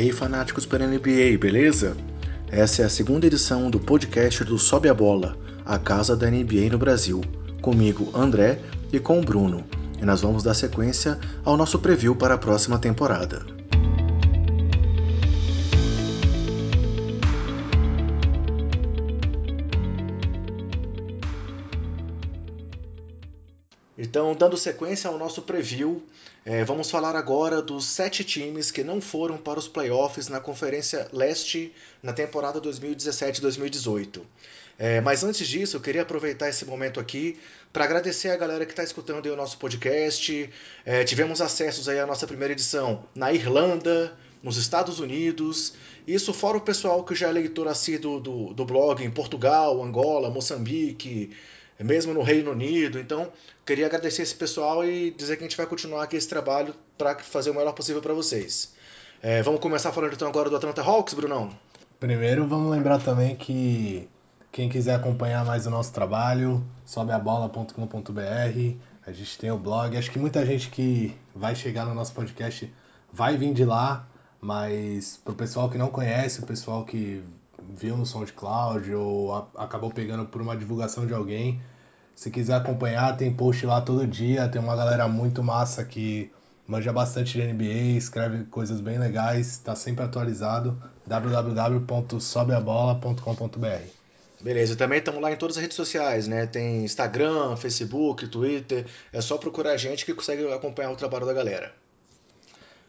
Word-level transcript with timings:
E 0.00 0.04
aí, 0.04 0.12
fanáticos 0.12 0.64
pela 0.64 0.86
NBA, 0.86 1.36
beleza? 1.38 1.94
Essa 2.50 2.80
é 2.80 2.84
a 2.86 2.88
segunda 2.88 3.26
edição 3.26 3.70
do 3.70 3.78
podcast 3.78 4.42
do 4.44 4.58
Sobe 4.58 4.88
a 4.88 4.94
Bola, 4.94 5.36
a 5.62 5.78
casa 5.78 6.16
da 6.16 6.30
NBA 6.30 6.70
no 6.72 6.78
Brasil. 6.78 7.20
Comigo, 7.60 8.08
André, 8.14 8.60
e 8.90 8.98
com 8.98 9.20
o 9.20 9.22
Bruno. 9.22 9.62
E 10.00 10.04
nós 10.06 10.22
vamos 10.22 10.42
dar 10.42 10.54
sequência 10.54 11.18
ao 11.44 11.54
nosso 11.54 11.78
preview 11.78 12.16
para 12.16 12.32
a 12.32 12.38
próxima 12.38 12.78
temporada. 12.78 13.59
Então, 24.10 24.34
dando 24.34 24.56
sequência 24.56 25.08
ao 25.08 25.16
nosso 25.16 25.42
preview, 25.42 26.02
é, 26.44 26.64
vamos 26.64 26.90
falar 26.90 27.14
agora 27.14 27.62
dos 27.62 27.84
sete 27.84 28.24
times 28.24 28.72
que 28.72 28.82
não 28.82 29.00
foram 29.00 29.38
para 29.38 29.56
os 29.56 29.68
playoffs 29.68 30.26
na 30.26 30.40
Conferência 30.40 31.06
Leste 31.12 31.72
na 32.02 32.12
temporada 32.12 32.60
2017-2018. 32.60 34.20
É, 34.76 35.00
mas 35.00 35.22
antes 35.22 35.46
disso, 35.46 35.76
eu 35.76 35.80
queria 35.80 36.02
aproveitar 36.02 36.48
esse 36.48 36.64
momento 36.64 36.98
aqui 36.98 37.38
para 37.72 37.84
agradecer 37.84 38.30
a 38.30 38.36
galera 38.36 38.66
que 38.66 38.72
está 38.72 38.82
escutando 38.82 39.26
o 39.26 39.36
nosso 39.36 39.56
podcast. 39.58 40.50
É, 40.84 41.04
tivemos 41.04 41.40
acessos 41.40 41.88
aí 41.88 42.00
à 42.00 42.06
nossa 42.06 42.26
primeira 42.26 42.52
edição 42.52 43.04
na 43.14 43.32
Irlanda, 43.32 44.18
nos 44.42 44.56
Estados 44.56 44.98
Unidos. 44.98 45.74
Isso 46.04 46.32
fora 46.32 46.56
o 46.56 46.60
pessoal 46.60 47.04
que 47.04 47.14
já 47.14 47.28
é 47.28 47.32
leitor 47.32 47.68
assíduo 47.68 48.18
do, 48.18 48.52
do 48.54 48.64
blog 48.64 49.04
em 49.04 49.10
Portugal, 49.10 49.80
Angola, 49.80 50.30
Moçambique, 50.30 51.30
mesmo 51.84 52.12
no 52.12 52.22
Reino 52.22 52.50
Unido. 52.50 52.98
Então, 52.98 53.28
queria 53.64 53.86
agradecer 53.86 54.22
esse 54.22 54.34
pessoal 54.34 54.84
e 54.84 55.10
dizer 55.10 55.36
que 55.36 55.44
a 55.44 55.46
gente 55.46 55.56
vai 55.56 55.66
continuar 55.66 56.04
aqui 56.04 56.16
esse 56.16 56.28
trabalho 56.28 56.74
para 56.98 57.18
fazer 57.18 57.50
o 57.50 57.54
melhor 57.54 57.72
possível 57.72 58.02
para 58.02 58.14
vocês. 58.14 58.72
É, 59.22 59.42
vamos 59.42 59.60
começar 59.60 59.92
falando 59.92 60.14
então 60.14 60.28
agora 60.28 60.48
do 60.48 60.56
Atlanta 60.56 60.82
Hawks, 60.82 61.14
Brunão? 61.14 61.50
Primeiro, 61.98 62.46
vamos 62.46 62.70
lembrar 62.70 62.98
também 63.00 63.36
que 63.36 64.08
quem 64.50 64.68
quiser 64.68 64.94
acompanhar 64.94 65.44
mais 65.44 65.66
o 65.66 65.70
nosso 65.70 65.92
trabalho, 65.92 66.64
sobeabola.com.br. 66.84 68.76
A 69.06 69.12
gente 69.12 69.38
tem 69.38 69.50
o 69.50 69.58
blog. 69.58 69.96
Acho 69.96 70.10
que 70.10 70.18
muita 70.18 70.44
gente 70.44 70.70
que 70.70 71.14
vai 71.34 71.54
chegar 71.54 71.84
no 71.84 71.94
nosso 71.94 72.12
podcast 72.12 72.72
vai 73.12 73.36
vir 73.36 73.52
de 73.52 73.64
lá, 73.64 74.08
mas 74.40 75.20
pro 75.24 75.34
pessoal 75.34 75.68
que 75.68 75.76
não 75.76 75.88
conhece, 75.88 76.40
o 76.40 76.46
pessoal 76.46 76.84
que 76.84 77.22
viu 77.68 77.96
no 77.96 78.06
SoundCloud 78.06 78.94
ou 78.94 79.34
a, 79.34 79.48
acabou 79.56 79.90
pegando 79.90 80.26
por 80.26 80.40
uma 80.40 80.56
divulgação 80.56 81.06
de 81.06 81.14
alguém, 81.14 81.60
se 82.20 82.30
quiser 82.30 82.56
acompanhar, 82.56 83.16
tem 83.16 83.32
post 83.32 83.64
lá 83.64 83.80
todo 83.80 84.06
dia, 84.06 84.46
tem 84.46 84.60
uma 84.60 84.76
galera 84.76 85.08
muito 85.08 85.42
massa 85.42 85.82
que 85.82 86.30
manja 86.66 86.92
bastante 86.92 87.32
de 87.32 87.42
NBA, 87.50 87.96
escreve 87.96 88.44
coisas 88.44 88.78
bem 88.78 88.98
legais, 88.98 89.52
está 89.52 89.74
sempre 89.74 90.04
atualizado. 90.04 90.78
www.sobeabola.com.br 91.06 93.90
Beleza, 94.38 94.76
também 94.76 94.98
estamos 94.98 95.22
lá 95.22 95.32
em 95.32 95.36
todas 95.36 95.56
as 95.56 95.62
redes 95.62 95.78
sociais, 95.78 96.28
né? 96.28 96.44
Tem 96.44 96.84
Instagram, 96.84 97.56
Facebook, 97.56 98.28
Twitter. 98.28 98.84
É 99.14 99.22
só 99.22 99.38
procurar 99.38 99.70
a 99.70 99.78
gente 99.78 100.04
que 100.04 100.12
consegue 100.12 100.46
acompanhar 100.52 100.90
o 100.90 100.96
trabalho 100.96 101.24
da 101.24 101.32
galera. 101.32 101.72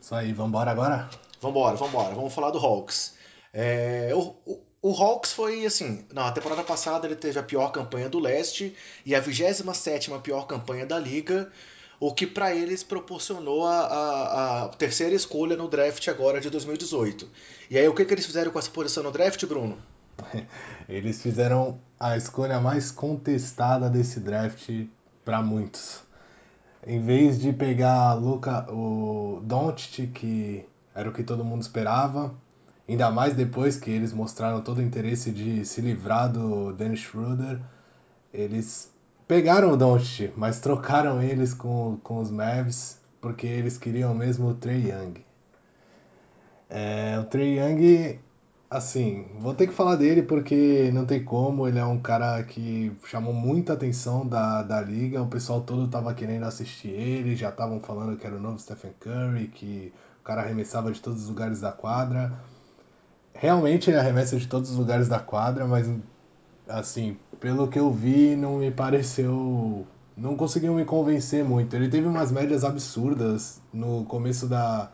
Isso 0.01 0.13
aí, 0.13 0.33
vambora 0.33 0.71
agora? 0.71 1.09
Vambora, 1.39 1.77
vambora. 1.77 2.13
Vamos 2.13 2.33
falar 2.33 2.51
do 2.51 2.57
Hawks. 2.57 3.13
É, 3.53 4.11
o, 4.13 4.35
o, 4.45 4.59
o 4.81 4.93
Hawks 4.93 5.31
foi 5.31 5.65
assim, 5.65 6.03
na 6.11 6.31
temporada 6.31 6.63
passada 6.63 7.05
ele 7.05 7.15
teve 7.15 7.37
a 7.37 7.43
pior 7.43 7.71
campanha 7.71 8.09
do 8.09 8.17
leste 8.17 8.75
e 9.05 9.13
a 9.13 9.19
27 9.19 10.09
pior 10.23 10.47
campanha 10.47 10.85
da 10.85 10.97
liga, 10.97 11.51
o 11.99 12.11
que 12.11 12.25
para 12.25 12.55
eles 12.55 12.81
proporcionou 12.81 13.67
a, 13.67 13.79
a, 13.79 14.63
a, 14.63 14.67
terceira 14.69 15.13
escolha 15.13 15.55
no 15.55 15.67
draft 15.67 16.07
agora 16.07 16.41
de 16.41 16.49
2018. 16.49 17.29
E 17.69 17.77
aí 17.77 17.87
o 17.87 17.93
que, 17.93 18.03
que 18.03 18.13
eles 18.13 18.25
fizeram 18.25 18.51
com 18.51 18.57
essa 18.57 18.71
posição 18.71 19.03
no 19.03 19.11
draft, 19.11 19.45
Bruno? 19.45 19.77
Eles 20.89 21.21
fizeram 21.21 21.79
a 21.99 22.17
escolha 22.17 22.59
mais 22.59 22.91
contestada 22.91 23.89
desse 23.89 24.19
draft 24.19 24.69
para 25.23 25.41
muitos. 25.41 26.01
Em 26.85 27.01
vez 27.01 27.39
de 27.39 27.53
pegar 27.53 28.13
Luca, 28.15 28.65
o 28.71 29.39
Doncic, 29.43 30.07
que 30.07 30.65
era 30.93 31.09
o 31.09 31.13
que 31.13 31.23
todo 31.23 31.45
mundo 31.45 31.61
esperava, 31.61 32.33
Ainda 32.91 33.09
mais 33.09 33.33
depois 33.33 33.77
que 33.77 33.89
eles 33.89 34.11
mostraram 34.11 34.59
todo 34.59 34.79
o 34.79 34.81
interesse 34.81 35.31
de 35.31 35.63
se 35.63 35.79
livrar 35.79 36.29
do 36.29 36.73
Dennis 36.73 36.99
Schroeder. 36.99 37.57
Eles 38.33 38.91
pegaram 39.25 39.71
o 39.71 39.77
Doncic, 39.77 40.33
mas 40.35 40.59
trocaram 40.59 41.21
eles 41.21 41.53
com, 41.53 41.97
com 42.03 42.19
os 42.19 42.29
Mavs 42.29 42.99
porque 43.21 43.47
eles 43.47 43.77
queriam 43.77 44.13
mesmo 44.13 44.49
o 44.49 44.53
Trey 44.55 44.91
Young. 44.91 45.23
É, 46.69 47.17
o 47.17 47.23
Trey 47.23 47.59
Young, 47.59 48.19
assim, 48.69 49.25
vou 49.39 49.53
ter 49.53 49.67
que 49.67 49.73
falar 49.73 49.95
dele 49.95 50.21
porque 50.21 50.91
não 50.93 51.05
tem 51.05 51.23
como, 51.23 51.69
ele 51.69 51.79
é 51.79 51.85
um 51.85 52.01
cara 52.01 52.43
que 52.43 52.91
chamou 53.05 53.33
muita 53.33 53.71
atenção 53.71 54.27
da, 54.27 54.63
da 54.63 54.81
liga, 54.81 55.21
o 55.21 55.27
pessoal 55.27 55.61
todo 55.61 55.87
tava 55.87 56.13
querendo 56.13 56.43
assistir 56.43 56.89
ele, 56.89 57.37
já 57.37 57.51
estavam 57.51 57.79
falando 57.79 58.17
que 58.17 58.27
era 58.27 58.35
o 58.35 58.41
novo 58.41 58.59
Stephen 58.59 58.91
Curry, 58.99 59.47
que 59.47 59.93
o 60.19 60.23
cara 60.25 60.41
arremessava 60.41 60.91
de 60.91 60.99
todos 60.99 61.23
os 61.23 61.29
lugares 61.29 61.61
da 61.61 61.71
quadra 61.71 62.50
realmente 63.33 63.89
ele 63.89 63.97
arremessa 63.97 64.37
de 64.37 64.47
todos 64.47 64.71
os 64.71 64.77
lugares 64.77 65.07
da 65.07 65.19
quadra, 65.19 65.65
mas 65.65 65.89
assim, 66.67 67.17
pelo 67.39 67.67
que 67.67 67.79
eu 67.79 67.91
vi, 67.91 68.35
não 68.35 68.57
me 68.57 68.71
pareceu. 68.71 69.85
Não 70.15 70.35
conseguiu 70.35 70.73
me 70.73 70.85
convencer 70.85 71.43
muito. 71.43 71.75
Ele 71.75 71.89
teve 71.89 72.07
umas 72.07 72.31
médias 72.31 72.63
absurdas. 72.63 73.61
No 73.73 74.05
começo 74.05 74.47
da, 74.47 74.91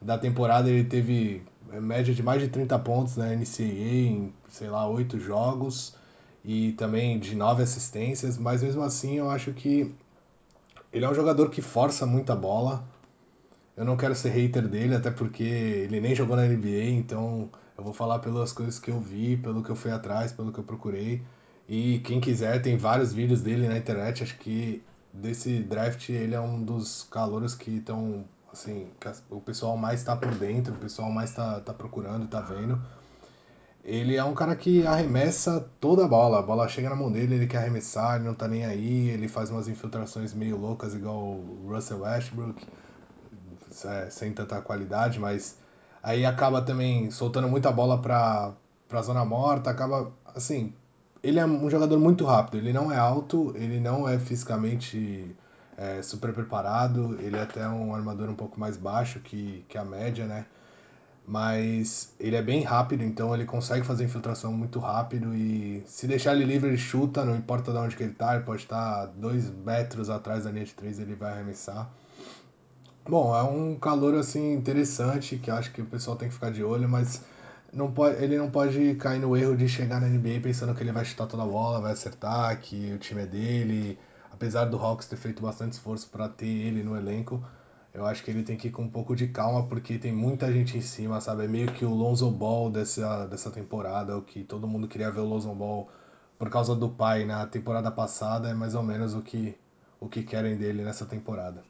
da 0.00 0.16
temporada 0.18 0.68
ele 0.70 0.84
teve 0.84 1.42
é, 1.72 1.80
média 1.80 2.14
de 2.14 2.22
mais 2.22 2.40
de 2.40 2.48
30 2.48 2.78
pontos 2.78 3.16
na 3.16 3.34
NCAA 3.34 3.64
em, 3.64 4.32
sei 4.48 4.68
lá, 4.68 4.86
8 4.88 5.18
jogos. 5.18 5.94
E 6.44 6.72
também 6.72 7.18
de 7.18 7.34
9 7.34 7.62
assistências. 7.62 8.38
Mas 8.38 8.62
mesmo 8.62 8.82
assim 8.82 9.18
eu 9.18 9.30
acho 9.30 9.52
que 9.52 9.92
ele 10.92 11.04
é 11.04 11.08
um 11.08 11.14
jogador 11.14 11.50
que 11.50 11.62
força 11.62 12.06
muita 12.06 12.34
bola. 12.34 12.84
Eu 13.76 13.84
não 13.84 13.96
quero 13.96 14.14
ser 14.14 14.30
hater 14.30 14.68
dele, 14.68 14.94
até 14.94 15.10
porque 15.10 15.42
ele 15.42 16.00
nem 16.00 16.14
jogou 16.14 16.36
na 16.36 16.44
NBA, 16.44 16.90
então 16.90 17.48
eu 17.80 17.84
vou 17.84 17.94
falar 17.94 18.18
pelas 18.18 18.52
coisas 18.52 18.78
que 18.78 18.90
eu 18.90 19.00
vi, 19.00 19.38
pelo 19.38 19.62
que 19.62 19.70
eu 19.70 19.74
fui 19.74 19.90
atrás, 19.90 20.30
pelo 20.32 20.52
que 20.52 20.60
eu 20.60 20.64
procurei. 20.64 21.22
E 21.66 22.00
quem 22.00 22.20
quiser, 22.20 22.60
tem 22.60 22.76
vários 22.76 23.10
vídeos 23.10 23.40
dele 23.40 23.66
na 23.66 23.78
internet. 23.78 24.22
Acho 24.22 24.36
que 24.38 24.82
desse 25.10 25.60
draft 25.60 26.10
ele 26.10 26.34
é 26.34 26.40
um 26.40 26.62
dos 26.62 27.08
calouros 27.10 27.54
que 27.54 27.78
estão, 27.78 28.26
assim, 28.52 28.90
o 29.30 29.40
pessoal 29.40 29.78
mais 29.78 30.00
está 30.00 30.14
por 30.14 30.30
dentro, 30.34 30.74
o 30.74 30.76
pessoal 30.76 31.10
mais 31.10 31.30
está 31.30 31.58
tá 31.60 31.72
procurando, 31.72 32.26
está 32.26 32.42
vendo. 32.42 32.78
Ele 33.82 34.14
é 34.14 34.22
um 34.22 34.34
cara 34.34 34.54
que 34.54 34.86
arremessa 34.86 35.66
toda 35.80 36.04
a 36.04 36.08
bola. 36.08 36.40
A 36.40 36.42
bola 36.42 36.68
chega 36.68 36.90
na 36.90 36.96
mão 36.96 37.10
dele, 37.10 37.36
ele 37.36 37.46
quer 37.46 37.58
arremessar, 37.58 38.16
ele 38.16 38.26
não 38.26 38.34
tá 38.34 38.46
nem 38.46 38.66
aí. 38.66 39.08
Ele 39.08 39.26
faz 39.26 39.48
umas 39.48 39.68
infiltrações 39.68 40.34
meio 40.34 40.58
loucas, 40.58 40.94
igual 40.94 41.16
o 41.16 41.66
Russell 41.66 42.00
Westbrook, 42.00 42.62
é, 43.86 44.10
sem 44.10 44.34
tanta 44.34 44.60
qualidade, 44.60 45.18
mas 45.18 45.56
Aí 46.02 46.24
acaba 46.24 46.62
também 46.62 47.10
soltando 47.10 47.48
muita 47.48 47.70
bola 47.70 47.98
pra, 47.98 48.52
pra 48.88 49.02
zona 49.02 49.24
morta, 49.24 49.70
acaba, 49.70 50.12
assim, 50.34 50.72
ele 51.22 51.38
é 51.38 51.44
um 51.44 51.68
jogador 51.68 51.98
muito 51.98 52.24
rápido, 52.24 52.58
ele 52.58 52.72
não 52.72 52.90
é 52.90 52.96
alto, 52.96 53.52
ele 53.56 53.78
não 53.78 54.08
é 54.08 54.18
fisicamente 54.18 55.34
é, 55.76 56.02
super 56.02 56.32
preparado, 56.32 57.18
ele 57.20 57.36
é 57.36 57.42
até 57.42 57.66
um 57.68 57.94
armador 57.94 58.28
um 58.30 58.34
pouco 58.34 58.58
mais 58.58 58.76
baixo 58.76 59.20
que, 59.20 59.64
que 59.68 59.76
a 59.76 59.84
média, 59.84 60.26
né? 60.26 60.46
Mas 61.26 62.12
ele 62.18 62.34
é 62.34 62.42
bem 62.42 62.62
rápido, 62.62 63.04
então 63.04 63.34
ele 63.34 63.44
consegue 63.44 63.86
fazer 63.86 64.04
infiltração 64.04 64.52
muito 64.52 64.78
rápido 64.78 65.34
e 65.34 65.82
se 65.86 66.06
deixar 66.06 66.34
ele 66.34 66.44
livre, 66.44 66.68
ele 66.70 66.78
chuta, 66.78 67.24
não 67.24 67.36
importa 67.36 67.70
de 67.72 67.78
onde 67.78 67.94
que 67.94 68.02
ele 68.02 68.14
tá, 68.14 68.34
ele 68.34 68.44
pode 68.44 68.62
estar 68.62 69.06
dois 69.06 69.48
metros 69.48 70.10
atrás 70.10 70.44
da 70.44 70.50
linha 70.50 70.64
de 70.64 70.74
três, 70.74 70.98
ele 70.98 71.14
vai 71.14 71.32
arremessar. 71.32 71.88
Bom, 73.10 73.36
é 73.36 73.42
um 73.42 73.76
calor 73.76 74.14
assim 74.14 74.52
interessante 74.52 75.36
que 75.36 75.50
acho 75.50 75.72
que 75.72 75.82
o 75.82 75.84
pessoal 75.84 76.16
tem 76.16 76.28
que 76.28 76.34
ficar 76.34 76.52
de 76.52 76.62
olho, 76.62 76.88
mas 76.88 77.20
não 77.72 77.90
pode, 77.90 78.22
ele 78.22 78.38
não 78.38 78.48
pode 78.48 78.94
cair 78.94 79.18
no 79.18 79.36
erro 79.36 79.56
de 79.56 79.66
chegar 79.66 80.00
na 80.00 80.06
NBA 80.06 80.40
pensando 80.40 80.72
que 80.76 80.80
ele 80.80 80.92
vai 80.92 81.04
chutar 81.04 81.26
toda 81.26 81.42
a 81.42 81.46
bola, 81.46 81.80
vai 81.80 81.90
acertar, 81.90 82.56
que 82.60 82.92
o 82.92 82.98
time 82.98 83.22
é 83.22 83.26
dele. 83.26 83.98
Apesar 84.30 84.66
do 84.66 84.76
Hawks 84.78 85.08
ter 85.08 85.16
feito 85.16 85.42
bastante 85.42 85.72
esforço 85.72 86.08
para 86.08 86.28
ter 86.28 86.46
ele 86.46 86.84
no 86.84 86.96
elenco, 86.96 87.42
eu 87.92 88.06
acho 88.06 88.22
que 88.22 88.30
ele 88.30 88.44
tem 88.44 88.56
que 88.56 88.68
ir 88.68 88.70
com 88.70 88.82
um 88.82 88.88
pouco 88.88 89.16
de 89.16 89.26
calma 89.26 89.66
porque 89.66 89.98
tem 89.98 90.12
muita 90.12 90.52
gente 90.52 90.78
em 90.78 90.80
cima, 90.80 91.20
sabe? 91.20 91.44
É 91.46 91.48
meio 91.48 91.72
que 91.72 91.84
o 91.84 91.90
Lonzo 91.92 92.30
Ball 92.30 92.70
dessa, 92.70 93.26
dessa 93.26 93.50
temporada, 93.50 94.16
o 94.16 94.22
que 94.22 94.44
todo 94.44 94.68
mundo 94.68 94.86
queria 94.86 95.10
ver 95.10 95.18
o 95.18 95.24
Lonzo 95.24 95.52
Ball 95.52 95.88
por 96.38 96.48
causa 96.48 96.76
do 96.76 96.88
pai 96.88 97.24
na 97.24 97.44
temporada 97.44 97.90
passada, 97.90 98.48
é 98.48 98.54
mais 98.54 98.76
ou 98.76 98.84
menos 98.84 99.16
o 99.16 99.20
que, 99.20 99.56
o 99.98 100.08
que 100.08 100.22
querem 100.22 100.56
dele 100.56 100.84
nessa 100.84 101.04
temporada. 101.04 101.60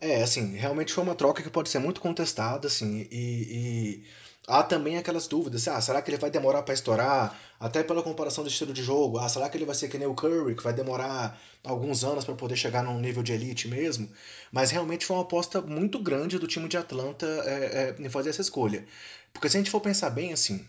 É, 0.00 0.22
assim, 0.22 0.56
realmente 0.56 0.92
foi 0.92 1.04
uma 1.04 1.14
troca 1.14 1.42
que 1.42 1.50
pode 1.50 1.68
ser 1.68 1.78
muito 1.78 2.00
contestada, 2.00 2.66
assim, 2.68 3.06
e, 3.10 4.00
e 4.00 4.04
há 4.48 4.62
também 4.62 4.96
aquelas 4.96 5.26
dúvidas. 5.26 5.68
Ah, 5.68 5.80
será 5.80 6.00
que 6.00 6.10
ele 6.10 6.16
vai 6.16 6.30
demorar 6.30 6.62
para 6.62 6.74
estourar? 6.74 7.38
Até 7.58 7.82
pela 7.82 8.02
comparação 8.02 8.42
do 8.42 8.48
estilo 8.48 8.72
de 8.72 8.82
jogo. 8.82 9.18
Ah, 9.18 9.28
será 9.28 9.48
que 9.48 9.56
ele 9.58 9.66
vai 9.66 9.74
ser 9.74 9.88
que 9.88 9.98
nem 9.98 10.08
o 10.08 10.14
Curry, 10.14 10.54
que 10.54 10.62
vai 10.62 10.72
demorar 10.72 11.38
alguns 11.62 12.02
anos 12.04 12.24
para 12.24 12.34
poder 12.34 12.56
chegar 12.56 12.82
num 12.82 12.98
nível 12.98 13.22
de 13.22 13.32
elite 13.32 13.68
mesmo? 13.68 14.10
Mas 14.50 14.70
realmente 14.70 15.04
foi 15.04 15.16
uma 15.16 15.22
aposta 15.22 15.60
muito 15.60 15.98
grande 15.98 16.38
do 16.38 16.46
time 16.46 16.68
de 16.68 16.78
Atlanta 16.78 17.26
é, 17.26 17.94
é, 18.00 18.02
em 18.02 18.08
fazer 18.08 18.30
essa 18.30 18.40
escolha. 18.40 18.86
Porque 19.32 19.48
se 19.50 19.58
a 19.58 19.60
gente 19.60 19.70
for 19.70 19.80
pensar 19.80 20.08
bem 20.08 20.32
assim, 20.32 20.66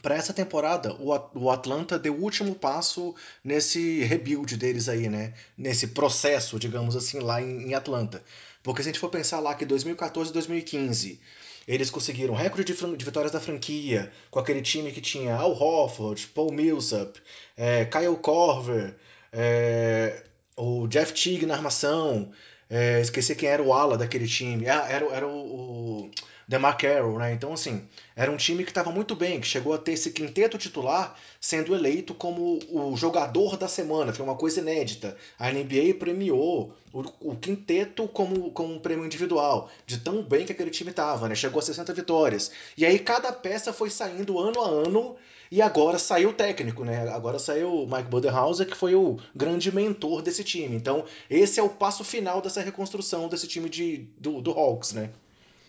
para 0.00 0.14
essa 0.14 0.32
temporada, 0.32 0.96
o 0.98 1.50
Atlanta 1.50 1.98
deu 1.98 2.14
o 2.14 2.22
último 2.22 2.54
passo 2.54 3.14
nesse 3.44 4.02
rebuild 4.04 4.56
deles 4.56 4.88
aí, 4.88 5.10
né? 5.10 5.34
Nesse 5.58 5.88
processo, 5.88 6.58
digamos 6.58 6.96
assim, 6.96 7.18
lá 7.18 7.42
em 7.42 7.74
Atlanta. 7.74 8.22
Porque 8.62 8.82
se 8.82 8.88
a 8.88 8.92
gente 8.92 9.00
for 9.00 9.10
pensar 9.10 9.40
lá 9.40 9.54
que 9.54 9.64
2014 9.64 10.30
e 10.30 10.32
2015 10.32 11.20
eles 11.66 11.90
conseguiram 11.90 12.34
recorde 12.34 12.72
de, 12.72 12.96
de, 12.96 13.04
vitórias 13.04 13.32
da 13.32 13.40
franquia 13.40 14.10
com 14.30 14.38
aquele 14.38 14.60
time 14.62 14.90
que 14.90 15.00
tinha 15.00 15.36
Al 15.36 15.52
Horford, 15.52 16.26
Paul 16.34 16.52
Millsap, 16.52 17.18
é, 17.56 17.84
Kyle 17.84 18.16
Korver, 18.16 18.96
é, 19.32 20.24
o 20.56 20.86
Jeff 20.88 21.12
Teague 21.12 21.46
na 21.46 21.54
armação, 21.54 22.32
é, 22.68 23.00
esqueci 23.00 23.34
quem 23.34 23.48
era 23.48 23.62
o 23.62 23.72
ala 23.72 23.96
daquele 23.96 24.26
time. 24.26 24.68
Ah, 24.68 24.86
era, 24.88 25.06
era 25.06 25.26
o, 25.26 26.04
o 26.04 26.10
DeMar 26.50 26.76
Carroll, 26.76 27.16
né? 27.16 27.32
Então, 27.32 27.52
assim, 27.52 27.86
era 28.16 28.28
um 28.28 28.36
time 28.36 28.64
que 28.64 28.72
estava 28.72 28.90
muito 28.90 29.14
bem, 29.14 29.40
que 29.40 29.46
chegou 29.46 29.72
a 29.72 29.78
ter 29.78 29.92
esse 29.92 30.10
quinteto 30.10 30.58
titular 30.58 31.16
sendo 31.40 31.76
eleito 31.76 32.12
como 32.12 32.58
o 32.68 32.96
jogador 32.96 33.56
da 33.56 33.68
semana. 33.68 34.12
Foi 34.12 34.24
uma 34.26 34.34
coisa 34.34 34.58
inédita. 34.58 35.16
A 35.38 35.48
NBA 35.48 35.94
premiou 35.96 36.74
o, 36.92 37.04
o 37.20 37.36
quinteto 37.36 38.08
como, 38.08 38.50
como 38.50 38.74
um 38.74 38.80
prêmio 38.80 39.06
individual, 39.06 39.70
de 39.86 39.98
tão 39.98 40.24
bem 40.24 40.44
que 40.44 40.50
aquele 40.50 40.72
time 40.72 40.90
estava, 40.90 41.28
né? 41.28 41.36
Chegou 41.36 41.60
a 41.60 41.62
60 41.62 41.94
vitórias. 41.94 42.50
E 42.76 42.84
aí 42.84 42.98
cada 42.98 43.32
peça 43.32 43.72
foi 43.72 43.88
saindo 43.88 44.36
ano 44.36 44.60
a 44.60 44.68
ano 44.68 45.14
e 45.52 45.62
agora 45.62 46.00
saiu 46.00 46.30
o 46.30 46.34
técnico, 46.34 46.84
né? 46.84 47.08
Agora 47.10 47.38
saiu 47.38 47.72
o 47.72 47.86
Mike 47.86 48.10
Budenhauser, 48.10 48.66
que 48.66 48.76
foi 48.76 48.96
o 48.96 49.18
grande 49.36 49.72
mentor 49.72 50.20
desse 50.20 50.42
time. 50.42 50.74
Então, 50.74 51.04
esse 51.30 51.60
é 51.60 51.62
o 51.62 51.68
passo 51.68 52.02
final 52.02 52.42
dessa 52.42 52.60
reconstrução 52.60 53.28
desse 53.28 53.46
time 53.46 53.68
de, 53.68 54.08
do, 54.18 54.42
do 54.42 54.50
Hawks, 54.50 54.92
né? 54.94 55.10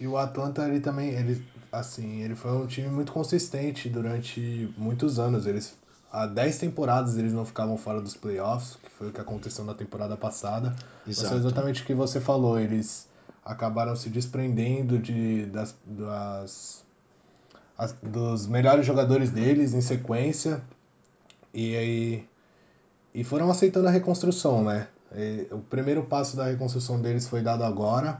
E 0.01 0.07
o 0.07 0.17
Atlanta, 0.17 0.67
ele 0.67 0.79
também, 0.79 1.09
ele, 1.09 1.45
assim, 1.71 2.23
ele 2.23 2.33
foi 2.33 2.51
um 2.53 2.65
time 2.65 2.89
muito 2.89 3.11
consistente 3.11 3.87
durante 3.87 4.73
muitos 4.75 5.19
anos. 5.19 5.45
Eles, 5.45 5.77
há 6.11 6.25
10 6.25 6.57
temporadas 6.57 7.19
eles 7.19 7.31
não 7.31 7.45
ficavam 7.45 7.77
fora 7.77 8.01
dos 8.01 8.15
playoffs, 8.15 8.79
que 8.81 8.89
foi 8.89 9.09
o 9.09 9.13
que 9.13 9.21
aconteceu 9.21 9.63
na 9.63 9.75
temporada 9.75 10.17
passada. 10.17 10.69
Exato. 11.05 11.05
Mas 11.05 11.19
foi 11.19 11.37
exatamente 11.37 11.83
o 11.83 11.85
que 11.85 11.93
você 11.93 12.19
falou, 12.19 12.59
eles 12.59 13.07
acabaram 13.45 13.95
se 13.95 14.09
desprendendo 14.09 14.97
de, 14.97 15.45
das, 15.45 15.77
das 15.85 16.83
as, 17.77 17.95
dos 18.01 18.47
melhores 18.47 18.83
jogadores 18.83 19.29
deles 19.29 19.75
em 19.75 19.81
sequência 19.81 20.63
e 21.53 21.75
aí 21.75 22.27
e 23.13 23.23
foram 23.23 23.51
aceitando 23.51 23.87
a 23.87 23.91
reconstrução, 23.91 24.63
né? 24.63 24.87
E, 25.15 25.47
o 25.51 25.59
primeiro 25.59 26.01
passo 26.05 26.35
da 26.35 26.45
reconstrução 26.45 26.99
deles 26.99 27.27
foi 27.27 27.43
dado 27.43 27.63
agora 27.63 28.19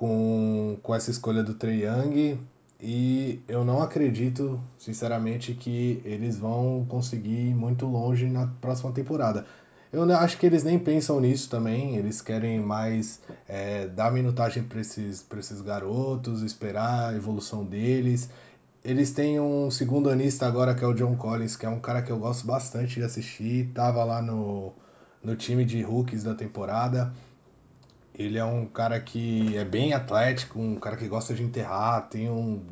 com, 0.00 0.78
com 0.82 0.94
essa 0.94 1.10
escolha 1.10 1.42
do 1.42 1.52
Trey 1.52 1.84
Young 1.84 2.38
e 2.80 3.42
eu 3.46 3.62
não 3.66 3.82
acredito, 3.82 4.58
sinceramente, 4.78 5.52
que 5.52 6.00
eles 6.06 6.38
vão 6.38 6.86
conseguir 6.88 7.48
ir 7.48 7.54
muito 7.54 7.84
longe 7.84 8.26
na 8.26 8.46
próxima 8.62 8.92
temporada. 8.92 9.44
Eu 9.92 10.10
acho 10.16 10.38
que 10.38 10.46
eles 10.46 10.64
nem 10.64 10.78
pensam 10.78 11.20
nisso 11.20 11.50
também, 11.50 11.96
eles 11.96 12.22
querem 12.22 12.58
mais 12.60 13.20
é, 13.46 13.88
dar 13.88 14.10
minutagem 14.10 14.62
para 14.62 14.80
esses, 14.80 15.26
esses 15.38 15.60
garotos, 15.60 16.40
esperar 16.40 17.10
a 17.10 17.14
evolução 17.14 17.62
deles. 17.62 18.30
Eles 18.82 19.10
têm 19.10 19.38
um 19.38 19.70
segundo 19.70 20.08
anista 20.08 20.46
agora 20.46 20.74
que 20.74 20.82
é 20.82 20.86
o 20.86 20.94
John 20.94 21.14
Collins, 21.14 21.56
que 21.56 21.66
é 21.66 21.68
um 21.68 21.78
cara 21.78 22.00
que 22.00 22.10
eu 22.10 22.18
gosto 22.18 22.46
bastante 22.46 22.94
de 22.94 23.02
assistir, 23.02 23.70
tava 23.74 24.02
lá 24.02 24.22
no, 24.22 24.72
no 25.22 25.36
time 25.36 25.62
de 25.62 25.82
rookies 25.82 26.22
da 26.22 26.34
temporada. 26.34 27.12
Ele 28.20 28.36
é 28.36 28.44
um 28.44 28.66
cara 28.66 29.00
que 29.00 29.56
é 29.56 29.64
bem 29.64 29.94
atlético, 29.94 30.60
um 30.60 30.76
cara 30.76 30.94
que 30.94 31.08
gosta 31.08 31.32
de 31.32 31.42
enterrar, 31.42 32.06
tem 32.10 32.28
um, 32.28 32.62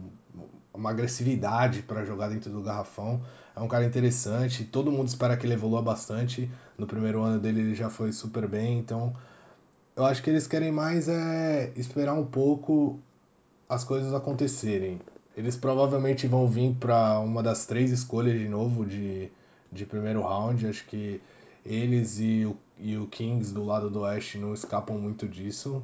uma 0.75 0.91
agressividade 0.91 1.81
para 1.81 2.05
jogar 2.05 2.29
dentro 2.29 2.51
do 2.51 2.61
garrafão. 2.61 3.23
É 3.57 3.61
um 3.61 3.67
cara 3.67 3.87
interessante, 3.87 4.63
todo 4.65 4.93
mundo 4.93 5.09
espera 5.09 5.39
que 5.39 5.47
ele 5.47 5.55
evolua 5.55 5.81
bastante. 5.81 6.51
No 6.77 6.87
primeiro 6.87 7.23
ano 7.23 7.41
dele 7.41 7.61
ele 7.61 7.75
já 7.75 7.89
foi 7.89 8.13
super 8.13 8.47
bem, 8.47 8.79
então 8.79 9.17
eu 9.97 10.05
acho 10.05 10.23
que 10.23 10.29
eles 10.29 10.47
querem 10.47 10.71
mais 10.71 11.09
é 11.09 11.73
esperar 11.75 12.13
um 12.13 12.27
pouco 12.27 13.01
as 13.67 13.85
coisas 13.85 14.13
acontecerem. 14.13 15.01
Eles 15.35 15.57
provavelmente 15.57 16.27
vão 16.27 16.47
vir 16.47 16.75
para 16.75 17.21
uma 17.21 17.43
das 17.43 17.65
três 17.65 17.91
escolhas 17.91 18.39
de 18.39 18.49
novo 18.49 18.85
de, 18.85 19.33
de 19.73 19.87
primeiro 19.87 20.21
round. 20.21 20.67
Acho 20.67 20.85
que 20.85 21.23
eles 21.65 22.21
e 22.21 22.45
o, 22.45 22.55
e 22.81 22.97
o 22.97 23.07
Kings 23.07 23.53
do 23.53 23.65
lado 23.65 23.91
do 23.91 24.01
oeste 24.01 24.39
não 24.39 24.55
escapam 24.55 24.99
muito 24.99 25.27
disso, 25.27 25.83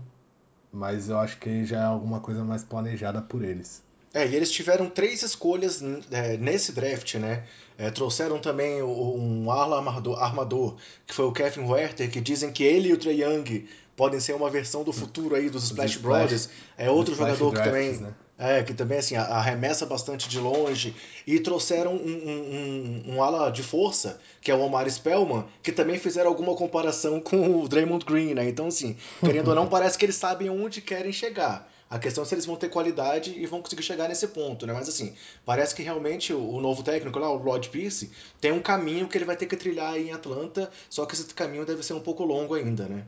mas 0.72 1.08
eu 1.08 1.18
acho 1.18 1.38
que 1.38 1.64
já 1.64 1.80
é 1.80 1.84
alguma 1.84 2.20
coisa 2.20 2.44
mais 2.44 2.62
planejada 2.62 3.20
por 3.22 3.42
eles. 3.42 3.82
É, 4.12 4.24
e 4.26 4.36
eles 4.36 4.50
tiveram 4.50 4.88
três 4.88 5.22
escolhas 5.22 5.82
é, 6.12 6.36
nesse 6.36 6.70
draft, 6.70 7.14
né? 7.16 7.44
É, 7.76 7.90
trouxeram 7.90 8.38
também 8.38 8.80
um 8.80 9.50
ala 9.50 9.78
armador, 9.78 10.22
armador, 10.22 10.76
que 11.04 11.12
foi 11.12 11.24
o 11.24 11.32
Kevin 11.32 11.62
Werther, 11.62 12.08
que 12.08 12.20
dizem 12.20 12.52
que 12.52 12.62
ele 12.62 12.90
e 12.90 12.92
o 12.92 12.96
Trey 12.96 13.24
Young 13.24 13.66
podem 13.96 14.20
ser 14.20 14.34
uma 14.34 14.48
versão 14.48 14.84
do 14.84 14.92
futuro 14.92 15.34
aí 15.34 15.50
dos 15.50 15.64
Splash, 15.64 15.96
Splash 15.96 16.18
Brothers. 16.18 16.48
É 16.78 16.88
outro 16.88 17.12
jogador 17.14 17.50
drafts, 17.50 17.58
que 17.58 17.68
também 17.68 18.00
né? 18.00 18.14
É, 18.36 18.64
que 18.64 18.74
também 18.74 18.98
assim, 18.98 19.14
arremessa 19.14 19.86
bastante 19.86 20.28
de 20.28 20.40
longe. 20.40 20.94
E 21.26 21.38
trouxeram 21.38 21.94
um, 21.94 21.96
um, 21.96 23.04
um, 23.08 23.14
um, 23.14 23.22
ala 23.22 23.50
de 23.50 23.62
força, 23.62 24.18
que 24.40 24.50
é 24.50 24.54
o 24.54 24.60
Omar 24.60 24.90
Spellman, 24.90 25.44
que 25.62 25.70
também 25.70 25.98
fizeram 25.98 26.30
alguma 26.30 26.54
comparação 26.56 27.20
com 27.20 27.62
o 27.62 27.68
Draymond 27.68 28.04
Green, 28.04 28.34
né? 28.34 28.48
Então, 28.48 28.66
assim, 28.66 28.96
querendo 29.20 29.48
ou 29.48 29.54
não, 29.54 29.68
parece 29.68 29.96
que 29.96 30.04
eles 30.04 30.16
sabem 30.16 30.50
onde 30.50 30.80
querem 30.80 31.12
chegar. 31.12 31.70
A 31.88 31.98
questão 31.98 32.24
é 32.24 32.26
se 32.26 32.34
eles 32.34 32.44
vão 32.44 32.56
ter 32.56 32.68
qualidade 32.70 33.38
e 33.38 33.46
vão 33.46 33.62
conseguir 33.62 33.84
chegar 33.84 34.08
nesse 34.08 34.26
ponto, 34.26 34.66
né? 34.66 34.72
Mas 34.72 34.88
assim, 34.88 35.14
parece 35.44 35.72
que 35.74 35.82
realmente 35.82 36.32
o, 36.32 36.60
novo 36.60 36.82
técnico 36.82 37.20
lá, 37.20 37.30
o 37.30 37.36
Rod 37.36 37.68
Pierce, 37.68 38.10
tem 38.40 38.50
um 38.50 38.60
caminho 38.60 39.06
que 39.06 39.16
ele 39.16 39.24
vai 39.24 39.36
ter 39.36 39.46
que 39.46 39.56
trilhar 39.56 39.92
aí 39.92 40.08
em 40.08 40.12
Atlanta, 40.12 40.68
só 40.90 41.06
que 41.06 41.14
esse 41.14 41.32
caminho 41.32 41.64
deve 41.64 41.84
ser 41.84 41.92
um 41.92 42.00
pouco 42.00 42.24
longo 42.24 42.54
ainda, 42.54 42.88
né? 42.88 43.04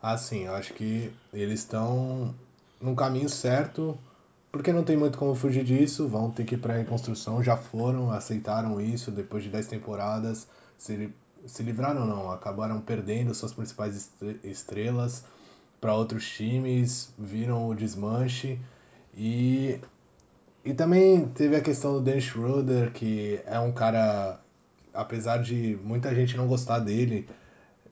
Ah, 0.00 0.16
sim, 0.16 0.44
eu 0.44 0.54
acho 0.54 0.72
que 0.74 1.10
eles 1.32 1.60
estão 1.60 2.32
no 2.80 2.94
caminho 2.94 3.28
certo 3.28 3.98
porque 4.50 4.72
não 4.72 4.84
tem 4.84 4.96
muito 4.96 5.18
como 5.18 5.34
fugir 5.34 5.64
disso, 5.64 6.08
vão 6.08 6.30
ter 6.30 6.44
que 6.44 6.54
ir 6.54 6.58
para 6.58 6.74
a 6.74 6.76
reconstrução, 6.78 7.42
já 7.42 7.56
foram, 7.56 8.10
aceitaram 8.10 8.80
isso 8.80 9.10
depois 9.10 9.44
de 9.44 9.50
10 9.50 9.66
temporadas, 9.66 10.48
se, 10.78 11.12
se 11.46 11.62
livraram 11.62 12.06
não, 12.06 12.30
acabaram 12.30 12.80
perdendo 12.80 13.34
suas 13.34 13.52
principais 13.52 14.10
estrelas 14.42 15.24
para 15.80 15.94
outros 15.94 16.28
times, 16.28 17.12
viram 17.18 17.68
o 17.68 17.74
desmanche 17.74 18.58
e 19.16 19.78
e 20.66 20.74
também 20.74 21.28
teve 21.28 21.54
a 21.54 21.60
questão 21.60 21.92
do 21.92 22.00
Dennis 22.00 22.24
Schroeder, 22.24 22.90
que 22.90 23.38
é 23.46 23.56
um 23.60 23.70
cara, 23.70 24.40
apesar 24.92 25.36
de 25.40 25.78
muita 25.80 26.12
gente 26.12 26.36
não 26.36 26.48
gostar 26.48 26.80
dele, 26.80 27.28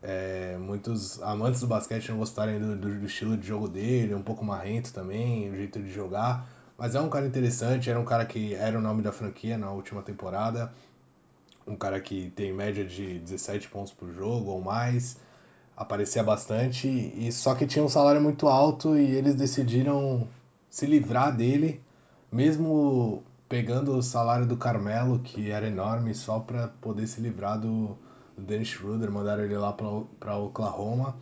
é, 0.06 0.58
muitos 0.58 1.20
amantes 1.23 1.62
do 1.62 1.66
basquete 1.66 2.11
não 2.11 2.18
gostarem 2.18 2.61
do, 2.61 2.76
do, 2.76 3.00
do, 3.00 3.06
estilo 3.06 3.38
de 3.38 3.46
jogo 3.46 3.66
dele, 3.66 4.14
um 4.14 4.23
pouco 4.23 4.44
marrento 4.44 4.92
também, 4.92 5.50
o 5.50 5.56
jeito 5.56 5.82
de 5.82 5.90
jogar. 5.90 6.46
Mas 6.76 6.94
é 6.94 7.00
um 7.00 7.08
cara 7.08 7.26
interessante, 7.26 7.88
era 7.88 7.99
um 7.99 8.04
cara 8.04 8.26
que 8.26 8.54
era 8.54 8.78
o 8.78 8.82
nome 8.82 9.00
da 9.00 9.12
franquia 9.12 9.56
na 9.56 9.70
última 9.70 10.02
temporada. 10.02 10.70
Um 11.66 11.75
cara 11.75 11.99
que 12.00 12.30
tem 12.37 12.52
média 12.52 12.84
de 12.84 13.18
17 13.18 13.68
pontos 13.68 13.94
por 13.94 14.12
jogo 14.12 14.50
ou 14.50 14.61
mais. 14.61 15.16
Aparecia 15.75 16.23
bastante, 16.23 16.87
e 16.87 17.32
só 17.32 17.54
que 17.54 17.66
tinha 17.66 17.84
um 17.84 17.88
salário 17.88 18.20
muito 18.20 18.46
alto 18.46 18.96
e 18.96 19.11
eles 19.11 19.34
decidiram 19.34 20.28
se 20.68 20.87
livrar 20.87 21.34
dele, 21.34 21.80
mesmo 22.30 23.25
pegando 23.49 23.96
o 23.96 24.02
salário 24.02 24.46
do 24.46 24.56
Carmelo, 24.56 25.18
que 25.18 25.50
era 25.50 25.66
enorme, 25.66 26.14
só 26.14 26.38
para 26.38 26.68
poder 26.68 27.06
se 27.06 27.20
livrar 27.20 27.58
do, 27.58 27.99
do 28.37 28.43
Dennis 28.43 28.69
Schroeder, 28.69 29.11
mandaram 29.11 29.45
ele 29.45 29.57
lá 29.57 29.73
para 29.73 30.37
Oklahoma 30.37 31.17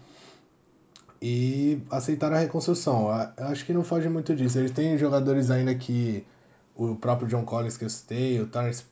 e 1.21 1.81
aceitaram 1.91 2.37
a 2.37 2.41
reconstrução. 2.41 3.09
Eu 3.37 3.47
acho 3.47 3.65
que 3.65 3.73
não 3.73 3.85
foge 3.85 4.09
muito 4.09 4.35
disso. 4.35 4.59
Eles 4.59 4.73
têm 4.73 4.99
jogadores 4.99 5.51
ainda 5.51 5.75
que 5.75 6.27
o 6.75 6.97
próprio 6.97 7.29
John 7.29 7.45
Collins 7.45 7.77
que 7.77 7.85
eu 7.85 7.91
citei, 7.91 8.41
o 8.41 8.47
Terrence 8.47 8.83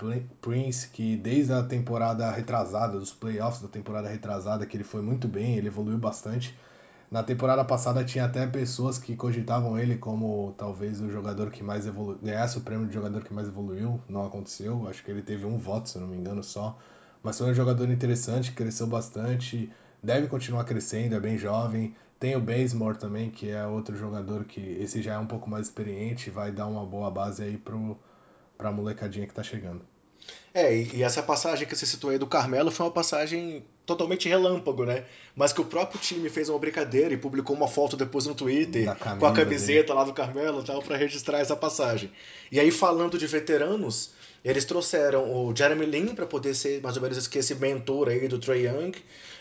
Prince, 0.41 0.89
que 0.89 1.17
desde 1.17 1.53
a 1.53 1.63
temporada 1.63 2.31
retrasada, 2.31 2.99
dos 2.99 3.13
playoffs 3.13 3.61
da 3.61 3.69
temporada 3.69 4.09
retrasada, 4.09 4.65
que 4.65 4.77
ele 4.77 4.85
foi 4.85 5.03
muito 5.03 5.27
bem, 5.27 5.57
ele 5.57 5.67
evoluiu 5.67 5.99
bastante. 5.99 6.57
Na 7.11 7.25
temporada 7.25 7.65
passada 7.65 8.05
tinha 8.05 8.27
até 8.27 8.47
pessoas 8.47 8.97
que 8.97 9.17
cogitavam 9.17 9.77
ele 9.77 9.97
como 9.97 10.55
talvez 10.57 11.01
o 11.01 11.11
jogador 11.11 11.51
que 11.51 11.65
mais 11.65 11.85
evoluiu, 11.85 12.21
ganhasse 12.23 12.59
o 12.59 12.61
prêmio 12.61 12.87
de 12.87 12.95
jogador 12.95 13.25
que 13.25 13.35
mais 13.35 13.49
evoluiu, 13.49 14.01
não 14.09 14.25
aconteceu, 14.25 14.87
acho 14.89 15.03
que 15.03 15.11
ele 15.11 15.23
teve 15.23 15.45
um 15.45 15.59
voto, 15.59 15.89
se 15.89 15.99
não 15.99 16.07
me 16.07 16.17
engano, 16.17 16.45
só. 16.45 16.79
Mas 17.23 17.39
foi 17.39 17.51
um 17.51 17.55
jogador 17.55 17.91
interessante, 17.91 18.53
cresceu 18.53 18.87
bastante, 18.87 19.71
deve 20.03 20.27
continuar 20.27 20.65
crescendo, 20.65 21.15
é 21.15 21.21
bem 21.21 21.37
jovem. 21.37 21.95
Tem 22.19 22.37
o 22.37 22.41
Bazemore 22.41 22.99
também, 22.99 23.31
que 23.31 23.51
é 23.51 23.67
outro 23.67 23.97
jogador 23.97 24.45
que 24.45 24.61
esse 24.61 25.01
já 25.03 25.15
é 25.15 25.19
um 25.19 25.27
pouco 25.27 25.49
mais 25.49 25.67
experiente, 25.67 26.31
vai 26.31 26.53
dar 26.53 26.67
uma 26.67 26.85
boa 26.85 27.11
base 27.11 27.43
aí 27.43 27.57
pro, 27.57 27.99
pra 28.57 28.71
molecadinha 28.71 29.27
que 29.27 29.35
tá 29.35 29.43
chegando. 29.43 29.83
É, 30.53 30.75
e, 30.77 31.03
essa 31.03 31.23
passagem 31.23 31.67
que 31.67 31.77
você 31.77 31.87
citou 31.87 32.11
aí 32.11 32.19
do 32.19 32.27
Carmelo 32.27 32.71
foi 32.71 32.85
uma 32.87 32.93
passagem 32.93 33.65
totalmente 33.87 34.29
relâmpago, 34.29 34.85
né? 34.85 35.05
Mas 35.35 35.53
que 35.53 35.61
o 35.61 35.65
próprio 35.65 36.01
time 36.01 36.29
fez 36.29 36.49
uma 36.49 36.59
brincadeira 36.59 37.15
e 37.15 37.17
publicou 37.17 37.55
uma 37.55 37.69
foto 37.69 37.97
depois 37.97 38.27
no 38.27 38.35
Twitter 38.35 38.85
com 39.19 39.27
a 39.27 39.33
camiseta 39.33 39.89
dele. 39.89 39.93
lá 39.99 40.05
do 40.05 40.13
Carmelo 40.13 40.63
tal 40.63 40.83
para 40.83 40.97
registrar 40.97 41.39
essa 41.39 41.57
passagem. 41.57 42.11
E 42.51 42.59
aí 42.59 42.71
falando 42.71 43.17
de 43.17 43.27
veteranos, 43.27 44.13
eles 44.45 44.65
trouxeram 44.65 45.31
o 45.31 45.55
Jeremy 45.55 45.85
Lin 45.85 46.15
para 46.15 46.27
poder 46.27 46.55
ser 46.55 46.81
mais 46.81 46.97
ou 46.97 47.03
menos 47.03 47.19
esse 47.19 47.55
mentor 47.55 48.09
aí 48.09 48.27
do 48.27 48.39
Trey 48.39 48.67
Young, 48.67 48.93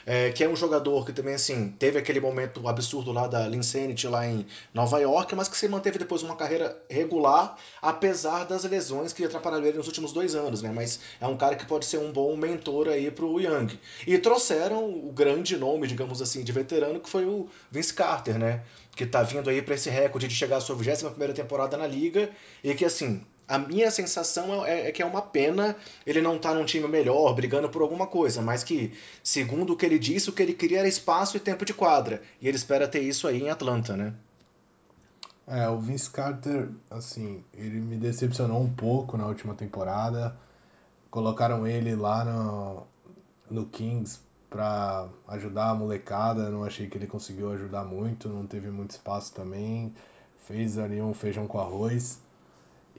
é, 0.06 0.32
que 0.32 0.44
é 0.44 0.50
um 0.50 0.56
jogador 0.56 1.06
que 1.06 1.14
também 1.14 1.34
assim 1.34 1.74
teve 1.80 1.98
aquele 1.98 2.20
momento 2.20 2.68
absurdo 2.68 3.12
lá 3.12 3.28
da 3.28 3.48
Linsanity 3.48 4.08
lá 4.08 4.28
em 4.28 4.46
Nova 4.74 5.00
York, 5.00 5.34
mas 5.36 5.48
que 5.48 5.58
se 5.58 5.68
manteve 5.68 5.98
depois 5.98 6.22
uma 6.22 6.36
carreira 6.36 6.78
regular, 6.90 7.56
apesar 7.82 8.44
das 8.44 8.64
lesões 8.66 9.14
que 9.14 9.24
atrapalharam 9.24 9.66
ele 9.66 9.78
nos 9.78 9.88
últimos 9.88 10.12
dois 10.12 10.36
anos, 10.36 10.62
né? 10.62 10.72
Mas 10.74 11.00
é 11.22 11.28
um 11.28 11.38
cara 11.38 11.56
que 11.56 11.66
pode 11.66 11.86
ser 11.86 11.98
um 11.98 12.12
bom 12.12 12.36
mentor 12.36 12.90
aí 12.90 13.10
pro 13.10 13.40
Young. 13.40 13.80
E 14.06 14.18
trouxeram 14.18 14.90
o 14.90 15.12
grande 15.12 15.56
nome, 15.56 15.88
digamos 15.88 16.22
assim, 16.22 16.44
de 16.44 16.52
veterano 16.52 17.00
que 17.00 17.10
foi 17.10 17.26
o 17.26 17.48
Vince 17.72 17.94
Carter, 17.94 18.38
né? 18.38 18.64
Que 18.96 19.06
tá 19.06 19.24
vindo 19.24 19.50
aí 19.50 19.62
para 19.62 19.76
esse 19.76 19.90
recorde 19.90 20.28
de 20.28 20.36
chegar 20.36 20.58
à 20.58 20.62
sua 20.62 20.76
21 20.76 21.10
primeira 21.12 21.34
temporada 21.34 21.78
na 21.78 21.88
liga 21.88 22.30
e 22.64 22.74
que 22.74 22.84
assim 22.84 23.24
a 23.50 23.58
minha 23.58 23.90
sensação 23.90 24.64
é, 24.64 24.90
é, 24.90 24.92
que 24.92 25.02
é 25.02 25.06
uma 25.06 25.24
pena 25.24 25.76
ele 26.06 26.22
não 26.22 26.36
estar 26.36 26.50
tá 26.50 26.56
num 26.56 26.66
time 26.66 26.88
melhor, 26.88 27.34
brigando 27.34 27.68
por 27.68 27.82
alguma 27.82 28.06
coisa, 28.06 28.44
mas 28.44 28.64
que, 28.64 28.94
segundo 29.24 29.74
o 29.74 29.76
que 29.76 29.88
ele 29.88 29.98
disse, 29.98 30.30
o 30.30 30.34
que 30.34 30.44
ele 30.44 30.54
queria 30.54 30.80
era 30.80 30.88
espaço 30.88 31.36
e 31.36 31.40
tempo 31.40 31.66
de 31.66 31.74
quadra. 31.74 32.22
E 32.40 32.48
ele 32.48 32.56
espera 32.56 32.88
ter 32.88 33.02
isso 33.02 33.28
aí 33.28 33.42
em 33.42 33.50
Atlanta, 33.50 33.98
né? 33.98 34.14
É, 35.48 35.68
o 35.68 35.80
Vince 35.80 36.12
Carter, 36.12 36.70
assim, 36.92 37.44
ele 37.56 37.80
me 37.80 37.98
decepcionou 37.98 38.62
um 38.62 38.72
pouco 38.72 39.18
na 39.18 39.26
última 39.26 39.56
temporada. 39.56 40.38
Colocaram 41.10 41.66
ele 41.66 41.96
lá 41.96 42.24
no, 42.24 42.84
no 43.50 43.66
Kings 43.66 44.20
para 44.48 45.10
ajudar 45.28 45.72
a 45.72 45.74
molecada. 45.74 46.52
Não 46.52 46.64
achei 46.64 46.88
que 46.88 46.96
ele 46.96 47.08
conseguiu 47.08 47.52
ajudar 47.52 47.84
muito, 47.84 48.30
não 48.30 48.46
teve 48.46 48.70
muito 48.70 48.92
espaço 48.92 49.34
também. 49.34 49.92
Fez 50.46 50.78
ali 50.78 51.02
um 51.02 51.16
feijão 51.16 51.48
com 51.48 51.60
arroz. 51.60 52.22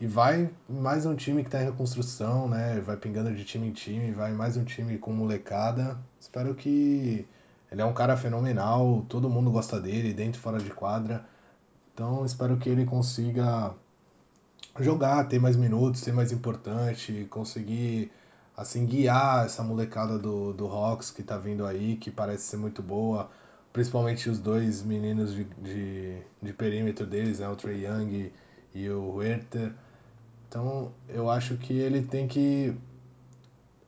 E 0.00 0.06
vai 0.06 0.50
mais 0.66 1.04
um 1.04 1.14
time 1.14 1.42
que 1.42 1.48
está 1.48 1.60
em 1.60 1.66
reconstrução, 1.66 2.48
né? 2.48 2.80
Vai 2.80 2.96
pingando 2.96 3.34
de 3.34 3.44
time 3.44 3.68
em 3.68 3.72
time, 3.72 4.12
vai 4.12 4.32
mais 4.32 4.56
um 4.56 4.64
time 4.64 4.96
com 4.96 5.12
molecada. 5.12 5.98
Espero 6.18 6.54
que 6.54 7.28
ele 7.70 7.82
é 7.82 7.84
um 7.84 7.92
cara 7.92 8.16
fenomenal, 8.16 9.04
todo 9.10 9.28
mundo 9.28 9.50
gosta 9.50 9.78
dele, 9.78 10.14
dentro 10.14 10.40
e 10.40 10.42
fora 10.42 10.58
de 10.58 10.70
quadra. 10.70 11.26
Então 11.92 12.24
espero 12.24 12.56
que 12.56 12.70
ele 12.70 12.86
consiga 12.86 13.74
jogar, 14.78 15.28
ter 15.28 15.38
mais 15.38 15.54
minutos, 15.54 16.00
ser 16.00 16.14
mais 16.14 16.32
importante, 16.32 17.26
conseguir 17.28 18.10
assim 18.56 18.86
guiar 18.86 19.44
essa 19.44 19.62
molecada 19.62 20.18
do, 20.18 20.54
do 20.54 20.66
Hawks 20.66 21.10
que 21.10 21.20
está 21.20 21.36
vindo 21.36 21.66
aí, 21.66 21.96
que 21.96 22.10
parece 22.10 22.44
ser 22.44 22.56
muito 22.56 22.82
boa. 22.82 23.30
Principalmente 23.70 24.30
os 24.30 24.38
dois 24.38 24.82
meninos 24.82 25.34
de, 25.34 25.44
de, 25.44 26.22
de 26.40 26.52
perímetro 26.54 27.06
deles, 27.06 27.38
né? 27.38 27.48
O 27.50 27.54
Trey 27.54 27.84
Young 27.84 28.32
e 28.74 28.88
o 28.88 29.16
Werther 29.16 29.74
então, 30.50 30.90
eu 31.08 31.30
acho 31.30 31.56
que 31.56 31.72
ele 31.72 32.02
tem 32.02 32.26
que. 32.26 32.74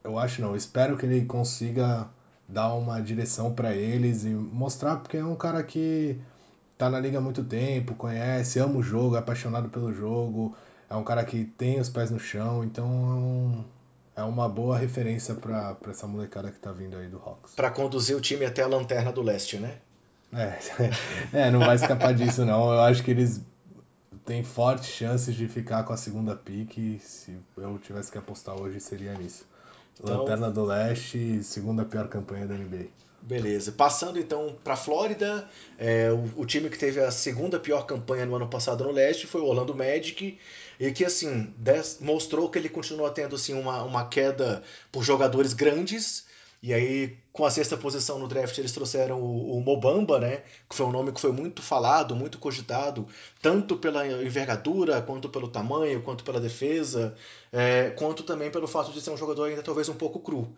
Eu 0.04 0.16
acho 0.16 0.40
não, 0.40 0.50
eu 0.50 0.57
espero 0.57 0.97
que 0.97 1.04
ele 1.04 1.25
consiga 1.25 2.09
dar 2.49 2.73
uma 2.75 3.02
direção 3.02 3.52
para 3.52 3.75
eles 3.75 4.25
e 4.25 4.28
mostrar, 4.28 4.99
porque 4.99 5.16
é 5.16 5.25
um 5.25 5.35
cara 5.35 5.61
que 5.64 6.16
tá 6.78 6.88
na 6.88 7.00
liga 7.00 7.19
há 7.19 7.21
muito 7.21 7.42
tempo, 7.42 7.97
conhece, 7.97 8.61
ama 8.61 8.78
o 8.78 8.83
jogo, 8.83 9.16
é 9.16 9.19
apaixonado 9.19 9.71
pelo 9.71 9.92
jogo, 9.92 10.57
é 10.88 10.95
um 10.95 11.02
cara 11.02 11.25
que 11.25 11.45
tem 11.45 11.81
os 11.81 11.88
pés 11.88 12.12
no 12.12 12.21
chão, 12.21 12.62
então 12.62 12.87
é, 12.87 13.14
um, 13.14 13.64
é 14.19 14.23
uma 14.23 14.49
boa 14.49 14.78
referência 14.78 15.35
para 15.35 15.76
essa 15.90 16.07
molecada 16.07 16.52
que 16.52 16.61
tá 16.61 16.71
vindo 16.71 16.97
aí 16.97 17.09
do 17.09 17.16
Hawks. 17.16 17.57
Para 17.57 17.73
conduzir 17.73 18.16
o 18.16 18.21
time 18.21 18.45
até 18.45 18.62
a 18.62 18.69
lanterna 18.69 19.11
do 19.11 19.21
leste, 19.21 19.57
né? 19.57 19.78
É, 20.33 20.59
é, 21.47 21.50
não 21.50 21.59
vai 21.59 21.75
escapar 21.75 22.14
disso 22.14 22.45
não. 22.45 22.73
Eu 22.73 22.83
acho 22.83 23.02
que 23.02 23.11
eles 23.11 23.40
tem 24.25 24.43
fortes 24.45 24.88
chances 24.88 25.35
de 25.35 25.49
ficar 25.49 25.85
com 25.85 25.93
a 25.93 25.97
segunda 25.97 26.35
pick. 26.37 27.00
Se 27.00 27.37
eu 27.57 27.79
tivesse 27.79 28.11
que 28.11 28.19
apostar 28.19 28.61
hoje, 28.61 28.81
seria 28.81 29.14
nisso. 29.14 29.47
Então, 29.99 30.19
Lanterna 30.19 30.50
do 30.50 30.64
Leste, 30.64 31.43
segunda 31.43 31.85
pior 31.85 32.09
campanha 32.09 32.47
da 32.47 32.55
NBA. 32.55 32.87
Beleza. 33.23 33.71
Passando 33.71 34.19
então 34.19 34.57
para 34.64 34.75
a 34.75 34.76
Flórida, 34.76 35.49
é, 35.79 36.11
o, 36.11 36.43
o, 36.43 36.45
time 36.45 36.69
que 36.69 36.76
teve 36.76 37.00
a 37.00 37.11
segunda 37.12 37.61
pior 37.61 37.87
campanha 37.87 38.26
no 38.26 38.35
ano 38.35 38.49
passado 38.49 38.83
no 38.83 38.91
leste 38.91 39.29
foi 39.29 39.41
o 39.41 39.47
Orlando 39.47 39.73
Magic 39.75 40.38
e 40.81 40.91
que 40.91 41.05
assim 41.05 41.55
des, 41.57 41.99
mostrou 42.00 42.50
que 42.50 42.59
ele 42.59 42.69
continua 42.69 43.12
tendo 43.12 43.37
assim 43.37 43.55
uma, 43.55 43.85
uma 43.85 44.09
queda 44.09 44.64
por 44.91 45.05
jogadores 45.05 45.52
grandes 45.52 46.26
e 46.62 46.73
aí, 46.73 47.19
com 47.33 47.45
a 47.45 47.50
sexta 47.50 47.76
posição 47.76 48.21
no 48.21 48.28
draft, 48.28 48.57
eles 48.57 48.71
trouxeram 48.71 49.21
o, 49.21 49.57
o, 49.59 49.61
Mobamba, 49.61 50.21
né? 50.21 50.42
Que 50.71 50.76
foi 50.76 50.87
um 50.87 50.92
nome 50.92 51.11
que 51.11 51.21
foi 51.21 51.33
muito 51.33 51.61
falado, 51.61 52.14
muito 52.14 52.38
cogitado, 52.38 53.04
tanto 53.40 53.76
pela 53.76 54.07
envergadura, 54.07 55.02
quanto 55.02 55.28
pelo 55.28 55.49
tamanho, 55.49 56.02
quanto 56.02 56.23
pela 56.23 56.40
defesa, 56.40 57.16
é, 57.52 57.90
quanto 57.90 58.23
também 58.23 58.49
pelo 58.49 58.69
fato 58.69 58.92
de 58.92 59.00
ser 59.00 59.11
um 59.11 59.16
jogador 59.16 59.45
ainda 59.45 59.62
talvez 59.62 59.88
um 59.88 59.95
pouco 59.95 60.21
cru. 60.21 60.54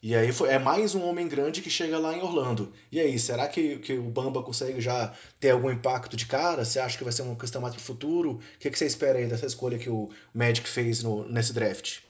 E 0.00 0.14
aí 0.14 0.30
foi, 0.32 0.50
é 0.50 0.60
mais 0.60 0.94
um 0.94 1.02
homem 1.04 1.26
grande 1.26 1.60
que 1.60 1.68
chega 1.68 1.98
lá 1.98 2.14
em 2.16 2.22
Orlando. 2.22 2.72
E 2.92 3.00
aí, 3.00 3.18
será 3.18 3.48
que, 3.48 3.78
que 3.78 3.94
o 3.94 4.04
Bamba 4.04 4.42
consegue 4.44 4.80
já 4.80 5.12
ter 5.40 5.50
algum 5.50 5.70
impacto 5.72 6.16
de 6.16 6.26
cara? 6.26 6.64
Você 6.64 6.78
acha 6.78 6.96
que 6.96 7.02
vai 7.02 7.12
ser 7.12 7.22
uma 7.22 7.34
questão 7.34 7.60
mais 7.60 7.74
pro 7.74 7.82
futuro? 7.82 8.34
O 8.34 8.58
que, 8.60 8.70
que 8.70 8.78
você 8.78 8.86
espera 8.86 9.18
aí 9.18 9.26
dessa 9.26 9.46
escolha 9.46 9.76
que 9.76 9.90
o 9.90 10.08
Magic 10.32 10.68
fez 10.68 11.02
no, 11.02 11.28
nesse 11.28 11.52
draft? 11.52 12.07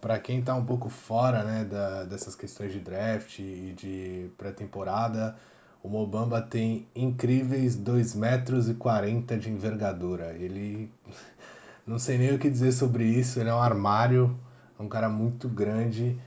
Para 0.00 0.18
quem 0.18 0.40
está 0.40 0.54
um 0.54 0.64
pouco 0.64 0.88
fora 0.88 1.42
né, 1.44 1.64
da, 1.64 2.04
dessas 2.04 2.34
questões 2.34 2.72
de 2.72 2.80
draft 2.80 3.38
e 3.38 3.74
de 3.76 4.30
pré-temporada, 4.36 5.36
o 5.82 5.88
Mobamba 5.88 6.42
tem 6.42 6.86
incríveis 6.94 7.76
2 7.76 8.14
metros 8.14 8.68
e 8.68 8.74
40 8.74 9.36
de 9.36 9.50
envergadura. 9.50 10.32
Ele. 10.34 10.90
Não 11.86 12.00
sei 12.00 12.18
nem 12.18 12.34
o 12.34 12.38
que 12.38 12.50
dizer 12.50 12.72
sobre 12.72 13.04
isso, 13.04 13.38
ele 13.38 13.48
é 13.48 13.54
um 13.54 13.60
armário, 13.60 14.36
é 14.76 14.82
um 14.82 14.88
cara 14.88 15.08
muito 15.08 15.48
grande. 15.48 16.20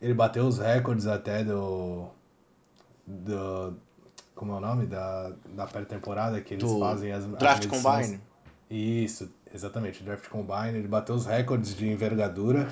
Ele 0.00 0.14
bateu 0.14 0.46
os 0.46 0.58
recordes 0.58 1.06
até 1.06 1.44
do. 1.44 2.06
do 3.06 3.76
como 4.34 4.52
é 4.52 4.56
o 4.56 4.60
nome? 4.60 4.86
Da, 4.86 5.32
da 5.54 5.66
pré-temporada 5.66 6.40
que 6.40 6.54
eles 6.54 6.64
do 6.64 6.78
fazem 6.78 7.12
as. 7.12 7.26
Draft 7.26 7.66
as 7.66 7.82
Combine. 7.82 8.20
Isso, 8.70 9.30
exatamente, 9.54 10.02
Draft 10.02 10.28
Combine. 10.28 10.78
Ele 10.78 10.88
bateu 10.88 11.14
os 11.14 11.26
recordes 11.26 11.74
de 11.74 11.88
envergadura. 11.88 12.68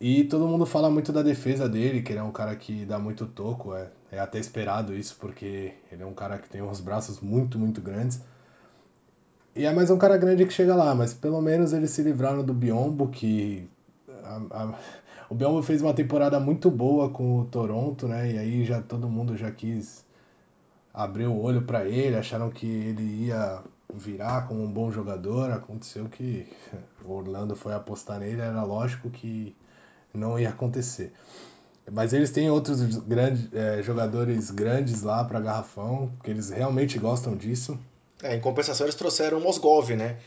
E 0.00 0.24
todo 0.24 0.46
mundo 0.46 0.66
fala 0.66 0.90
muito 0.90 1.12
da 1.12 1.22
defesa 1.22 1.68
dele, 1.68 2.02
que 2.02 2.12
ele 2.12 2.18
é 2.18 2.22
um 2.22 2.32
cara 2.32 2.54
que 2.56 2.84
dá 2.84 2.98
muito 2.98 3.26
toco, 3.26 3.74
é, 3.74 3.90
é 4.10 4.18
até 4.18 4.38
esperado 4.38 4.94
isso, 4.94 5.16
porque 5.18 5.72
ele 5.90 6.02
é 6.02 6.06
um 6.06 6.12
cara 6.12 6.36
que 6.36 6.48
tem 6.48 6.60
uns 6.60 6.80
braços 6.80 7.20
muito, 7.20 7.58
muito 7.58 7.80
grandes. 7.80 8.20
E 9.56 9.64
é 9.64 9.72
mais 9.72 9.90
um 9.90 9.96
cara 9.96 10.16
grande 10.16 10.44
que 10.44 10.52
chega 10.52 10.74
lá, 10.74 10.94
mas 10.94 11.14
pelo 11.14 11.40
menos 11.40 11.72
eles 11.72 11.90
se 11.90 12.02
livraram 12.02 12.44
do 12.44 12.52
Biombo, 12.52 13.08
que. 13.08 13.68
A, 14.24 14.40
a, 14.50 14.74
o 15.30 15.34
Biombo 15.34 15.62
fez 15.62 15.80
uma 15.80 15.94
temporada 15.94 16.38
muito 16.40 16.70
boa 16.70 17.08
com 17.08 17.40
o 17.40 17.44
Toronto, 17.46 18.08
né? 18.08 18.32
E 18.32 18.38
aí 18.38 18.64
já 18.64 18.82
todo 18.82 19.08
mundo 19.08 19.36
já 19.36 19.50
quis 19.50 20.04
abrir 20.92 21.26
o 21.26 21.40
olho 21.40 21.62
para 21.62 21.84
ele, 21.84 22.16
acharam 22.16 22.50
que 22.50 22.66
ele 22.66 23.26
ia 23.26 23.62
virar 23.92 24.46
como 24.48 24.62
um 24.62 24.70
bom 24.70 24.90
jogador. 24.90 25.50
Aconteceu 25.50 26.06
que 26.06 26.46
o 27.04 27.12
Orlando 27.12 27.54
foi 27.56 27.74
apostar 27.74 28.20
nele, 28.20 28.40
era 28.40 28.62
lógico 28.64 29.10
que 29.10 29.54
não 30.12 30.38
ia 30.38 30.50
acontecer. 30.50 31.12
Mas 31.90 32.12
eles 32.12 32.30
têm 32.30 32.50
outros 32.50 32.80
grandes, 32.98 33.52
é, 33.52 33.82
jogadores 33.82 34.50
grandes 34.50 35.02
lá 35.02 35.22
para 35.24 35.40
garrafão, 35.40 36.10
que 36.22 36.30
eles 36.30 36.48
realmente 36.48 36.98
gostam 36.98 37.36
disso. 37.36 37.78
É, 38.22 38.34
em 38.34 38.40
compensação 38.40 38.86
eles 38.86 38.94
trouxeram 38.94 39.38
o 39.38 39.40
Mosgov, 39.42 39.90
né? 39.94 40.18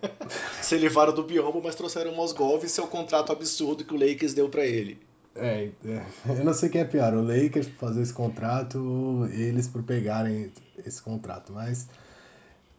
Se 0.60 0.76
levaram 0.76 1.14
do 1.14 1.22
Biombo, 1.22 1.62
mas 1.64 1.74
trouxeram 1.74 2.12
o 2.12 2.16
Mosgov 2.16 2.62
e 2.64 2.68
seu 2.68 2.86
contrato 2.86 3.32
absurdo 3.32 3.84
que 3.84 3.94
o 3.94 3.98
Lakers 3.98 4.34
deu 4.34 4.50
para 4.50 4.66
ele. 4.66 5.00
É, 5.34 5.70
é, 5.86 6.04
eu 6.26 6.44
não 6.44 6.52
sei 6.52 6.68
quem 6.68 6.80
é 6.80 6.84
pior, 6.84 7.14
o 7.14 7.22
Lakers 7.22 7.68
por 7.68 7.88
fazer 7.88 8.02
esse 8.02 8.12
contrato 8.12 8.78
ou 8.78 9.26
eles 9.28 9.68
por 9.68 9.82
pegarem 9.84 10.52
esse 10.84 11.00
contrato, 11.00 11.52
mas 11.52 11.86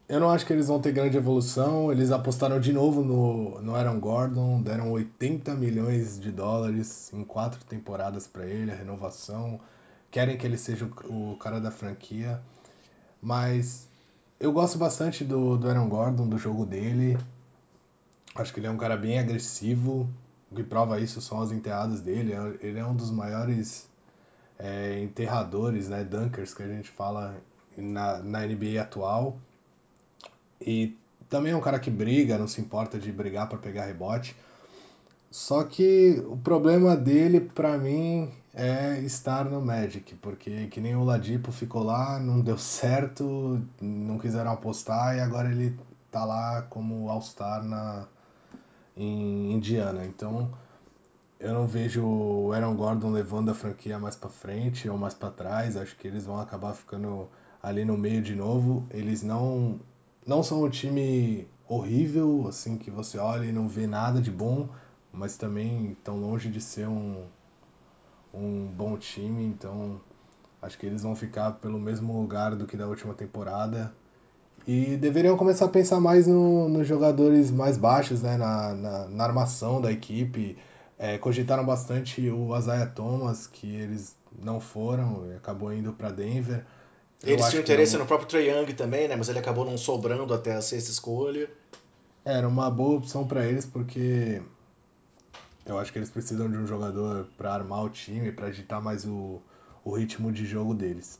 eu 0.09 0.19
não 0.19 0.31
acho 0.31 0.43
que 0.43 0.51
eles 0.51 0.67
vão 0.67 0.81
ter 0.81 0.91
grande 0.91 1.15
evolução. 1.17 1.91
Eles 1.91 2.09
apostaram 2.09 2.59
de 2.59 2.73
novo 2.73 3.03
no, 3.03 3.61
no 3.61 3.75
Aaron 3.75 3.99
Gordon, 3.99 4.59
deram 4.59 4.91
80 4.91 5.53
milhões 5.53 6.19
de 6.19 6.31
dólares 6.31 7.13
em 7.13 7.23
quatro 7.23 7.63
temporadas 7.63 8.25
para 8.25 8.43
ele, 8.43 8.71
a 8.71 8.75
renovação. 8.75 9.59
Querem 10.09 10.35
que 10.35 10.47
ele 10.47 10.57
seja 10.57 10.89
o, 11.03 11.33
o, 11.33 11.37
cara 11.37 11.61
da 11.61 11.69
franquia. 11.69 12.41
Mas 13.21 13.87
eu 14.39 14.51
gosto 14.51 14.79
bastante 14.79 15.23
do, 15.23 15.55
do 15.55 15.69
Aaron 15.69 15.87
Gordon, 15.87 16.27
do 16.27 16.39
jogo 16.39 16.65
dele. 16.65 17.15
Acho 18.33 18.51
que 18.51 18.59
ele 18.59 18.65
é 18.65 18.71
um 18.71 18.77
cara 18.77 18.97
bem 18.97 19.19
agressivo. 19.19 20.09
O 20.49 20.55
que 20.55 20.63
prova 20.63 20.99
isso 20.99 21.21
são 21.21 21.39
as 21.39 21.51
enteadas 21.51 22.01
dele. 22.01 22.33
Ele 22.61 22.79
é 22.79 22.85
um 22.85 22.95
dos 22.95 23.11
maiores 23.11 23.87
é, 24.57 25.03
enterradores, 25.03 25.87
né, 25.87 26.03
dunkers 26.03 26.55
que 26.55 26.63
a 26.63 26.67
gente 26.67 26.89
fala 26.89 27.37
na, 27.77 28.17
na 28.23 28.39
NBA 28.47 28.81
atual. 28.81 29.37
E 30.61 30.97
também 31.29 31.51
é 31.51 31.55
um 31.55 31.61
cara 31.61 31.79
que 31.79 31.91
briga, 31.91 32.37
não 32.37 32.47
se 32.47 32.59
importa 32.59 32.97
de 32.97 33.11
brigar 33.11 33.47
para 33.47 33.57
pegar 33.57 33.85
rebote. 33.85 34.35
Só 35.31 35.63
que 35.63 36.23
o 36.27 36.37
problema 36.37 36.95
dele, 36.95 37.39
para 37.39 37.77
mim, 37.77 38.31
é 38.53 38.99
estar 39.01 39.45
no 39.45 39.61
Magic, 39.61 40.15
porque 40.15 40.67
que 40.67 40.81
nem 40.81 40.95
o 40.95 41.03
Ladipo 41.03 41.51
ficou 41.51 41.83
lá, 41.83 42.19
não 42.19 42.41
deu 42.41 42.57
certo, 42.57 43.61
não 43.79 44.17
quiseram 44.17 44.51
apostar 44.51 45.15
e 45.15 45.19
agora 45.19 45.51
ele 45.51 45.77
tá 46.11 46.25
lá 46.25 46.63
como 46.63 47.09
All-Star 47.09 47.63
na 47.63 48.07
em 48.97 49.53
Indiana. 49.53 50.05
Então, 50.05 50.51
eu 51.39 51.53
não 51.53 51.65
vejo 51.65 52.03
o 52.05 52.51
Aaron 52.51 52.75
Gordon 52.75 53.11
levando 53.11 53.49
a 53.49 53.53
franquia 53.53 53.97
mais 53.97 54.15
para 54.15 54.29
frente 54.29 54.89
ou 54.89 54.97
mais 54.97 55.13
para 55.13 55.31
trás. 55.31 55.77
Acho 55.77 55.95
que 55.95 56.07
eles 56.07 56.25
vão 56.25 56.39
acabar 56.39 56.73
ficando 56.73 57.29
ali 57.63 57.85
no 57.85 57.97
meio 57.97 58.21
de 58.21 58.35
novo. 58.35 58.85
Eles 58.91 59.23
não 59.23 59.79
não 60.29 60.43
são 60.43 60.63
um 60.63 60.69
time 60.69 61.48
horrível, 61.67 62.45
assim 62.48 62.77
que 62.77 62.91
você 62.91 63.17
olha 63.17 63.45
e 63.45 63.51
não 63.51 63.67
vê 63.67 63.88
nada 63.88 64.21
de 64.21 64.31
bom, 64.31 64.69
mas 65.12 65.36
também 65.36 65.93
estão 65.93 66.17
longe 66.17 66.50
de 66.50 66.62
ser 66.62 66.88
um 66.88 67.25
um 68.31 68.67
bom 68.67 68.95
time, 68.95 69.43
então 69.43 70.00
acho 70.62 70.77
que 70.77 70.86
eles 70.86 71.01
vão 71.01 71.15
ficar 71.15 71.53
pelo 71.53 71.79
mesmo 71.79 72.13
lugar 72.21 72.55
do 72.55 72.67
que 72.67 72.77
da 72.77 72.88
última 72.88 73.15
temporada. 73.15 73.91
E 74.67 74.98
deveriam 74.98 75.36
começar 75.36 75.65
a 75.65 75.69
pensar 75.69 76.00
mais 76.00 76.27
no, 76.27 76.69
nos 76.69 76.88
jogadores 76.88 77.50
mais 77.50 77.75
baixos, 77.75 78.21
né? 78.21 78.38
na, 78.38 78.75
na, 78.75 79.07
na 79.07 79.24
armação 79.24 79.81
da 79.81 79.91
equipe. 79.91 80.57
É, 80.98 81.17
cogitaram 81.17 81.65
bastante 81.65 82.29
o 82.29 82.55
Isaiah 82.55 82.86
Thomas, 82.86 83.48
que 83.48 83.74
eles 83.74 84.15
não 84.39 84.59
foram, 84.59 85.24
acabou 85.36 85.74
indo 85.74 85.91
para 85.93 86.12
Denver. 86.12 86.63
Eles 87.23 87.49
tinham 87.49 87.61
interesse 87.61 87.97
no 87.97 88.05
próprio 88.05 88.29
Trae 88.29 88.49
Young 88.49 88.73
também, 88.73 89.07
né? 89.07 89.15
Mas 89.15 89.27
ele 89.27 89.39
acabou 89.39 89.65
não 89.65 89.77
sobrando 89.77 90.33
até 90.33 90.53
a 90.53 90.61
sexta 90.61 90.89
escolha. 90.89 91.49
Era 92.23 92.47
uma 92.47 92.69
boa 92.69 92.97
opção 92.97 93.27
para 93.27 93.45
eles, 93.45 93.65
porque 93.65 94.41
eu 95.65 95.77
acho 95.77 95.91
que 95.91 95.99
eles 95.99 96.09
precisam 96.09 96.49
de 96.49 96.57
um 96.57 96.65
jogador 96.65 97.27
para 97.38 97.53
armar 97.53 97.83
o 97.83 97.89
time, 97.89 98.31
para 98.31 98.47
agitar 98.47 98.81
mais 98.81 99.05
o, 99.05 99.41
o 99.83 99.91
ritmo 99.91 100.31
de 100.31 100.45
jogo 100.45 100.73
deles. 100.73 101.19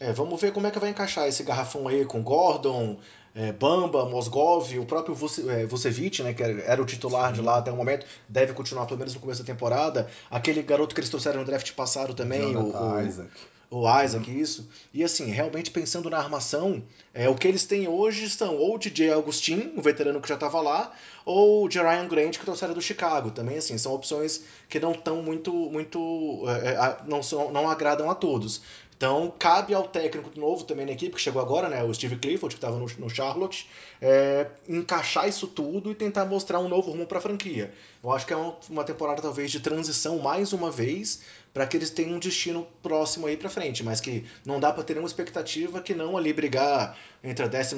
É, 0.00 0.12
vamos 0.12 0.40
ver 0.40 0.52
como 0.52 0.66
é 0.66 0.70
que 0.70 0.78
vai 0.78 0.90
encaixar 0.90 1.26
esse 1.26 1.42
garrafão 1.42 1.88
aí 1.88 2.04
com 2.04 2.22
Gordon, 2.22 2.98
é, 3.34 3.50
Bamba, 3.50 4.04
Mosgov, 4.08 4.78
o 4.78 4.86
próprio 4.86 5.12
Vucevic, 5.14 6.22
né, 6.22 6.32
que 6.32 6.42
era 6.42 6.80
o 6.80 6.86
titular 6.86 7.32
de 7.32 7.42
lá 7.42 7.58
até 7.58 7.72
o 7.72 7.76
momento, 7.76 8.06
deve 8.28 8.52
continuar 8.52 8.86
pelo 8.86 8.98
menos 8.98 9.14
no 9.14 9.20
começo 9.20 9.42
da 9.42 9.46
temporada. 9.46 10.08
Aquele 10.30 10.62
garoto 10.62 10.94
que 10.94 11.00
eles 11.00 11.10
trouxeram 11.10 11.40
no 11.40 11.44
draft 11.44 11.72
passado 11.72 12.14
também, 12.14 12.54
o, 12.54 12.72
o 12.72 13.00
Isaac. 13.00 13.30
O 13.70 13.86
Isaac, 14.02 14.30
uhum. 14.30 14.38
isso. 14.38 14.68
E 14.94 15.04
assim, 15.04 15.26
realmente 15.26 15.70
pensando 15.70 16.08
na 16.08 16.16
armação, 16.16 16.82
é, 17.12 17.28
o 17.28 17.34
que 17.34 17.46
eles 17.46 17.66
têm 17.66 17.86
hoje 17.86 18.30
são 18.30 18.56
ou 18.56 18.76
o 18.76 18.78
DJ 18.78 19.12
Augustin, 19.12 19.74
o 19.76 19.82
veterano 19.82 20.22
que 20.22 20.28
já 20.28 20.36
estava 20.36 20.60
lá, 20.62 20.90
ou 21.24 21.66
o 21.66 21.70
Jerian 21.70 22.08
Grant, 22.08 22.38
que 22.38 22.44
trouxeram 22.44 22.72
do 22.72 22.80
Chicago. 22.80 23.30
Também, 23.30 23.58
assim, 23.58 23.76
são 23.76 23.92
opções 23.92 24.42
que 24.70 24.80
não 24.80 24.92
estão 24.92 25.22
muito. 25.22 25.52
muito 25.52 26.44
é, 26.48 26.68
é 26.68 26.96
não, 27.06 27.22
são, 27.22 27.52
não 27.52 27.68
agradam 27.68 28.10
a 28.10 28.14
todos. 28.14 28.62
Então, 28.98 29.32
cabe 29.38 29.72
ao 29.72 29.86
técnico 29.86 30.28
novo 30.36 30.64
também 30.64 30.84
na 30.84 30.90
equipe, 30.90 31.14
que 31.14 31.20
chegou 31.20 31.40
agora, 31.40 31.68
né, 31.68 31.84
o 31.84 31.94
Steve 31.94 32.16
Clifford, 32.16 32.56
que 32.56 32.58
estava 32.58 32.76
no, 32.76 32.86
no, 32.98 33.08
Charlotte, 33.08 33.70
é, 34.02 34.48
encaixar 34.68 35.28
isso 35.28 35.46
tudo 35.46 35.92
e 35.92 35.94
tentar 35.94 36.24
mostrar 36.24 36.58
um 36.58 36.68
novo 36.68 36.90
rumo 36.90 37.06
para 37.06 37.18
a 37.18 37.20
franquia. 37.20 37.72
Eu 38.02 38.10
acho 38.10 38.26
que 38.26 38.32
é 38.32 38.36
uma, 38.36 38.56
uma, 38.68 38.82
temporada, 38.82 39.22
talvez, 39.22 39.52
de 39.52 39.60
transição, 39.60 40.18
mais 40.18 40.52
uma 40.52 40.68
vez, 40.68 41.22
para 41.54 41.64
que 41.64 41.76
eles 41.76 41.90
tenham 41.90 42.16
um 42.16 42.18
destino 42.18 42.66
próximo 42.82 43.28
aí 43.28 43.36
para 43.36 43.48
frente, 43.48 43.84
mas 43.84 44.00
que 44.00 44.24
não 44.44 44.58
dá 44.58 44.72
para 44.72 44.82
ter 44.82 44.94
nenhuma 44.94 45.06
expectativa 45.06 45.80
que 45.80 45.94
não 45.94 46.16
ali 46.16 46.32
brigar 46.32 46.98
entre 47.22 47.44
a 47.44 47.48
12 47.48 47.76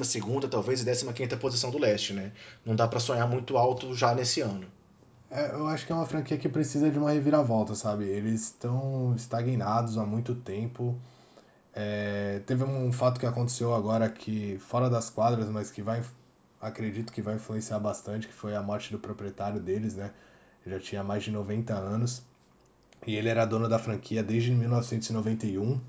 talvez, 0.50 0.80
e 0.80 0.86
15 0.86 1.36
posição 1.36 1.70
do 1.70 1.76
leste, 1.76 2.14
né? 2.14 2.32
Não 2.64 2.74
dá 2.74 2.88
para 2.88 2.98
sonhar 2.98 3.28
muito 3.28 3.58
alto 3.58 3.94
já 3.94 4.14
nesse 4.14 4.40
ano. 4.40 4.66
É, 5.30 5.52
eu 5.52 5.66
acho 5.68 5.86
que 5.86 5.92
é 5.92 5.94
uma 5.94 6.06
franquia 6.06 6.36
que 6.36 6.48
precisa 6.48 6.90
de 6.90 6.98
uma 6.98 7.12
reviravolta, 7.12 7.74
sabe? 7.74 8.04
Eles 8.04 8.42
estão 8.42 9.14
estagnados 9.14 9.96
há 9.96 10.04
muito 10.04 10.34
tempo. 10.34 10.98
É, 11.82 12.40
teve 12.40 12.62
um 12.62 12.92
fato 12.92 13.18
que 13.18 13.24
aconteceu 13.24 13.74
agora 13.74 14.06
que 14.10 14.58
fora 14.58 14.90
das 14.90 15.08
quadras, 15.08 15.48
mas 15.48 15.70
que 15.70 15.80
vai, 15.80 16.02
acredito 16.60 17.10
que 17.10 17.22
vai 17.22 17.36
influenciar 17.36 17.78
bastante, 17.78 18.28
que 18.28 18.34
foi 18.34 18.54
a 18.54 18.62
morte 18.62 18.92
do 18.92 18.98
proprietário 18.98 19.58
deles, 19.58 19.96
né? 19.96 20.12
Ele 20.64 20.74
já 20.74 20.80
tinha 20.80 21.02
mais 21.02 21.22
de 21.22 21.30
90 21.30 21.72
anos 21.72 22.22
e 23.06 23.16
ele 23.16 23.30
era 23.30 23.46
dono 23.46 23.66
da 23.66 23.78
franquia 23.78 24.22
desde 24.22 24.52
1991. 24.52 25.80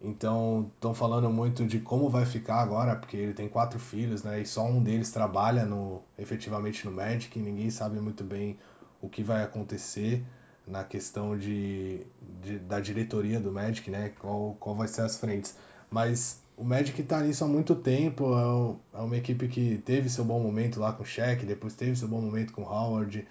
Então, 0.00 0.70
estão 0.76 0.94
falando 0.94 1.28
muito 1.28 1.66
de 1.66 1.80
como 1.80 2.08
vai 2.08 2.24
ficar 2.24 2.60
agora, 2.60 2.94
porque 2.94 3.16
ele 3.16 3.34
tem 3.34 3.48
quatro 3.48 3.80
filhos, 3.80 4.22
né? 4.22 4.40
E 4.40 4.46
só 4.46 4.64
um 4.64 4.80
deles 4.80 5.10
trabalha 5.10 5.64
no, 5.64 6.02
efetivamente 6.16 6.84
no 6.84 6.92
Magic, 6.92 7.36
e 7.36 7.42
ninguém 7.42 7.68
sabe 7.70 7.98
muito 7.98 8.22
bem 8.22 8.56
o 9.00 9.08
que 9.08 9.24
vai 9.24 9.42
acontecer 9.42 10.24
na 10.66 10.84
questão 10.84 11.36
de, 11.36 12.00
de, 12.42 12.58
da 12.58 12.80
diretoria 12.80 13.38
do 13.38 13.52
Magic, 13.52 13.90
né? 13.90 14.12
Qual, 14.18 14.56
qual 14.58 14.74
vai 14.74 14.88
ser 14.88 15.02
as 15.02 15.16
frentes. 15.16 15.56
Mas 15.90 16.40
o 16.56 16.64
Magic 16.64 17.00
está 17.00 17.20
nisso 17.20 17.44
há 17.44 17.48
muito 17.48 17.74
tempo, 17.74 18.78
é, 18.94 18.98
é 18.98 19.02
uma 19.02 19.16
equipe 19.16 19.48
que 19.48 19.78
teve 19.84 20.08
seu 20.08 20.24
bom 20.24 20.40
momento 20.40 20.80
lá 20.80 20.92
com 20.92 21.02
o 21.02 21.06
Shaq, 21.06 21.44
depois 21.44 21.74
teve 21.74 21.96
seu 21.96 22.08
bom 22.08 22.20
momento 22.20 22.52
com 22.52 22.62
o 22.62 22.66
Howard, 22.66 23.26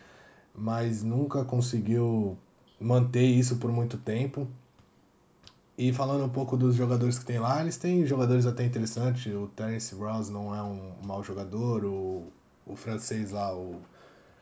mas 0.54 1.04
nunca 1.04 1.44
conseguiu 1.44 2.38
manter 2.80 3.26
isso 3.26 3.58
por 3.58 3.72
muito 3.72 3.98
tempo. 3.98 4.48
E 5.76 5.92
falando 5.92 6.24
um 6.26 6.30
pouco 6.30 6.56
dos 6.56 6.76
jogadores 6.76 7.18
que 7.18 7.26
tem 7.26 7.40
lá, 7.40 7.62
eles 7.62 7.78
têm 7.78 8.06
jogadores 8.06 8.46
até 8.46 8.64
interessantes. 8.64 9.34
O 9.34 9.48
Terence 9.48 9.96
Ross 9.96 10.30
não 10.30 10.54
é 10.54 10.62
um 10.62 10.94
mau 11.04 11.24
jogador, 11.24 11.84
o, 11.84 12.28
o 12.66 12.76
francês 12.76 13.32
lá, 13.32 13.56
o 13.56 13.82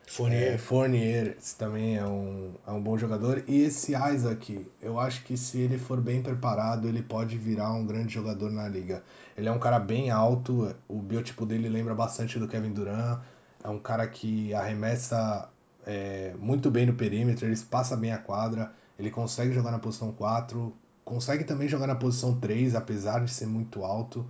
Fournier. 0.08 0.54
É, 0.54 0.58
Fournier 0.58 1.38
também 1.58 1.98
é 1.98 2.06
um, 2.06 2.54
é 2.68 2.72
um 2.72 2.82
bom 2.82 2.98
jogador. 2.98 3.44
E 3.48 3.62
esse 3.62 3.94
Isaac, 3.94 4.66
eu 4.82 5.00
acho 5.00 5.24
que 5.24 5.38
se 5.38 5.60
ele 5.60 5.78
for 5.78 6.02
bem 6.02 6.22
preparado, 6.22 6.88
ele 6.88 7.02
pode 7.02 7.38
virar 7.38 7.72
um 7.74 7.86
grande 7.86 8.14
jogador 8.14 8.52
na 8.52 8.68
liga. 8.68 9.04
Ele 9.38 9.48
é 9.48 9.52
um 9.52 9.60
cara 9.60 9.80
bem 9.80 10.10
alto, 10.10 10.76
o 10.88 11.00
biotipo 11.00 11.46
dele 11.46 11.70
lembra 11.70 11.96
bastante 11.96 12.38
do 12.38 12.48
Kevin 12.48 12.74
Durant. 12.74 13.22
É 13.64 13.70
um 13.70 13.80
cara 13.80 14.08
que 14.08 14.54
arremessa 14.54 15.50
é, 15.86 16.34
muito 16.38 16.70
bem 16.70 16.86
no 16.86 16.94
perímetro, 16.94 17.46
ele 17.46 17.58
passa 17.58 17.96
bem 17.96 18.12
a 18.12 18.18
quadra, 18.18 18.72
ele 19.00 19.10
consegue 19.10 19.54
jogar 19.54 19.72
na 19.72 19.80
posição 19.80 20.12
4, 20.12 20.74
consegue 21.06 21.44
também 21.44 21.68
jogar 21.68 21.88
na 21.88 21.96
posição 21.96 22.40
3, 22.40 22.76
apesar 22.76 23.24
de 23.24 23.32
ser 23.32 23.46
muito 23.46 23.84
alto. 23.84 24.26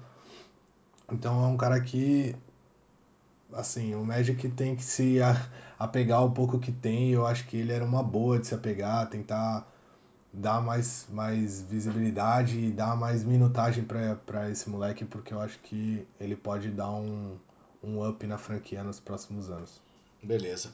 Então 1.11 1.43
é 1.43 1.47
um 1.47 1.57
cara 1.57 1.79
que 1.81 2.35
assim, 3.53 3.95
o 3.95 4.03
Magic 4.05 4.49
tem 4.49 4.75
que 4.75 4.83
se 4.83 5.17
apegar 5.77 6.19
ao 6.19 6.31
pouco 6.31 6.59
que 6.59 6.71
tem, 6.71 7.09
eu 7.11 7.25
acho 7.25 7.45
que 7.47 7.57
ele 7.57 7.71
era 7.71 7.83
uma 7.83 8.03
boa 8.03 8.39
de 8.39 8.47
se 8.47 8.55
apegar, 8.55 9.09
tentar 9.09 9.67
dar 10.33 10.61
mais, 10.61 11.07
mais 11.09 11.61
visibilidade 11.61 12.59
e 12.59 12.71
dar 12.71 12.95
mais 12.95 13.23
minutagem 13.23 13.83
para 13.83 14.49
esse 14.49 14.69
moleque, 14.69 15.03
porque 15.03 15.33
eu 15.33 15.41
acho 15.41 15.59
que 15.59 16.07
ele 16.19 16.35
pode 16.35 16.69
dar 16.69 16.91
um, 16.91 17.37
um 17.83 18.07
up 18.07 18.25
na 18.25 18.37
franquia 18.37 18.83
nos 18.83 18.99
próximos 18.99 19.49
anos. 19.49 19.81
Beleza 20.23 20.71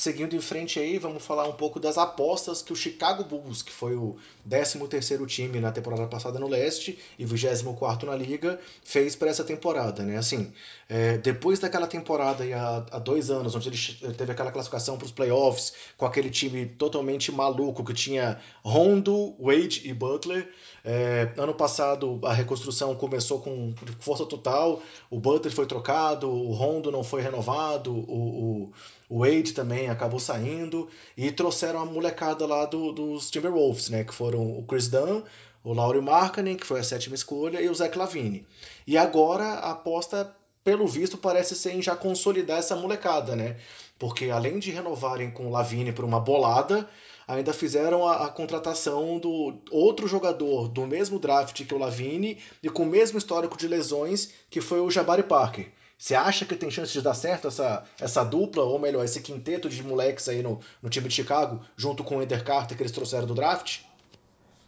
seguindo 0.00 0.34
em 0.34 0.40
frente 0.40 0.80
aí, 0.80 0.98
vamos 0.98 1.22
falar 1.22 1.46
um 1.46 1.52
pouco 1.52 1.78
das 1.78 1.98
apostas 1.98 2.62
que 2.62 2.72
o 2.72 2.76
Chicago 2.76 3.22
Bulls, 3.22 3.60
que 3.60 3.70
foi 3.70 3.94
o 3.94 4.16
13º 4.48 5.26
time 5.26 5.60
na 5.60 5.70
temporada 5.70 6.06
passada 6.06 6.38
no 6.38 6.48
leste 6.48 6.98
e 7.18 7.24
24º 7.26 8.04
na 8.04 8.16
liga, 8.16 8.58
fez 8.82 9.14
para 9.14 9.28
essa 9.28 9.44
temporada, 9.44 10.02
né? 10.02 10.16
Assim, 10.16 10.52
é, 10.88 11.18
depois 11.18 11.58
daquela 11.58 11.86
temporada 11.86 12.44
aí, 12.44 12.54
há, 12.54 12.86
há, 12.90 12.98
dois 12.98 13.30
anos, 13.30 13.54
onde 13.54 13.68
ele 13.68 14.14
teve 14.14 14.32
aquela 14.32 14.50
classificação 14.50 14.96
para 14.96 15.04
os 15.04 15.12
playoffs, 15.12 15.74
com 15.98 16.06
aquele 16.06 16.30
time 16.30 16.64
totalmente 16.64 17.30
maluco 17.30 17.84
que 17.84 17.92
tinha 17.92 18.40
Rondo, 18.64 19.34
Wade 19.38 19.82
e 19.84 19.92
Butler, 19.92 20.50
é, 20.82 21.30
ano 21.36 21.52
passado 21.52 22.18
a 22.24 22.32
reconstrução 22.32 22.94
começou 22.94 23.38
com 23.40 23.74
força 23.98 24.24
total, 24.24 24.80
o 25.10 25.20
Butler 25.20 25.54
foi 25.54 25.66
trocado, 25.66 26.30
o 26.30 26.52
Rondo 26.52 26.90
não 26.90 27.04
foi 27.04 27.20
renovado, 27.20 27.92
o, 27.92 28.64
o 28.64 28.72
o 29.10 29.24
Wade 29.24 29.52
também 29.52 29.88
acabou 29.88 30.20
saindo 30.20 30.88
e 31.16 31.32
trouxeram 31.32 31.80
a 31.80 31.84
molecada 31.84 32.46
lá 32.46 32.64
do, 32.64 32.92
dos 32.92 33.28
Timberwolves, 33.28 33.90
né? 33.90 34.04
Que 34.04 34.14
foram 34.14 34.56
o 34.56 34.62
Chris 34.62 34.86
Dunn, 34.86 35.22
o 35.64 35.72
Laurie 35.74 36.00
Markkanen, 36.00 36.56
que 36.56 36.64
foi 36.64 36.78
a 36.78 36.84
sétima 36.84 37.16
escolha, 37.16 37.60
e 37.60 37.68
o 37.68 37.74
Zach 37.74 37.98
Lavine. 37.98 38.46
E 38.86 38.96
agora 38.96 39.42
a 39.42 39.72
aposta, 39.72 40.32
pelo 40.62 40.86
visto, 40.86 41.18
parece 41.18 41.56
ser 41.56 41.72
em 41.72 41.82
já 41.82 41.96
consolidar 41.96 42.60
essa 42.60 42.76
molecada, 42.76 43.34
né? 43.34 43.56
Porque 43.98 44.30
além 44.30 44.60
de 44.60 44.70
renovarem 44.70 45.32
com 45.32 45.48
o 45.48 45.50
Lavine 45.50 45.92
por 45.92 46.04
uma 46.04 46.20
bolada, 46.20 46.88
ainda 47.26 47.52
fizeram 47.52 48.06
a, 48.06 48.26
a, 48.26 48.28
contratação 48.28 49.18
do 49.18 49.58
outro 49.72 50.06
jogador 50.06 50.68
do 50.68 50.86
mesmo 50.86 51.18
draft 51.18 51.66
que 51.66 51.74
o 51.74 51.78
Lavine 51.78 52.38
e 52.62 52.68
com 52.68 52.84
o 52.84 52.86
mesmo 52.86 53.18
histórico 53.18 53.58
de 53.58 53.66
lesões 53.66 54.32
que 54.48 54.60
foi 54.60 54.80
o 54.80 54.90
Jabari 54.90 55.24
Parker. 55.24 55.72
Você 56.00 56.14
acha 56.14 56.46
que 56.46 56.56
tem 56.56 56.70
chance 56.70 56.94
de 56.94 57.02
dar 57.02 57.12
certo 57.12 57.48
essa, 57.48 57.84
essa 58.00 58.24
dupla, 58.24 58.62
ou 58.62 58.78
melhor, 58.78 59.04
esse 59.04 59.20
quinteto 59.20 59.68
de 59.68 59.82
moleques 59.82 60.30
aí 60.30 60.42
no, 60.42 60.58
no 60.82 60.88
time 60.88 61.06
de 61.06 61.14
Chicago, 61.14 61.60
junto 61.76 62.02
com 62.02 62.16
o 62.16 62.22
Ender 62.22 62.42
Carter 62.42 62.74
que 62.74 62.82
eles 62.82 62.90
trouxeram 62.90 63.26
do 63.26 63.34
draft? 63.34 63.80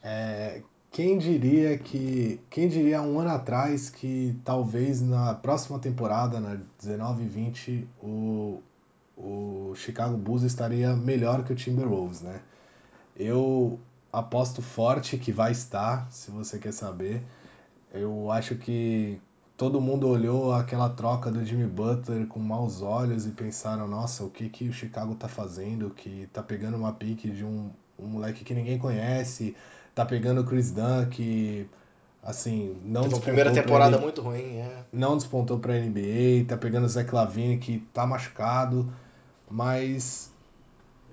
É, 0.02 0.60
quem 0.90 1.16
diria 1.16 1.78
que. 1.78 2.38
Quem 2.50 2.68
diria 2.68 3.00
um 3.00 3.18
ano 3.18 3.30
atrás 3.30 3.88
que 3.88 4.38
talvez 4.44 5.00
na 5.00 5.32
próxima 5.32 5.78
temporada, 5.78 6.38
na 6.38 6.60
19 6.78 7.22
e 7.22 7.26
20, 7.26 7.88
o, 8.02 8.62
o 9.16 9.72
Chicago 9.74 10.18
Bulls 10.18 10.42
estaria 10.42 10.94
melhor 10.94 11.44
que 11.44 11.52
o 11.54 11.56
Timberwolves, 11.56 12.20
né? 12.20 12.42
Eu 13.16 13.80
aposto 14.12 14.60
forte 14.60 15.16
que 15.16 15.32
vai 15.32 15.52
estar, 15.52 16.12
se 16.12 16.30
você 16.30 16.58
quer 16.58 16.74
saber. 16.74 17.22
Eu 17.90 18.30
acho 18.30 18.54
que 18.56 19.18
todo 19.62 19.80
mundo 19.80 20.08
olhou 20.08 20.52
aquela 20.52 20.88
troca 20.88 21.30
do 21.30 21.44
Jimmy 21.44 21.68
Butler 21.68 22.26
com 22.26 22.40
maus 22.40 22.82
olhos 22.82 23.28
e 23.28 23.30
pensaram, 23.30 23.86
nossa, 23.86 24.24
o 24.24 24.28
que, 24.28 24.48
que 24.48 24.68
o 24.68 24.72
Chicago 24.72 25.14
tá 25.14 25.28
fazendo? 25.28 25.88
Que 25.90 26.28
tá 26.32 26.42
pegando 26.42 26.76
uma 26.76 26.92
pique 26.92 27.30
de 27.30 27.44
um, 27.44 27.70
um 27.96 28.08
moleque 28.08 28.42
que 28.42 28.54
ninguém 28.54 28.76
conhece, 28.76 29.54
tá 29.94 30.04
pegando 30.04 30.40
o 30.40 30.44
Chris 30.44 30.72
Dunn, 30.72 31.06
que 31.08 31.68
assim, 32.24 32.76
não 32.84 33.02
Teve 33.02 33.14
despontou 33.14 33.20
primeira 33.20 33.52
temporada 33.52 33.98
muito 33.98 34.20
ruim, 34.20 34.56
é. 34.56 34.84
não 34.92 35.16
despontou 35.16 35.60
pra 35.60 35.74
NBA, 35.74 36.44
tá 36.48 36.56
pegando 36.56 36.86
o 36.86 36.88
Zach 36.88 37.14
Lavine 37.14 37.58
que 37.58 37.86
tá 37.94 38.04
machucado, 38.04 38.92
mas 39.48 40.32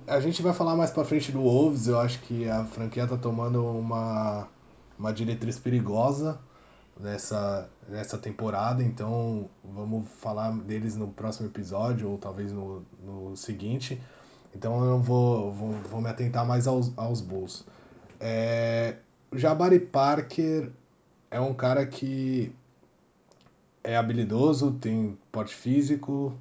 a 0.07 0.19
gente 0.19 0.41
vai 0.41 0.53
falar 0.53 0.75
mais 0.75 0.89
pra 0.89 1.05
frente 1.05 1.31
do 1.31 1.41
Wolves, 1.41 1.85
eu 1.85 1.99
acho 1.99 2.19
que 2.21 2.49
a 2.49 2.65
franquia 2.65 3.05
tá 3.05 3.15
tomando 3.15 3.63
uma, 3.63 4.47
uma 4.97 5.13
diretriz 5.13 5.59
perigosa 5.59 6.39
nessa, 6.99 7.69
nessa 7.87 8.17
temporada, 8.17 8.83
então 8.83 9.49
vamos 9.63 10.07
falar 10.19 10.51
deles 10.51 10.95
no 10.95 11.07
próximo 11.07 11.47
episódio 11.47 12.09
ou 12.09 12.17
talvez 12.17 12.51
no, 12.51 12.85
no 13.01 13.35
seguinte. 13.37 14.01
Então 14.53 14.83
eu 14.83 14.99
vou, 14.99 15.51
vou, 15.53 15.71
vou 15.89 16.01
me 16.01 16.09
atentar 16.09 16.45
mais 16.45 16.67
aos, 16.67 16.91
aos 16.97 17.21
Bulls. 17.21 17.65
É, 18.19 18.97
Jabari 19.33 19.79
Parker 19.79 20.71
é 21.31 21.39
um 21.39 21.53
cara 21.53 21.85
que 21.85 22.53
é 23.83 23.95
habilidoso, 23.95 24.73
tem 24.73 25.17
porte 25.31 25.55
físico, 25.55 26.37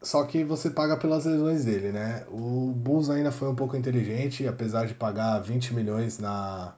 só 0.00 0.24
que 0.24 0.42
você 0.44 0.70
paga 0.70 0.96
pelas 0.96 1.24
lesões 1.24 1.64
dele, 1.64 1.92
né? 1.92 2.24
O 2.28 2.72
Bulls 2.74 3.10
ainda 3.10 3.30
foi 3.30 3.48
um 3.48 3.54
pouco 3.54 3.76
inteligente, 3.76 4.46
apesar 4.46 4.86
de 4.86 4.94
pagar 4.94 5.38
20 5.40 5.74
milhões 5.74 6.18
na, 6.18 6.74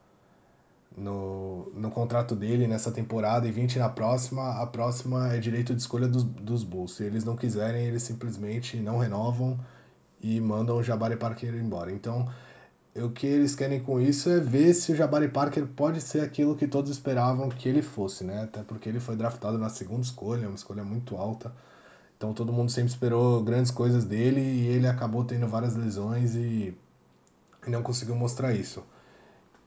no, 0.96 1.70
no 1.74 1.90
contrato 1.90 2.34
dele 2.34 2.66
nessa 2.66 2.90
temporada 2.90 3.46
e 3.46 3.52
20 3.52 3.78
na 3.78 3.88
próxima, 3.88 4.62
a 4.62 4.66
próxima 4.66 5.34
é 5.34 5.38
direito 5.38 5.74
de 5.74 5.80
escolha 5.80 6.08
dos, 6.08 6.24
dos 6.24 6.64
Bulls. 6.64 6.96
Se 6.96 7.04
eles 7.04 7.22
não 7.24 7.36
quiserem, 7.36 7.84
eles 7.84 8.02
simplesmente 8.02 8.78
não 8.78 8.98
renovam 8.98 9.58
e 10.22 10.40
mandam 10.40 10.78
o 10.78 10.82
Jabari 10.82 11.16
Parker 11.16 11.54
embora. 11.54 11.92
Então, 11.92 12.26
o 12.96 13.10
que 13.10 13.26
eles 13.26 13.54
querem 13.54 13.80
com 13.80 14.00
isso 14.00 14.30
é 14.30 14.40
ver 14.40 14.72
se 14.72 14.92
o 14.92 14.96
Jabari 14.96 15.28
Parker 15.28 15.66
pode 15.66 16.00
ser 16.00 16.20
aquilo 16.20 16.56
que 16.56 16.66
todos 16.66 16.90
esperavam 16.90 17.50
que 17.50 17.68
ele 17.68 17.82
fosse, 17.82 18.24
né? 18.24 18.44
Até 18.44 18.62
porque 18.62 18.88
ele 18.88 18.98
foi 18.98 19.16
draftado 19.16 19.58
na 19.58 19.68
segunda 19.68 20.00
escolha, 20.02 20.48
uma 20.48 20.56
escolha 20.56 20.82
muito 20.82 21.16
alta. 21.16 21.52
Então 22.16 22.32
todo 22.32 22.52
mundo 22.52 22.70
sempre 22.70 22.90
esperou 22.90 23.42
grandes 23.44 23.70
coisas 23.70 24.04
dele 24.04 24.40
e 24.40 24.66
ele 24.68 24.86
acabou 24.86 25.24
tendo 25.24 25.46
várias 25.46 25.76
lesões 25.76 26.34
e, 26.34 26.74
e 27.66 27.70
não 27.70 27.82
conseguiu 27.82 28.16
mostrar 28.16 28.54
isso. 28.54 28.82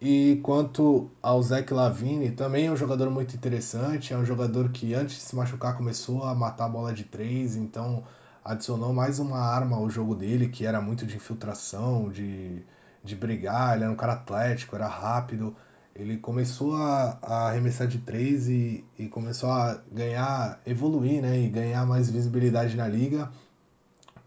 E 0.02 0.40
quanto 0.44 1.12
ao 1.22 1.42
Zach 1.44 1.74
Lavine, 1.74 2.32
também 2.32 2.68
é 2.68 2.72
um 2.72 2.76
jogador 2.76 3.10
muito 3.10 3.36
interessante, 3.36 4.14
é 4.14 4.18
um 4.18 4.26
jogador 4.26 4.70
que 4.72 4.94
antes 4.94 5.16
de 5.16 5.22
se 5.24 5.36
machucar 5.36 5.76
começou 5.76 6.24
a 6.24 6.34
matar 6.34 6.66
a 6.66 6.70
bola 6.70 6.94
de 6.94 7.04
três, 7.04 7.58
então 7.58 8.04
adicionou 8.44 8.94
mais 8.94 9.20
uma 9.20 9.40
arma 9.40 9.76
ao 9.76 9.90
jogo 9.90 10.16
dele, 10.16 10.48
que 10.48 10.66
era 10.66 10.80
muito 10.80 11.06
de 11.06 11.18
infiltração, 11.18 12.10
de, 12.10 12.64
de 13.04 13.16
brigar, 13.16 13.76
ele 13.76 13.84
era 13.84 13.92
um 13.92 13.96
cara 13.96 14.14
atlético, 14.14 14.76
era 14.76 14.88
rápido. 14.88 15.54
Ele 15.94 16.18
começou 16.18 16.76
a, 16.78 17.18
a 17.22 17.48
arremessar 17.50 17.86
de 17.88 17.98
três 17.98 18.48
e, 18.48 18.86
e 18.98 19.08
começou 19.10 19.52
a 19.52 19.82
ganhar, 19.92 20.62
evoluir, 20.66 21.22
né? 21.22 21.38
E 21.40 21.50
ganhar 21.50 21.86
mais 21.86 22.10
visibilidade 22.10 22.78
na 22.78 22.88
liga. 22.88 23.30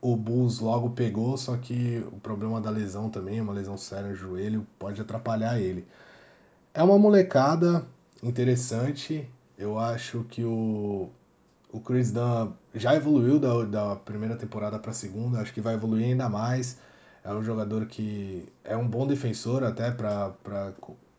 O 0.02 0.16
Bulls 0.16 0.58
logo 0.60 0.90
pegou, 0.90 1.36
só 1.38 1.56
que 1.56 2.04
o 2.12 2.20
problema 2.20 2.60
da 2.60 2.68
lesão 2.70 3.08
também, 3.08 3.40
uma 3.40 3.54
lesão 3.54 3.78
séria 3.78 4.10
no 4.10 4.14
joelho, 4.14 4.66
pode 4.78 5.00
atrapalhar 5.00 5.58
ele. 5.58 5.86
É 6.74 6.82
uma 6.82 6.98
molecada 6.98 7.86
interessante. 8.22 9.26
Eu 9.56 9.78
acho 9.78 10.24
que 10.24 10.44
o, 10.44 11.08
o 11.72 11.80
Chris 11.80 12.10
Dunn 12.10 12.52
já 12.74 12.94
evoluiu 12.96 13.38
da, 13.38 13.64
da 13.64 13.96
primeira 13.96 14.36
temporada 14.36 14.78
para 14.78 14.90
a 14.90 14.94
segunda, 14.94 15.40
acho 15.40 15.54
que 15.54 15.60
vai 15.60 15.74
evoluir 15.74 16.06
ainda 16.06 16.28
mais. 16.28 16.78
É 17.24 17.32
um 17.32 17.42
jogador 17.42 17.86
que 17.86 18.48
é 18.64 18.76
um 18.76 18.88
bom 18.88 19.06
defensor 19.06 19.62
até 19.62 19.90
para 19.90 20.34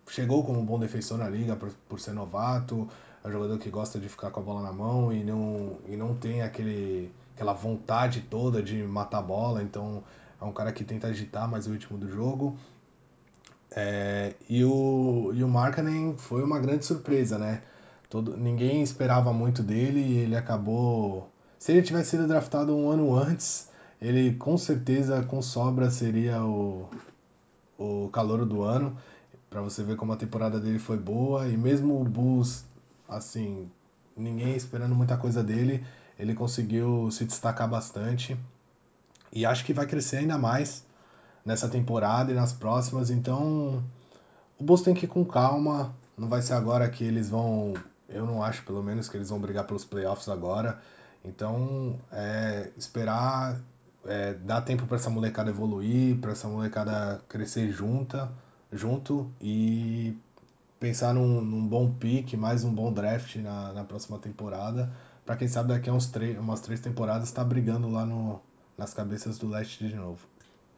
chegou 0.10 0.44
como 0.44 0.60
um 0.60 0.66
bom 0.66 0.78
defensor 0.80 1.18
na 1.18 1.30
liga 1.30 1.56
por, 1.56 1.72
por 1.88 2.00
ser 2.00 2.14
novato. 2.14 2.88
É 3.24 3.28
um 3.28 3.32
jogador 3.32 3.58
que 3.58 3.70
gosta 3.70 4.00
de 4.00 4.10
ficar 4.10 4.32
com 4.32 4.40
a 4.42 4.44
bola 4.44 4.62
na 4.62 4.74
mão 4.74 5.14
e 5.14 5.24
não, 5.24 5.78
e 5.88 5.96
não 5.96 6.16
tem 6.16 6.42
aquele, 6.42 7.12
aquela 7.36 7.54
vontade 7.54 8.22
toda 8.22 8.62
de 8.62 8.82
matar 8.84 9.20
a 9.20 9.22
bola. 9.22 9.64
Então 9.64 10.04
é 10.40 10.46
um 10.46 10.52
cara 10.52 10.72
que 10.72 10.84
tenta 10.84 11.08
agitar 11.08 11.50
mais 11.50 11.68
o 11.68 11.72
ritmo 11.72 11.98
do 11.98 12.10
jogo. 12.10 12.56
É, 13.76 14.34
e 14.48 14.64
o, 14.64 15.32
e 15.34 15.44
o 15.44 15.48
Markkanen 15.48 16.16
foi 16.18 16.44
uma 16.44 16.60
grande 16.60 16.86
surpresa, 16.86 17.38
né? 17.38 17.64
Todo, 18.10 18.38
ninguém 18.38 18.84
esperava 18.84 19.34
muito 19.34 19.64
dele 19.64 20.00
e 20.00 20.18
ele 20.20 20.36
acabou. 20.36 21.30
Se 21.58 21.72
ele 21.72 21.82
tivesse 21.82 22.12
sido 22.12 22.28
draftado 22.28 22.76
um 22.76 22.90
ano 22.90 23.16
antes, 23.16 23.70
ele 24.00 24.34
com 24.36 24.58
certeza, 24.58 25.24
com 25.24 25.42
sobra, 25.42 25.90
seria 25.90 26.44
o, 26.44 26.88
o 27.78 28.10
calouro 28.10 28.46
do 28.46 28.62
ano. 28.62 28.96
Pra 29.50 29.62
você 29.62 29.84
ver 29.84 29.96
como 29.96 30.14
a 30.14 30.18
temporada 30.18 30.60
dele 30.60 30.78
foi 30.78 30.98
boa. 30.98 31.48
E 31.48 31.58
mesmo 31.58 32.00
o 32.00 32.04
Bulls, 32.04 32.66
assim, 33.10 33.68
ninguém 34.16 34.56
esperando 34.56 34.94
muita 34.94 35.18
coisa 35.18 35.44
dele, 35.44 35.84
ele 36.18 36.34
conseguiu 36.34 37.10
se 37.12 37.26
destacar 37.26 37.70
bastante. 37.70 38.38
E 39.32 39.46
acho 39.46 39.66
que 39.66 39.74
vai 39.74 39.86
crescer 39.86 40.18
ainda 40.18 40.38
mais 40.38 40.86
nessa 41.46 41.68
temporada 41.68 42.32
e 42.32 42.36
nas 42.36 42.54
próximas. 42.54 43.10
Então, 43.10 43.84
o 44.60 44.64
Bulls 44.64 44.82
tem 44.82 44.94
que 44.94 45.06
ir 45.06 45.10
com 45.10 45.26
calma. 45.26 45.94
Não 46.18 46.30
vai 46.30 46.42
ser 46.42 46.54
agora 46.54 46.88
que 46.90 47.04
eles 47.04 47.30
vão. 47.30 47.74
Eu 48.08 48.26
não 48.26 48.44
acho, 48.44 48.64
pelo 48.64 48.84
menos, 48.84 49.10
que 49.10 49.18
eles 49.18 49.30
vão 49.30 49.40
brigar 49.40 49.66
pelos 49.66 49.84
playoffs 49.84 50.30
agora. 50.30 50.80
Então, 51.26 52.00
é, 52.12 52.70
esperar, 52.78 53.60
é, 54.06 54.34
dar 54.34 54.62
tempo 54.62 54.86
para 54.86 54.98
essa 54.98 55.10
molecada 55.10 55.50
evoluir, 55.50 56.18
para 56.18 56.32
essa 56.34 56.48
molecada 56.48 57.22
crescer 57.28 57.72
junta, 57.72 58.30
junto 58.72 59.32
e 59.42 60.18
pensar 60.80 61.14
num, 61.14 61.42
num 61.42 61.66
bom 61.66 61.90
pick, 61.92 62.34
mais 62.34 62.66
um 62.66 62.74
bom 62.74 62.92
draft 62.92 63.38
na, 63.38 63.72
na 63.72 63.84
próxima 63.86 64.20
temporada. 64.20 64.92
Para 65.26 65.38
quem 65.38 65.48
sabe 65.48 65.70
daqui 65.70 65.90
a 65.90 65.94
uns 65.94 66.08
três, 66.08 66.38
umas 66.38 66.60
três 66.62 66.80
temporadas 66.80 67.32
tá 67.32 67.44
brigando 67.44 67.90
lá 67.90 68.06
no, 68.06 68.42
nas 68.78 68.94
cabeças 68.94 69.38
do 69.38 69.48
leste 69.48 69.88
de 69.88 69.96
novo. 69.96 70.20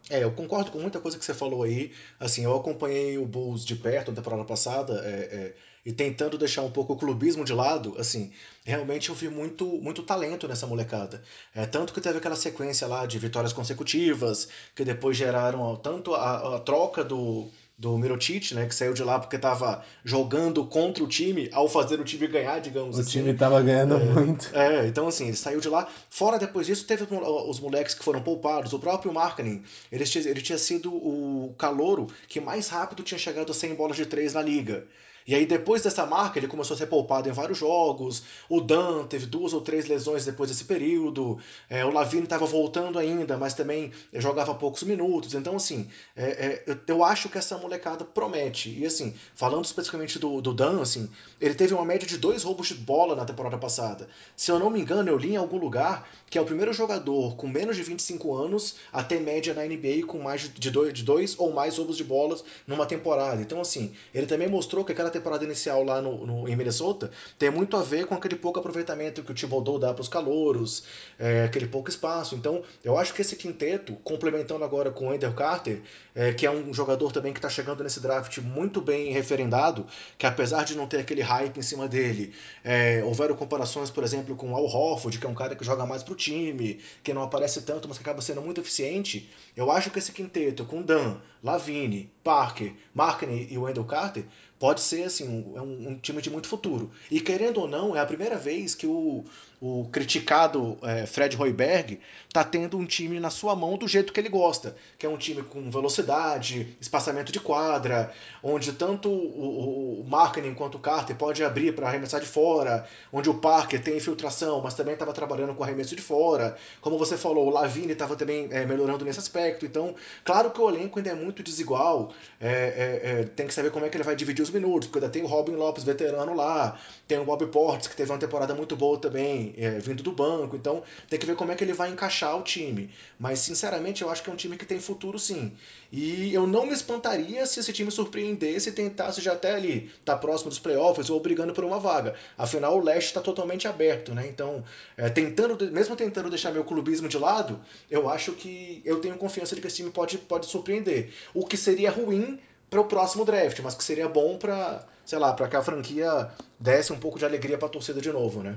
É, 0.08 0.22
eu 0.22 0.30
concordo 0.30 0.70
com 0.70 0.78
muita 0.78 1.00
coisa 1.00 1.18
que 1.18 1.24
você 1.24 1.34
falou 1.34 1.64
aí. 1.64 1.92
Assim, 2.20 2.44
eu 2.44 2.54
acompanhei 2.54 3.18
o 3.18 3.26
Bulls 3.26 3.64
de 3.64 3.74
perto 3.74 4.12
na 4.12 4.16
temporada 4.16 4.44
passada 4.44 5.02
é, 5.04 5.10
é, 5.10 5.54
e 5.84 5.92
tentando 5.92 6.38
deixar 6.38 6.62
um 6.62 6.70
pouco 6.70 6.92
o 6.92 6.96
clubismo 6.96 7.44
de 7.44 7.52
lado, 7.52 7.94
assim, 7.98 8.32
realmente 8.64 9.08
eu 9.08 9.14
vi 9.14 9.28
muito, 9.28 9.66
muito 9.80 10.02
talento 10.02 10.46
nessa 10.46 10.66
molecada. 10.66 11.22
É, 11.54 11.66
tanto 11.66 11.92
que 11.92 12.00
teve 12.00 12.18
aquela 12.18 12.36
sequência 12.36 12.86
lá 12.86 13.04
de 13.04 13.18
vitórias 13.18 13.52
consecutivas, 13.52 14.48
que 14.74 14.84
depois 14.84 15.16
geraram 15.16 15.74
tanto 15.76 16.14
a, 16.14 16.56
a 16.56 16.60
troca 16.60 17.02
do, 17.02 17.48
do 17.78 17.98
Mirotic, 17.98 18.52
né, 18.52 18.66
que 18.66 18.74
saiu 18.74 18.94
de 18.94 19.04
lá 19.04 19.18
porque 19.18 19.36
estava 19.36 19.84
jogando 20.02 20.64
contra 20.64 21.04
o 21.04 21.06
time, 21.06 21.50
ao 21.52 21.68
fazer 21.68 22.00
o 22.00 22.04
time 22.04 22.26
ganhar, 22.26 22.58
digamos 22.58 22.96
o 22.96 23.00
assim. 23.00 23.18
O 23.18 23.22
time 23.22 23.32
estava 23.32 23.60
ganhando 23.60 23.96
é, 23.96 24.04
muito. 24.04 24.50
É, 24.56 24.86
então 24.86 25.06
assim, 25.06 25.28
ele 25.28 25.36
saiu 25.36 25.60
de 25.60 25.68
lá. 25.68 25.86
Fora 26.08 26.38
depois 26.38 26.66
disso, 26.66 26.86
teve 26.86 27.06
os 27.10 27.60
moleques 27.60 27.94
que 27.94 28.02
foram 28.02 28.22
poupados, 28.22 28.72
o 28.72 28.78
próprio 28.78 29.12
Markkanen, 29.12 29.62
ele, 29.92 30.04
ele 30.24 30.40
tinha 30.40 30.58
sido 30.58 30.90
o 30.90 31.54
calouro 31.58 32.06
que 32.26 32.40
mais 32.40 32.68
rápido 32.68 33.02
tinha 33.02 33.18
chegado 33.18 33.50
a 33.50 33.54
100 33.54 33.74
bolas 33.74 33.96
de 33.96 34.06
3 34.06 34.32
na 34.32 34.42
liga. 34.42 34.86
E 35.26 35.34
aí, 35.34 35.44
depois 35.44 35.82
dessa 35.82 36.06
marca, 36.06 36.38
ele 36.38 36.46
começou 36.46 36.74
a 36.74 36.78
ser 36.78 36.86
poupado 36.86 37.28
em 37.28 37.32
vários 37.32 37.58
jogos. 37.58 38.22
O 38.48 38.60
Dan 38.60 39.06
teve 39.06 39.26
duas 39.26 39.52
ou 39.52 39.60
três 39.60 39.86
lesões 39.86 40.24
depois 40.24 40.50
desse 40.50 40.64
período. 40.64 41.38
É, 41.68 41.84
o 41.84 41.90
Lavine 41.90 42.24
estava 42.24 42.46
voltando 42.46 42.98
ainda, 42.98 43.36
mas 43.36 43.52
também 43.52 43.90
jogava 44.14 44.54
poucos 44.54 44.84
minutos. 44.84 45.34
Então, 45.34 45.56
assim, 45.56 45.88
é, 46.14 46.62
é, 46.66 46.78
eu 46.86 47.02
acho 47.02 47.28
que 47.28 47.38
essa 47.38 47.58
molecada 47.58 48.04
promete. 48.04 48.70
E, 48.70 48.86
assim, 48.86 49.14
falando 49.34 49.64
especificamente 49.64 50.18
do, 50.18 50.40
do 50.40 50.54
Dan, 50.54 50.80
assim, 50.80 51.10
ele 51.40 51.54
teve 51.54 51.74
uma 51.74 51.84
média 51.84 52.06
de 52.06 52.18
dois 52.18 52.44
roubos 52.44 52.68
de 52.68 52.74
bola 52.74 53.16
na 53.16 53.24
temporada 53.24 53.58
passada. 53.58 54.08
Se 54.36 54.50
eu 54.50 54.58
não 54.60 54.70
me 54.70 54.80
engano, 54.80 55.10
eu 55.10 55.18
li 55.18 55.32
em 55.32 55.36
algum 55.36 55.58
lugar 55.58 56.08
que 56.30 56.38
é 56.38 56.40
o 56.40 56.44
primeiro 56.44 56.72
jogador 56.72 57.36
com 57.36 57.48
menos 57.48 57.76
de 57.76 57.82
25 57.82 58.34
anos 58.34 58.76
a 58.92 59.02
ter 59.02 59.20
média 59.20 59.54
na 59.54 59.64
NBA 59.64 60.06
com 60.06 60.18
mais 60.18 60.52
de 60.52 60.70
dois, 60.70 60.92
de 60.92 61.02
dois 61.02 61.38
ou 61.38 61.52
mais 61.52 61.78
roubos 61.78 61.96
de 61.96 62.04
bolas 62.04 62.44
numa 62.66 62.86
temporada. 62.86 63.40
Então, 63.40 63.60
assim, 63.60 63.92
ele 64.14 64.26
também 64.26 64.48
mostrou 64.48 64.84
que 64.84 64.92
aquela 64.92 65.10
temporada 65.16 65.44
inicial 65.44 65.82
lá 65.82 66.00
no, 66.00 66.26
no, 66.26 66.48
em 66.48 66.56
Minnesota 66.56 67.10
tem 67.38 67.50
muito 67.50 67.76
a 67.76 67.82
ver 67.82 68.06
com 68.06 68.14
aquele 68.14 68.36
pouco 68.36 68.58
aproveitamento 68.58 69.22
que 69.22 69.32
o 69.32 69.34
Thibodeau 69.34 69.78
dá 69.78 69.92
para 69.92 70.02
os 70.02 70.08
calouros, 70.08 70.84
é, 71.18 71.44
aquele 71.44 71.66
pouco 71.66 71.88
espaço. 71.88 72.34
Então, 72.34 72.62
eu 72.84 72.96
acho 72.98 73.12
que 73.14 73.20
esse 73.20 73.36
quinteto, 73.36 73.94
complementando 74.04 74.64
agora 74.64 74.90
com 74.90 75.06
o 75.06 75.10
Wendell 75.10 75.34
Carter, 75.34 75.82
é, 76.14 76.32
que 76.32 76.46
é 76.46 76.50
um 76.50 76.72
jogador 76.72 77.12
também 77.12 77.32
que 77.32 77.38
está 77.38 77.48
chegando 77.48 77.82
nesse 77.82 78.00
draft 78.00 78.38
muito 78.38 78.80
bem 78.80 79.12
referendado, 79.12 79.86
que 80.18 80.26
apesar 80.26 80.64
de 80.64 80.76
não 80.76 80.86
ter 80.86 80.98
aquele 80.98 81.22
hype 81.22 81.56
em 81.58 81.62
cima 81.62 81.88
dele, 81.88 82.34
é, 82.64 83.02
houveram 83.04 83.34
comparações, 83.34 83.90
por 83.90 84.04
exemplo, 84.04 84.36
com 84.36 84.52
o 84.52 84.56
Al 84.56 84.64
Horford, 84.64 85.18
que 85.18 85.26
é 85.26 85.28
um 85.28 85.34
cara 85.34 85.54
que 85.54 85.64
joga 85.64 85.84
mais 85.86 86.02
para 86.02 86.12
o 86.12 86.16
time, 86.16 86.80
que 87.02 87.12
não 87.12 87.22
aparece 87.22 87.62
tanto, 87.62 87.88
mas 87.88 87.98
que 87.98 88.02
acaba 88.02 88.20
sendo 88.20 88.40
muito 88.42 88.60
eficiente. 88.60 89.30
Eu 89.56 89.70
acho 89.70 89.90
que 89.90 89.98
esse 89.98 90.12
quinteto, 90.12 90.64
com 90.64 90.82
Dan, 90.82 91.16
Lavine, 91.42 92.10
Parker, 92.26 92.72
Markney 92.92 93.46
e 93.48 93.56
Wendell 93.56 93.84
Carter, 93.84 94.24
pode 94.58 94.80
ser 94.80 95.04
assim 95.04 95.28
um, 95.28 95.62
um, 95.62 95.88
um, 95.90 95.98
time 96.00 96.20
de 96.20 96.28
muito 96.28 96.48
futuro. 96.48 96.90
E 97.08 97.20
querendo 97.20 97.60
ou 97.60 97.68
não, 97.68 97.94
é 97.94 98.00
a 98.00 98.06
primeira 98.06 98.36
vez 98.36 98.74
que 98.74 98.84
o, 98.84 99.24
o 99.60 99.88
criticado 99.90 100.76
é, 100.82 101.06
Fred 101.06 101.40
Hoiberg 101.40 101.98
está 102.28 102.44
tendo 102.44 102.76
um 102.76 102.84
time 102.84 103.18
na 103.18 103.30
sua 103.30 103.56
mão 103.56 103.78
do 103.78 103.88
jeito 103.88 104.12
que 104.12 104.20
ele 104.20 104.28
gosta, 104.28 104.76
que 104.98 105.06
é 105.06 105.08
um 105.08 105.16
time 105.16 105.42
com 105.42 105.70
velocidade, 105.70 106.76
espaçamento 106.78 107.32
de 107.32 107.40
quadra, 107.40 108.12
onde 108.42 108.72
tanto 108.72 109.08
o, 109.08 110.00
o, 110.02 110.04
Marketing 110.06 110.52
quanto 110.52 110.76
o 110.76 110.78
Carter 110.78 111.16
pode 111.16 111.42
abrir 111.42 111.74
para 111.74 111.88
arremessar 111.88 112.20
de 112.20 112.26
fora, 112.26 112.86
onde 113.10 113.30
o 113.30 113.34
Parker 113.34 113.82
tem 113.82 113.96
infiltração, 113.96 114.60
mas 114.60 114.74
também 114.74 114.92
estava 114.92 115.12
trabalhando 115.14 115.54
com 115.54 115.64
arremesso 115.64 115.96
de 115.96 116.02
fora. 116.02 116.56
Como 116.82 116.98
você 116.98 117.16
falou, 117.16 117.46
o 117.46 117.50
Lavine 117.50 117.92
estava 117.92 118.14
também 118.14 118.48
é, 118.50 118.66
melhorando 118.66 119.04
nesse 119.04 119.18
aspecto. 119.18 119.64
Então, 119.64 119.94
claro 120.22 120.50
que 120.50 120.60
o 120.60 120.68
elenco 120.68 120.98
ainda 120.98 121.10
é 121.10 121.14
muito 121.14 121.42
desigual, 121.42 122.12
é, 122.38 122.50
é, 122.50 123.10
é, 123.20 123.24
tem 123.24 123.46
que 123.46 123.54
saber 123.54 123.70
como 123.70 123.86
é 123.86 123.88
que 123.88 123.96
ele 123.96 124.04
vai 124.04 124.14
dividir 124.14 124.42
os 124.42 124.50
minutos, 124.50 124.88
porque 124.88 124.98
ainda 124.98 125.10
tem 125.10 125.22
o 125.22 125.26
Robin 125.26 125.52
Lopes 125.52 125.84
veterano 125.84 126.34
lá, 126.34 126.78
tem 127.08 127.18
o 127.18 127.24
Bob 127.24 127.46
Portes, 127.46 127.88
que 127.88 127.96
teve 127.96 128.12
uma 128.12 128.18
temporada 128.18 128.54
muito 128.54 128.76
boa 128.76 128.98
também 128.98 129.45
é, 129.56 129.78
vindo 129.78 130.02
do 130.02 130.12
banco. 130.12 130.56
Então 130.56 130.82
tem 131.08 131.18
que 131.18 131.26
ver 131.26 131.36
como 131.36 131.52
é 131.52 131.54
que 131.54 131.62
ele 131.62 131.72
vai 131.72 131.90
encaixar 131.90 132.36
o 132.38 132.42
time. 132.42 132.90
Mas 133.18 133.40
sinceramente 133.40 134.02
eu 134.02 134.10
acho 134.10 134.22
que 134.22 134.30
é 134.30 134.32
um 134.32 134.36
time 134.36 134.56
que 134.56 134.64
tem 134.64 134.78
futuro 134.80 135.18
sim. 135.18 135.52
E 135.90 136.32
eu 136.34 136.46
não 136.46 136.66
me 136.66 136.72
espantaria 136.72 137.46
se 137.46 137.60
esse 137.60 137.72
time 137.72 137.90
surpreendesse 137.90 138.68
e 138.68 138.72
tentasse 138.72 139.20
já 139.20 139.32
até 139.32 139.54
ali, 139.54 139.90
tá 140.04 140.16
próximo 140.16 140.50
dos 140.50 140.58
playoffs 140.58 141.10
ou 141.10 141.20
brigando 141.20 141.52
por 141.52 141.64
uma 141.64 141.78
vaga. 141.78 142.14
Afinal 142.36 142.76
o 142.76 142.82
leste 142.82 143.08
está 143.08 143.20
totalmente 143.20 143.68
aberto, 143.68 144.14
né? 144.14 144.26
Então, 144.26 144.64
é, 144.96 145.08
tentando, 145.08 145.70
mesmo 145.70 145.94
tentando 145.96 146.28
deixar 146.28 146.52
meu 146.52 146.64
clubismo 146.64 147.08
de 147.08 147.18
lado, 147.18 147.60
eu 147.90 148.08
acho 148.08 148.32
que 148.32 148.82
eu 148.84 149.00
tenho 149.00 149.16
confiança 149.16 149.54
de 149.54 149.60
que 149.60 149.66
esse 149.66 149.76
time 149.76 149.90
pode, 149.90 150.18
pode 150.18 150.46
surpreender. 150.46 151.10
O 151.34 151.46
que 151.46 151.56
seria 151.56 151.90
ruim 151.90 152.38
para 152.68 152.80
o 152.80 152.84
próximo 152.84 153.24
draft, 153.24 153.58
mas 153.60 153.74
que 153.74 153.84
seria 153.84 154.08
bom 154.08 154.36
para, 154.36 154.84
sei 155.04 155.18
lá, 155.18 155.32
para 155.32 155.48
que 155.48 155.56
a 155.56 155.62
franquia 155.62 156.30
desse 156.58 156.92
um 156.92 156.98
pouco 156.98 157.18
de 157.18 157.24
alegria 157.24 157.56
para 157.56 157.68
a 157.68 157.70
torcida 157.70 158.00
de 158.00 158.10
novo, 158.10 158.42
né? 158.42 158.56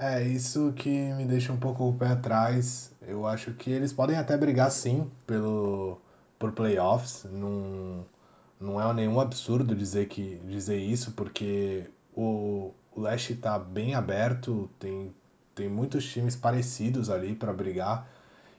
É, 0.00 0.22
isso 0.22 0.72
que 0.74 0.88
me 0.88 1.24
deixa 1.24 1.52
um 1.52 1.56
pouco 1.58 1.88
o 1.88 1.92
pé 1.92 2.08
atrás. 2.08 2.92
Eu 3.02 3.26
acho 3.26 3.52
que 3.54 3.70
eles 3.70 3.92
podem 3.92 4.16
até 4.16 4.36
brigar 4.36 4.70
sim 4.70 5.10
pelo 5.26 6.00
por 6.38 6.52
playoffs. 6.52 7.24
Não, 7.30 8.04
não 8.60 8.80
é 8.80 8.94
nenhum 8.94 9.18
absurdo 9.20 9.74
dizer 9.74 10.06
que 10.06 10.36
dizer 10.46 10.78
isso, 10.78 11.12
porque 11.12 11.90
o, 12.14 12.72
o 12.94 13.00
leste 13.00 13.32
está 13.32 13.58
bem 13.58 13.94
aberto, 13.94 14.70
tem, 14.78 15.12
tem 15.54 15.68
muitos 15.68 16.04
times 16.06 16.36
parecidos 16.36 17.10
ali 17.10 17.34
para 17.34 17.52
brigar. 17.52 18.08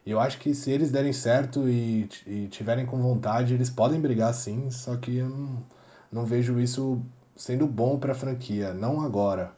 E 0.05 0.11
eu 0.11 0.19
acho 0.19 0.39
que 0.39 0.53
se 0.53 0.71
eles 0.71 0.91
derem 0.91 1.13
certo 1.13 1.69
e, 1.69 2.09
e 2.27 2.47
tiverem 2.49 2.85
com 2.85 3.01
vontade, 3.01 3.53
eles 3.53 3.69
podem 3.69 4.01
brigar 4.01 4.33
sim, 4.33 4.69
só 4.71 4.97
que 4.97 5.17
eu 5.17 5.29
não, 5.29 5.63
não 6.11 6.25
vejo 6.25 6.59
isso 6.59 7.01
sendo 7.35 7.65
bom 7.67 7.97
para 7.99 8.11
a 8.13 8.15
franquia, 8.15 8.73
não 8.73 9.01
agora. 9.01 9.57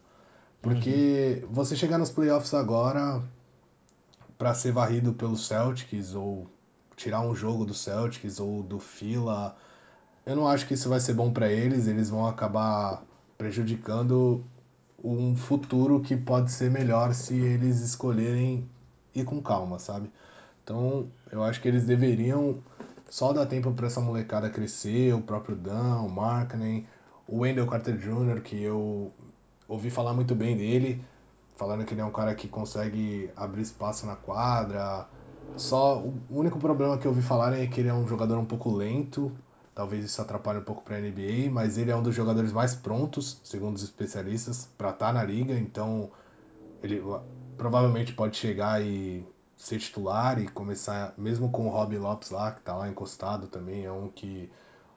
Porque 0.61 1.41
uhum. 1.43 1.53
você 1.53 1.75
chegar 1.75 1.97
nos 1.97 2.11
playoffs 2.11 2.53
agora 2.53 3.21
para 4.37 4.53
ser 4.53 4.71
varrido 4.71 5.13
pelos 5.13 5.47
Celtics 5.47 6.13
ou 6.13 6.47
tirar 6.95 7.21
um 7.21 7.33
jogo 7.33 7.65
do 7.65 7.73
Celtics 7.73 8.39
ou 8.39 8.61
do 8.61 8.79
Fila, 8.79 9.55
eu 10.25 10.35
não 10.35 10.47
acho 10.47 10.67
que 10.67 10.75
isso 10.75 10.87
vai 10.87 10.99
ser 10.99 11.13
bom 11.13 11.31
para 11.31 11.51
eles, 11.51 11.87
eles 11.87 12.09
vão 12.09 12.27
acabar 12.27 13.03
prejudicando 13.37 14.43
um 15.03 15.35
futuro 15.35 15.99
que 15.99 16.15
pode 16.15 16.51
ser 16.51 16.69
melhor 16.69 17.13
se 17.13 17.33
eles 17.33 17.79
escolherem 17.79 18.69
ir 19.15 19.23
com 19.23 19.41
calma, 19.41 19.79
sabe? 19.79 20.11
Então, 20.63 21.07
eu 21.31 21.43
acho 21.43 21.59
que 21.59 21.67
eles 21.67 21.85
deveriam 21.85 22.59
só 23.09 23.33
dar 23.33 23.47
tempo 23.47 23.73
para 23.73 23.87
essa 23.87 23.99
molecada 23.99 24.49
crescer, 24.49 25.13
o 25.13 25.21
próprio 25.21 25.55
Dan, 25.55 26.01
o 26.01 26.09
Markkanen, 26.09 26.87
o 27.27 27.39
Wendell 27.39 27.65
Carter 27.65 27.97
Jr., 27.97 28.41
que 28.41 28.61
eu 28.61 29.11
ouvi 29.71 29.89
falar 29.89 30.13
muito 30.13 30.35
bem 30.35 30.57
dele, 30.57 31.03
falando 31.55 31.85
que 31.85 31.93
ele 31.93 32.01
é 32.01 32.05
um 32.05 32.11
cara 32.11 32.35
que 32.35 32.47
consegue 32.47 33.31
abrir 33.35 33.61
espaço 33.61 34.05
na 34.05 34.15
quadra. 34.15 35.07
Só 35.55 35.99
o 35.99 36.13
único 36.29 36.59
problema 36.59 36.97
que 36.97 37.07
eu 37.07 37.11
ouvi 37.11 37.21
falar 37.21 37.57
é 37.57 37.65
que 37.67 37.79
ele 37.79 37.89
é 37.89 37.93
um 37.93 38.07
jogador 38.07 38.37
um 38.37 38.45
pouco 38.45 38.69
lento, 38.69 39.31
talvez 39.73 40.03
isso 40.03 40.21
atrapalhe 40.21 40.59
um 40.59 40.63
pouco 40.63 40.83
para 40.83 40.97
a 40.97 40.99
NBA, 40.99 41.49
mas 41.49 41.77
ele 41.77 41.89
é 41.89 41.95
um 41.95 42.03
dos 42.03 42.13
jogadores 42.13 42.51
mais 42.51 42.75
prontos, 42.75 43.39
segundo 43.43 43.75
os 43.75 43.83
especialistas, 43.83 44.69
para 44.77 44.89
estar 44.89 45.07
tá 45.07 45.13
na 45.13 45.23
liga, 45.23 45.53
então 45.53 46.11
ele 46.83 47.01
provavelmente 47.57 48.13
pode 48.13 48.37
chegar 48.37 48.81
e 48.81 49.25
ser 49.55 49.77
titular 49.77 50.41
e 50.41 50.47
começar, 50.47 51.13
mesmo 51.17 51.49
com 51.49 51.67
o 51.67 51.69
Robin 51.69 51.97
Lopes 51.97 52.31
lá, 52.31 52.51
que 52.51 52.59
está 52.59 52.75
lá 52.75 52.89
encostado 52.89 53.47
também, 53.47 53.85
é 53.85 53.91
um 53.91 54.09
que 54.09 54.51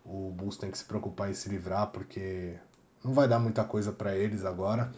o 0.05 0.31
Bulls 0.31 0.57
tem 0.57 0.71
que 0.71 0.79
se 0.79 0.85
preocupar 0.85 1.31
em 1.31 1.35
se 1.35 1.49
livrar, 1.49 1.89
porque 1.89 2.59
não 3.05 3.13
vai 3.13 3.29
dar 3.29 3.39
muita 3.39 3.63
coisa 3.65 3.93
para 3.93 4.17
eles 4.17 4.45
agora. 4.45 4.91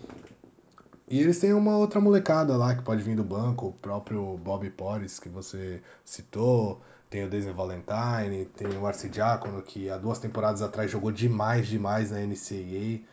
E 1.09 1.21
eles 1.21 1.38
têm 1.38 1.53
uma 1.53 1.77
outra 1.77 2.01
molecada 2.01 2.57
lá 2.57 2.75
que 2.75 2.83
pode 2.83 3.03
vir 3.03 3.16
do 3.16 3.25
banco, 3.25 3.66
o 3.66 3.73
próprio 3.73 4.37
Bob 4.38 4.69
Porres, 4.71 5.21
que 5.21 5.29
você 5.29 5.83
citou, 6.05 6.81
tem 7.09 7.25
o 7.25 7.31
Daisy 7.31 7.53
Valentine, 7.53 8.47
tem 8.57 8.77
o 8.77 8.87
Arce 8.87 9.09
Diácono, 9.09 9.62
que 9.62 9.88
há 9.88 9.99
duas 9.99 10.19
temporadas 10.19 10.62
atrás 10.62 10.90
jogou 10.90 11.12
demais, 11.12 11.69
demais 11.69 12.11
na 12.11 12.19
NCAA. 12.19 13.05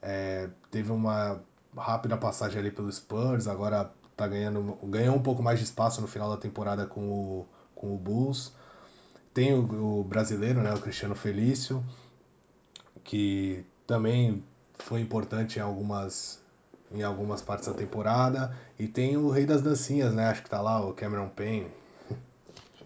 É, 0.00 0.48
teve 0.70 0.92
uma 0.92 1.40
rápida 1.76 2.16
passagem 2.16 2.60
ali 2.60 2.70
pelo 2.70 2.90
Spurs, 2.92 3.48
agora 3.48 3.92
tá 4.16 4.28
ganhando, 4.28 4.78
ganhou 4.84 5.16
um 5.16 5.22
pouco 5.22 5.42
mais 5.42 5.58
de 5.58 5.64
espaço 5.64 6.00
no 6.00 6.06
final 6.06 6.30
da 6.30 6.36
temporada 6.36 6.86
com 6.86 7.08
o, 7.08 7.46
com 7.74 7.92
o 7.92 7.98
Bulls. 7.98 8.52
Tem 9.34 9.52
o, 9.52 10.00
o 10.00 10.04
brasileiro, 10.04 10.60
né, 10.62 10.72
o 10.74 10.80
Cristiano 10.80 11.16
Felício, 11.16 11.82
que 13.02 13.64
também 13.86 14.42
foi 14.78 15.00
importante 15.00 15.58
em 15.58 15.62
algumas 15.62 16.40
em 16.94 17.02
algumas 17.02 17.40
partes 17.40 17.68
da 17.68 17.74
temporada 17.74 18.54
e 18.78 18.86
tem 18.86 19.16
o 19.16 19.30
Rei 19.30 19.46
das 19.46 19.62
Dancinhas, 19.62 20.12
né? 20.12 20.26
Acho 20.26 20.42
que 20.42 20.50
tá 20.50 20.60
lá 20.60 20.84
o 20.84 20.92
Cameron 20.92 21.28
Payne. 21.28 21.68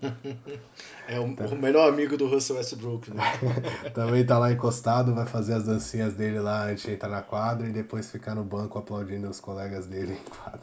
é 1.09 1.18
o, 1.18 1.35
tá. 1.35 1.46
o, 1.46 1.56
melhor 1.56 1.88
amigo 1.88 2.16
do 2.16 2.28
Russell 2.28 2.56
Westbrook, 2.56 3.12
né? 3.12 3.22
também 3.94 4.24
tá 4.24 4.38
lá 4.38 4.52
encostado, 4.52 5.14
vai 5.14 5.26
fazer 5.26 5.54
as 5.54 5.64
dancinhas 5.64 6.14
dele 6.14 6.38
lá 6.38 6.66
antes 6.66 6.85
de 6.85 6.92
entrar 6.92 7.09
na 7.09 7.22
quadra 7.22 7.66
e 7.66 7.72
depois 7.72 8.11
ficar 8.11 8.35
no 8.35 8.44
banco 8.44 8.78
aplaudindo 8.78 9.28
os 9.28 9.40
colegas 9.40 9.87
dele 9.87 10.12
em 10.12 10.30
quadra. 10.30 10.61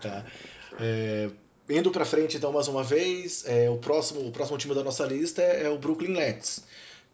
Tá. 0.00 0.24
É, 0.78 1.28
indo 1.68 1.90
para 1.90 2.04
frente 2.04 2.36
então 2.36 2.52
mais 2.52 2.68
uma 2.68 2.82
vez, 2.82 3.44
é, 3.46 3.68
o 3.68 3.76
próximo 3.76 4.26
o 4.26 4.32
próximo 4.32 4.56
time 4.56 4.74
da 4.74 4.82
nossa 4.82 5.04
lista 5.04 5.42
é, 5.42 5.64
é 5.64 5.68
o 5.68 5.78
Brooklyn 5.78 6.12
Nets 6.12 6.64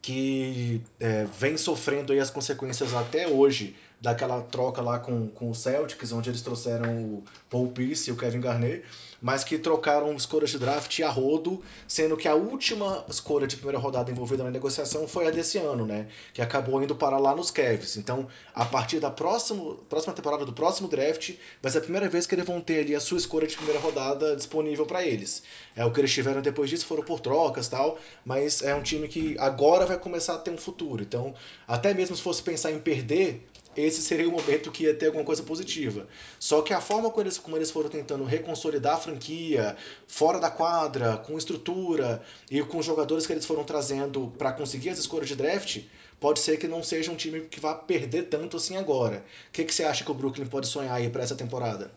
que 0.07 0.81
é, 1.01 1.27
vem 1.37 1.57
sofrendo 1.57 2.13
aí 2.13 2.21
as 2.21 2.31
consequências 2.31 2.95
até 2.95 3.27
hoje 3.27 3.75
daquela 4.01 4.41
troca 4.41 4.81
lá 4.81 5.01
com, 5.01 5.27
com 5.27 5.51
o 5.51 5.55
Celtics, 5.55 6.13
onde 6.13 6.31
eles 6.31 6.43
trouxeram 6.43 6.97
o 6.97 7.25
Paul 7.51 7.73
Pierce 7.73 8.09
e 8.09 8.13
o 8.13 8.17
Kevin 8.17 8.39
Garnett, 8.39 8.85
mas 9.21 9.45
que 9.45 9.59
trocaram 9.59 10.15
escolhas 10.15 10.51
de 10.51 10.59
draft 10.59 11.01
a 11.01 11.09
rodo, 11.09 11.63
sendo 11.87 12.17
que 12.17 12.29
a 12.29 12.35
última 12.35 13.05
escolha 13.09 13.47
de 13.47 13.57
primeira 13.57 13.79
rodada 13.79 14.11
envolvida 14.11 14.45
na 14.45 14.51
negociação 14.51 15.09
foi 15.09 15.27
a 15.27 15.31
desse 15.31 15.59
ano, 15.59 15.87
né? 15.87 16.09
Que 16.33 16.43
acabou 16.43 16.83
indo 16.83 16.95
para 16.95 17.19
lá 17.19 17.35
nos 17.35 17.51
Cavs. 17.51 17.97
Então, 17.97 18.29
a 18.55 18.65
partir 18.65 19.01
da 19.01 19.11
próxima, 19.11 19.77
próxima 19.89 20.15
temporada 20.15 20.45
do 20.45 20.53
próximo 20.53 20.89
draft, 20.89 21.35
vai 21.63 21.73
ser 21.73 21.79
a 21.79 21.81
primeira 21.83 22.09
vez 22.09 22.27
que 22.27 22.35
eles 22.35 22.47
vão 22.47 22.61
ter 22.61 22.81
ali 22.81 22.95
a 22.95 23.01
sua 23.01 23.19
escolha 23.19 23.47
de 23.47 23.57
primeira 23.57 23.81
rodada 23.81 24.37
disponível 24.37 24.87
para 24.87 25.05
eles. 25.05 25.43
É 25.75 25.85
o 25.85 25.93
que 25.93 26.01
eles 26.01 26.13
tiveram 26.13 26.41
depois 26.41 26.71
disso 26.71 26.87
foram 26.87 27.03
por 27.03 27.21
trocas 27.21 27.69
tal, 27.69 27.99
mas 28.25 28.63
é 28.63 28.75
um 28.75 28.83
time 28.83 29.09
que 29.09 29.37
agora 29.39 29.87
vai 29.87 29.99
começar 29.99 30.35
a 30.35 30.39
ter 30.39 30.51
um 30.51 30.59
futuro. 30.59 31.03
Então, 31.03 31.35
até 31.67 31.93
mesmo 31.95 32.17
se 32.17 32.23
fosse 32.23 32.43
pensar 32.43 32.73
em 32.73 32.79
perder, 32.79 33.47
esse 33.77 34.01
seria 34.01 34.29
o 34.29 34.33
momento 34.33 34.71
que 34.71 34.85
ia 34.85 34.95
ter 34.95 35.07
alguma 35.07 35.25
coisa 35.25 35.43
positiva. 35.43 36.07
Só 36.39 36.63
que 36.63 36.73
a 36.73 36.81
forma 36.81 37.11
como 37.11 37.23
eles, 37.23 37.39
como 37.39 37.57
eles 37.57 37.71
foram 37.71 37.89
tentando 37.89 38.25
reconsolidar 38.25 38.95
a 38.95 38.99
franquia, 38.99 39.77
fora 40.07 40.41
da 40.41 40.51
quadra, 40.51 41.17
com 41.19 41.37
estrutura 41.37 42.23
e 42.51 42.63
com 42.63 42.79
os 42.79 42.87
jogadores 42.87 43.27
que 43.27 43.33
eles 43.33 43.45
foram 43.45 43.65
trazendo 43.65 44.33
para 44.39 44.53
conseguir 44.53 44.91
as 44.91 44.99
escolhas 44.99 45.29
de 45.29 45.37
draft, 45.37 45.83
pode 46.19 46.41
ser 46.41 46.57
que 46.57 46.67
não 46.67 46.83
seja 46.83 47.11
um 47.11 47.17
time 47.17 47.43
que 47.43 47.61
vá 47.61 47.75
perder 47.75 48.25
tanto 48.25 48.57
assim 48.57 48.77
agora. 48.77 49.25
O 49.49 49.53
que, 49.53 49.65
que 49.65 49.75
você 49.75 49.85
acha 49.85 50.05
que 50.05 50.11
o 50.11 50.15
Brooklyn 50.15 50.47
pode 50.47 50.67
sonhar 50.67 50.95
aí 50.95 51.11
para 51.11 51.23
essa 51.23 51.35
temporada? 51.35 51.91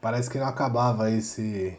Parece 0.00 0.30
que 0.30 0.38
não 0.38 0.46
acabava 0.46 1.10
esse 1.10 1.78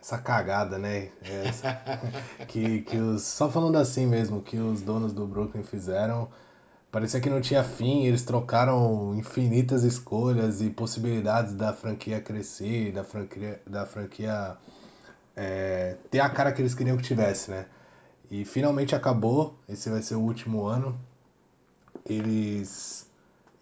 essa 0.00 0.18
cagada, 0.18 0.78
né? 0.78 1.10
Essa, 1.22 1.80
que, 2.48 2.82
que 2.82 2.96
os, 2.96 3.22
só 3.22 3.50
falando 3.50 3.76
assim 3.76 4.06
mesmo, 4.06 4.40
que 4.40 4.56
os 4.56 4.80
donos 4.80 5.12
do 5.12 5.26
Brooklyn 5.26 5.64
fizeram 5.64 6.28
parecia 6.90 7.20
que 7.20 7.28
não 7.30 7.40
tinha 7.40 7.62
fim, 7.62 8.06
eles 8.06 8.22
trocaram 8.22 9.14
infinitas 9.14 9.84
escolhas 9.84 10.60
e 10.60 10.70
possibilidades 10.70 11.54
da 11.54 11.72
franquia 11.72 12.20
crescer, 12.20 12.92
da 12.92 13.04
franquia, 13.04 13.60
da 13.66 13.86
franquia 13.86 14.56
é, 15.36 15.96
ter 16.10 16.20
a 16.20 16.28
cara 16.28 16.52
que 16.52 16.62
eles 16.62 16.74
queriam 16.74 16.96
que 16.96 17.02
tivesse, 17.02 17.50
né? 17.50 17.66
E 18.30 18.44
finalmente 18.44 18.94
acabou, 18.94 19.56
esse 19.68 19.88
vai 19.88 20.02
ser 20.02 20.14
o 20.14 20.20
último 20.20 20.66
ano. 20.66 20.98
Eles, 22.04 23.06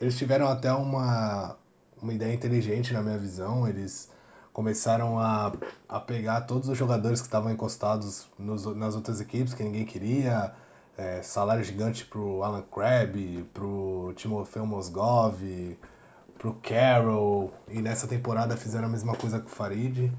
eles 0.01 0.17
tiveram 0.17 0.49
até 0.49 0.73
uma, 0.73 1.57
uma 2.01 2.13
ideia 2.13 2.33
inteligente 2.33 2.93
na 2.93 3.03
minha 3.03 3.19
visão, 3.19 3.69
eles 3.69 4.09
começaram 4.53 5.19
a, 5.19 5.53
a 5.89 6.01
pegar 6.01 6.43
todos 6.43 6.69
os 6.69 6.79
jogadores 6.79 7.21
que 7.21 7.27
estavam 7.27 7.53
encostados 7.53 8.27
nos, 8.39 8.65
nas 8.75 8.95
outras 8.95 9.21
equipes 9.21 9.53
que 9.53 9.63
ninguém 9.63 9.85
queria, 9.85 10.55
é, 10.97 11.23
salário 11.23 11.63
gigante 11.63 12.05
pro 12.05 12.43
Alan 12.43 12.63
Crabb, 12.63 13.45
pro 13.53 14.13
Timofeu 14.17 14.65
Mosgov, 14.65 15.37
pro 16.39 16.55
Carroll, 16.55 17.53
e 17.69 17.81
nessa 17.81 18.07
temporada 18.07 18.57
fizeram 18.57 18.87
a 18.87 18.91
mesma 18.91 19.15
coisa 19.15 19.39
com 19.39 19.47
o 19.47 19.51
Farid, 19.51 20.13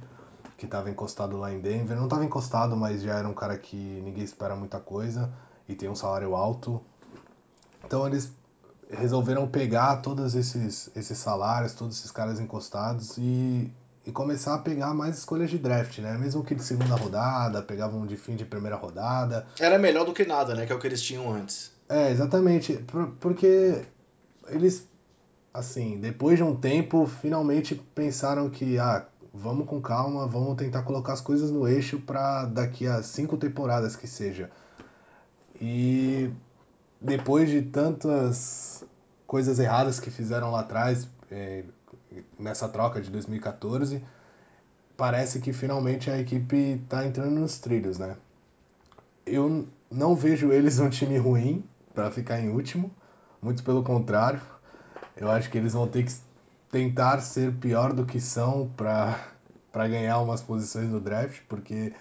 que 0.57 0.65
estava 0.65 0.89
encostado 0.89 1.37
lá 1.37 1.51
em 1.51 1.59
Denver. 1.59 1.97
Não 1.97 2.05
estava 2.05 2.25
encostado, 2.25 2.75
mas 2.75 3.01
já 3.01 3.17
era 3.17 3.27
um 3.27 3.33
cara 3.33 3.57
que 3.57 3.75
ninguém 3.75 4.23
espera 4.23 4.55
muita 4.55 4.79
coisa 4.79 5.31
e 5.67 5.75
tem 5.75 5.89
um 5.89 5.95
salário 5.95 6.35
alto. 6.35 6.81
Então 7.85 8.05
eles 8.05 8.31
resolveram 8.89 9.47
pegar 9.47 9.97
todos 9.97 10.35
esses, 10.35 10.89
esses 10.95 11.17
salários, 11.17 11.73
todos 11.73 11.97
esses 11.97 12.11
caras 12.11 12.39
encostados 12.39 13.17
e, 13.17 13.71
e 14.07 14.11
começar 14.13 14.55
a 14.55 14.57
pegar 14.57 14.93
mais 14.93 15.17
escolhas 15.17 15.49
de 15.49 15.57
draft, 15.57 15.99
né? 15.99 16.17
Mesmo 16.17 16.41
que 16.41 16.55
de 16.55 16.63
segunda 16.63 16.95
rodada, 16.95 17.61
pegavam 17.61 18.07
de 18.07 18.15
fim 18.15 18.37
de 18.37 18.45
primeira 18.45 18.77
rodada. 18.77 19.45
Era 19.59 19.77
melhor 19.77 20.05
do 20.05 20.13
que 20.13 20.23
nada, 20.23 20.55
né? 20.55 20.65
Que 20.65 20.71
é 20.71 20.75
o 20.75 20.79
que 20.79 20.87
eles 20.87 21.01
tinham 21.01 21.29
antes. 21.29 21.73
É, 21.89 22.09
exatamente. 22.09 22.79
Porque 23.19 23.81
eles, 24.47 24.87
assim, 25.53 25.99
depois 25.99 26.37
de 26.37 26.43
um 26.43 26.55
tempo, 26.55 27.05
finalmente 27.05 27.75
pensaram 27.93 28.49
que, 28.49 28.79
ah, 28.79 29.05
vamos 29.33 29.67
com 29.67 29.81
calma, 29.81 30.25
vamos 30.25 30.55
tentar 30.55 30.83
colocar 30.83 31.11
as 31.11 31.21
coisas 31.21 31.51
no 31.51 31.67
eixo 31.67 31.99
para 31.99 32.45
daqui 32.45 32.87
a 32.87 33.03
cinco 33.03 33.35
temporadas 33.35 33.97
que 33.97 34.07
seja. 34.07 34.49
E 35.59 36.31
depois 37.01 37.49
de 37.49 37.61
tantas 37.61 38.85
coisas 39.25 39.59
erradas 39.59 39.99
que 39.99 40.09
fizeram 40.09 40.49
lá 40.49 40.61
atrás, 40.61 41.09
é, 41.29 41.65
nessa 42.39 42.67
troca 42.67 43.01
de 43.01 43.09
2014, 43.09 44.03
parece 44.95 45.39
que 45.39 45.53
finalmente 45.53 46.09
a 46.09 46.19
equipe 46.19 46.81
está 46.83 47.05
entrando 47.05 47.39
nos 47.39 47.59
trilhos, 47.59 47.97
né? 47.97 48.17
Eu 49.25 49.67
não 49.91 50.15
vejo 50.15 50.51
eles 50.51 50.79
um 50.79 50.89
time 50.89 51.17
ruim 51.17 51.63
para 51.93 52.09
ficar 52.11 52.39
em 52.39 52.49
último, 52.49 52.91
muito 53.41 53.63
pelo 53.63 53.83
contrário. 53.83 54.41
Eu 55.15 55.29
acho 55.29 55.49
que 55.49 55.57
eles 55.57 55.73
vão 55.73 55.87
ter 55.87 56.03
que 56.03 56.13
tentar 56.71 57.19
ser 57.19 57.53
pior 57.53 57.93
do 57.93 58.05
que 58.05 58.19
são 58.19 58.69
para 58.75 59.87
ganhar 59.87 60.19
umas 60.19 60.41
posições 60.41 60.89
no 60.89 60.99
draft, 60.99 61.41
porque 61.47 61.93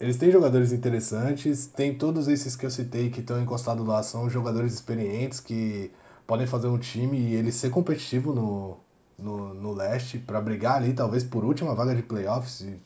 eles 0.00 0.16
têm 0.16 0.30
jogadores 0.30 0.72
interessantes, 0.72 1.66
tem 1.66 1.96
todos 1.96 2.28
esses 2.28 2.54
que 2.54 2.64
eu 2.64 2.70
citei 2.70 3.10
que 3.10 3.20
estão 3.20 3.40
encostados 3.40 3.86
lá, 3.86 4.02
são 4.02 4.30
jogadores 4.30 4.74
experientes 4.74 5.40
que 5.40 5.90
podem 6.26 6.46
fazer 6.46 6.68
um 6.68 6.78
time 6.78 7.18
e 7.18 7.34
ele 7.34 7.50
ser 7.50 7.70
competitivo 7.70 8.32
no, 8.32 8.78
no, 9.18 9.52
no 9.52 9.72
leste 9.72 10.18
para 10.18 10.40
brigar 10.40 10.76
ali, 10.76 10.92
talvez 10.92 11.24
por 11.24 11.44
última 11.44 11.74
vaga 11.74 11.94
de 11.94 12.02
playoffs, 12.02 12.52
se, 12.52 12.80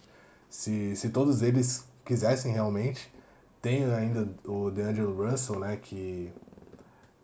se, 0.49 0.97
se 0.97 1.09
todos 1.11 1.43
eles 1.43 1.85
quisessem 2.05 2.53
realmente. 2.53 3.13
Tem 3.61 3.85
ainda 3.85 4.29
o 4.45 4.71
DeAngelo 4.71 5.31
Russell, 5.31 5.61
né, 5.61 5.77
que 5.77 6.33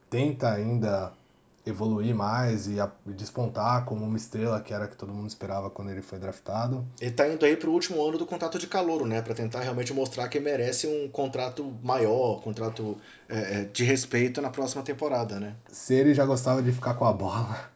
tenta 0.08 0.52
ainda 0.52 1.12
evoluir 1.68 2.14
mais 2.14 2.66
e 2.66 2.76
despontar 3.06 3.84
como 3.84 4.04
uma 4.04 4.16
estrela 4.16 4.60
que 4.60 4.72
era 4.72 4.88
que 4.88 4.96
todo 4.96 5.12
mundo 5.12 5.28
esperava 5.28 5.68
quando 5.68 5.90
ele 5.90 6.02
foi 6.02 6.18
draftado. 6.18 6.84
Ele 7.00 7.10
tá 7.10 7.28
indo 7.28 7.44
aí 7.44 7.56
pro 7.56 7.70
último 7.70 8.02
ano 8.06 8.16
do 8.16 8.26
contrato 8.26 8.58
de 8.58 8.66
calouro, 8.66 9.06
né? 9.06 9.20
Para 9.20 9.34
tentar 9.34 9.60
realmente 9.60 9.92
mostrar 9.92 10.28
que 10.28 10.40
merece 10.40 10.86
um 10.86 11.08
contrato 11.08 11.74
maior, 11.82 12.40
contrato 12.40 12.96
é, 13.28 13.60
é, 13.60 13.64
de 13.64 13.84
respeito 13.84 14.40
na 14.40 14.50
próxima 14.50 14.82
temporada, 14.82 15.38
né? 15.38 15.54
Se 15.70 15.94
ele 15.94 16.14
já 16.14 16.24
gostava 16.24 16.62
de 16.62 16.72
ficar 16.72 16.94
com 16.94 17.04
a 17.04 17.12
bola, 17.12 17.70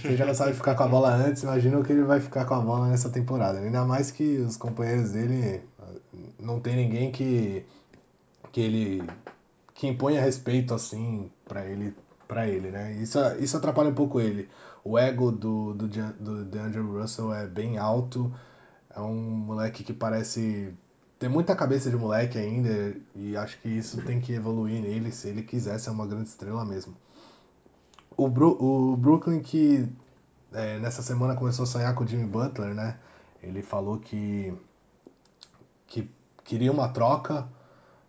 se 0.00 0.06
ele 0.08 0.16
já 0.16 0.26
gostava 0.26 0.50
de 0.50 0.56
ficar 0.56 0.74
com 0.74 0.82
a 0.82 0.88
bola 0.88 1.14
antes, 1.14 1.42
imagina 1.42 1.78
o 1.78 1.84
que 1.84 1.92
ele 1.92 2.02
vai 2.02 2.20
ficar 2.20 2.44
com 2.44 2.54
a 2.54 2.60
bola 2.60 2.88
nessa 2.88 3.10
temporada. 3.10 3.58
Ainda 3.58 3.84
mais 3.84 4.10
que 4.10 4.38
os 4.38 4.56
companheiros 4.56 5.12
dele 5.12 5.62
não 6.38 6.60
tem 6.60 6.76
ninguém 6.76 7.10
que 7.10 7.64
que 8.52 8.60
ele 8.60 9.02
que 9.74 9.86
imponha 9.86 10.20
respeito 10.20 10.74
assim 10.74 11.30
para 11.46 11.64
ele 11.64 11.94
para 12.26 12.46
ele, 12.46 12.70
né? 12.70 12.92
Isso, 12.94 13.18
isso 13.40 13.56
atrapalha 13.56 13.88
um 13.88 13.94
pouco 13.94 14.20
ele. 14.20 14.48
O 14.84 14.98
ego 14.98 15.32
do, 15.32 15.72
do, 15.74 15.88
do 15.88 16.44
DeAndre 16.44 16.80
Russell 16.80 17.32
é 17.32 17.46
bem 17.46 17.78
alto. 17.78 18.32
É 18.94 19.00
um 19.00 19.14
moleque 19.14 19.82
que 19.82 19.92
parece 19.92 20.74
ter 21.18 21.28
muita 21.28 21.56
cabeça 21.56 21.90
de 21.90 21.96
moleque 21.96 22.38
ainda 22.38 22.94
e 23.14 23.36
acho 23.36 23.58
que 23.60 23.68
isso 23.68 24.02
tem 24.02 24.20
que 24.20 24.32
evoluir 24.34 24.80
nele 24.80 25.10
se 25.10 25.28
ele 25.28 25.42
quiser 25.42 25.78
ser 25.78 25.90
uma 25.90 26.06
grande 26.06 26.28
estrela 26.28 26.64
mesmo. 26.64 26.94
O, 28.18 28.28
Bru 28.28 28.58
o 28.60 28.96
Brooklyn 28.96 29.40
que 29.40 29.88
é, 30.52 30.78
nessa 30.80 31.02
semana 31.02 31.36
começou 31.36 31.62
a 31.62 31.66
sonhar 31.66 31.94
com 31.94 32.02
o 32.02 32.06
Jimmy 32.06 32.26
Butler, 32.26 32.74
né? 32.74 32.98
Ele 33.40 33.62
falou 33.62 33.98
que, 34.00 34.52
que 35.86 36.10
queria 36.42 36.72
uma 36.72 36.88
troca 36.88 37.48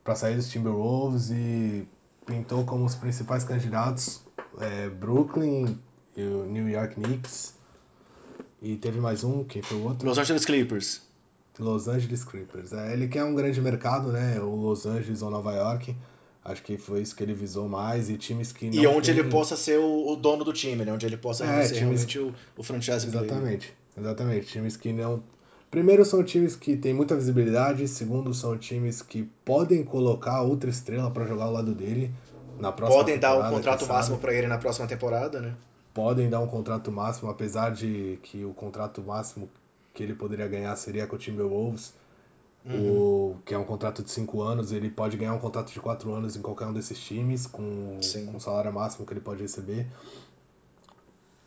para 0.04 0.16
sair 0.16 0.36
dos 0.36 0.50
Timberwolves 0.50 1.30
e 1.30 1.88
pintou 2.26 2.66
como 2.66 2.86
os 2.86 2.96
principais 2.96 3.44
candidatos 3.44 4.24
é, 4.60 4.90
Brooklyn 4.90 5.80
e 6.18 6.24
o 6.24 6.46
New 6.46 6.68
York 6.68 6.96
Knicks. 6.96 7.54
E 8.64 8.78
teve 8.78 9.00
mais 9.00 9.24
um, 9.24 9.44
quem 9.44 9.62
foi 9.62 9.78
o 9.78 9.84
outro? 9.84 10.08
Los 10.08 10.18
Angeles 10.18 10.44
Clippers. 10.44 11.04
Los 11.60 11.88
Angeles 11.88 12.24
Clippers. 12.24 12.74
É, 12.74 12.94
ele 12.94 13.08
quer 13.08 13.24
um 13.24 13.36
grande 13.36 13.62
mercado, 13.62 14.12
né? 14.12 14.40
O 14.40 14.56
Los 14.56 14.88
Angeles 14.88 15.22
ou 15.22 15.30
Nova 15.30 15.54
York. 15.54 15.96
Acho 16.44 16.64
que 16.64 16.78
foi 16.78 17.02
isso 17.02 17.16
que 17.16 17.24
ele 17.24 17.34
visou 17.34 17.68
mais. 17.68 18.10
E 18.10 18.18
times 18.18 18.52
que 18.52 18.68
E 18.68 18.88
onde 18.88 19.12
tem... 19.12 19.20
ele 19.20 19.30
possa 19.30 19.56
ser 19.56 19.78
o, 19.80 20.08
o, 20.08 20.16
dono 20.16 20.44
do 20.44 20.54
time, 20.54 20.86
né? 20.86 20.94
Onde 20.94 21.06
ele 21.06 21.18
possa 21.18 21.46
é, 21.46 21.64
ser 21.64 21.76
times... 21.76 22.04
realmente 22.06 22.20
o, 22.20 22.34
o 22.58 22.64
franchise 22.64 23.08
Exatamente. 23.08 23.74
Player. 23.96 24.08
Exatamente. 24.10 24.48
Times 24.48 24.78
que 24.78 24.94
não 24.94 25.22
Primeiro 25.70 26.04
são 26.04 26.24
times 26.24 26.56
que 26.56 26.76
têm 26.76 26.96
muita 26.96 27.16
visibilidade, 27.16 27.88
segundo 27.88 28.34
são 28.34 28.58
times 28.58 29.04
que 29.04 29.30
podem 29.46 29.84
colocar 29.84 30.42
outra 30.42 30.68
estrela 30.70 31.12
para 31.12 31.26
jogar 31.28 31.46
ao 31.46 31.54
lado 31.54 31.76
dele 31.76 32.12
na 32.60 32.72
próxima 32.72 33.00
Podem 33.00 33.20
dar 33.20 33.38
um 33.38 33.52
contrato 33.52 33.86
máximo 33.86 34.18
para 34.18 34.34
ele 34.34 34.48
na 34.48 34.58
próxima 34.58 34.88
temporada, 34.88 35.40
né? 35.40 35.56
Podem 35.94 36.28
dar 36.28 36.40
um 36.40 36.48
contrato 36.48 36.92
máximo, 36.92 37.30
apesar 37.30 37.72
de 37.72 38.18
que 38.24 38.44
o 38.44 38.54
contrato 38.54 39.02
máximo 39.02 39.48
que 39.94 40.02
ele 40.02 40.16
poderia 40.16 40.48
ganhar 40.48 40.76
seria 40.76 41.06
com 41.06 41.16
o 41.16 41.20
Timberwolves, 41.20 41.94
uhum. 42.66 43.32
o, 43.32 43.38
que 43.46 43.54
é 43.54 43.58
um 43.58 43.64
contrato 43.64 44.04
de 44.04 44.12
5 44.12 44.42
anos, 44.42 44.72
ele 44.72 44.90
pode 44.90 45.18
ganhar 45.18 45.34
um 45.34 45.40
contrato 45.40 45.72
de 45.72 45.80
4 45.80 46.14
anos 46.14 46.36
em 46.36 46.42
qualquer 46.42 46.66
um 46.66 46.74
desses 46.74 47.00
times, 47.00 47.48
com, 47.48 48.00
com 48.32 48.38
o 48.38 48.40
salário 48.40 48.72
máximo 48.74 49.06
que 49.06 49.14
ele 49.14 49.22
pode 49.22 49.42
receber. 49.42 49.88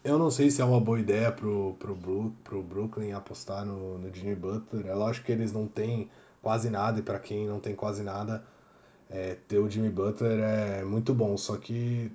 Eu 0.05 0.19
não 0.19 0.31
sei 0.31 0.51
se 0.51 0.61
é 0.61 0.65
uma 0.65 0.81
boa 0.81 0.99
ideia 0.99 1.31
pro, 1.31 1.77
pro, 1.79 1.97
pro 2.43 2.63
Brooklyn 2.63 3.13
apostar 3.13 3.65
no, 3.65 3.99
no 3.99 4.13
Jimmy 4.13 4.35
Butler. 4.35 4.87
É 4.87 4.95
lógico 4.95 5.27
que 5.27 5.33
eles 5.33 5.53
não 5.53 5.69
têm 5.69 6.11
quase 6.43 6.69
nada, 6.69 6.99
e 6.99 7.03
para 7.03 7.21
quem 7.21 7.47
não 7.47 7.61
tem 7.61 7.75
quase 7.75 8.03
nada, 8.03 8.45
é, 9.09 9.37
ter 9.47 9.59
o 9.59 9.71
Jimmy 9.71 9.91
Butler 9.91 10.41
é 10.41 10.85
muito 10.85 11.15
bom. 11.15 11.37
Só 11.37 11.57
que 11.57 12.11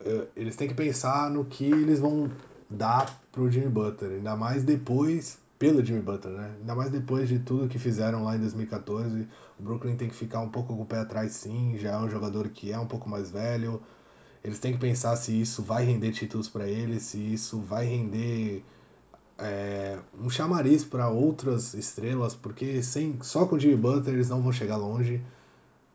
é, 0.00 0.26
eles 0.36 0.54
têm 0.54 0.68
que 0.68 0.74
pensar 0.74 1.28
no 1.28 1.44
que 1.44 1.64
eles 1.64 1.98
vão 1.98 2.30
dar 2.70 3.20
pro 3.32 3.50
Jimmy 3.50 3.68
Butler, 3.68 4.12
ainda 4.12 4.36
mais 4.36 4.62
depois, 4.62 5.38
pelo 5.58 5.84
Jimmy 5.84 6.00
Butler, 6.00 6.36
né? 6.36 6.54
Ainda 6.60 6.74
mais 6.74 6.90
depois 6.90 7.28
de 7.28 7.38
tudo 7.38 7.68
que 7.68 7.78
fizeram 7.78 8.24
lá 8.24 8.36
em 8.36 8.40
2014. 8.40 9.26
O 9.58 9.62
Brooklyn 9.62 9.96
tem 9.96 10.08
que 10.08 10.14
ficar 10.14 10.40
um 10.40 10.48
pouco 10.48 10.74
com 10.74 10.82
o 10.82 10.86
pé 10.86 10.98
atrás, 10.98 11.32
sim. 11.32 11.76
Já 11.78 11.92
é 11.92 11.98
um 11.98 12.08
jogador 12.08 12.48
que 12.48 12.72
é 12.72 12.78
um 12.78 12.86
pouco 12.86 13.08
mais 13.08 13.30
velho 13.30 13.82
eles 14.42 14.58
têm 14.58 14.72
que 14.72 14.78
pensar 14.78 15.16
se 15.16 15.38
isso 15.38 15.62
vai 15.62 15.84
render 15.84 16.12
títulos 16.12 16.48
para 16.48 16.68
eles, 16.68 17.02
se 17.02 17.18
isso 17.18 17.60
vai 17.60 17.86
render 17.86 18.64
é, 19.38 19.98
um 20.18 20.30
chamariz 20.30 20.84
para 20.84 21.08
outras 21.08 21.74
estrelas, 21.74 22.34
porque 22.34 22.82
sem 22.82 23.18
só 23.22 23.46
com 23.46 23.56
o 23.56 23.60
Jimmy 23.60 23.76
Butler 23.76 24.14
eles 24.14 24.28
não 24.28 24.42
vão 24.42 24.52
chegar 24.52 24.76
longe, 24.76 25.22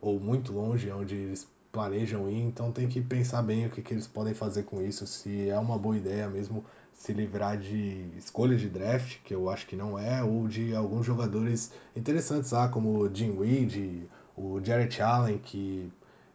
ou 0.00 0.20
muito 0.20 0.52
longe, 0.52 0.90
onde 0.90 1.14
eles 1.14 1.48
planejam 1.72 2.30
ir, 2.30 2.42
então 2.42 2.70
tem 2.70 2.88
que 2.88 3.00
pensar 3.00 3.42
bem 3.42 3.66
o 3.66 3.70
que, 3.70 3.82
que 3.82 3.94
eles 3.94 4.06
podem 4.06 4.34
fazer 4.34 4.62
com 4.64 4.80
isso, 4.82 5.06
se 5.06 5.48
é 5.48 5.58
uma 5.58 5.78
boa 5.78 5.96
ideia 5.96 6.28
mesmo 6.28 6.64
se 6.94 7.12
livrar 7.12 7.58
de 7.58 8.06
escolha 8.16 8.56
de 8.56 8.68
draft, 8.68 9.18
que 9.24 9.34
eu 9.34 9.50
acho 9.50 9.66
que 9.66 9.76
não 9.76 9.98
é, 9.98 10.22
ou 10.22 10.48
de 10.48 10.74
alguns 10.74 11.04
jogadores 11.04 11.72
interessantes 11.94 12.50
lá, 12.50 12.68
como 12.68 13.00
o 13.00 13.14
Jim 13.14 13.36
Weed, 13.36 14.08
o 14.36 14.60
Jarrett 14.64 15.02
Allen, 15.02 15.38
que 15.38 15.92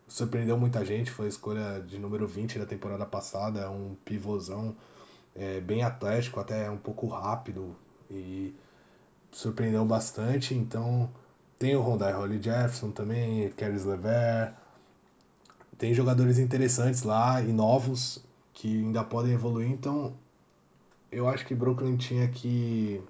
surpreendeu 0.07 0.57
muita 0.57 0.83
gente, 0.85 1.11
foi 1.11 1.25
a 1.25 1.29
escolha 1.29 1.81
de 1.81 1.97
número 1.97 2.27
20 2.27 2.59
da 2.59 2.65
temporada 2.65 3.05
passada, 3.05 3.61
é 3.61 3.69
um 3.69 3.95
pivôzão 4.05 4.75
é, 5.35 5.59
bem 5.59 5.83
atlético, 5.83 6.39
até 6.39 6.69
um 6.69 6.77
pouco 6.77 7.07
rápido 7.07 7.75
e 8.09 8.53
surpreendeu 9.31 9.85
bastante, 9.85 10.53
então 10.53 11.09
tem 11.57 11.75
o 11.75 11.81
Rondai 11.81 12.13
Holly 12.13 12.41
Jefferson 12.41 12.91
também, 12.91 13.49
Caris 13.51 13.85
Lever, 13.85 14.53
tem 15.77 15.93
jogadores 15.93 16.39
interessantes 16.39 17.03
lá 17.03 17.41
e 17.41 17.51
novos 17.53 18.23
que 18.53 18.83
ainda 18.83 19.03
podem 19.03 19.33
evoluir, 19.33 19.69
então 19.69 20.13
eu 21.11 21.27
acho 21.27 21.45
que 21.45 21.55
Brooklyn 21.55 21.97
tinha 21.97 22.27
que 22.27 23.01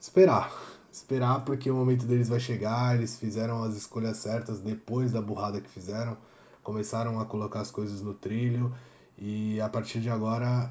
esperar. 0.00 0.52
Esperar 0.90 1.44
porque 1.44 1.70
o 1.70 1.74
momento 1.74 2.04
deles 2.04 2.28
vai 2.28 2.38
chegar, 2.38 2.96
eles 2.96 3.18
fizeram 3.18 3.62
as 3.62 3.74
escolhas 3.74 4.18
certas 4.18 4.60
depois 4.60 5.10
da 5.10 5.22
burrada 5.22 5.60
que 5.60 5.68
fizeram, 5.68 6.16
começaram 6.62 7.18
a 7.18 7.24
colocar 7.24 7.60
as 7.60 7.70
coisas 7.70 8.02
no 8.02 8.12
trilho 8.12 8.74
e 9.16 9.60
a 9.60 9.68
partir 9.68 10.00
de 10.00 10.10
agora 10.10 10.70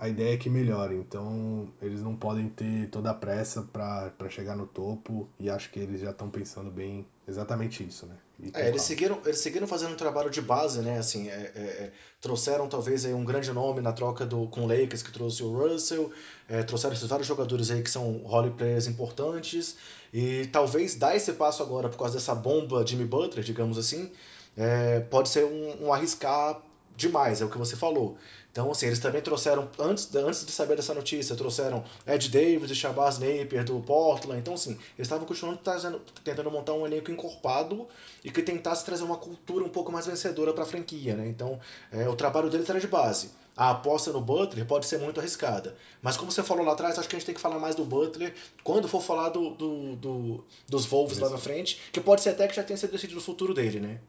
a 0.00 0.08
ideia 0.08 0.34
é 0.34 0.36
que 0.38 0.48
melhore. 0.48 0.96
Então 0.96 1.68
eles 1.80 2.00
não 2.00 2.16
podem 2.16 2.48
ter 2.48 2.88
toda 2.88 3.10
a 3.10 3.14
pressa 3.14 3.62
para 3.62 4.28
chegar 4.30 4.56
no 4.56 4.66
topo 4.66 5.28
e 5.38 5.50
acho 5.50 5.70
que 5.70 5.78
eles 5.78 6.00
já 6.00 6.10
estão 6.10 6.30
pensando 6.30 6.70
bem 6.70 7.06
exatamente 7.28 7.86
isso, 7.86 8.06
né? 8.06 8.16
É, 8.54 8.68
eles 8.68 8.80
seguiram, 8.80 9.20
eles 9.26 9.38
seguiram 9.40 9.66
fazendo 9.66 9.92
um 9.92 9.96
trabalho 9.96 10.30
de 10.30 10.40
base, 10.40 10.80
né? 10.80 10.98
Assim, 10.98 11.28
é, 11.28 11.52
é, 11.54 11.60
é, 11.60 11.92
trouxeram 12.22 12.66
talvez 12.66 13.04
aí 13.04 13.12
um 13.12 13.24
grande 13.24 13.52
nome 13.52 13.82
na 13.82 13.92
troca 13.92 14.24
do, 14.24 14.46
com 14.46 14.62
o 14.62 14.66
Lakers, 14.66 15.02
que 15.02 15.12
trouxe 15.12 15.42
o 15.42 15.52
Russell, 15.52 16.10
é, 16.48 16.62
trouxeram 16.62 16.94
esses 16.94 17.06
vários 17.06 17.28
jogadores 17.28 17.70
aí 17.70 17.82
que 17.82 17.90
são 17.90 18.22
role 18.24 18.50
players 18.52 18.86
importantes, 18.86 19.76
e 20.12 20.46
talvez 20.46 20.94
dar 20.94 21.14
esse 21.14 21.34
passo 21.34 21.62
agora 21.62 21.90
por 21.90 21.98
causa 21.98 22.14
dessa 22.14 22.34
bomba 22.34 22.84
Jimmy 22.86 23.04
Butler, 23.04 23.44
digamos 23.44 23.76
assim, 23.76 24.10
é, 24.56 25.00
pode 25.00 25.28
ser 25.28 25.44
um, 25.44 25.84
um 25.84 25.92
arriscar 25.92 26.62
demais, 26.96 27.40
é 27.40 27.44
o 27.44 27.50
que 27.50 27.58
você 27.58 27.76
falou. 27.76 28.16
Então, 28.52 28.70
assim, 28.70 28.86
eles 28.86 28.98
também 28.98 29.22
trouxeram, 29.22 29.68
antes, 29.78 30.12
antes 30.14 30.44
de 30.44 30.50
saber 30.50 30.76
dessa 30.76 30.92
notícia, 30.92 31.36
trouxeram 31.36 31.84
Ed 32.06 32.28
Davis 32.28 32.70
e 32.70 32.74
Shabazz 32.74 33.18
Napier 33.18 33.64
do 33.64 33.80
Portland. 33.80 34.40
Então, 34.40 34.54
assim, 34.54 34.72
eles 34.72 35.06
estavam 35.06 35.24
continuando 35.26 35.60
trazendo, 35.62 36.00
tentando 36.24 36.50
montar 36.50 36.74
um 36.74 36.84
elenco 36.84 37.10
encorpado 37.10 37.86
e 38.24 38.30
que 38.30 38.42
tentasse 38.42 38.84
trazer 38.84 39.04
uma 39.04 39.16
cultura 39.16 39.64
um 39.64 39.68
pouco 39.68 39.92
mais 39.92 40.06
vencedora 40.06 40.52
para 40.52 40.64
a 40.64 40.66
franquia, 40.66 41.14
né? 41.14 41.28
Então, 41.28 41.60
é, 41.92 42.08
o 42.08 42.16
trabalho 42.16 42.50
deles 42.50 42.68
era 42.68 42.80
de 42.80 42.88
base 42.88 43.30
a 43.60 43.72
aposta 43.72 44.10
no 44.10 44.22
Butler 44.22 44.64
pode 44.64 44.86
ser 44.86 44.96
muito 44.96 45.20
arriscada. 45.20 45.76
Mas 46.00 46.16
como 46.16 46.32
você 46.32 46.42
falou 46.42 46.64
lá 46.64 46.72
atrás, 46.72 46.98
acho 46.98 47.06
que 47.06 47.14
a 47.14 47.18
gente 47.18 47.26
tem 47.26 47.34
que 47.34 47.40
falar 47.42 47.58
mais 47.58 47.74
do 47.74 47.84
Butler 47.84 48.32
quando 48.64 48.88
for 48.88 49.02
falar 49.02 49.28
do, 49.28 49.50
do, 49.50 49.96
do 49.96 50.44
dos 50.66 50.86
Wolves 50.86 51.18
lá 51.18 51.28
na 51.28 51.36
frente, 51.36 51.78
que 51.92 52.00
pode 52.00 52.22
ser 52.22 52.30
até 52.30 52.48
que 52.48 52.56
já 52.56 52.62
tenha 52.62 52.78
sido 52.78 52.92
decidido 52.92 53.20
o 53.20 53.22
futuro 53.22 53.52
dele, 53.52 53.78
né? 53.78 54.00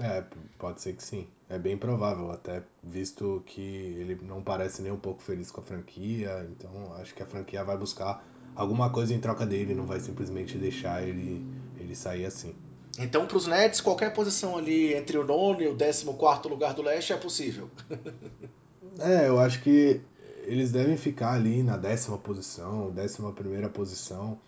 É, 0.00 0.24
pode 0.58 0.80
ser 0.80 0.94
que 0.94 1.02
sim. 1.02 1.28
É 1.50 1.58
bem 1.58 1.76
provável, 1.76 2.30
até 2.30 2.62
visto 2.82 3.42
que 3.44 3.60
ele 3.60 4.18
não 4.22 4.42
parece 4.42 4.80
nem 4.80 4.90
um 4.90 4.98
pouco 4.98 5.20
feliz 5.20 5.50
com 5.50 5.60
a 5.60 5.64
franquia, 5.64 6.48
então 6.50 6.94
acho 6.94 7.14
que 7.14 7.22
a 7.22 7.26
franquia 7.26 7.62
vai 7.62 7.76
buscar 7.76 8.26
alguma 8.56 8.88
coisa 8.88 9.12
em 9.12 9.20
troca 9.20 9.44
dele, 9.44 9.74
não 9.74 9.84
vai 9.84 10.00
simplesmente 10.00 10.56
deixar 10.56 11.06
ele, 11.06 11.44
ele 11.78 11.94
sair 11.94 12.24
assim. 12.24 12.54
Então, 12.98 13.26
para 13.26 13.36
os 13.36 13.46
Nets, 13.46 13.82
qualquer 13.82 14.14
posição 14.14 14.56
ali 14.56 14.94
entre 14.94 15.18
o 15.18 15.24
nono 15.26 15.60
e 15.60 15.68
o 15.68 15.74
décimo 15.74 16.14
quarto 16.14 16.48
lugar 16.48 16.72
do 16.72 16.80
leste 16.80 17.12
é 17.12 17.16
possível. 17.18 17.68
É, 18.98 19.28
eu 19.28 19.40
acho 19.40 19.62
que 19.62 20.00
eles 20.44 20.70
devem 20.70 20.96
ficar 20.96 21.32
ali 21.32 21.62
na 21.62 21.76
décima 21.76 22.18
posição, 22.18 22.90
décima 22.90 23.32
primeira 23.32 23.68
posição. 23.68 24.38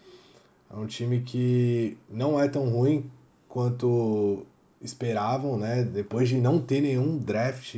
É 0.70 0.76
um 0.76 0.86
time 0.86 1.20
que 1.22 1.96
não 2.08 2.38
é 2.38 2.48
tão 2.48 2.68
ruim 2.68 3.10
quanto 3.48 4.44
esperavam, 4.80 5.58
né? 5.58 5.82
Depois 5.82 6.28
de 6.28 6.36
não 6.36 6.60
ter 6.60 6.80
nenhum 6.80 7.18
draft 7.18 7.76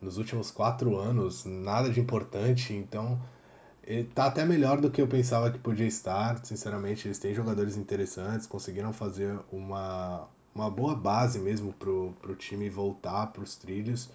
nos 0.00 0.18
últimos 0.18 0.50
quatro 0.50 0.96
anos, 0.96 1.44
nada 1.44 1.90
de 1.90 1.98
importante, 2.00 2.74
então 2.74 3.18
ele 3.86 4.04
tá 4.04 4.26
até 4.26 4.44
melhor 4.44 4.80
do 4.80 4.90
que 4.90 5.00
eu 5.00 5.06
pensava 5.06 5.50
que 5.50 5.58
podia 5.58 5.86
estar. 5.86 6.44
Sinceramente, 6.44 7.06
eles 7.06 7.18
têm 7.18 7.34
jogadores 7.34 7.76
interessantes, 7.76 8.46
conseguiram 8.46 8.92
fazer 8.92 9.38
uma, 9.52 10.28
uma 10.54 10.70
boa 10.70 10.94
base 10.94 11.38
mesmo 11.38 11.72
pro, 11.74 12.14
pro 12.20 12.34
time 12.34 12.68
voltar 12.70 13.28
para 13.28 13.42
os 13.42 13.56
trilhos. 13.56 14.10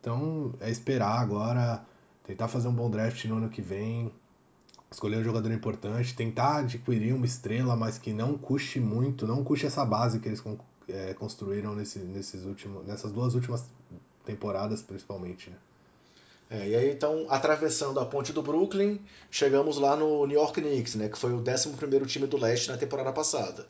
Então 0.00 0.54
é 0.60 0.70
esperar 0.70 1.20
agora, 1.20 1.84
tentar 2.24 2.48
fazer 2.48 2.68
um 2.68 2.74
bom 2.74 2.90
draft 2.90 3.24
no 3.24 3.36
ano 3.36 3.48
que 3.48 3.60
vem, 3.60 4.12
escolher 4.90 5.18
um 5.18 5.24
jogador 5.24 5.52
importante, 5.52 6.14
tentar 6.14 6.58
adquirir 6.58 7.14
uma 7.14 7.26
estrela, 7.26 7.76
mas 7.76 7.98
que 7.98 8.12
não 8.12 8.38
custe 8.38 8.80
muito, 8.80 9.26
não 9.26 9.44
custe 9.44 9.66
essa 9.66 9.84
base 9.84 10.18
que 10.20 10.28
eles 10.28 10.42
é, 10.88 11.14
construíram 11.14 11.74
nesse, 11.74 11.98
nesses 11.98 12.44
últimos, 12.44 12.86
nessas 12.86 13.12
duas 13.12 13.34
últimas 13.34 13.64
temporadas, 14.24 14.82
principalmente. 14.82 15.50
Né? 15.50 15.56
É, 16.50 16.68
e 16.68 16.76
aí, 16.76 16.90
então, 16.90 17.26
atravessando 17.28 18.00
a 18.00 18.06
ponte 18.06 18.32
do 18.32 18.42
Brooklyn, 18.42 18.98
chegamos 19.30 19.76
lá 19.76 19.96
no 19.96 20.26
New 20.26 20.38
York 20.38 20.60
Knicks, 20.60 20.94
né, 20.94 21.08
que 21.08 21.18
foi 21.18 21.32
o 21.32 21.40
11 21.40 22.06
time 22.06 22.26
do 22.26 22.38
leste 22.38 22.70
na 22.70 22.78
temporada 22.78 23.12
passada 23.12 23.66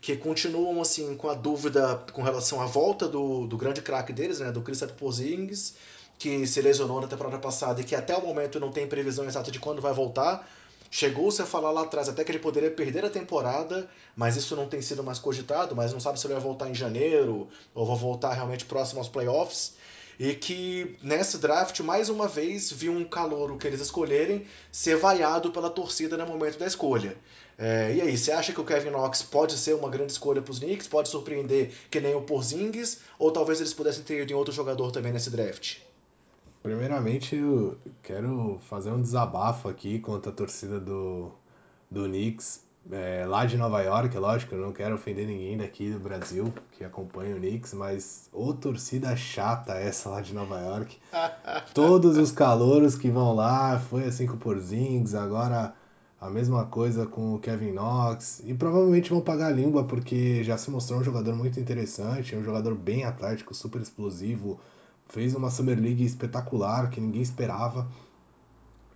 que 0.00 0.16
continuam 0.16 0.80
assim 0.80 1.16
com 1.16 1.28
a 1.28 1.34
dúvida 1.34 2.04
com 2.12 2.22
relação 2.22 2.60
à 2.60 2.66
volta 2.66 3.08
do, 3.08 3.46
do 3.46 3.56
grande 3.56 3.82
craque 3.82 4.12
deles, 4.12 4.40
né, 4.40 4.52
do 4.52 4.62
Kristaps 4.62 4.96
Porzingis, 4.96 5.74
que 6.18 6.46
se 6.46 6.60
lesionou 6.60 7.00
na 7.00 7.06
temporada 7.06 7.38
passada 7.38 7.80
e 7.80 7.84
que 7.84 7.94
até 7.94 8.16
o 8.16 8.22
momento 8.24 8.60
não 8.60 8.70
tem 8.70 8.86
previsão 8.86 9.26
exata 9.26 9.50
de 9.50 9.58
quando 9.58 9.82
vai 9.82 9.92
voltar. 9.92 10.48
Chegou-se 10.90 11.42
a 11.42 11.46
falar 11.46 11.70
lá 11.72 11.82
atrás 11.82 12.08
até 12.08 12.22
que 12.22 12.30
ele 12.30 12.38
poderia 12.38 12.70
perder 12.70 13.04
a 13.04 13.10
temporada, 13.10 13.88
mas 14.14 14.36
isso 14.36 14.54
não 14.54 14.68
tem 14.68 14.80
sido 14.80 15.02
mais 15.02 15.18
cogitado, 15.18 15.74
mas 15.74 15.92
não 15.92 16.00
sabe 16.00 16.18
se 16.18 16.26
ele 16.26 16.34
vai 16.34 16.42
voltar 16.42 16.70
em 16.70 16.74
janeiro 16.74 17.48
ou 17.74 17.84
vai 17.84 17.96
voltar 17.96 18.32
realmente 18.32 18.64
próximo 18.64 19.00
aos 19.00 19.08
playoffs. 19.08 19.74
E 20.18 20.34
que 20.34 20.96
nesse 21.02 21.38
draft, 21.38 21.80
mais 21.80 22.08
uma 22.08 22.26
vez, 22.26 22.72
viu 22.72 22.92
um 22.92 23.04
calouro 23.04 23.58
que 23.58 23.66
eles 23.66 23.80
escolherem 23.80 24.46
ser 24.72 24.96
vaiado 24.96 25.50
pela 25.50 25.68
torcida 25.68 26.16
no 26.16 26.26
momento 26.26 26.58
da 26.58 26.66
escolha. 26.66 27.16
É, 27.58 27.94
e 27.94 28.00
aí, 28.00 28.16
você 28.16 28.32
acha 28.32 28.52
que 28.52 28.60
o 28.60 28.64
Kevin 28.64 28.90
Knox 28.90 29.22
pode 29.22 29.56
ser 29.56 29.74
uma 29.74 29.88
grande 29.88 30.12
escolha 30.12 30.42
para 30.42 30.52
os 30.52 30.58
Knicks? 30.58 30.86
Pode 30.86 31.08
surpreender 31.08 31.72
que 31.90 32.00
nem 32.00 32.14
o 32.14 32.22
Porzingis? 32.22 33.00
Ou 33.18 33.30
talvez 33.30 33.60
eles 33.60 33.74
pudessem 33.74 34.04
ter 34.04 34.22
ido 34.22 34.32
em 34.32 34.36
outro 34.36 34.52
jogador 34.52 34.90
também 34.90 35.12
nesse 35.12 35.30
draft? 35.30 35.78
Primeiramente, 36.62 37.36
eu 37.36 37.78
quero 38.02 38.58
fazer 38.68 38.90
um 38.90 39.00
desabafo 39.00 39.68
aqui 39.68 39.98
contra 40.00 40.30
a 40.30 40.34
torcida 40.34 40.80
do, 40.80 41.30
do 41.90 42.04
Knicks, 42.04 42.65
é, 42.92 43.24
lá 43.26 43.44
de 43.44 43.56
Nova 43.56 43.82
York, 43.82 44.16
é 44.16 44.20
lógico, 44.20 44.54
eu 44.54 44.60
não 44.60 44.72
quero 44.72 44.94
ofender 44.94 45.26
ninguém 45.26 45.56
daqui 45.56 45.90
do 45.90 45.98
Brasil 45.98 46.52
que 46.72 46.84
acompanha 46.84 47.34
o 47.34 47.38
Knicks, 47.38 47.74
mas 47.74 48.28
ô 48.32 48.52
torcida 48.54 49.16
chata 49.16 49.74
essa 49.74 50.08
lá 50.08 50.20
de 50.20 50.32
Nova 50.32 50.60
York. 50.60 50.98
Todos 51.74 52.16
os 52.16 52.30
calouros 52.30 52.94
que 52.94 53.10
vão 53.10 53.34
lá, 53.34 53.78
foi 53.78 54.04
assim 54.04 54.26
com 54.26 54.34
o 54.34 54.38
Porzingis, 54.38 55.14
agora 55.14 55.74
a 56.20 56.30
mesma 56.30 56.64
coisa 56.66 57.06
com 57.06 57.34
o 57.34 57.38
Kevin 57.38 57.72
Knox. 57.72 58.42
E 58.44 58.54
provavelmente 58.54 59.10
vão 59.10 59.20
pagar 59.20 59.48
a 59.48 59.50
língua 59.50 59.84
porque 59.84 60.42
já 60.42 60.56
se 60.56 60.70
mostrou 60.70 61.00
um 61.00 61.04
jogador 61.04 61.34
muito 61.34 61.60
interessante, 61.60 62.36
um 62.36 62.44
jogador 62.44 62.74
bem 62.74 63.04
atlético, 63.04 63.54
super 63.54 63.80
explosivo. 63.80 64.58
Fez 65.08 65.34
uma 65.34 65.50
Summer 65.50 65.78
League 65.78 66.04
espetacular 66.04 66.90
que 66.90 67.00
ninguém 67.00 67.22
esperava. 67.22 67.86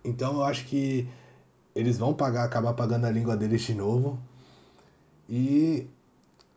Então 0.03 0.35
eu 0.35 0.43
acho 0.43 0.65
que 0.65 1.07
eles 1.75 1.97
vão 1.97 2.13
pagar, 2.13 2.43
acabar 2.43 2.73
pagando 2.73 3.05
a 3.05 3.11
língua 3.11 3.35
deles 3.37 3.61
de 3.61 3.73
novo. 3.73 4.19
E 5.29 5.87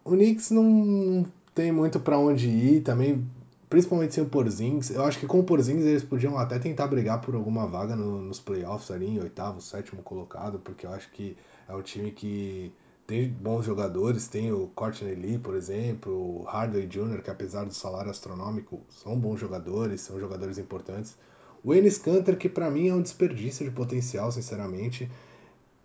o 0.04 0.10
Knicks 0.10 0.50
não 0.50 1.26
tem 1.54 1.70
muito 1.70 2.00
para 2.00 2.18
onde 2.18 2.48
ir 2.48 2.82
também 2.82 3.24
principalmente 3.68 4.14
sem 4.14 4.22
o 4.22 4.28
Porzingis. 4.28 4.90
Eu 4.90 5.04
acho 5.04 5.18
que 5.18 5.26
com 5.26 5.40
o 5.40 5.44
Porzingis 5.44 5.84
eles 5.84 6.04
podiam 6.04 6.38
até 6.38 6.58
tentar 6.58 6.86
brigar 6.86 7.20
por 7.20 7.34
alguma 7.34 7.66
vaga 7.66 7.96
no, 7.96 8.20
nos 8.20 8.38
playoffs 8.38 8.90
ali, 8.90 9.06
em 9.06 9.20
oitavo, 9.20 9.60
sétimo 9.60 10.02
colocado, 10.02 10.60
porque 10.60 10.86
eu 10.86 10.90
acho 10.90 11.10
que 11.10 11.36
é 11.68 11.74
um 11.74 11.82
time 11.82 12.12
que 12.12 12.72
tem 13.06 13.28
bons 13.28 13.64
jogadores, 13.64 14.28
tem 14.28 14.52
o 14.52 14.68
Courtney 14.74 15.14
Lee, 15.14 15.38
por 15.38 15.54
exemplo, 15.54 16.12
o 16.12 16.44
Hardaway 16.44 16.86
Jr., 16.86 17.20
que 17.22 17.30
apesar 17.30 17.64
do 17.64 17.74
salário 17.74 18.10
astronômico, 18.10 18.80
são 18.88 19.18
bons 19.18 19.40
jogadores, 19.40 20.00
são 20.00 20.18
jogadores 20.20 20.56
importantes. 20.56 21.16
O 21.64 21.74
Enes 21.74 21.98
Kanter, 21.98 22.36
que 22.36 22.48
para 22.48 22.70
mim 22.70 22.88
é 22.88 22.94
um 22.94 23.02
desperdício 23.02 23.64
de 23.64 23.70
potencial, 23.70 24.30
sinceramente 24.30 25.10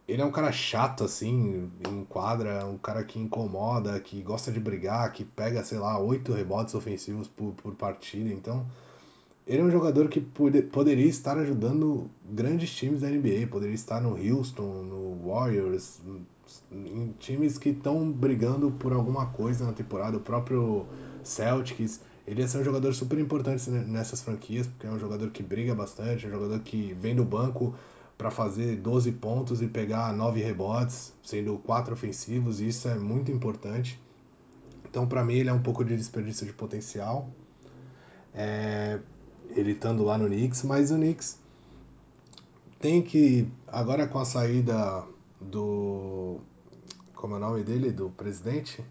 ele 0.09 0.23
é 0.23 0.25
um 0.25 0.32
cara 0.32 0.51
chato, 0.51 1.03
assim, 1.03 1.69
em 1.88 2.03
quadra, 2.05 2.65
um 2.65 2.77
cara 2.80 3.03
que 3.03 3.19
incomoda, 3.19 3.99
que 3.99 4.21
gosta 4.23 4.51
de 4.51 4.59
brigar, 4.59 5.13
que 5.13 5.23
pega, 5.23 5.63
sei 5.63 5.77
lá, 5.77 5.99
oito 5.99 6.34
rebotes 6.34 6.73
ofensivos 6.73 7.27
por, 7.27 7.53
por 7.53 7.75
partida. 7.75 8.34
Então, 8.34 8.65
ele 9.45 9.61
é 9.61 9.63
um 9.63 9.69
jogador 9.69 10.09
que 10.09 10.19
pode, 10.19 10.63
poderia 10.63 11.05
estar 11.05 11.38
ajudando 11.38 12.09
grandes 12.25 12.71
times 12.71 13.01
da 13.01 13.07
NBA, 13.07 13.47
poderia 13.51 13.75
estar 13.75 14.01
no 14.01 14.17
Houston, 14.17 14.82
no 14.84 15.30
Warriors, 15.30 16.01
em 16.71 17.13
times 17.19 17.59
que 17.59 17.69
estão 17.69 18.11
brigando 18.11 18.71
por 18.71 18.93
alguma 18.93 19.27
coisa 19.27 19.63
na 19.63 19.73
temporada, 19.73 20.17
o 20.17 20.21
próprio 20.21 20.88
Celtics. 21.23 22.01
Ele 22.30 22.41
ia 22.41 22.47
ser 22.47 22.59
um 22.59 22.63
jogador 22.63 22.93
super 22.93 23.17
importante 23.17 23.71
nessas 23.71 24.21
franquias, 24.21 24.67
porque 24.67 24.86
é 24.86 24.91
um 24.91 24.99
jogador 24.99 25.32
que 25.32 25.41
briga 25.41 25.73
bastante, 25.73 26.27
é 26.27 26.30
um 26.30 26.32
jogador 26.32 26.59
que 26.59 26.93
vem 26.93 27.15
do 27.15 27.25
banco 27.25 27.73
para 28.15 28.30
fazer 28.30 28.75
12 28.75 29.13
pontos 29.13 29.63
e 29.63 29.67
pegar 29.67 30.13
9 30.13 30.39
rebotes, 30.39 31.11
sendo 31.23 31.57
4 31.57 31.91
ofensivos, 31.91 32.61
e 32.61 32.67
isso 32.67 32.88
é 32.88 32.93
muito 32.99 33.32
importante. 33.32 33.99
Então, 34.88 35.07
para 35.07 35.25
mim, 35.25 35.38
ele 35.38 35.49
é 35.49 35.53
um 35.53 35.63
pouco 35.63 35.84
de 35.84 35.97
desperdício 35.97 36.45
de 36.45 36.53
potencial. 36.53 37.27
É, 38.32 38.99
ele 39.49 39.71
estando 39.71 40.03
lá 40.03 40.15
no 40.15 40.27
Knicks, 40.27 40.61
mas 40.61 40.91
o 40.91 40.97
Knicks 40.97 41.39
tem 42.80 43.01
que, 43.01 43.51
agora 43.67 44.07
com 44.07 44.19
a 44.19 44.25
saída 44.25 45.03
do. 45.41 46.39
Como 47.15 47.34
é 47.34 47.38
o 47.38 47.39
nome 47.39 47.63
dele? 47.63 47.91
Do 47.91 48.11
presidente? 48.11 48.86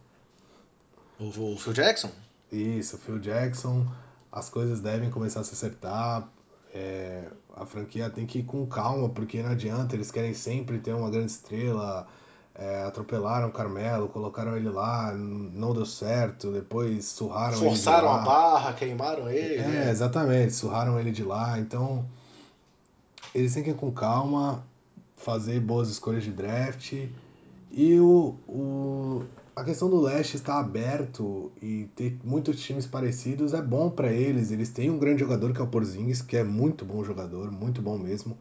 O 1.20 1.56
Phil 1.56 1.72
Jackson? 1.72 2.10
Isso, 2.50 2.98
Phil 2.98 3.18
Jackson, 3.18 3.86
as 4.32 4.48
coisas 4.48 4.80
devem 4.80 5.10
começar 5.10 5.40
a 5.40 5.44
se 5.44 5.54
acertar. 5.54 6.28
É, 6.74 7.24
a 7.56 7.66
franquia 7.66 8.10
tem 8.10 8.26
que 8.26 8.40
ir 8.40 8.44
com 8.44 8.66
calma, 8.66 9.08
porque 9.08 9.42
não 9.42 9.50
adianta, 9.50 9.94
eles 9.94 10.10
querem 10.10 10.34
sempre 10.34 10.78
ter 10.78 10.92
uma 10.92 11.10
grande 11.10 11.32
estrela. 11.32 12.06
É, 12.54 12.82
atropelaram 12.82 13.48
o 13.48 13.52
Carmelo, 13.52 14.08
colocaram 14.08 14.56
ele 14.56 14.68
lá, 14.68 15.12
não 15.14 15.72
deu 15.72 15.86
certo, 15.86 16.50
depois 16.50 17.04
surraram 17.04 17.56
Forçaram 17.56 18.08
ele 18.08 18.18
a 18.18 18.22
barra, 18.22 18.72
queimaram 18.72 19.30
ele. 19.30 19.62
É, 19.62 19.86
é. 19.86 19.90
exatamente, 19.90 20.54
surraram 20.54 20.98
ele 20.98 21.12
de 21.12 21.22
lá. 21.22 21.56
Então, 21.60 22.04
eles 23.32 23.54
têm 23.54 23.62
que 23.62 23.70
ir 23.70 23.76
com 23.76 23.92
calma, 23.92 24.64
fazer 25.16 25.60
boas 25.60 25.88
escolhas 25.88 26.24
de 26.24 26.32
draft. 26.32 26.94
E 27.70 28.00
o, 28.00 28.34
o, 28.48 29.22
a 29.58 29.64
questão 29.64 29.90
do 29.90 30.00
leste 30.00 30.36
estar 30.36 30.60
aberto 30.60 31.50
e 31.60 31.88
ter 31.96 32.16
muitos 32.22 32.60
times 32.60 32.86
parecidos 32.86 33.52
é 33.52 33.60
bom 33.60 33.90
para 33.90 34.12
eles. 34.12 34.52
Eles 34.52 34.68
têm 34.70 34.88
um 34.88 34.98
grande 34.98 35.20
jogador 35.20 35.52
que 35.52 35.60
é 35.60 35.64
o 35.64 35.66
Porzingis, 35.66 36.22
que 36.22 36.36
é 36.36 36.44
muito 36.44 36.84
bom 36.84 37.02
jogador, 37.02 37.50
muito 37.50 37.82
bom 37.82 37.98
mesmo. 37.98 38.38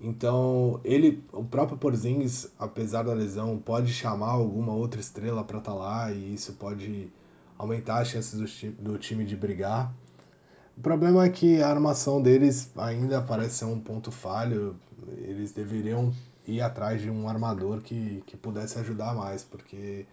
Então, 0.00 0.80
ele, 0.84 1.22
o 1.32 1.44
próprio 1.44 1.76
Porzingis, 1.76 2.50
apesar 2.58 3.02
da 3.02 3.12
lesão, 3.12 3.58
pode 3.58 3.92
chamar 3.92 4.30
alguma 4.30 4.72
outra 4.72 5.00
estrela 5.00 5.44
para 5.44 5.58
estar 5.58 5.72
tá 5.72 5.76
lá 5.76 6.12
e 6.12 6.32
isso 6.32 6.54
pode 6.54 7.12
aumentar 7.58 8.00
as 8.00 8.08
chances 8.08 8.38
do, 8.38 8.92
do 8.92 8.98
time 8.98 9.26
de 9.26 9.36
brigar. 9.36 9.92
O 10.78 10.80
problema 10.80 11.26
é 11.26 11.28
que 11.28 11.60
a 11.60 11.68
armação 11.68 12.22
deles 12.22 12.70
ainda 12.76 13.20
parece 13.20 13.56
ser 13.56 13.64
um 13.66 13.80
ponto 13.80 14.10
falho. 14.10 14.76
Eles 15.18 15.52
deveriam 15.52 16.10
ir 16.46 16.62
atrás 16.62 17.02
de 17.02 17.10
um 17.10 17.28
armador 17.28 17.82
que, 17.82 18.22
que 18.26 18.36
pudesse 18.36 18.78
ajudar 18.78 19.14
mais, 19.14 19.44
porque 19.44 20.06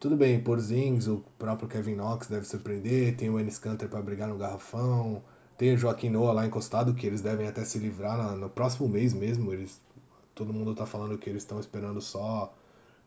tudo 0.00 0.16
bem, 0.16 0.40
Porzingis, 0.40 1.08
o 1.08 1.24
próprio 1.38 1.68
Kevin 1.68 1.96
Knox 1.96 2.28
deve 2.28 2.44
surpreender, 2.44 3.16
tem 3.16 3.28
o 3.30 3.38
Ennis 3.38 3.58
Canter 3.58 3.88
para 3.88 4.00
brigar 4.00 4.28
no 4.28 4.36
garrafão, 4.36 5.22
tem 5.56 5.74
o 5.74 5.78
Joaquim 5.78 6.08
Noah 6.08 6.32
lá 6.32 6.46
encostado, 6.46 6.94
que 6.94 7.06
eles 7.06 7.20
devem 7.20 7.48
até 7.48 7.64
se 7.64 7.78
livrar 7.78 8.16
na, 8.16 8.36
no 8.36 8.48
próximo 8.48 8.88
mês 8.88 9.12
mesmo. 9.12 9.52
Eles, 9.52 9.80
todo 10.34 10.52
mundo 10.52 10.72
tá 10.72 10.86
falando 10.86 11.18
que 11.18 11.28
eles 11.28 11.42
estão 11.42 11.58
esperando 11.58 12.00
só 12.00 12.54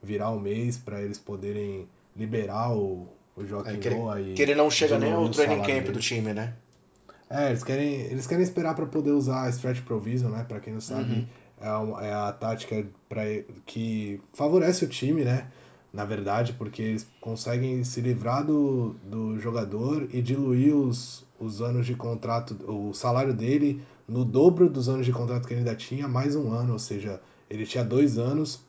virar 0.03 0.31
o 0.31 0.39
mês 0.39 0.77
para 0.77 1.01
eles 1.01 1.17
poderem 1.17 1.87
liberar 2.13 2.73
o, 2.73 3.07
o 3.37 3.45
Joaquim 3.45 3.75
é, 3.75 3.77
que 3.77 3.89
Noah. 3.89 4.19
Ele, 4.19 4.31
e 4.31 4.33
que 4.33 4.41
ele 4.41 4.55
não 4.55 4.69
chega 4.69 4.99
nem 4.99 5.13
ao 5.13 5.29
training 5.29 5.61
camp 5.61 5.93
do 5.93 5.99
time, 5.99 6.33
né? 6.33 6.53
É, 7.29 7.47
eles 7.47 7.63
querem, 7.63 8.01
eles 8.01 8.27
querem 8.27 8.43
esperar 8.43 8.75
para 8.75 8.85
poder 8.85 9.11
usar 9.11 9.43
a 9.43 9.49
stretch 9.49 9.81
provision, 9.83 10.29
né? 10.29 10.43
Para 10.45 10.59
quem 10.59 10.73
não 10.73 10.81
sabe, 10.81 11.13
uhum. 11.13 11.27
é, 11.61 11.71
uma, 11.71 12.05
é 12.05 12.13
a 12.13 12.33
tática 12.33 12.85
pra, 13.07 13.21
que 13.65 14.19
favorece 14.33 14.83
o 14.83 14.89
time, 14.89 15.23
né? 15.23 15.47
Na 15.93 16.05
verdade, 16.05 16.53
porque 16.53 16.81
eles 16.81 17.07
conseguem 17.19 17.83
se 17.83 17.99
livrar 17.99 18.45
do, 18.45 18.95
do 19.03 19.37
jogador 19.39 20.07
e 20.13 20.21
diluir 20.21 20.73
os, 20.73 21.25
os 21.37 21.61
anos 21.61 21.85
de 21.85 21.95
contrato, 21.95 22.55
o 22.65 22.93
salário 22.93 23.33
dele 23.33 23.83
no 24.07 24.23
dobro 24.23 24.69
dos 24.69 24.87
anos 24.87 25.05
de 25.05 25.11
contrato 25.11 25.47
que 25.47 25.53
ele 25.53 25.61
ainda 25.61 25.75
tinha, 25.75 26.07
mais 26.07 26.35
um 26.35 26.51
ano, 26.51 26.73
ou 26.73 26.79
seja, 26.79 27.21
ele 27.49 27.65
tinha 27.65 27.83
dois 27.83 28.17
anos, 28.17 28.61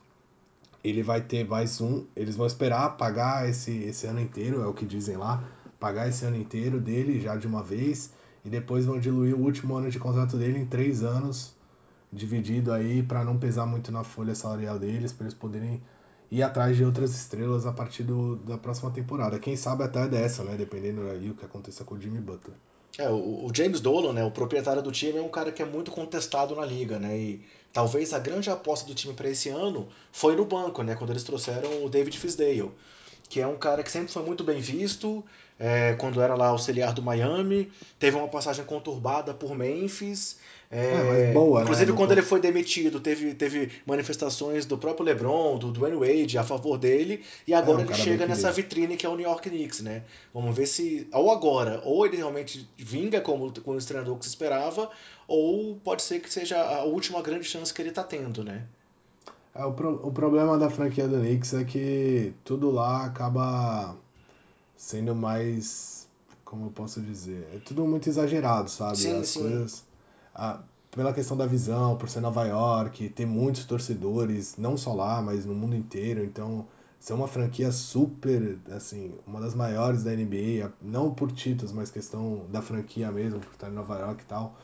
ele 0.83 1.01
vai 1.01 1.21
ter 1.21 1.47
mais 1.47 1.79
um, 1.79 2.05
eles 2.13 2.35
vão 2.35 2.45
esperar 2.45 2.97
pagar 2.97 3.49
esse, 3.49 3.71
esse 3.83 4.05
ano 4.05 4.19
inteiro, 4.19 4.61
é 4.61 4.67
o 4.67 4.73
que 4.73 4.85
dizem 4.85 5.15
lá, 5.15 5.43
pagar 5.79 6.09
esse 6.09 6.25
ano 6.25 6.35
inteiro 6.35 6.79
dele 6.79 7.21
já 7.21 7.37
de 7.37 7.47
uma 7.47 7.63
vez 7.63 8.11
e 8.43 8.49
depois 8.49 8.85
vão 8.85 8.99
diluir 8.99 9.33
o 9.33 9.41
último 9.41 9.75
ano 9.75 9.89
de 9.89 9.97
contrato 9.97 10.35
dele 10.35 10.59
em 10.59 10.65
três 10.65 11.03
anos, 11.03 11.55
dividido 12.11 12.73
aí 12.73 13.01
para 13.01 13.23
não 13.23 13.37
pesar 13.37 13.65
muito 13.65 13.91
na 13.91 14.03
folha 14.03 14.35
salarial 14.35 14.77
deles, 14.77 15.13
para 15.13 15.25
eles 15.25 15.33
poderem 15.33 15.81
ir 16.33 16.41
atrás 16.41 16.75
de 16.75 16.83
outras 16.83 17.13
estrelas 17.13 17.67
a 17.67 17.71
partir 17.71 18.01
do, 18.01 18.37
da 18.37 18.57
próxima 18.57 18.89
temporada. 18.89 19.37
Quem 19.37 19.55
sabe 19.55 19.83
até 19.83 20.07
dessa, 20.07 20.43
né? 20.43 20.55
Dependendo 20.57 21.07
aí 21.07 21.29
o 21.29 21.35
que 21.35 21.45
aconteça 21.45 21.83
com 21.83 21.93
o 21.93 22.01
Jimmy 22.01 22.19
Butler. 22.19 22.57
É, 22.97 23.07
o, 23.07 23.45
o 23.45 23.51
James 23.53 23.79
Dolan, 23.79 24.13
né, 24.13 24.23
o 24.23 24.31
proprietário 24.31 24.81
do 24.81 24.91
time, 24.91 25.19
é 25.19 25.21
um 25.21 25.29
cara 25.29 25.51
que 25.51 25.61
é 25.61 25.65
muito 25.65 25.91
contestado 25.91 26.55
na 26.55 26.65
liga, 26.65 26.97
né? 26.97 27.15
E 27.15 27.45
talvez 27.71 28.13
a 28.13 28.19
grande 28.19 28.49
aposta 28.49 28.87
do 28.87 28.95
time 28.95 29.13
para 29.13 29.29
esse 29.29 29.49
ano 29.49 29.87
foi 30.11 30.35
no 30.35 30.45
banco, 30.45 30.81
né? 30.81 30.95
Quando 30.95 31.11
eles 31.11 31.23
trouxeram 31.23 31.85
o 31.85 31.89
David 31.89 32.17
Fisdale, 32.17 32.71
que 33.29 33.39
é 33.39 33.45
um 33.45 33.55
cara 33.55 33.83
que 33.83 33.91
sempre 33.91 34.11
foi 34.11 34.23
muito 34.23 34.43
bem 34.43 34.59
visto, 34.59 35.23
é, 35.59 35.93
quando 35.93 36.19
era 36.19 36.35
lá 36.35 36.47
auxiliar 36.47 36.93
do 36.93 37.01
Miami, 37.01 37.71
teve 37.99 38.17
uma 38.17 38.27
passagem 38.27 38.65
conturbada 38.65 39.33
por 39.33 39.55
Memphis. 39.55 40.37
É, 40.73 41.29
é 41.29 41.33
boa, 41.33 41.59
né, 41.59 41.63
inclusive, 41.65 41.91
né? 41.91 41.97
quando 41.97 42.11
ele 42.13 42.23
foi 42.23 42.39
demitido, 42.39 42.99
teve, 42.99 43.35
teve 43.35 43.71
manifestações 43.85 44.65
do 44.65 44.75
próprio 44.75 45.05
LeBron, 45.05 45.59
do 45.59 45.71
Dwayne 45.71 45.97
Wade 45.97 46.35
a 46.37 46.43
favor 46.43 46.79
dele, 46.79 47.23
e 47.45 47.53
agora 47.53 47.81
é, 47.81 47.85
um 47.85 47.87
ele 47.87 47.93
chega 47.93 48.25
nessa 48.25 48.51
vitrine 48.51 48.97
que 48.97 49.05
é 49.05 49.09
o 49.09 49.15
New 49.15 49.27
York 49.27 49.47
Knicks, 49.47 49.81
né? 49.81 50.01
Vamos 50.33 50.55
ver 50.55 50.65
se, 50.65 51.07
ou 51.13 51.31
agora, 51.31 51.79
ou 51.85 52.05
ele 52.07 52.17
realmente 52.17 52.67
vinga 52.75 53.21
como, 53.21 53.53
como 53.61 53.77
o 53.77 53.81
treinador 53.81 54.17
que 54.17 54.25
se 54.25 54.29
esperava, 54.29 54.89
ou 55.27 55.75
pode 55.83 56.01
ser 56.01 56.19
que 56.19 56.33
seja 56.33 56.59
a 56.59 56.83
última 56.83 57.21
grande 57.21 57.45
chance 57.45 57.71
que 57.71 57.79
ele 57.79 57.89
está 57.89 58.03
tendo, 58.03 58.43
né? 58.43 58.63
É, 59.53 59.63
o, 59.63 59.71
pro, 59.73 59.99
o 60.03 60.11
problema 60.11 60.57
da 60.57 60.71
franquia 60.71 61.07
do 61.07 61.19
Knicks 61.19 61.53
é 61.53 61.63
que 61.63 62.33
tudo 62.43 62.71
lá 62.71 63.05
acaba 63.05 63.95
sendo 64.75 65.13
mais. 65.13 66.07
Como 66.43 66.65
eu 66.65 66.71
posso 66.71 66.99
dizer? 66.99 67.47
É 67.53 67.59
tudo 67.59 67.85
muito 67.85 68.09
exagerado, 68.09 68.69
sabe? 68.69 68.97
Sim, 68.97 69.19
As 69.19 69.27
sim. 69.27 69.39
coisas. 69.41 69.92
A, 70.33 70.59
pela 70.91 71.13
questão 71.13 71.35
da 71.35 71.45
visão, 71.45 71.97
por 71.97 72.09
ser 72.09 72.21
Nova 72.21 72.45
York, 72.45 73.09
ter 73.09 73.25
muitos 73.25 73.65
torcedores, 73.65 74.57
não 74.57 74.77
só 74.77 74.93
lá, 74.93 75.21
mas 75.21 75.45
no 75.45 75.55
mundo 75.55 75.75
inteiro. 75.75 76.23
Então, 76.23 76.67
ser 76.99 77.13
uma 77.13 77.27
franquia 77.27 77.71
super, 77.71 78.57
assim, 78.71 79.13
uma 79.27 79.41
das 79.41 79.53
maiores 79.53 80.03
da 80.03 80.11
NBA, 80.11 80.71
não 80.81 81.13
por 81.13 81.31
títulos, 81.31 81.73
mas 81.73 81.91
questão 81.91 82.45
da 82.49 82.61
franquia 82.61 83.11
mesmo, 83.11 83.39
por 83.39 83.51
estar 83.51 83.69
em 83.69 83.73
Nova 83.73 83.99
York 83.99 84.23
e 84.23 84.25
tal. 84.25 84.55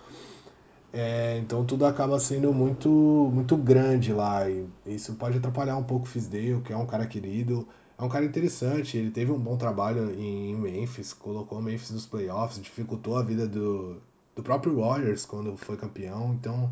É, 0.92 1.38
então 1.38 1.66
tudo 1.66 1.86
acaba 1.86 2.20
sendo 2.20 2.52
muito 2.52 2.90
muito 2.90 3.56
grande 3.56 4.12
lá 4.12 4.50
e 4.50 4.68
isso 4.88 5.14
pode 5.14 5.38
atrapalhar 5.38 5.78
um 5.78 5.84
pouco 5.84 6.06
o 6.06 6.10
Fisdale, 6.10 6.62
que 6.62 6.74
é 6.74 6.78
um 6.78 6.86
cara 6.86 7.06
querido, 7.06 7.68
é 7.98 8.04
um 8.04 8.10
cara 8.10 8.26
interessante, 8.26 8.98
ele 8.98 9.12
teve 9.12 9.32
um 9.32 9.38
bom 9.38 9.56
trabalho 9.56 10.12
em 10.20 10.56
Memphis, 10.56 11.14
colocou 11.14 11.60
o 11.60 11.62
Memphis 11.62 11.92
nos 11.92 12.08
playoffs, 12.08 12.62
dificultou 12.62 13.18
a 13.18 13.22
vida 13.24 13.48
do, 13.48 14.02
do 14.40 14.44
próprio 14.44 14.80
Warriors 14.80 15.26
quando 15.26 15.58
foi 15.58 15.76
campeão, 15.76 16.34
então 16.34 16.72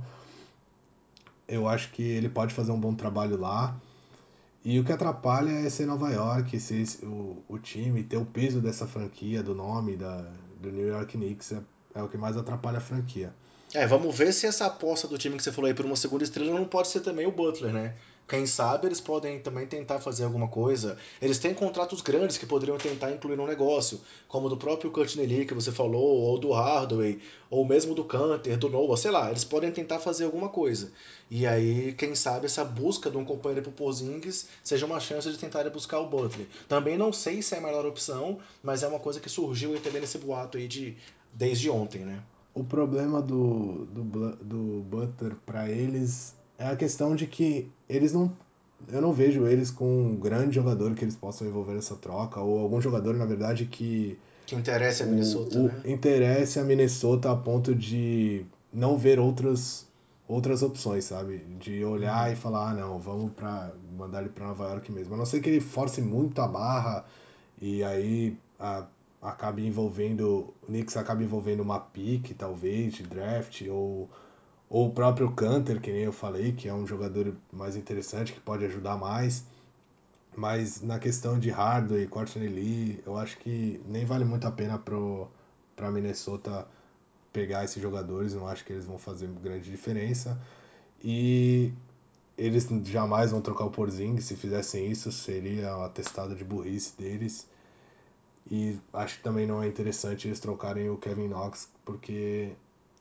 eu 1.47 1.67
acho 1.67 1.91
que 1.91 2.01
ele 2.01 2.29
pode 2.29 2.53
fazer 2.53 2.71
um 2.71 2.79
bom 2.79 2.95
trabalho 2.95 3.37
lá. 3.37 3.75
E 4.63 4.79
o 4.79 4.83
que 4.83 4.91
atrapalha 4.91 5.51
é 5.51 5.69
ser 5.69 5.85
Nova 5.85 6.09
York, 6.09 6.59
ser 6.59 6.85
o, 7.03 7.43
o 7.47 7.57
time, 7.57 8.03
ter 8.03 8.17
o 8.17 8.25
peso 8.25 8.59
dessa 8.59 8.87
franquia, 8.87 9.43
do 9.43 9.53
nome 9.53 9.95
da, 9.95 10.25
do 10.61 10.71
New 10.71 10.87
York 10.87 11.17
Knicks, 11.17 11.51
é, 11.51 11.61
é 11.95 12.03
o 12.03 12.09
que 12.09 12.17
mais 12.17 12.35
atrapalha 12.35 12.77
a 12.77 12.81
franquia. 12.81 13.33
É, 13.73 13.85
vamos 13.85 14.17
ver 14.17 14.33
se 14.33 14.45
essa 14.45 14.65
aposta 14.65 15.07
do 15.07 15.17
time 15.17 15.35
que 15.35 15.43
você 15.43 15.51
falou 15.51 15.67
aí 15.67 15.73
por 15.73 15.85
uma 15.85 15.95
segunda 15.95 16.23
estrela 16.23 16.53
não 16.53 16.65
pode 16.65 16.87
ser 16.87 17.01
também 17.01 17.27
o 17.27 17.31
Butler, 17.31 17.73
né? 17.73 17.95
Quem 18.27 18.45
sabe 18.45 18.87
eles 18.87 18.99
podem 18.99 19.39
também 19.39 19.65
tentar 19.65 19.99
fazer 20.01 20.25
alguma 20.25 20.49
coisa. 20.49 20.97
Eles 21.21 21.39
têm 21.39 21.53
contratos 21.53 22.01
grandes 22.01 22.37
que 22.37 22.45
poderiam 22.45 22.77
tentar 22.77 23.11
incluir 23.11 23.37
no 23.37 23.47
negócio, 23.47 24.01
como 24.27 24.49
do 24.49 24.57
próprio 24.57 24.91
Lee 25.15 25.45
que 25.45 25.53
você 25.53 25.71
falou, 25.71 26.21
ou 26.21 26.37
do 26.37 26.51
Hardaway, 26.51 27.19
ou 27.49 27.65
mesmo 27.65 27.95
do 27.95 28.03
Canter, 28.03 28.57
do 28.57 28.69
Noah, 28.69 28.97
sei 28.97 29.11
lá. 29.11 29.29
Eles 29.29 29.45
podem 29.45 29.71
tentar 29.71 29.99
fazer 29.99 30.25
alguma 30.25 30.49
coisa. 30.49 30.91
E 31.31 31.47
aí, 31.47 31.93
quem 31.93 32.15
sabe 32.15 32.47
essa 32.47 32.65
busca 32.65 33.09
de 33.09 33.17
um 33.17 33.23
companheiro 33.23 33.63
pro 33.63 33.71
Porzingis 33.71 34.49
seja 34.61 34.85
uma 34.85 34.99
chance 34.99 35.31
de 35.31 35.37
tentarem 35.37 35.71
buscar 35.71 35.99
o 35.99 36.07
Butler. 36.07 36.47
Também 36.67 36.97
não 36.97 37.13
sei 37.13 37.41
se 37.41 37.55
é 37.55 37.59
a 37.59 37.61
melhor 37.61 37.85
opção, 37.85 38.39
mas 38.61 38.83
é 38.83 38.87
uma 38.87 38.99
coisa 38.99 39.21
que 39.21 39.29
surgiu 39.29 39.73
entendendo 39.73 40.03
esse 40.03 40.17
boato 40.17 40.57
aí 40.57 40.67
de 40.67 40.97
desde 41.33 41.69
ontem, 41.69 41.99
né? 41.99 42.21
o 42.57 42.63
problema 42.63 43.21
do, 43.21 43.85
do, 43.85 44.35
do 44.37 44.83
Butler 44.89 45.35
para 45.45 45.69
eles 45.69 46.35
é 46.57 46.67
a 46.67 46.75
questão 46.75 47.15
de 47.15 47.27
que 47.27 47.69
eles 47.87 48.13
não. 48.13 48.31
Eu 48.91 49.01
não 49.01 49.11
vejo 49.11 49.47
eles 49.47 49.71
com 49.71 49.85
um 49.85 50.15
grande 50.15 50.55
jogador 50.55 50.93
que 50.93 51.03
eles 51.03 51.15
possam 51.15 51.47
envolver 51.47 51.73
nessa 51.73 51.95
troca, 51.95 52.39
ou 52.39 52.59
algum 52.59 52.79
jogador, 52.79 53.15
na 53.15 53.25
verdade, 53.25 53.65
que. 53.65 54.17
Que 54.45 54.55
interesse 54.55 55.03
a 55.03 55.05
Minnesota. 55.05 55.59
O, 55.59 55.63
né? 55.63 55.81
interesse 55.85 56.59
a 56.59 56.63
Minnesota 56.63 57.31
a 57.31 57.35
ponto 57.35 57.75
de 57.75 58.45
não 58.71 58.97
ver 58.97 59.19
outras, 59.19 59.85
outras 60.27 60.61
opções, 60.63 61.05
sabe? 61.05 61.39
De 61.59 61.83
olhar 61.83 62.27
uhum. 62.27 62.33
e 62.33 62.35
falar, 62.35 62.69
ah, 62.69 62.73
não, 62.73 62.99
vamos 62.99 63.33
pra, 63.33 63.73
mandar 63.97 64.21
ele 64.21 64.29
para 64.29 64.47
Nova 64.47 64.69
York 64.69 64.91
mesmo. 64.91 65.15
A 65.15 65.17
não 65.17 65.25
ser 65.25 65.41
que 65.41 65.49
ele 65.49 65.59
force 65.59 66.01
muito 66.01 66.39
a 66.41 66.47
barra 66.47 67.03
e 67.61 67.83
aí 67.83 68.37
a 68.59 68.85
acabe 69.21 69.65
envolvendo, 69.65 70.53
o 70.61 70.67
Knicks 70.67 70.95
acabe 70.95 71.23
envolvendo 71.23 71.61
uma 71.61 71.79
pick, 71.79 72.33
talvez, 72.37 72.93
de 72.93 73.03
draft, 73.03 73.61
ou, 73.67 74.09
ou 74.69 74.87
o 74.87 74.91
próprio 74.91 75.31
Canter, 75.31 75.81
que 75.81 75.91
nem 75.91 76.03
eu 76.03 76.11
falei, 76.11 76.51
que 76.51 76.67
é 76.67 76.73
um 76.73 76.85
jogador 76.85 77.33
mais 77.51 77.75
interessante, 77.75 78.33
que 78.33 78.39
pode 78.39 78.65
ajudar 78.65 78.97
mais. 78.97 79.45
Mas 80.35 80.81
na 80.81 80.99
questão 80.99 81.39
de 81.39 81.49
Hardway 81.49 82.03
e 82.03 82.07
Courtney 82.07 82.47
Lee, 82.47 83.03
eu 83.05 83.17
acho 83.17 83.37
que 83.39 83.81
nem 83.87 84.05
vale 84.05 84.25
muito 84.25 84.45
a 84.47 84.51
pena 84.51 84.77
pro, 84.77 85.27
pra 85.75 85.89
Minnesota 85.89 86.67
pegar 87.33 87.63
esses 87.63 87.81
jogadores, 87.81 88.33
não 88.33 88.47
acho 88.47 88.63
que 88.65 88.73
eles 88.73 88.85
vão 88.85 88.97
fazer 88.97 89.27
grande 89.41 89.69
diferença. 89.69 90.39
E 91.03 91.73
eles 92.37 92.67
jamais 92.83 93.31
vão 93.31 93.41
trocar 93.41 93.65
o 93.65 93.71
Porzingis, 93.71 94.25
se 94.25 94.35
fizessem 94.35 94.91
isso 94.91 95.11
seria 95.11 95.75
um 95.77 95.83
atestado 95.83 96.35
de 96.35 96.43
burrice 96.43 96.93
deles. 96.97 97.47
E 98.49 98.79
acho 98.93 99.17
que 99.17 99.23
também 99.23 99.45
não 99.45 99.61
é 99.61 99.67
interessante 99.67 100.27
eles 100.27 100.39
trocarem 100.39 100.89
o 100.89 100.97
Kevin 100.97 101.27
Knox, 101.27 101.69
porque 101.83 102.53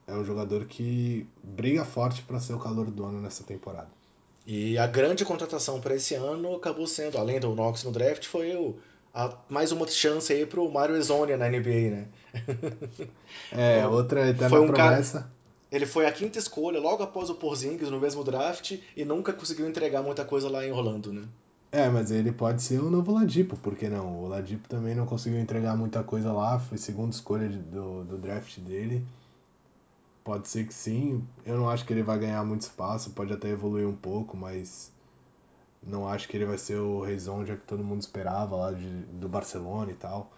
é 0.07 0.15
um 0.15 0.25
jogador 0.25 0.65
que 0.67 1.27
briga 1.43 1.85
forte 1.85 2.23
para 2.23 2.39
ser 2.41 2.55
o 2.55 2.59
calor 2.59 2.91
do 2.91 3.05
ano 3.05 3.21
nessa 3.21 3.43
temporada. 3.45 3.89
E 4.47 4.79
a 4.79 4.87
grande 4.87 5.25
contratação 5.25 5.81
para 5.81 5.95
esse 5.97 6.15
ano 6.15 6.55
acabou 6.55 6.87
sendo, 6.87 7.19
além 7.19 7.41
do 7.41 7.55
Knox 7.55 7.83
no 7.83 7.91
draft, 7.91 8.27
foi 8.27 8.55
o, 8.55 8.77
a, 9.13 9.35
mais 9.49 9.73
uma 9.73 9.87
chance 9.89 10.33
aí 10.33 10.47
pro 10.47 10.71
Mario 10.71 10.97
Ezonia 10.97 11.37
na 11.37 11.49
NBA, 11.49 11.91
né? 11.91 12.07
É, 13.53 13.87
outra 13.87 14.29
eterna 14.29 14.49
Foi 14.51 14.61
um 14.61 14.67
promessa. 14.67 15.19
cara- 15.21 15.31
Ele 15.71 15.87
foi 15.87 16.07
a 16.07 16.13
quinta 16.13 16.39
escolha, 16.39 16.79
logo 16.81 17.03
após 17.03 17.29
o 17.31 17.35
Porzingis 17.35 17.91
no 17.91 17.99
mesmo 18.01 18.23
draft, 18.23 18.79
e 18.97 19.05
nunca 19.05 19.33
conseguiu 19.33 19.69
entregar 19.69 20.03
muita 20.03 20.25
coisa 20.25 20.49
lá 20.49 20.65
em 20.65 20.71
Orlando, 20.71 21.13
né? 21.13 21.25
É, 21.73 21.89
mas 21.89 22.11
ele 22.11 22.31
pode 22.33 22.63
ser 22.63 22.79
o 22.81 22.89
novo 22.89 23.13
Ladipo, 23.13 23.57
por 23.57 23.75
que 23.75 23.89
não? 23.89 24.23
O 24.23 24.29
Ladipo 24.29 24.69
também 24.69 24.95
não 24.95 25.05
conseguiu 25.05 25.41
entregar 25.41 25.77
muita 25.77 26.03
coisa 26.03 26.33
lá, 26.33 26.59
foi 26.59 26.79
segunda 26.79 27.11
escolha 27.11 27.49
de- 27.49 27.59
do, 27.59 28.05
do 28.05 28.17
draft 28.17 28.59
dele. 28.61 29.05
Pode 30.27 30.49
ser 30.49 30.66
que 30.66 30.74
sim. 30.74 31.24
Eu 31.45 31.57
não 31.57 31.70
acho 31.70 31.87
que 31.87 31.93
ele 31.93 32.03
vai 32.03 32.18
ganhar 32.18 32.45
muito 32.45 32.62
espaço, 32.62 33.11
pode 33.11 33.33
até 33.33 33.49
evoluir 33.49 33.87
um 33.89 33.95
pouco, 33.97 34.37
mas 34.37 34.91
não 35.81 36.09
acho 36.09 36.27
que 36.29 36.37
ele 36.37 36.45
vai 36.45 36.59
ser 36.59 36.77
o 36.79 37.01
Rezonja 37.01 37.57
que 37.57 37.64
todo 37.64 37.85
mundo 37.85 38.01
esperava 38.01 38.57
lá 38.57 38.72
de, 38.72 38.89
do 39.05 39.29
Barcelona 39.29 39.93
e 39.93 39.95
tal. 39.95 40.33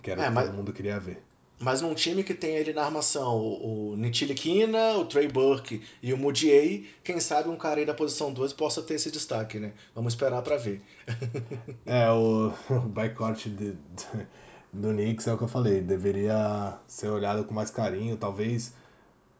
Que 0.00 0.12
era 0.12 0.22
É, 0.22 0.24
o 0.26 0.28
que 0.28 0.34
mas- 0.36 0.46
todo 0.46 0.56
mundo 0.56 0.72
queria 0.72 1.00
ver. 1.00 1.20
Mas 1.58 1.80
num 1.80 1.94
time 1.94 2.24
que 2.24 2.34
tem 2.34 2.56
ele 2.56 2.72
na 2.72 2.84
armação 2.84 3.36
o, 3.36 3.90
o 3.92 3.96
Nitilikina, 3.96 4.96
o 4.98 5.04
Trey 5.04 5.28
Burke 5.28 5.82
e 6.02 6.12
o 6.12 6.18
Mudiay, 6.18 6.88
quem 7.04 7.20
sabe 7.20 7.48
um 7.48 7.56
cara 7.56 7.78
aí 7.80 7.86
da 7.86 7.94
posição 7.94 8.32
2 8.32 8.52
possa 8.52 8.82
ter 8.82 8.94
esse 8.94 9.10
destaque, 9.12 9.58
né? 9.60 9.72
Vamos 9.94 10.12
esperar 10.14 10.42
pra 10.42 10.56
ver. 10.56 10.80
É, 11.86 12.10
o, 12.10 12.52
o 12.70 12.80
backcourt 12.88 13.46
de- 13.48 13.72
de- 13.74 14.26
do 14.72 14.88
Knicks 14.90 15.26
é 15.26 15.34
o 15.34 15.38
que 15.38 15.44
eu 15.44 15.48
falei, 15.48 15.80
deveria 15.80 16.78
ser 16.86 17.08
olhado 17.10 17.44
com 17.44 17.52
mais 17.54 17.70
carinho, 17.70 18.16
talvez. 18.16 18.72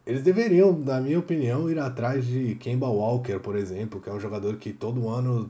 Eles 0.05 0.21
deveriam, 0.21 0.77
na 0.77 0.99
minha 0.99 1.17
opinião, 1.17 1.69
ir 1.71 1.79
atrás 1.79 2.25
de 2.25 2.55
Kemba 2.55 2.89
Walker, 2.89 3.39
por 3.39 3.55
exemplo, 3.55 4.01
que 4.01 4.09
é 4.09 4.13
um 4.13 4.19
jogador 4.19 4.57
que 4.57 4.73
todo 4.73 5.07
ano, 5.07 5.49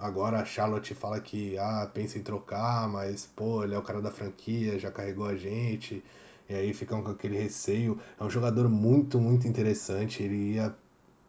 agora 0.00 0.40
a 0.40 0.44
Charlotte 0.44 0.92
fala 0.94 1.20
que 1.20 1.56
ah, 1.58 1.88
pensa 1.94 2.18
em 2.18 2.22
trocar, 2.22 2.88
mas 2.88 3.24
pô, 3.36 3.62
ele 3.62 3.72
é 3.72 3.78
o 3.78 3.82
cara 3.82 4.02
da 4.02 4.10
franquia, 4.10 4.80
já 4.80 4.90
carregou 4.90 5.26
a 5.26 5.36
gente, 5.36 6.02
e 6.48 6.54
aí 6.54 6.74
ficam 6.74 7.04
com 7.04 7.12
aquele 7.12 7.38
receio. 7.38 7.96
É 8.18 8.24
um 8.24 8.30
jogador 8.30 8.68
muito, 8.68 9.20
muito 9.20 9.46
interessante, 9.46 10.24
ele 10.24 10.54
ia 10.54 10.74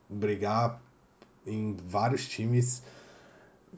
brigar 0.09 0.82
em 1.45 1.78
vários 1.88 2.28
times 2.28 2.82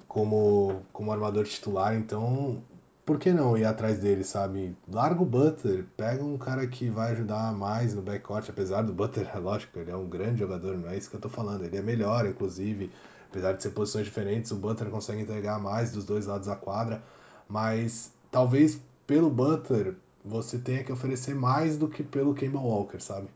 como, 0.08 0.82
como 0.94 1.12
armador 1.12 1.44
titular, 1.44 1.94
então 1.94 2.64
por 3.08 3.18
que 3.18 3.32
não 3.34 3.58
ir 3.58 3.66
atrás 3.66 3.99
dele, 3.99 4.24
sabe? 4.24 4.76
Larga 4.88 5.22
o 5.22 5.26
Butler, 5.26 5.86
pega 5.95 6.24
um 6.24 6.38
cara 6.38 6.68
que 6.68 6.89
vai 6.89 7.14
ajudar 7.14 7.53
mais 7.53 7.93
no 7.95 8.01
backcourt, 8.01 8.49
apesar 8.49 8.82
do 8.84 8.93
Butler, 8.93 9.30
é 9.34 9.39
lógico, 9.39 9.80
ele 9.80 9.89
é 9.91 9.95
um 9.95 10.08
grande 10.10 10.39
jogador, 10.39 10.78
não 10.78 10.89
é 10.89 10.97
isso 10.97 11.10
que 11.10 11.16
eu 11.16 11.22
tô 11.22 11.30
falando, 11.30 11.64
ele 11.64 11.78
é 11.78 11.82
melhor, 11.82 12.28
inclusive, 12.28 12.91
apesar 13.30 13.53
de 13.53 13.64
ser 13.64 13.72
posições 13.72 14.05
diferentes, 14.05 14.51
o 14.51 14.58
Butler 14.58 14.91
consegue 14.91 15.22
entregar 15.22 15.58
mais 15.60 15.91
dos 15.91 16.05
dois 16.05 16.26
lados 16.26 16.47
da 16.47 16.55
quadra, 16.58 17.01
mas 17.47 18.12
talvez 18.30 18.82
pelo 19.08 19.30
Butler 19.30 19.95
você 20.24 20.58
tenha 20.60 20.84
que 20.84 20.91
oferecer 20.91 21.34
mais 21.34 21.78
do 21.78 21.88
que 21.88 22.03
pelo 22.03 22.34
Kemba 22.36 22.60
Walker, 22.60 22.99
sabe? 22.99 23.30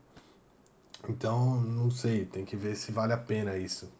Então, 1.08 1.60
não 1.62 1.90
sei, 1.90 2.26
tem 2.26 2.44
que 2.44 2.56
ver 2.56 2.76
se 2.76 2.92
vale 2.92 3.12
a 3.14 3.18
pena 3.18 3.56
isso 3.56 3.90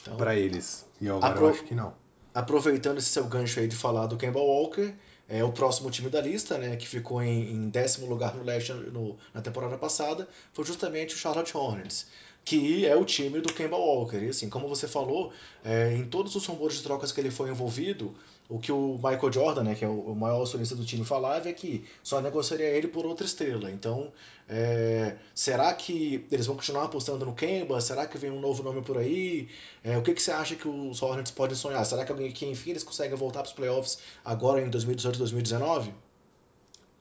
Então, 0.00 0.16
pra 0.16 0.34
eles. 0.34 0.86
E 1.00 1.08
agora 1.08 1.26
Apro- 1.26 1.44
eu 1.44 1.50
acho 1.50 1.64
que 1.64 1.74
não. 1.74 1.92
Aproveitando 2.34 2.98
esse 2.98 3.08
seu 3.08 3.24
gancho 3.26 3.60
aí 3.60 3.68
de 3.68 3.76
falar 3.76 4.06
do 4.06 4.16
Kemba 4.16 4.40
Walker, 4.40 4.92
é 5.28 5.42
o 5.44 5.52
próximo 5.52 5.90
time 5.90 6.10
da 6.10 6.20
lista, 6.20 6.58
né, 6.58 6.76
que 6.76 6.86
ficou 6.86 7.22
em, 7.22 7.50
em 7.52 7.68
décimo 7.68 8.06
lugar 8.06 8.34
no 8.34 8.42
leste 8.42 8.72
no- 8.72 9.16
na 9.32 9.40
temporada 9.40 9.78
passada, 9.78 10.28
foi 10.52 10.64
justamente 10.64 11.14
o 11.14 11.18
Charlotte 11.18 11.56
Hornets, 11.56 12.06
que 12.44 12.84
é 12.86 12.96
o 12.96 13.04
time 13.04 13.40
do 13.40 13.52
Kemba 13.52 13.76
Walker. 13.76 14.18
E 14.18 14.28
assim, 14.28 14.48
como 14.50 14.68
você 14.68 14.88
falou, 14.88 15.32
é, 15.64 15.94
em 15.94 16.04
todos 16.04 16.34
os 16.34 16.44
rumores 16.46 16.76
de 16.76 16.82
trocas 16.82 17.12
que 17.12 17.20
ele 17.20 17.30
foi 17.30 17.50
envolvido, 17.50 18.14
o 18.52 18.58
que 18.58 18.70
o 18.70 18.96
Michael 18.96 19.32
Jordan, 19.32 19.62
né, 19.62 19.74
que 19.74 19.82
é 19.82 19.88
o, 19.88 20.14
maior 20.14 20.42
acionista 20.42 20.76
do 20.76 20.84
time, 20.84 21.06
falava 21.06 21.48
é 21.48 21.54
que 21.54 21.86
só 22.02 22.20
negociaria 22.20 22.66
ele 22.66 22.86
por 22.86 23.06
outra 23.06 23.24
estrela. 23.24 23.70
Então, 23.70 24.12
é, 24.46 25.16
será 25.34 25.72
que 25.72 26.26
eles 26.30 26.44
vão 26.44 26.54
continuar 26.56 26.84
apostando 26.84 27.24
no 27.24 27.32
Kemba? 27.32 27.80
Será 27.80 28.06
que 28.06 28.18
vem 28.18 28.30
um 28.30 28.40
novo 28.40 28.62
nome 28.62 28.82
por 28.82 28.98
aí? 28.98 29.48
É, 29.82 29.96
o 29.96 30.02
que, 30.02 30.12
que 30.12 30.20
você 30.20 30.32
acha 30.32 30.54
que 30.54 30.68
os 30.68 31.00
Hornets 31.02 31.32
podem 31.32 31.56
sonhar? 31.56 31.82
Será 31.86 32.04
que 32.04 32.12
alguém 32.12 32.30
que 32.30 32.44
enfim 32.44 32.72
eles 32.72 32.84
conseguem 32.84 33.16
voltar 33.16 33.40
para 33.40 33.48
os 33.48 33.54
playoffs 33.54 33.98
agora 34.22 34.60
em 34.60 34.68
2018 34.68 35.18
2019? 35.18 35.94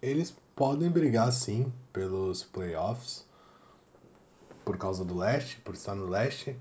Eles 0.02 0.34
podem 0.56 0.90
brigar 0.90 1.34
sim 1.34 1.70
pelos 1.92 2.44
playoffs 2.44 3.26
por 4.64 4.78
causa 4.78 5.04
do 5.04 5.18
leste, 5.18 5.58
por 5.58 5.76
estar 5.76 5.96
no 5.96 6.08
leste, 6.08 6.56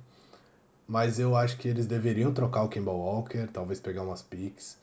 mas 0.85 1.21
eu 1.21 1.37
acho 1.37 1.57
que 1.59 1.69
eles 1.69 1.87
deveriam 1.87 2.35
trocar 2.35 2.65
o 2.65 2.69
Kemba 2.69 2.91
Walker, 2.91 3.47
talvez 3.53 3.79
pegar 3.79 4.03
umas 4.03 4.23
picks. 4.23 4.80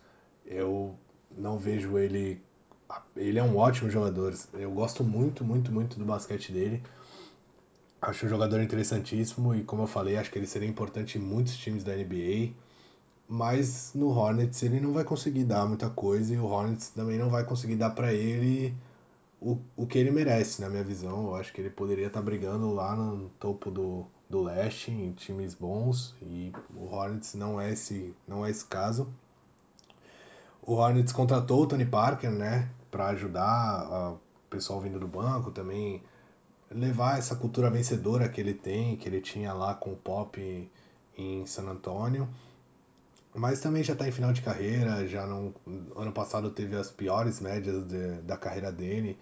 Eu 0.48 0.98
não 1.38 1.60
vejo 1.60 1.98
ele. 1.98 2.42
Ele 3.16 3.38
é 3.38 3.44
um 3.44 3.58
ótimo 3.58 3.90
jogador. 3.90 4.34
Eu 4.54 4.72
gosto 4.72 5.04
muito, 5.04 5.44
muito, 5.44 5.72
muito 5.72 6.00
do 6.00 6.06
basquete 6.06 6.52
dele. 6.52 6.82
Acho 8.02 8.26
um 8.26 8.30
jogador 8.30 8.62
interessantíssimo 8.62 9.54
e, 9.54 9.64
como 9.64 9.84
eu 9.84 9.88
falei, 9.88 10.18
acho 10.18 10.32
que 10.32 10.40
ele 10.40 10.48
seria 10.48 10.68
importante 10.68 11.18
em 11.18 11.22
muitos 11.22 11.58
times 11.58 11.84
da 11.84 11.96
NBA. 11.96 12.54
Mas 13.28 13.92
no 13.94 14.08
Hornets 14.10 14.64
ele 14.64 14.80
não 14.80 14.94
vai 14.94 15.04
conseguir 15.04 15.44
dar 15.44 15.66
muita 15.66 15.90
coisa 15.90 16.34
e 16.34 16.38
o 16.38 16.46
Hornets 16.46 16.90
também 16.90 17.18
não 17.18 17.30
vai 17.30 17.44
conseguir 17.44 17.76
dar 17.76 17.90
pra 17.90 18.14
ele 18.14 18.74
o, 19.42 19.60
o 19.76 19.86
que 19.86 19.98
ele 19.98 20.12
merece, 20.12 20.62
na 20.62 20.70
minha 20.70 20.84
visão. 20.84 21.28
Eu 21.28 21.36
acho 21.36 21.54
que 21.54 21.62
ele 21.62 21.70
poderia 21.70 22.08
estar 22.08 22.22
brigando 22.22 22.74
lá 22.74 22.96
no 22.96 23.30
topo 23.40 23.70
do, 23.70 24.06
do 24.30 24.42
leste, 24.42 24.92
em 24.92 25.12
times 25.12 25.54
bons, 25.54 26.16
e 26.22 26.54
o 26.76 26.86
Hornets 26.86 27.34
não 27.34 27.60
é 27.60 27.72
esse, 27.72 28.14
não 28.28 28.46
é 28.46 28.50
esse 28.50 28.66
caso. 28.66 29.08
O 30.68 30.74
Hornets 30.74 31.14
contratou 31.14 31.64
o 31.64 31.66
Tony 31.66 31.86
Parker, 31.86 32.30
né, 32.30 32.70
para 32.92 33.08
ajudar 33.08 34.12
o 34.12 34.20
pessoal 34.50 34.82
vindo 34.82 35.00
do 35.00 35.08
banco 35.08 35.50
também 35.50 36.04
levar 36.70 37.18
essa 37.18 37.38
cultura 37.38 37.70
vencedora 37.70 38.28
que 38.28 38.42
ele 38.42 38.54
tem, 38.54 38.98
que 38.98 39.08
ele 39.08 39.22
tinha 39.22 39.54
lá 39.54 39.74
com 39.74 39.94
o 39.94 39.96
Pop 39.96 40.70
em 41.18 41.46
San 41.46 41.70
Antonio. 41.70 42.28
Mas 43.34 43.62
também 43.62 43.82
já 43.82 43.94
está 43.94 44.06
em 44.10 44.12
final 44.12 44.34
de 44.34 44.42
carreira, 44.42 45.08
já 45.08 45.26
não. 45.26 45.54
Ano 45.96 46.12
passado 46.12 46.50
teve 46.52 46.76
as 46.76 46.92
piores 46.92 47.40
médias 47.40 47.88
de- 47.88 48.22
da 48.24 48.36
carreira 48.36 48.70
dele. 48.70 49.18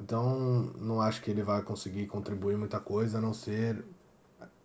Então 0.00 0.72
não 0.78 1.00
acho 1.00 1.20
que 1.22 1.30
ele 1.30 1.42
vai 1.42 1.60
conseguir 1.62 2.06
contribuir 2.06 2.56
muita 2.56 2.78
coisa, 2.78 3.18
a 3.18 3.20
não 3.20 3.34
ser. 3.34 3.84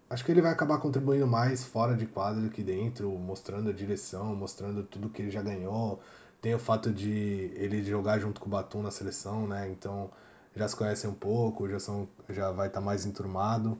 Acho 0.09 0.23
que 0.23 0.31
ele 0.31 0.41
vai 0.41 0.51
acabar 0.53 0.79
contribuindo 0.79 1.27
mais 1.27 1.65
fora 1.65 1.93
de 1.93 2.05
quadra 2.05 2.41
do 2.41 2.49
que 2.49 2.63
dentro, 2.63 3.09
mostrando 3.11 3.69
a 3.69 3.73
direção, 3.73 4.33
mostrando 4.35 4.81
tudo 4.83 5.09
que 5.09 5.21
ele 5.21 5.31
já 5.31 5.41
ganhou. 5.41 5.99
Tem 6.41 6.55
o 6.55 6.59
fato 6.59 6.93
de 6.93 7.51
ele 7.55 7.83
jogar 7.83 8.17
junto 8.19 8.39
com 8.39 8.47
o 8.47 8.49
Batum 8.49 8.81
na 8.81 8.91
seleção, 8.91 9.45
né? 9.45 9.69
Então 9.69 10.09
já 10.55 10.65
se 10.67 10.75
conhecem 10.75 11.09
um 11.09 11.13
pouco, 11.13 11.67
já, 11.67 11.79
são, 11.79 12.07
já 12.29 12.51
vai 12.51 12.67
estar 12.67 12.79
mais 12.79 13.05
enturmado. 13.05 13.77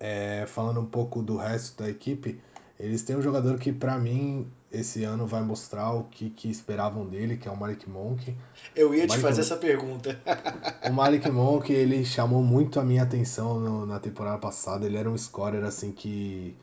É, 0.00 0.46
falando 0.46 0.80
um 0.80 0.86
pouco 0.86 1.22
do 1.22 1.36
resto 1.36 1.82
da 1.82 1.90
equipe, 1.90 2.40
eles 2.80 3.02
têm 3.02 3.14
um 3.14 3.22
jogador 3.22 3.58
que 3.58 3.70
pra 3.70 3.98
mim 3.98 4.50
esse 4.72 5.04
ano 5.04 5.26
vai 5.26 5.42
mostrar 5.42 5.92
o 5.92 6.04
que, 6.04 6.30
que 6.30 6.50
esperavam 6.50 7.06
dele, 7.06 7.36
que 7.36 7.46
é 7.46 7.50
o 7.50 7.56
Malik 7.56 7.88
Monk. 7.88 8.34
Eu 8.74 8.94
ia 8.94 9.06
te 9.06 9.18
fazer 9.18 9.40
Monk. 9.42 9.52
essa 9.52 9.56
pergunta. 9.56 10.20
O 10.88 10.92
Malik 10.92 11.30
Monk, 11.30 11.72
ele 11.72 12.04
chamou 12.04 12.42
muito 12.42 12.80
a 12.80 12.84
minha 12.84 13.02
atenção 13.02 13.60
no- 13.60 13.86
na 13.86 14.00
temporada 14.00 14.38
passada. 14.38 14.84
Ele 14.86 14.96
era 14.96 15.08
um 15.10 15.16
scorer 15.16 15.62
assim 15.62 15.92
que 15.92 16.56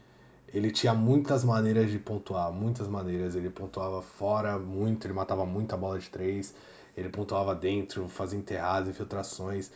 ele 0.54 0.72
tinha 0.72 0.94
muitas 0.94 1.44
maneiras 1.44 1.90
de 1.90 2.00
pontuar, 2.00 2.52
muitas 2.52 2.88
maneiras. 2.88 3.36
Ele 3.36 3.50
pontuava 3.50 4.02
fora 4.02 4.58
muito, 4.60 5.06
ele 5.06 5.14
matava 5.14 5.46
muita 5.46 5.78
bola 5.78 5.98
de 6.00 6.10
três, 6.10 6.54
ele 6.98 7.10
pontuava 7.10 7.56
dentro, 7.56 8.08
fazia 8.10 8.38
enterradas, 8.40 8.90
infiltrações. 8.90 9.72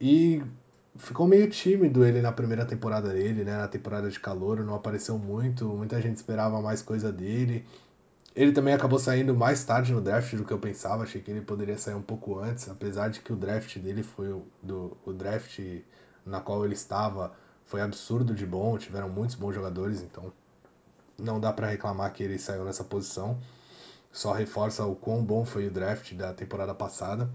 E 0.00 0.42
ficou 0.96 1.26
meio 1.26 1.48
tímido 1.50 2.04
ele 2.04 2.20
na 2.20 2.32
primeira 2.32 2.64
temporada 2.64 3.12
dele, 3.12 3.44
né? 3.44 3.56
Na 3.58 3.68
temporada 3.68 4.10
de 4.10 4.18
calor, 4.20 4.64
não 4.64 4.74
apareceu 4.74 5.18
muito, 5.18 5.66
muita 5.68 6.00
gente 6.00 6.16
esperava 6.16 6.60
mais 6.60 6.82
coisa 6.82 7.12
dele. 7.12 7.66
Ele 8.34 8.52
também 8.52 8.74
acabou 8.74 8.98
saindo 8.98 9.34
mais 9.34 9.64
tarde 9.64 9.92
no 9.92 10.00
draft 10.00 10.34
do 10.34 10.44
que 10.44 10.52
eu 10.52 10.58
pensava, 10.58 11.04
achei 11.04 11.20
que 11.20 11.30
ele 11.30 11.40
poderia 11.40 11.78
sair 11.78 11.94
um 11.94 12.02
pouco 12.02 12.38
antes, 12.38 12.68
apesar 12.68 13.08
de 13.08 13.20
que 13.20 13.32
o 13.32 13.36
draft 13.36 13.78
dele 13.78 14.02
foi 14.02 14.32
o, 14.32 14.44
do, 14.62 14.96
o 15.04 15.12
draft 15.12 15.60
na 16.26 16.40
qual 16.40 16.64
ele 16.64 16.74
estava 16.74 17.32
foi 17.64 17.80
absurdo 17.80 18.34
de 18.34 18.46
bom, 18.46 18.76
tiveram 18.76 19.08
muitos 19.08 19.36
bons 19.36 19.54
jogadores, 19.54 20.02
então 20.02 20.32
não 21.18 21.40
dá 21.40 21.52
pra 21.52 21.68
reclamar 21.68 22.12
que 22.12 22.22
ele 22.22 22.38
saiu 22.38 22.64
nessa 22.64 22.84
posição. 22.84 23.38
Só 24.12 24.32
reforça 24.32 24.84
o 24.84 24.94
quão 24.94 25.24
bom 25.24 25.44
foi 25.44 25.66
o 25.66 25.70
draft 25.70 26.12
da 26.14 26.32
temporada 26.32 26.74
passada. 26.74 27.28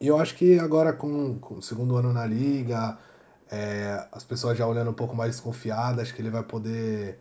E 0.00 0.06
eu 0.06 0.18
acho 0.18 0.34
que 0.34 0.58
agora 0.58 0.92
com, 0.92 1.38
com 1.38 1.56
o 1.56 1.62
segundo 1.62 1.96
ano 1.96 2.12
na 2.12 2.24
liga, 2.26 2.98
é, 3.50 4.08
as 4.12 4.24
pessoas 4.24 4.56
já 4.56 4.66
olhando 4.66 4.90
um 4.90 4.94
pouco 4.94 5.14
mais 5.14 5.32
desconfiadas, 5.32 6.00
acho 6.00 6.14
que 6.14 6.22
ele 6.22 6.30
vai 6.30 6.42
poder 6.42 7.18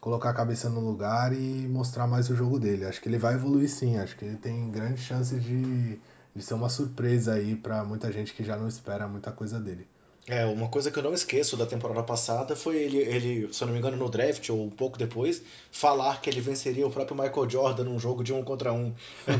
colocar 0.00 0.30
a 0.30 0.34
cabeça 0.34 0.68
no 0.70 0.80
lugar 0.80 1.32
e 1.32 1.66
mostrar 1.68 2.06
mais 2.06 2.30
o 2.30 2.36
jogo 2.36 2.58
dele. 2.58 2.84
Acho 2.86 3.00
que 3.00 3.08
ele 3.08 3.18
vai 3.18 3.34
evoluir 3.34 3.68
sim, 3.68 3.98
acho 3.98 4.16
que 4.16 4.24
ele 4.24 4.36
tem 4.36 4.70
grandes 4.70 5.02
chances 5.02 5.42
de, 5.42 5.98
de 6.34 6.42
ser 6.42 6.54
uma 6.54 6.68
surpresa 6.68 7.34
aí 7.34 7.56
para 7.56 7.84
muita 7.84 8.12
gente 8.12 8.32
que 8.34 8.44
já 8.44 8.56
não 8.56 8.68
espera 8.68 9.08
muita 9.08 9.32
coisa 9.32 9.58
dele. 9.60 9.86
É, 10.30 10.44
uma 10.44 10.68
coisa 10.68 10.92
que 10.92 10.96
eu 10.96 11.02
não 11.02 11.12
esqueço 11.12 11.56
da 11.56 11.66
temporada 11.66 12.04
passada 12.04 12.54
foi 12.54 12.76
ele, 12.76 12.98
ele, 12.98 13.52
se 13.52 13.64
eu 13.64 13.66
não 13.66 13.72
me 13.72 13.80
engano, 13.80 13.96
no 13.96 14.08
draft 14.08 14.48
ou 14.50 14.64
um 14.64 14.70
pouco 14.70 14.96
depois, 14.96 15.42
falar 15.72 16.20
que 16.20 16.30
ele 16.30 16.40
venceria 16.40 16.86
o 16.86 16.90
próprio 16.90 17.20
Michael 17.20 17.50
Jordan 17.50 17.82
num 17.82 17.98
jogo 17.98 18.22
de 18.22 18.32
um 18.32 18.40
contra 18.44 18.72
um. 18.72 18.94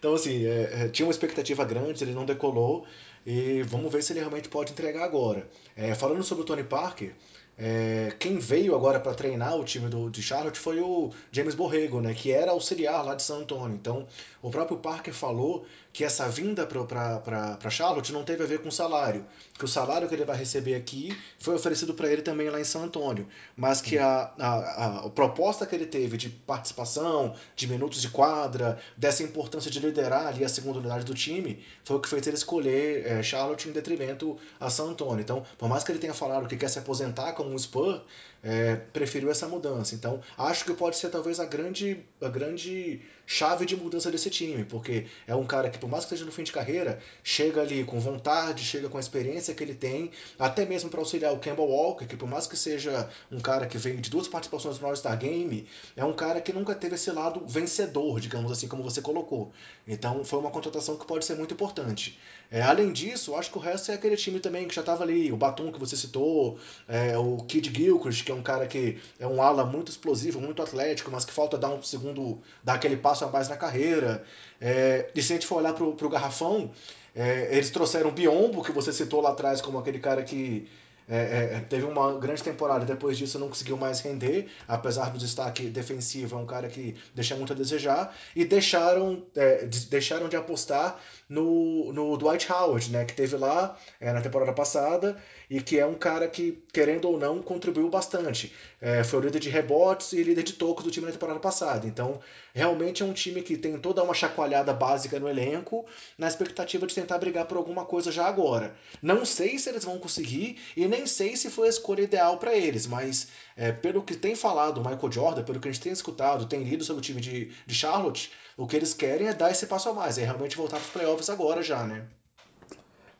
então, 0.00 0.14
assim, 0.14 0.44
é, 0.44 0.86
é, 0.86 0.88
tinha 0.88 1.06
uma 1.06 1.12
expectativa 1.12 1.64
grande, 1.64 2.02
ele 2.02 2.12
não 2.12 2.24
decolou 2.24 2.84
e 3.24 3.62
vamos 3.62 3.92
ver 3.92 4.02
se 4.02 4.12
ele 4.12 4.18
realmente 4.18 4.48
pode 4.48 4.72
entregar 4.72 5.04
agora. 5.04 5.48
É, 5.76 5.94
falando 5.94 6.24
sobre 6.24 6.42
o 6.42 6.44
Tony 6.44 6.64
Parker, 6.64 7.14
é, 7.58 8.14
quem 8.18 8.38
veio 8.38 8.74
agora 8.74 8.98
para 8.98 9.14
treinar 9.14 9.56
o 9.56 9.64
time 9.64 9.88
do, 9.88 10.08
de 10.08 10.22
Charlotte 10.22 10.58
foi 10.58 10.80
o 10.80 11.10
James 11.30 11.54
Borrego, 11.54 12.00
né, 12.00 12.14
que 12.14 12.32
era 12.32 12.50
auxiliar 12.50 13.04
lá 13.04 13.14
de 13.14 13.22
San 13.22 13.38
Antonio. 13.38 13.76
Então, 13.76 14.06
o 14.40 14.50
próprio 14.50 14.78
Parker 14.78 15.14
falou 15.14 15.64
que 15.92 16.04
essa 16.04 16.26
vinda 16.28 16.66
para 16.66 17.70
Charlotte 17.70 18.12
não 18.12 18.24
teve 18.24 18.42
a 18.42 18.46
ver 18.46 18.60
com 18.60 18.70
salário, 18.70 19.24
que 19.58 19.64
o 19.64 19.68
salário 19.68 20.08
que 20.08 20.14
ele 20.14 20.24
vai 20.24 20.36
receber 20.36 20.74
aqui 20.74 21.16
foi 21.38 21.54
oferecido 21.54 21.92
para 21.92 22.10
ele 22.10 22.22
também 22.22 22.48
lá 22.48 22.58
em 22.58 22.64
San 22.64 22.84
Antônio, 22.84 23.28
mas 23.54 23.82
que 23.82 23.98
a, 23.98 24.32
a, 24.38 25.04
a, 25.04 25.10
proposta 25.10 25.66
que 25.66 25.74
ele 25.74 25.84
teve 25.84 26.16
de 26.16 26.30
participação, 26.30 27.34
de 27.54 27.68
minutos 27.68 28.00
de 28.00 28.08
quadra, 28.08 28.78
dessa 28.96 29.22
importância 29.22 29.70
de 29.70 29.78
liderar 29.80 30.28
ali 30.28 30.44
a 30.44 30.48
segunda 30.48 30.78
unidade 30.78 31.04
do 31.04 31.14
time, 31.14 31.62
foi 31.84 31.96
o 31.96 32.00
que 32.00 32.08
fez 32.08 32.26
ele 32.26 32.36
escolher 32.36 33.06
é, 33.06 33.22
Charlotte 33.22 33.68
em 33.68 33.72
detrimento 33.72 34.38
a 34.58 34.70
San 34.70 34.84
Antônio. 34.84 35.20
Então, 35.20 35.44
por 35.58 35.68
mais 35.68 35.84
que 35.84 35.92
ele 35.92 35.98
tenha 35.98 36.14
falado 36.14 36.48
que 36.48 36.56
quer 36.56 36.68
se 36.68 36.78
aposentar 36.78 37.32
como 37.42 37.54
um 37.54 37.58
Spur, 37.58 38.00
é, 38.42 38.76
preferiu 38.76 39.30
essa 39.30 39.46
mudança. 39.46 39.94
Então, 39.94 40.20
acho 40.36 40.64
que 40.64 40.74
pode 40.74 40.96
ser 40.96 41.08
talvez 41.10 41.38
a 41.38 41.44
grande, 41.44 42.04
a 42.20 42.28
grande 42.28 43.00
chave 43.24 43.64
de 43.64 43.76
mudança 43.76 44.10
desse 44.10 44.28
time, 44.28 44.64
porque 44.64 45.06
é 45.26 45.34
um 45.34 45.46
cara 45.46 45.70
que, 45.70 45.78
por 45.78 45.88
mais 45.88 46.04
que 46.04 46.12
esteja 46.12 46.24
no 46.24 46.32
fim 46.32 46.42
de 46.42 46.52
carreira, 46.52 46.98
chega 47.22 47.60
ali 47.60 47.84
com 47.84 48.00
vontade, 48.00 48.64
chega 48.64 48.88
com 48.88 48.96
a 48.96 49.00
experiência 49.00 49.54
que 49.54 49.62
ele 49.62 49.74
tem, 49.74 50.10
até 50.38 50.66
mesmo 50.66 50.90
para 50.90 51.00
auxiliar 51.00 51.32
o 51.32 51.38
Campbell 51.38 51.66
Walker, 51.66 52.06
que 52.06 52.16
por 52.16 52.28
mais 52.28 52.46
que 52.46 52.56
seja 52.56 53.08
um 53.30 53.40
cara 53.40 53.66
que 53.66 53.78
vem 53.78 53.96
de 54.00 54.10
duas 54.10 54.26
participações 54.26 54.78
no 54.80 54.86
All-Star 54.86 55.16
Game, 55.18 55.66
é 55.96 56.04
um 56.04 56.12
cara 56.12 56.40
que 56.40 56.52
nunca 56.52 56.74
teve 56.74 56.96
esse 56.96 57.10
lado 57.10 57.46
vencedor, 57.46 58.18
digamos 58.20 58.50
assim, 58.50 58.66
como 58.66 58.82
você 58.82 59.00
colocou. 59.00 59.52
Então, 59.86 60.24
foi 60.24 60.40
uma 60.40 60.50
contratação 60.50 60.96
que 60.96 61.06
pode 61.06 61.24
ser 61.24 61.36
muito 61.36 61.54
importante. 61.54 62.18
É, 62.50 62.60
além 62.60 62.92
disso, 62.92 63.34
acho 63.34 63.50
que 63.50 63.56
o 63.56 63.60
resto 63.60 63.90
é 63.92 63.94
aquele 63.94 64.16
time 64.16 64.40
também 64.40 64.68
que 64.68 64.74
já 64.74 64.82
estava 64.82 65.04
ali, 65.04 65.32
o 65.32 65.36
Batum 65.36 65.72
que 65.72 65.78
você 65.78 65.96
citou, 65.96 66.58
é, 66.88 67.16
o 67.16 67.38
Kid 67.44 67.72
Gilchrist, 67.74 68.24
que 68.24 68.31
é 68.32 68.34
um 68.34 68.42
cara 68.42 68.66
que 68.66 68.98
é 69.18 69.26
um 69.26 69.40
ala 69.42 69.64
muito 69.64 69.90
explosivo, 69.90 70.40
muito 70.40 70.62
atlético, 70.62 71.10
mas 71.10 71.24
que 71.24 71.32
falta 71.32 71.56
dar 71.56 71.70
um 71.70 71.82
segundo, 71.82 72.40
dar 72.62 72.74
aquele 72.74 72.96
passo 72.96 73.24
a 73.24 73.28
mais 73.28 73.48
na 73.48 73.56
carreira. 73.56 74.24
É, 74.60 75.10
e 75.14 75.22
se 75.22 75.32
a 75.32 75.36
gente 75.36 75.46
for 75.46 75.56
olhar 75.56 75.74
pro, 75.74 75.94
pro 75.94 76.08
garrafão, 76.08 76.70
é, 77.14 77.48
eles 77.52 77.70
trouxeram 77.70 78.10
o 78.10 78.12
Biombo, 78.12 78.62
que 78.62 78.72
você 78.72 78.92
citou 78.92 79.20
lá 79.20 79.30
atrás 79.30 79.60
como 79.60 79.78
aquele 79.78 79.98
cara 79.98 80.22
que 80.22 80.68
é, 81.08 81.56
é, 81.56 81.60
teve 81.68 81.84
uma 81.84 82.18
grande 82.18 82.42
temporada, 82.42 82.84
depois 82.84 83.18
disso 83.18 83.38
não 83.38 83.48
conseguiu 83.48 83.76
mais 83.76 84.00
render, 84.00 84.48
apesar 84.66 85.10
do 85.10 85.18
destaque 85.18 85.64
defensivo, 85.64 86.36
é 86.36 86.38
um 86.38 86.46
cara 86.46 86.68
que 86.68 86.94
deixa 87.14 87.34
muito 87.36 87.52
a 87.52 87.56
desejar, 87.56 88.16
e 88.34 88.44
deixaram, 88.44 89.24
é, 89.36 89.64
de, 89.66 89.86
deixaram 89.86 90.28
de 90.28 90.36
apostar 90.36 90.98
no, 91.28 91.92
no 91.92 92.16
Dwight 92.16 92.50
Howard, 92.52 92.90
né, 92.90 93.04
que 93.04 93.14
teve 93.14 93.36
lá 93.36 93.76
é, 94.00 94.12
na 94.12 94.20
temporada 94.20 94.52
passada, 94.52 95.16
e 95.52 95.60
que 95.60 95.78
é 95.78 95.84
um 95.84 95.94
cara 95.94 96.26
que, 96.28 96.62
querendo 96.72 97.06
ou 97.10 97.18
não, 97.18 97.42
contribuiu 97.42 97.90
bastante. 97.90 98.54
É, 98.80 99.04
foi 99.04 99.20
o 99.20 99.22
líder 99.22 99.38
de 99.38 99.50
rebotes 99.50 100.12
e 100.14 100.22
líder 100.22 100.42
de 100.42 100.54
tocos 100.54 100.82
do 100.82 100.90
time 100.90 101.04
na 101.04 101.12
temporada 101.12 101.38
passada. 101.38 101.86
Então, 101.86 102.20
realmente 102.54 103.02
é 103.02 103.06
um 103.06 103.12
time 103.12 103.42
que 103.42 103.56
tem 103.58 103.78
toda 103.78 104.02
uma 104.02 104.14
chacoalhada 104.14 104.72
básica 104.72 105.20
no 105.20 105.28
elenco, 105.28 105.84
na 106.16 106.26
expectativa 106.26 106.86
de 106.86 106.94
tentar 106.94 107.18
brigar 107.18 107.46
por 107.46 107.58
alguma 107.58 107.84
coisa 107.84 108.10
já 108.10 108.26
agora. 108.26 108.74
Não 109.02 109.26
sei 109.26 109.58
se 109.58 109.68
eles 109.68 109.84
vão 109.84 109.98
conseguir 109.98 110.58
e 110.74 110.88
nem 110.88 111.01
sei 111.06 111.36
se 111.36 111.50
foi 111.50 111.66
a 111.66 111.70
escolha 111.70 112.02
ideal 112.02 112.38
para 112.38 112.54
eles, 112.54 112.86
mas 112.86 113.28
é, 113.56 113.72
pelo 113.72 114.02
que 114.02 114.16
tem 114.16 114.34
falado 114.34 114.78
o 114.78 114.80
Michael 114.80 115.12
Jordan, 115.12 115.42
pelo 115.44 115.60
que 115.60 115.68
a 115.68 115.72
gente 115.72 115.82
tem 115.82 115.92
escutado, 115.92 116.46
tem 116.46 116.62
lido 116.62 116.84
sobre 116.84 117.00
o 117.00 117.02
time 117.02 117.20
de, 117.20 117.52
de 117.66 117.74
Charlotte, 117.74 118.32
o 118.56 118.66
que 118.66 118.76
eles 118.76 118.94
querem 118.94 119.28
é 119.28 119.34
dar 119.34 119.50
esse 119.50 119.66
passo 119.66 119.88
a 119.88 119.94
mais, 119.94 120.18
é 120.18 120.24
realmente 120.24 120.56
voltar 120.56 120.76
para 120.76 120.86
os 120.86 120.92
playoffs 120.92 121.30
agora 121.30 121.62
já, 121.62 121.84
né? 121.84 122.06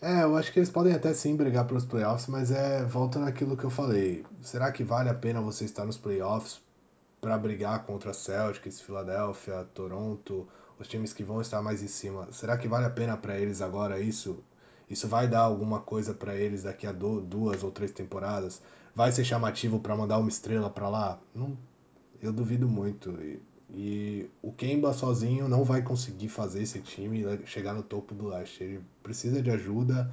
É, 0.01 0.24
eu 0.24 0.37
acho 0.37 0.53
que 0.53 0.59
eles 0.59 0.68
podem 0.68 0.93
até 0.93 1.14
sim 1.14 1.37
brigar 1.37 1.64
pelos 1.64 1.85
playoffs, 1.85 2.26
mas 2.26 2.51
é 2.51 2.85
volta 2.85 3.20
naquilo 3.20 3.57
que 3.57 3.62
eu 3.62 3.70
falei. 3.70 4.24
Será 4.41 4.72
que 4.72 4.83
vale 4.83 5.09
a 5.09 5.14
pena 5.14 5.41
você 5.41 5.64
estar 5.64 5.85
nos 5.85 5.97
playoffs 5.97 6.61
para 7.20 7.39
brigar 7.39 7.87
contra 7.87 8.12
Celtics, 8.12 8.80
Philadelphia, 8.80 9.64
Toronto, 9.72 10.49
os 10.76 10.89
times 10.89 11.12
que 11.12 11.22
vão 11.22 11.41
estar 11.41 11.62
mais 11.62 11.85
em 11.85 11.87
cima? 11.87 12.26
Será 12.33 12.59
que 12.59 12.66
vale 12.66 12.87
a 12.87 12.91
pena 12.91 13.16
para 13.16 13.39
eles 13.39 13.62
agora 13.62 14.01
isso? 14.01 14.43
Isso 14.93 15.09
vai 15.09 15.26
dar 15.26 15.40
alguma 15.40 15.80
coisa 15.80 16.12
para 16.12 16.36
eles 16.36 16.64
daqui 16.64 16.86
a 16.86 16.93
duas 16.93 17.64
ou 17.64 17.70
três 17.70 17.90
temporadas? 17.90 18.61
Vai 18.95 19.11
ser 19.11 19.24
chamativo 19.24 19.80
para 19.80 19.97
mandar 19.97 20.18
uma 20.18 20.28
estrela 20.28 20.68
para 20.68 20.86
lá? 20.86 21.18
Não, 21.34 21.57
eu 22.20 22.30
duvido 22.30 22.68
muito. 22.68 23.11
E, 23.22 23.40
e 23.70 24.30
o 24.43 24.53
Kemba 24.53 24.93
sozinho 24.93 25.49
não 25.49 25.64
vai 25.64 25.80
conseguir 25.80 26.28
fazer 26.28 26.62
esse 26.62 26.78
time 26.80 27.24
chegar 27.47 27.72
no 27.72 27.82
topo 27.82 28.14
do 28.14 28.28
leste. 28.28 28.62
Ele 28.62 28.80
precisa 29.03 29.40
de 29.40 29.51
ajuda. 29.51 30.12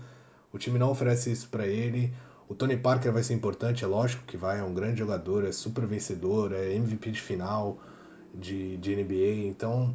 O 0.53 0.57
time 0.57 0.79
não 0.79 0.91
oferece 0.91 1.29
isso 1.29 1.49
para 1.49 1.67
ele. 1.67 2.13
O 2.47 2.55
Tony 2.55 2.77
Parker 2.77 3.11
vai 3.11 3.21
ser 3.21 3.33
importante, 3.33 3.83
é 3.83 3.87
lógico 3.87 4.23
que 4.23 4.37
vai, 4.37 4.59
é 4.59 4.63
um 4.63 4.73
grande 4.73 4.97
jogador, 4.97 5.43
é 5.43 5.51
super 5.51 5.85
vencedor, 5.85 6.53
é 6.53 6.73
MVP 6.73 7.11
de 7.11 7.21
final 7.21 7.77
de, 8.33 8.77
de 8.77 8.95
NBA, 8.95 9.45
então. 9.45 9.93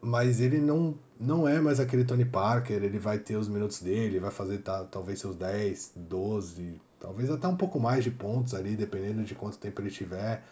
Mas 0.00 0.40
ele 0.40 0.58
não, 0.60 0.94
não 1.20 1.48
é 1.48 1.60
mais 1.60 1.80
aquele 1.80 2.04
Tony 2.04 2.24
Parker, 2.24 2.82
ele 2.82 2.98
vai 2.98 3.18
ter 3.18 3.36
os 3.36 3.48
minutos 3.48 3.80
dele, 3.80 4.20
vai 4.20 4.30
fazer 4.30 4.58
tá, 4.58 4.84
talvez 4.84 5.18
seus 5.20 5.36
10, 5.36 5.92
12, 5.96 6.80
talvez 7.00 7.30
até 7.30 7.48
um 7.48 7.56
pouco 7.56 7.80
mais 7.80 8.04
de 8.04 8.10
pontos 8.10 8.54
ali, 8.54 8.76
dependendo 8.76 9.24
de 9.24 9.34
quanto 9.34 9.58
tempo 9.58 9.80
ele 9.80 9.90
tiver 9.90 10.42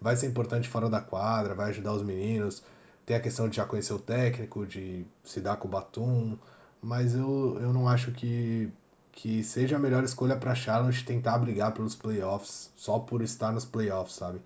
vai 0.00 0.16
ser 0.16 0.26
importante 0.26 0.68
fora 0.68 0.88
da 0.88 1.00
quadra, 1.00 1.54
vai 1.54 1.70
ajudar 1.70 1.92
os 1.92 2.02
meninos. 2.02 2.62
Tem 3.04 3.16
a 3.16 3.20
questão 3.20 3.48
de 3.48 3.56
já 3.56 3.64
conhecer 3.64 3.92
o 3.92 3.98
técnico, 3.98 4.66
de 4.66 5.06
se 5.24 5.40
dar 5.40 5.56
com 5.56 5.68
o 5.68 5.70
Batum, 5.70 6.36
mas 6.82 7.14
eu, 7.14 7.58
eu 7.60 7.72
não 7.72 7.88
acho 7.88 8.10
que, 8.12 8.70
que 9.12 9.42
seja 9.44 9.76
a 9.76 9.78
melhor 9.78 10.02
escolha 10.04 10.36
para 10.36 10.54
Charlotte 10.54 11.04
tentar 11.04 11.38
brigar 11.38 11.72
pelos 11.72 11.94
playoffs 11.94 12.70
só 12.76 12.98
por 12.98 13.22
estar 13.22 13.52
nos 13.52 13.64
playoffs, 13.64 14.16
sabe? 14.16 14.40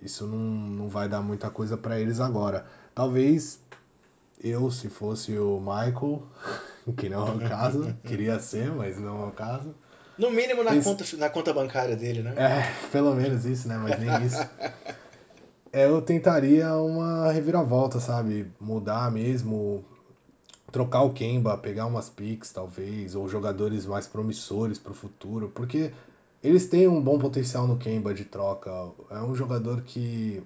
Isso 0.00 0.26
não, 0.26 0.38
não 0.38 0.88
vai 0.88 1.08
dar 1.08 1.20
muita 1.20 1.48
coisa 1.48 1.76
para 1.76 2.00
eles 2.00 2.18
agora. 2.18 2.66
Talvez 2.94 3.60
eu, 4.42 4.70
se 4.70 4.88
fosse 4.88 5.38
o 5.38 5.60
Michael, 5.60 6.22
que 6.96 7.08
não 7.08 7.26
é 7.26 7.30
o 7.32 7.48
caso, 7.48 7.96
queria 8.04 8.38
ser, 8.38 8.70
mas 8.72 8.98
não 8.98 9.24
é 9.24 9.26
o 9.28 9.32
caso 9.32 9.74
no 10.18 10.30
mínimo 10.30 10.62
na, 10.62 10.80
conta, 10.80 11.04
na 11.16 11.30
conta 11.30 11.52
bancária 11.52 11.96
dele, 11.96 12.22
né? 12.22 12.34
É, 12.36 12.88
pelo 12.90 13.14
menos 13.14 13.44
isso, 13.44 13.66
né? 13.66 13.76
Mas 13.76 13.98
nem 13.98 14.26
isso. 14.26 14.40
É, 15.72 15.86
eu 15.86 16.02
tentaria 16.02 16.74
uma 16.76 17.32
reviravolta, 17.32 17.98
sabe? 17.98 18.46
Mudar 18.60 19.10
mesmo, 19.10 19.84
trocar 20.70 21.02
o 21.02 21.12
Kemba, 21.12 21.56
pegar 21.56 21.86
umas 21.86 22.10
picks 22.10 22.52
talvez, 22.52 23.14
ou 23.14 23.28
jogadores 23.28 23.86
mais 23.86 24.06
promissores 24.06 24.78
para 24.78 24.92
o 24.92 24.94
futuro, 24.94 25.50
porque 25.54 25.92
eles 26.42 26.66
têm 26.66 26.86
um 26.86 27.00
bom 27.00 27.18
potencial 27.18 27.66
no 27.66 27.78
Kemba 27.78 28.12
de 28.12 28.24
troca. 28.24 28.70
É 29.10 29.18
um 29.22 29.34
jogador 29.34 29.80
que 29.80 30.42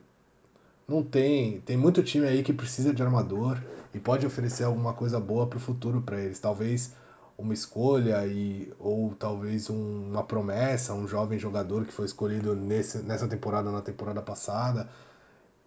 não 0.88 1.02
tem, 1.02 1.60
tem 1.60 1.76
muito 1.76 2.02
time 2.02 2.26
aí 2.26 2.42
que 2.42 2.52
precisa 2.52 2.94
de 2.94 3.02
armador 3.02 3.60
e 3.92 3.98
pode 3.98 4.26
oferecer 4.26 4.64
alguma 4.64 4.92
coisa 4.92 5.18
boa 5.18 5.46
para 5.46 5.56
o 5.56 5.60
futuro 5.60 6.00
para 6.02 6.20
eles. 6.20 6.38
Talvez 6.38 6.94
uma 7.36 7.52
escolha 7.52 8.26
e 8.26 8.72
ou 8.78 9.14
talvez 9.14 9.68
um, 9.68 10.10
uma 10.10 10.22
promessa, 10.22 10.94
um 10.94 11.06
jovem 11.06 11.38
jogador 11.38 11.84
que 11.84 11.92
foi 11.92 12.06
escolhido 12.06 12.54
nesse, 12.54 12.98
nessa 12.98 13.28
temporada 13.28 13.70
na 13.70 13.82
temporada 13.82 14.22
passada 14.22 14.88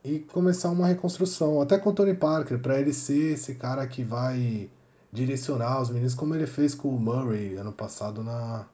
e 0.03 0.19
começar 0.19 0.69
uma 0.69 0.87
reconstrução, 0.87 1.61
até 1.61 1.77
com 1.77 1.89
o 1.89 1.93
Tony 1.93 2.13
Parker, 2.13 2.59
para 2.59 2.79
ele 2.79 2.93
ser 2.93 3.33
esse 3.33 3.55
cara 3.55 3.85
que 3.85 4.03
vai 4.03 4.69
direcionar 5.11 5.81
os 5.81 5.89
meninos 5.89 6.13
como 6.13 6.33
ele 6.35 6.47
fez 6.47 6.73
com 6.73 6.89
o 6.89 6.99
Murray 6.99 7.55
ano 7.55 7.73
passado 7.73 8.23
na 8.23 8.65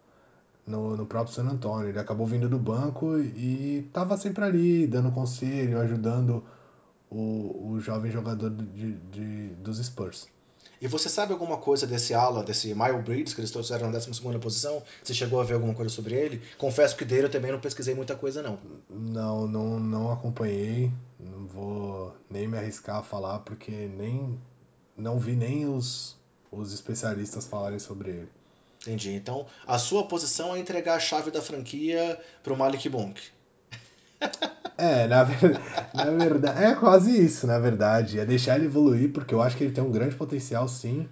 no, 0.66 0.96
no 0.98 1.06
próprio 1.06 1.34
San 1.34 1.46
Antonio. 1.48 1.90
Ele 1.90 2.00
acabou 2.00 2.26
vindo 2.26 2.50
do 2.50 2.58
banco 2.58 3.18
e 3.20 3.86
estava 3.88 4.18
sempre 4.18 4.44
ali, 4.44 4.88
dando 4.88 5.12
conselho, 5.12 5.80
ajudando 5.80 6.44
o, 7.10 7.72
o 7.72 7.80
jovem 7.80 8.12
jogador 8.12 8.50
de, 8.50 8.94
de, 8.94 9.48
dos 9.56 9.78
Spurs. 9.78 10.28
E 10.82 10.88
você 10.88 11.08
sabe 11.08 11.32
alguma 11.32 11.58
coisa 11.58 11.88
desse 11.88 12.14
ala, 12.14 12.44
desse 12.44 12.74
Mile 12.76 13.02
Breeds, 13.02 13.34
que 13.34 13.40
eles 13.40 13.52
trouxeram 13.52 13.90
na 13.90 13.98
12 13.98 14.22
posição? 14.40 14.84
Você 15.02 15.14
chegou 15.14 15.40
a 15.40 15.44
ver 15.44 15.54
alguma 15.54 15.74
coisa 15.74 15.90
sobre 15.90 16.16
ele? 16.16 16.42
Confesso 16.58 16.98
que 16.98 17.06
dele 17.06 17.28
eu 17.28 17.32
também 17.32 17.52
não 17.52 17.60
pesquisei 17.60 17.96
muita 17.96 18.16
coisa, 18.16 18.44
não. 18.44 18.60
Não, 18.90 19.48
não, 19.48 19.80
não 19.80 20.12
acompanhei. 20.12 20.92
Não 21.20 21.46
vou 21.48 22.16
nem 22.30 22.48
me 22.48 22.58
arriscar 22.58 22.98
a 22.98 23.04
falar, 23.04 23.40
porque 23.40 23.72
nem 23.72 24.38
não 24.98 25.20
vi 25.20 25.36
nem 25.36 25.66
os, 25.68 26.18
os 26.52 26.74
especialistas 26.74 27.46
falarem 27.46 27.80
sobre 27.80 28.12
ele. 28.12 28.30
Entendi. 28.86 29.16
Então, 29.16 29.48
a 29.66 29.80
sua 29.80 30.08
posição 30.08 30.56
é 30.56 30.60
entregar 30.60 30.96
a 30.96 31.00
chave 31.00 31.32
da 31.32 31.42
franquia 31.42 32.20
pro 32.44 32.56
Malik 32.56 32.88
Monk. 32.88 33.20
É, 34.78 35.08
na, 35.08 35.26
na 35.94 36.12
verdade, 36.12 36.64
é 36.64 36.76
quase 36.76 37.26
isso, 37.26 37.48
na 37.48 37.58
verdade. 37.58 38.20
É 38.20 38.26
deixar 38.26 38.58
ele 38.58 38.66
evoluir, 38.66 39.12
porque 39.12 39.34
eu 39.34 39.42
acho 39.42 39.58
que 39.58 39.64
ele 39.64 39.74
tem 39.74 39.84
um 39.84 39.92
grande 39.92 40.16
potencial, 40.16 40.68
sim. 40.68 41.08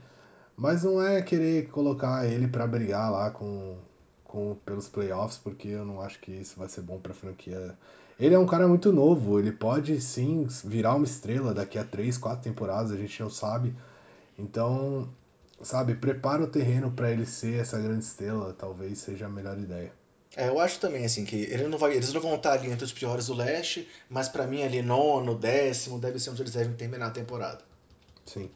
Mas 0.55 0.83
não 0.83 1.01
é 1.01 1.21
querer 1.21 1.67
colocar 1.69 2.27
ele 2.27 2.47
para 2.47 2.67
brigar 2.67 3.11
lá 3.11 3.31
com, 3.31 3.75
com 4.23 4.55
pelos 4.63 4.87
playoffs, 4.87 5.39
porque 5.43 5.69
eu 5.69 5.83
não 5.83 5.99
acho 5.99 6.19
que 6.19 6.31
isso 6.31 6.59
vai 6.59 6.69
ser 6.69 6.81
bom 6.81 6.99
para 6.99 7.11
a 7.11 7.15
franquia. 7.15 7.75
Ele 8.19 8.35
é 8.35 8.39
um 8.39 8.45
cara 8.45 8.67
muito 8.67 8.93
novo, 8.93 9.39
ele 9.39 9.51
pode 9.51 9.99
sim 9.99 10.47
virar 10.63 10.93
uma 10.93 11.05
estrela 11.05 11.53
daqui 11.55 11.79
a 11.79 11.83
3, 11.83 12.17
4 12.19 12.43
temporadas, 12.43 12.91
a 12.91 12.97
gente 12.97 13.19
não 13.19 13.31
sabe. 13.31 13.73
Então, 14.37 15.09
sabe, 15.63 15.95
prepara 15.95 16.43
o 16.43 16.47
terreno 16.47 16.91
para 16.91 17.11
ele 17.11 17.25
ser 17.25 17.59
essa 17.59 17.79
grande 17.79 18.03
estrela, 18.03 18.53
talvez 18.53 18.99
seja 18.99 19.25
a 19.25 19.29
melhor 19.29 19.57
ideia. 19.57 19.91
É, 20.35 20.47
eu 20.47 20.59
acho 20.59 20.79
também, 20.79 21.05
assim, 21.05 21.25
que 21.25 21.35
ele 21.35 21.67
não 21.67 21.77
vai, 21.77 21.93
eles 21.93 22.11
não 22.11 22.21
vão 22.21 22.35
estar 22.35 22.53
ali 22.53 22.71
entre 22.71 22.83
os 22.83 22.91
piores 22.91 23.27
do 23.27 23.33
leste, 23.33 23.87
mas 24.09 24.27
para 24.27 24.47
mim 24.47 24.63
ali 24.63 24.81
nono, 24.81 25.35
décimo, 25.35 25.99
deve 25.99 26.19
ser 26.19 26.31
onde 26.31 26.41
eles 26.41 26.53
devem 26.53 26.73
terminar 26.73 27.07
a 27.07 27.11
temporada. 27.11 27.63
Sim. 28.25 28.49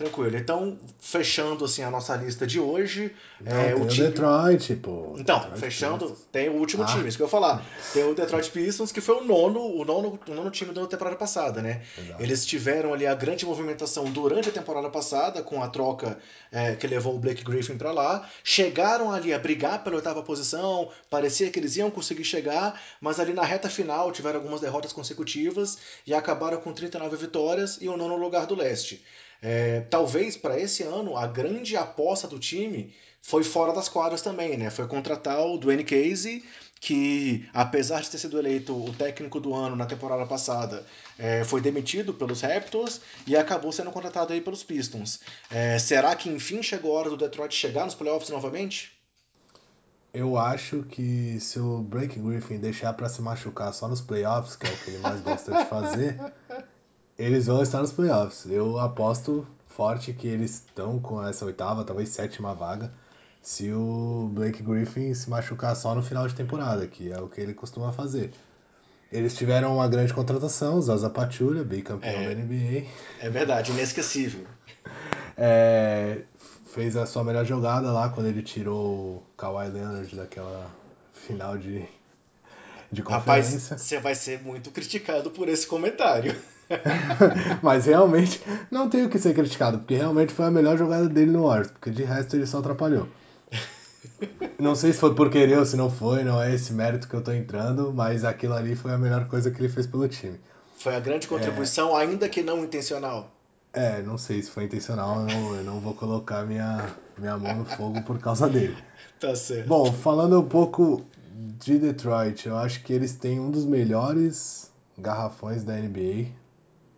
Tranquilo. 0.00 0.34
Então, 0.34 0.78
fechando 0.98 1.62
assim 1.66 1.82
a 1.82 1.90
nossa 1.90 2.16
lista 2.16 2.46
de 2.46 2.58
hoje, 2.58 3.14
não, 3.38 3.52
é, 3.52 3.74
o, 3.74 3.86
time... 3.86 4.06
Detroit, 4.06 4.76
pô. 4.76 5.14
Então, 5.18 5.40
Detroit 5.40 5.60
fechando, 5.60 6.06
Pistons. 6.06 6.26
tem 6.32 6.48
o 6.48 6.54
último 6.54 6.84
ah. 6.84 6.86
time, 6.86 7.06
isso 7.06 7.18
que 7.18 7.22
eu 7.22 7.26
ia 7.26 7.30
falar. 7.30 7.62
Tem 7.92 8.04
o 8.04 8.14
Detroit 8.14 8.50
Pistons, 8.50 8.92
que 8.92 9.02
foi 9.02 9.16
o 9.16 9.24
nono, 9.24 9.60
o 9.60 9.84
nono, 9.84 10.18
o 10.26 10.34
nono 10.34 10.50
time 10.50 10.72
da 10.72 10.86
temporada 10.86 11.16
passada, 11.16 11.60
né? 11.60 11.82
Exato. 11.98 12.22
Eles 12.22 12.46
tiveram 12.46 12.94
ali 12.94 13.06
a 13.06 13.14
grande 13.14 13.44
movimentação 13.44 14.06
durante 14.06 14.48
a 14.48 14.52
temporada 14.52 14.88
passada, 14.88 15.42
com 15.42 15.62
a 15.62 15.68
troca 15.68 16.16
é, 16.50 16.74
que 16.76 16.86
levou 16.86 17.16
o 17.16 17.18
Blake 17.18 17.44
Griffin 17.44 17.76
para 17.76 17.92
lá. 17.92 18.26
Chegaram 18.42 19.12
ali 19.12 19.34
a 19.34 19.38
brigar 19.38 19.84
pela 19.84 19.96
oitava 19.96 20.22
posição, 20.22 20.88
parecia 21.10 21.50
que 21.50 21.58
eles 21.58 21.76
iam 21.76 21.90
conseguir 21.90 22.24
chegar, 22.24 22.80
mas 23.02 23.20
ali 23.20 23.34
na 23.34 23.44
reta 23.44 23.68
final 23.68 24.10
tiveram 24.12 24.38
algumas 24.38 24.62
derrotas 24.62 24.94
consecutivas 24.94 25.76
e 26.06 26.14
acabaram 26.14 26.58
com 26.58 26.72
39 26.72 27.18
vitórias 27.18 27.76
e 27.82 27.86
o 27.86 27.98
nono 27.98 28.16
lugar 28.16 28.46
do 28.46 28.54
leste. 28.54 29.04
É, 29.42 29.80
talvez 29.88 30.36
para 30.36 30.58
esse 30.58 30.82
ano 30.82 31.16
a 31.16 31.26
grande 31.26 31.76
aposta 31.76 32.28
do 32.28 32.38
time 32.38 32.92
foi 33.22 33.44
fora 33.44 33.72
das 33.72 33.88
quadras 33.88 34.22
também, 34.22 34.56
né? 34.56 34.70
Foi 34.70 34.86
contratar 34.86 35.40
o 35.46 35.58
Dwayne 35.58 35.84
Casey, 35.84 36.42
que 36.80 37.48
apesar 37.52 38.00
de 38.00 38.10
ter 38.10 38.18
sido 38.18 38.38
eleito 38.38 38.74
o 38.74 38.92
técnico 38.94 39.38
do 39.38 39.54
ano 39.54 39.76
na 39.76 39.84
temporada 39.84 40.24
passada, 40.26 40.84
é, 41.18 41.44
foi 41.44 41.60
demitido 41.60 42.14
pelos 42.14 42.40
Raptors 42.40 43.00
e 43.26 43.36
acabou 43.36 43.70
sendo 43.70 43.90
contratado 43.90 44.32
aí 44.32 44.40
pelos 44.40 44.62
Pistons. 44.62 45.20
É, 45.50 45.78
será 45.78 46.16
que 46.16 46.30
enfim 46.30 46.62
chegou 46.62 46.96
a 46.96 47.00
hora 47.00 47.10
do 47.10 47.16
Detroit 47.16 47.54
chegar 47.54 47.84
nos 47.84 47.94
playoffs 47.94 48.30
novamente? 48.30 48.98
Eu 50.12 50.36
acho 50.36 50.82
que 50.82 51.38
se 51.38 51.60
o 51.60 51.78
Blake 51.82 52.18
Griffin 52.18 52.58
deixar 52.58 52.92
para 52.94 53.08
se 53.08 53.22
machucar 53.22 53.72
só 53.72 53.86
nos 53.86 54.00
playoffs, 54.00 54.56
que 54.56 54.66
é 54.66 54.70
o 54.70 54.76
que 54.78 54.90
ele 54.90 54.98
mais 54.98 55.20
gosta 55.20 55.52
de 55.52 55.64
fazer, 55.66 56.18
eles 57.20 57.46
vão 57.46 57.62
estar 57.62 57.80
nos 57.80 57.92
playoffs. 57.92 58.46
Eu 58.50 58.78
aposto 58.78 59.46
forte 59.68 60.12
que 60.14 60.26
eles 60.26 60.64
estão 60.66 60.98
com 60.98 61.22
essa 61.22 61.44
oitava, 61.44 61.84
talvez 61.84 62.08
sétima 62.08 62.54
vaga, 62.54 62.90
se 63.42 63.70
o 63.70 64.30
Blake 64.32 64.62
Griffin 64.62 65.12
se 65.12 65.28
machucar 65.28 65.76
só 65.76 65.94
no 65.94 66.02
final 66.02 66.26
de 66.26 66.34
temporada, 66.34 66.86
que 66.86 67.12
é 67.12 67.20
o 67.20 67.28
que 67.28 67.40
ele 67.40 67.52
costuma 67.52 67.92
fazer. 67.92 68.30
Eles 69.12 69.36
tiveram 69.36 69.74
uma 69.74 69.88
grande 69.88 70.14
contratação, 70.14 70.80
Zaza 70.80 71.10
Pachulia, 71.10 71.62
bicampeão 71.62 72.10
é, 72.10 72.34
da 72.34 72.42
NBA. 72.42 72.86
É 73.20 73.28
verdade, 73.28 73.70
inesquecível. 73.70 74.46
É, 75.42 76.24
fez 76.66 76.94
a 76.96 77.06
sua 77.06 77.24
melhor 77.24 77.46
jogada 77.46 77.90
lá 77.90 78.10
quando 78.10 78.26
ele 78.26 78.42
tirou 78.42 78.84
o 78.84 79.22
Kawhi 79.38 79.70
Leonard 79.70 80.14
daquela 80.14 80.70
final 81.14 81.56
de, 81.56 81.82
de 82.92 83.02
conferência. 83.02 83.58
Rapaz, 83.58 83.80
você 83.80 83.98
vai 83.98 84.14
ser 84.14 84.42
muito 84.42 84.70
criticado 84.70 85.30
por 85.30 85.48
esse 85.48 85.66
comentário. 85.66 86.36
Mas 87.62 87.86
realmente 87.86 88.40
não 88.70 88.88
tem 88.88 89.04
o 89.04 89.08
que 89.08 89.18
ser 89.18 89.34
criticado, 89.34 89.78
porque 89.78 89.94
realmente 89.94 90.32
foi 90.32 90.46
a 90.46 90.50
melhor 90.50 90.76
jogada 90.78 91.08
dele 91.08 91.30
no 91.30 91.44
Warriors, 91.44 91.70
porque 91.70 91.90
de 91.90 92.04
resto 92.04 92.36
ele 92.36 92.46
só 92.46 92.58
atrapalhou. 92.58 93.08
Não 94.58 94.74
sei 94.74 94.92
se 94.92 94.98
foi 94.98 95.14
por 95.14 95.30
querer 95.30 95.58
ou 95.58 95.64
se 95.64 95.76
não 95.76 95.90
foi, 95.90 96.22
não 96.22 96.40
é 96.40 96.54
esse 96.54 96.72
mérito 96.72 97.08
que 97.08 97.14
eu 97.14 97.22
tô 97.22 97.32
entrando, 97.32 97.92
mas 97.92 98.24
aquilo 98.24 98.54
ali 98.54 98.76
foi 98.76 98.92
a 98.92 98.98
melhor 98.98 99.26
coisa 99.26 99.50
que 99.50 99.60
ele 99.60 99.68
fez 99.68 99.86
pelo 99.86 100.06
time. 100.08 100.38
Foi 100.78 100.94
a 100.94 101.00
grande 101.00 101.26
contribuição, 101.26 101.98
é... 101.98 102.02
ainda 102.02 102.28
que 102.28 102.42
não 102.42 102.64
intencional. 102.64 103.30
É, 103.72 104.02
não 104.02 104.18
sei 104.18 104.42
se 104.42 104.50
foi 104.50 104.64
intencional, 104.64 105.20
eu 105.20 105.26
não, 105.26 105.54
eu 105.56 105.64
não 105.64 105.80
vou 105.80 105.94
colocar 105.94 106.44
minha, 106.44 106.86
minha 107.16 107.36
mão 107.38 107.58
no 107.58 107.64
fogo 107.64 108.02
por 108.02 108.18
causa 108.18 108.48
dele. 108.48 108.76
Tá 109.20 109.34
certo. 109.34 109.68
Bom, 109.68 109.92
falando 109.92 110.40
um 110.40 110.48
pouco 110.48 111.04
de 111.58 111.78
Detroit, 111.78 112.48
eu 112.48 112.56
acho 112.56 112.82
que 112.82 112.90
eles 112.90 113.12
têm 113.12 113.38
um 113.38 113.50
dos 113.50 113.66
melhores 113.66 114.72
garrafões 114.96 115.62
da 115.62 115.74
NBA 115.74 116.28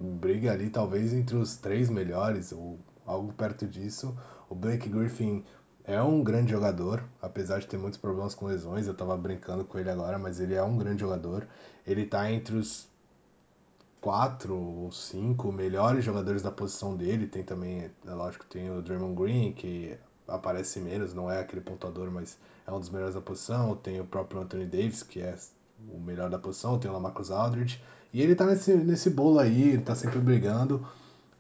briga 0.03 0.53
ali 0.53 0.71
talvez 0.71 1.13
entre 1.13 1.37
os 1.37 1.57
três 1.57 1.89
melhores 1.89 2.53
ou 2.53 2.79
algo 3.07 3.33
perto 3.33 3.67
disso. 3.67 4.17
O 4.49 4.55
Blake 4.55 4.89
Griffin 4.89 5.45
é 5.85 6.01
um 6.03 6.23
grande 6.23 6.53
jogador, 6.53 7.03
apesar 7.21 7.59
de 7.59 7.67
ter 7.67 7.79
muitos 7.79 7.99
problemas 7.99 8.35
com 8.35 8.47
lesões. 8.47 8.87
Eu 8.87 8.95
tava 8.95 9.17
brincando 9.17 9.65
com 9.65 9.79
ele 9.79 9.91
agora, 9.91 10.19
mas 10.19 10.41
ele 10.41 10.55
é 10.55 10.63
um 10.63 10.77
grande 10.77 11.01
jogador. 11.01 11.47
Ele 11.87 12.07
tá 12.07 12.31
entre 12.31 12.57
os 12.57 12.89
quatro 14.01 14.55
ou 14.55 14.93
cinco 14.93 15.51
melhores 15.53 16.05
jogadores 16.05 16.43
da 16.43 16.51
posição 16.51 16.97
dele. 16.97 17.27
Tem 17.27 17.43
também, 17.43 17.91
é 18.07 18.15
lógico, 18.15 18.45
tem 18.47 18.71
o 18.71 18.83
Draymond 18.83 19.15
Green, 19.15 19.53
que 19.53 19.97
aparece 20.27 20.81
menos, 20.81 21.13
não 21.15 21.31
é 21.31 21.41
aquele 21.41 21.61
pontuador, 21.61 22.11
mas 22.11 22.39
é 22.67 22.73
um 22.73 22.79
dos 22.79 22.91
melhores 22.91 23.15
da 23.15 23.21
posição. 23.21 23.75
Tem 23.77 24.01
o 24.01 24.05
próprio 24.05 24.41
Anthony 24.41 24.67
Davis, 24.67 25.03
que 25.03 25.21
é 25.21 25.37
o 25.89 25.99
melhor 25.99 26.31
da 26.31 26.39
posição. 26.39 26.79
Tem 26.79 26.91
o 26.91 26.95
Lamarcus 26.95 27.31
Aldridge. 27.31 27.83
E 28.13 28.21
ele 28.21 28.35
tá 28.35 28.47
nesse, 28.47 28.75
nesse 28.75 29.09
bolo 29.09 29.39
aí, 29.39 29.71
ele 29.71 29.83
tá 29.83 29.95
sempre 29.95 30.19
brigando. 30.19 30.87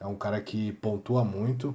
É 0.00 0.06
um 0.06 0.16
cara 0.16 0.40
que 0.40 0.72
pontua 0.72 1.24
muito. 1.24 1.74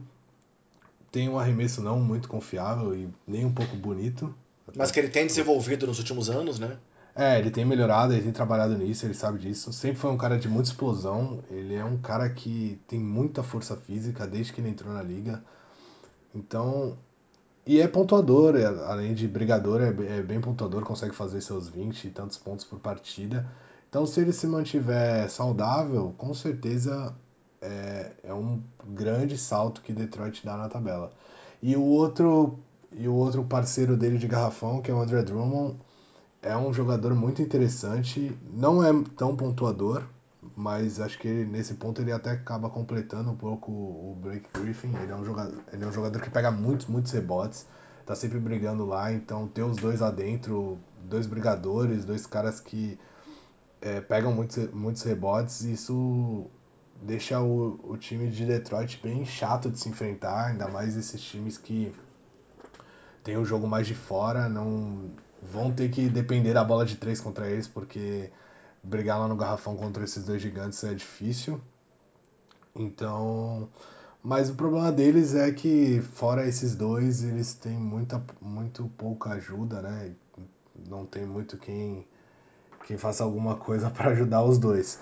Tem 1.12 1.30
um 1.30 1.38
arremesso 1.38 1.82
não 1.82 2.00
muito 2.00 2.28
confiável 2.28 2.96
e 2.96 3.08
nem 3.26 3.46
um 3.46 3.54
pouco 3.54 3.76
bonito. 3.76 4.34
Mas 4.76 4.92
que 4.92 5.00
ele 5.00 5.10
tem 5.10 5.26
desenvolvido 5.26 5.88
nos 5.88 6.00
últimos 6.00 6.30
anos, 6.30 6.60
né? 6.60 6.78
É, 7.16 7.40
ele 7.40 7.50
tem 7.50 7.66
melhorado, 7.66 8.14
ele 8.14 8.22
tem 8.22 8.32
trabalhado 8.32 8.78
nisso, 8.78 9.06
ele 9.06 9.14
sabe 9.14 9.40
disso. 9.40 9.72
Sempre 9.74 9.98
foi 9.98 10.12
um 10.12 10.18
cara 10.18 10.38
de 10.38 10.48
muita 10.48 10.70
explosão. 10.70 11.40
Ele 11.50 11.74
é 11.74 11.84
um 11.84 11.98
cara 11.98 12.30
que 12.30 12.80
tem 12.88 13.00
muita 13.00 13.42
força 13.42 13.76
física 13.76 14.28
desde 14.28 14.54
que 14.54 14.62
ele 14.62 14.70
entrou 14.70 14.94
na 14.94 15.02
liga. 15.02 15.44
Então. 16.34 16.98
E 17.66 17.82
é 17.82 17.88
pontuador, 17.88 18.56
é, 18.56 18.66
além 18.66 19.14
de 19.14 19.28
brigador, 19.28 19.82
é, 19.82 20.18
é 20.18 20.22
bem 20.22 20.40
pontuador, 20.40 20.84
consegue 20.84 21.14
fazer 21.14 21.42
seus 21.42 21.68
20 21.68 22.06
e 22.06 22.10
tantos 22.12 22.38
pontos 22.38 22.64
por 22.64 22.80
partida. 22.80 23.46
Então, 23.90 24.06
se 24.06 24.20
ele 24.20 24.34
se 24.34 24.48
mantiver 24.48 25.30
saudável, 25.30 26.14
com 26.18 26.34
certeza 26.34 27.16
é, 27.62 28.12
é 28.24 28.34
um 28.34 28.62
grande 28.86 29.38
salto 29.38 29.82
que 29.82 29.94
Detroit 29.94 30.46
dá 30.46 30.58
na 30.58 30.70
tabela. 30.70 31.12
E 31.62 31.76
o 31.76 31.84
outro 31.84 32.60
e 32.92 33.08
o 33.08 33.14
outro 33.14 33.44
parceiro 33.44 33.98
dele 33.98 34.18
de 34.18 34.28
garrafão, 34.28 34.82
que 34.82 34.90
é 34.90 34.94
o 34.94 35.02
André 35.02 35.22
Drummond, 35.24 35.78
é 36.42 36.56
um 36.56 36.74
jogador 36.74 37.14
muito 37.14 37.42
interessante. 37.42 38.38
Não 38.54 38.84
é 38.84 38.92
tão 39.16 39.36
pontuador, 39.36 40.04
mas 40.56 41.00
acho 41.00 41.20
que 41.20 41.28
ele, 41.28 41.46
nesse 41.50 41.74
ponto 41.76 42.02
ele 42.02 42.12
até 42.12 42.32
acaba 42.32 42.70
completando 42.70 43.32
um 43.32 43.36
pouco 43.36 43.72
o 43.72 44.18
Blake 44.22 44.50
Griffin. 44.54 44.96
Ele 45.02 45.12
é 45.12 45.16
um 45.16 45.26
jogador, 45.26 45.58
ele 45.72 45.84
é 45.84 45.88
um 45.88 45.92
jogador 45.92 46.22
que 46.22 46.30
pega 46.30 46.52
muitos, 46.52 46.88
muitos 46.88 47.12
rebotes, 47.12 47.66
tá 48.06 48.16
sempre 48.16 48.40
brigando 48.40 48.86
lá. 48.86 49.12
Então, 49.12 49.48
ter 49.48 49.64
os 49.64 49.78
dois 49.78 50.00
lá 50.00 50.12
dentro, 50.12 50.78
dois 51.04 51.28
brigadores, 51.28 52.06
dois 52.06 52.26
caras 52.26 52.60
que 52.60 52.98
é, 53.82 54.02
pegam 54.02 54.34
muitos, 54.34 54.72
muitos 54.72 55.04
rebotes 55.04 55.62
e 55.62 55.74
isso 55.74 56.48
deixa 57.02 57.40
o, 57.40 57.80
o 57.84 57.98
time 57.98 58.30
de 58.30 58.46
Detroit 58.46 59.00
bem 59.02 59.26
chato 59.26 59.70
de 59.70 59.80
se 59.80 59.90
enfrentar, 59.90 60.48
ainda 60.48 60.68
mais 60.68 60.96
esses 60.98 61.22
times 61.22 61.58
que 61.58 61.94
tem 63.24 63.38
o 63.38 63.46
jogo 63.46 63.68
mais 63.68 63.86
de 63.86 63.94
fora, 63.94 64.50
não 64.50 65.12
vão 65.42 65.72
ter 65.72 65.90
que 65.90 66.10
depender 66.10 66.54
da 66.54 66.64
bola 66.64 66.86
de 66.86 66.96
três 66.96 67.22
contra 67.22 67.50
eles, 67.50 67.68
porque 67.68 68.32
brigar 68.82 69.20
lá 69.20 69.28
no 69.28 69.36
garrafão 69.36 69.76
contra 69.76 70.04
esses 70.04 70.24
dois 70.26 70.42
gigantes 70.42 70.84
é 70.84 70.94
difícil. 70.94 71.62
Então, 72.76 73.70
mas 74.24 74.50
o 74.50 74.56
problema 74.56 74.92
deles 74.92 75.36
é 75.36 75.52
que 75.52 76.02
fora 76.14 76.48
esses 76.48 76.76
dois, 76.76 77.24
eles 77.24 77.54
têm 77.54 77.78
muita 77.78 78.24
muito 78.42 78.90
pouca 78.98 79.32
ajuda, 79.32 79.82
né? 79.82 80.14
Não 80.88 81.06
tem 81.06 81.26
muito 81.26 81.58
quem 81.58 82.08
quem 82.88 82.98
faça 82.98 83.24
alguma 83.24 83.56
coisa 83.56 83.90
para 83.92 84.12
ajudar 84.12 84.44
os 84.44 84.58
dois. 84.58 85.00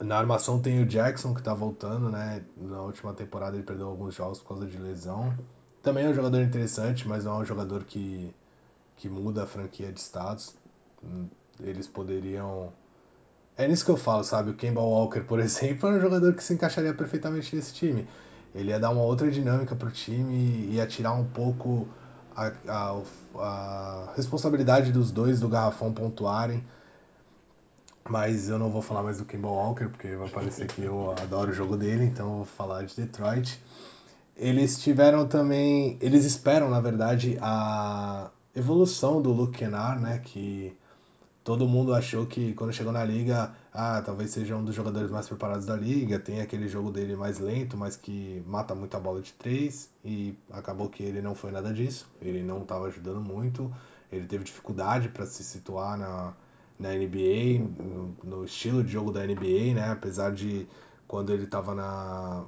Na 0.00 0.18
armação 0.18 0.58
tem 0.58 0.82
o 0.82 0.86
Jackson, 0.86 1.32
que 1.32 1.40
está 1.40 1.54
voltando, 1.54 2.10
né? 2.10 2.42
Na 2.56 2.80
última 2.80 3.12
temporada 3.12 3.56
ele 3.56 3.62
perdeu 3.62 3.86
alguns 3.86 4.14
jogos 4.14 4.40
por 4.40 4.48
causa 4.48 4.66
de 4.66 4.76
lesão. 4.76 5.32
Também 5.80 6.06
é 6.06 6.08
um 6.08 6.14
jogador 6.14 6.40
interessante, 6.40 7.06
mas 7.06 7.24
não 7.24 7.34
é 7.34 7.42
um 7.42 7.44
jogador 7.44 7.84
que, 7.84 8.34
que 8.96 9.08
muda 9.08 9.44
a 9.44 9.46
franquia 9.46 9.92
de 9.92 10.00
status. 10.00 10.56
Eles 11.60 11.86
poderiam. 11.86 12.72
É 13.56 13.68
nisso 13.68 13.84
que 13.84 13.90
eu 13.90 13.96
falo, 13.96 14.24
sabe? 14.24 14.50
O 14.50 14.54
Kemba 14.54 14.80
Walker, 14.80 15.20
por 15.20 15.38
exemplo, 15.40 15.88
é 15.88 15.92
um 15.92 16.00
jogador 16.00 16.32
que 16.34 16.42
se 16.42 16.54
encaixaria 16.54 16.94
perfeitamente 16.94 17.54
nesse 17.54 17.74
time. 17.74 18.08
Ele 18.54 18.70
ia 18.70 18.80
dar 18.80 18.90
uma 18.90 19.02
outra 19.02 19.30
dinâmica 19.30 19.76
pro 19.76 19.90
time, 19.90 20.66
ia 20.72 20.86
tirar 20.86 21.12
um 21.12 21.24
pouco 21.24 21.86
a, 22.36 22.52
a, 22.68 23.02
a 23.36 24.12
responsabilidade 24.16 24.92
dos 24.92 25.10
dois 25.10 25.40
do 25.40 25.48
garrafão 25.48 25.92
pontuarem. 25.92 26.64
Mas 28.08 28.48
eu 28.48 28.58
não 28.58 28.70
vou 28.70 28.82
falar 28.82 29.02
mais 29.02 29.18
do 29.18 29.24
Kemba 29.24 29.48
Walker, 29.48 29.88
porque 29.88 30.16
vai 30.16 30.28
parecer 30.28 30.66
que 30.66 30.82
eu 30.82 31.12
adoro 31.12 31.50
o 31.50 31.54
jogo 31.54 31.76
dele, 31.76 32.04
então 32.04 32.28
eu 32.28 32.36
vou 32.38 32.44
falar 32.44 32.82
de 32.82 32.96
Detroit. 32.96 33.62
Eles 34.36 34.82
tiveram 34.82 35.26
também. 35.26 35.96
Eles 36.00 36.24
esperam, 36.24 36.68
na 36.68 36.80
verdade, 36.80 37.38
a 37.40 38.30
evolução 38.54 39.22
do 39.22 39.30
Luke 39.32 39.58
Kennard, 39.58 40.02
né? 40.02 40.18
Que 40.18 40.76
todo 41.44 41.68
mundo 41.68 41.94
achou 41.94 42.26
que 42.26 42.54
quando 42.54 42.72
chegou 42.72 42.92
na 42.92 43.04
liga, 43.04 43.52
ah, 43.72 44.02
talvez 44.04 44.30
seja 44.30 44.54
um 44.56 44.64
dos 44.64 44.74
jogadores 44.74 45.10
mais 45.10 45.26
preparados 45.26 45.64
da 45.64 45.74
liga, 45.74 46.18
tem 46.18 46.40
aquele 46.40 46.68
jogo 46.68 46.90
dele 46.90 47.16
mais 47.16 47.38
lento, 47.38 47.76
mas 47.76 47.96
que 47.96 48.42
mata 48.46 48.74
muito 48.74 48.94
a 48.96 49.00
bola 49.00 49.22
de 49.22 49.32
três, 49.32 49.90
e 50.04 50.36
acabou 50.50 50.90
que 50.90 51.02
ele 51.02 51.22
não 51.22 51.34
foi 51.34 51.50
nada 51.50 51.72
disso, 51.72 52.10
ele 52.20 52.42
não 52.42 52.62
estava 52.62 52.86
ajudando 52.86 53.20
muito, 53.20 53.72
ele 54.10 54.26
teve 54.26 54.44
dificuldade 54.44 55.08
para 55.08 55.24
se 55.24 55.42
situar 55.42 55.96
na, 55.96 56.34
na 56.78 56.90
NBA, 56.94 57.60
no, 57.82 58.16
no, 58.22 58.44
estilo 58.44 58.84
de 58.84 58.92
jogo 58.92 59.10
da 59.10 59.26
NBA, 59.26 59.74
né? 59.74 59.90
Apesar 59.90 60.32
de 60.32 60.66
quando 61.08 61.32
ele 61.32 61.44
estava 61.44 61.74
na, 61.74 62.44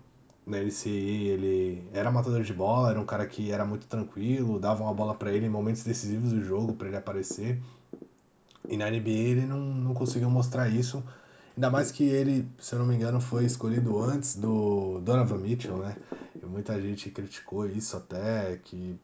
na 0.47 0.59
NCAA 0.59 0.91
ele 0.91 1.89
era 1.93 2.11
matador 2.11 2.43
de 2.43 2.53
bola, 2.53 2.91
era 2.91 3.01
um 3.01 3.07
cara 3.07 3.27
que 3.27 3.51
era 3.51 3.65
muito 3.65 3.87
tranquilo, 3.87 4.59
davam 4.59 4.89
a 4.89 4.93
bola 4.93 5.15
para 5.15 5.33
ele 5.33 5.47
em 5.47 5.51
momentos 5.51 5.83
decisivos 5.85 6.33
do 6.33 6.43
jogo 6.43 6.75
para 6.75 6.89
ele 6.89 6.97
aparecer. 6.97 7.63
E 8.69 8.77
na 8.77 8.91
NBA 8.91 9.11
ele 9.11 9.47
não, 9.47 9.61
não 9.61 9.95
conseguiu 9.95 10.31
mostrar 10.31 10.69
isso. 10.69 11.03
Ainda 11.57 11.71
mais 11.71 11.93
que 11.93 12.05
ele, 12.05 12.49
se 12.59 12.75
eu 12.75 12.81
não 12.81 12.87
me 12.87 12.95
engano, 12.97 13.21
foi 13.21 13.45
escolhido 13.45 14.01
antes 14.03 14.35
do 14.35 15.01
Donovan 15.01 15.39
Mitchell, 15.39 15.77
né? 15.77 15.97
E 16.43 16.45
muita 16.45 16.81
gente 16.81 17.11
criticou 17.11 17.67
isso 17.67 17.97
até, 17.97 18.57
que 18.65 18.99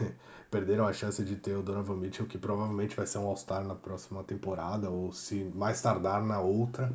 perderam 0.50 0.86
a 0.86 0.92
chance 0.92 1.22
de 1.22 1.36
ter 1.36 1.54
o 1.54 1.62
Donovan 1.62 1.96
Mitchell, 1.96 2.26
que 2.26 2.38
provavelmente 2.38 2.96
vai 2.96 3.06
ser 3.06 3.18
um 3.18 3.26
All-Star 3.26 3.62
na 3.62 3.74
próxima 3.74 4.24
temporada, 4.24 4.88
ou 4.88 5.12
se 5.12 5.50
mais 5.54 5.80
tardar 5.82 6.24
na 6.24 6.40
outra. 6.40 6.90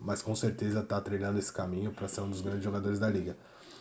Mas 0.00 0.22
com 0.22 0.34
certeza 0.34 0.80
está 0.80 1.00
treinando 1.00 1.38
esse 1.38 1.52
caminho 1.52 1.92
para 1.92 2.08
ser 2.08 2.20
um 2.22 2.30
dos 2.30 2.40
grandes 2.40 2.64
jogadores 2.64 2.98
da 2.98 3.08
liga. 3.08 3.36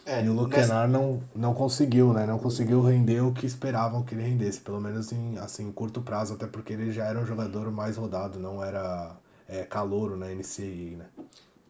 É, 0.07 0.23
e 0.23 0.29
o 0.29 0.47
nessa... 0.47 0.87
não, 0.87 1.21
não 1.35 1.53
conseguiu, 1.53 2.13
né? 2.13 2.25
Não 2.25 2.39
conseguiu 2.39 2.81
render 2.81 3.19
o 3.19 3.33
que 3.33 3.45
esperavam 3.45 4.03
que 4.03 4.15
ele 4.15 4.23
rendesse, 4.23 4.61
pelo 4.61 4.79
menos 4.79 5.11
em 5.11 5.37
assim, 5.37 5.69
curto 5.69 6.01
prazo, 6.01 6.35
até 6.35 6.47
porque 6.47 6.71
ele 6.71 6.93
já 6.93 7.03
era 7.03 7.19
um 7.19 7.25
jogador 7.25 7.69
mais 7.69 7.97
rodado, 7.97 8.39
não 8.39 8.63
era 8.63 9.17
é, 9.49 9.65
calouro 9.65 10.15
na 10.15 10.27
NCAA, 10.27 10.97
né? 10.97 11.05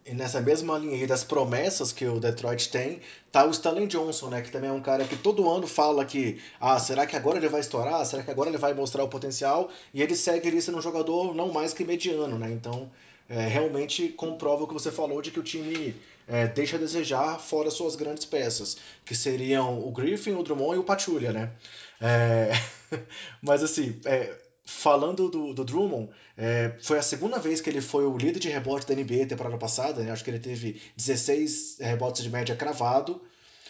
E 0.05 0.13
nessa 0.13 0.39
mesma 0.39 0.77
linha 0.77 0.93
aí 0.93 1.07
das 1.07 1.23
promessas 1.23 1.91
que 1.91 2.05
o 2.05 2.19
Detroit 2.19 2.69
tem, 2.69 3.01
tá 3.31 3.43
o 3.43 3.49
Stanley 3.49 3.87
Johnson, 3.87 4.29
né? 4.29 4.41
Que 4.43 4.51
também 4.51 4.69
é 4.69 4.73
um 4.73 4.81
cara 4.81 5.03
que 5.03 5.17
todo 5.17 5.49
ano 5.49 5.65
fala 5.65 6.05
que, 6.05 6.39
ah, 6.61 6.79
será 6.79 7.07
que 7.07 7.15
agora 7.15 7.39
ele 7.39 7.49
vai 7.49 7.59
estourar? 7.59 8.05
Será 8.05 8.21
que 8.21 8.29
agora 8.29 8.49
ele 8.49 8.57
vai 8.57 8.73
mostrar 8.73 9.03
o 9.03 9.09
potencial? 9.09 9.67
E 9.93 10.01
ele 10.01 10.15
segue 10.15 10.47
ali 10.47 10.61
sendo 10.61 10.77
um 10.77 10.81
jogador 10.81 11.33
não 11.33 11.51
mais 11.51 11.73
que 11.73 11.83
mediano, 11.83 12.37
né? 12.37 12.51
Então, 12.51 12.89
é, 13.29 13.47
realmente 13.47 14.09
comprova 14.09 14.63
o 14.63 14.67
que 14.67 14.73
você 14.73 14.91
falou 14.91 15.21
de 15.21 15.31
que 15.31 15.39
o 15.39 15.43
time 15.43 15.95
é, 16.27 16.47
deixa 16.47 16.75
a 16.75 16.79
desejar 16.79 17.39
fora 17.39 17.69
suas 17.69 17.95
grandes 17.95 18.25
peças, 18.25 18.77
que 19.05 19.15
seriam 19.15 19.79
o 19.85 19.91
Griffin, 19.91 20.31
o 20.31 20.43
Drummond 20.43 20.75
e 20.75 20.79
o 20.79 20.83
Pachulia, 20.83 21.31
né? 21.31 21.51
É... 22.01 22.51
Mas 23.41 23.63
assim, 23.63 23.99
é, 24.05 24.35
falando 24.65 25.29
do, 25.29 25.53
do 25.53 25.63
Drummond, 25.63 26.09
é, 26.37 26.75
foi 26.81 26.99
a 26.99 27.01
segunda 27.01 27.39
vez 27.39 27.61
que 27.61 27.69
ele 27.69 27.81
foi 27.81 28.05
o 28.05 28.17
líder 28.17 28.39
de 28.39 28.49
rebote 28.49 28.85
da 28.85 28.93
NBA 28.93 29.25
temporada 29.25 29.57
passada, 29.57 30.03
né? 30.03 30.11
acho 30.11 30.23
que 30.23 30.29
ele 30.29 30.39
teve 30.39 30.81
16 30.95 31.77
rebotes 31.79 32.23
de 32.23 32.29
média 32.29 32.55
cravado, 32.55 33.21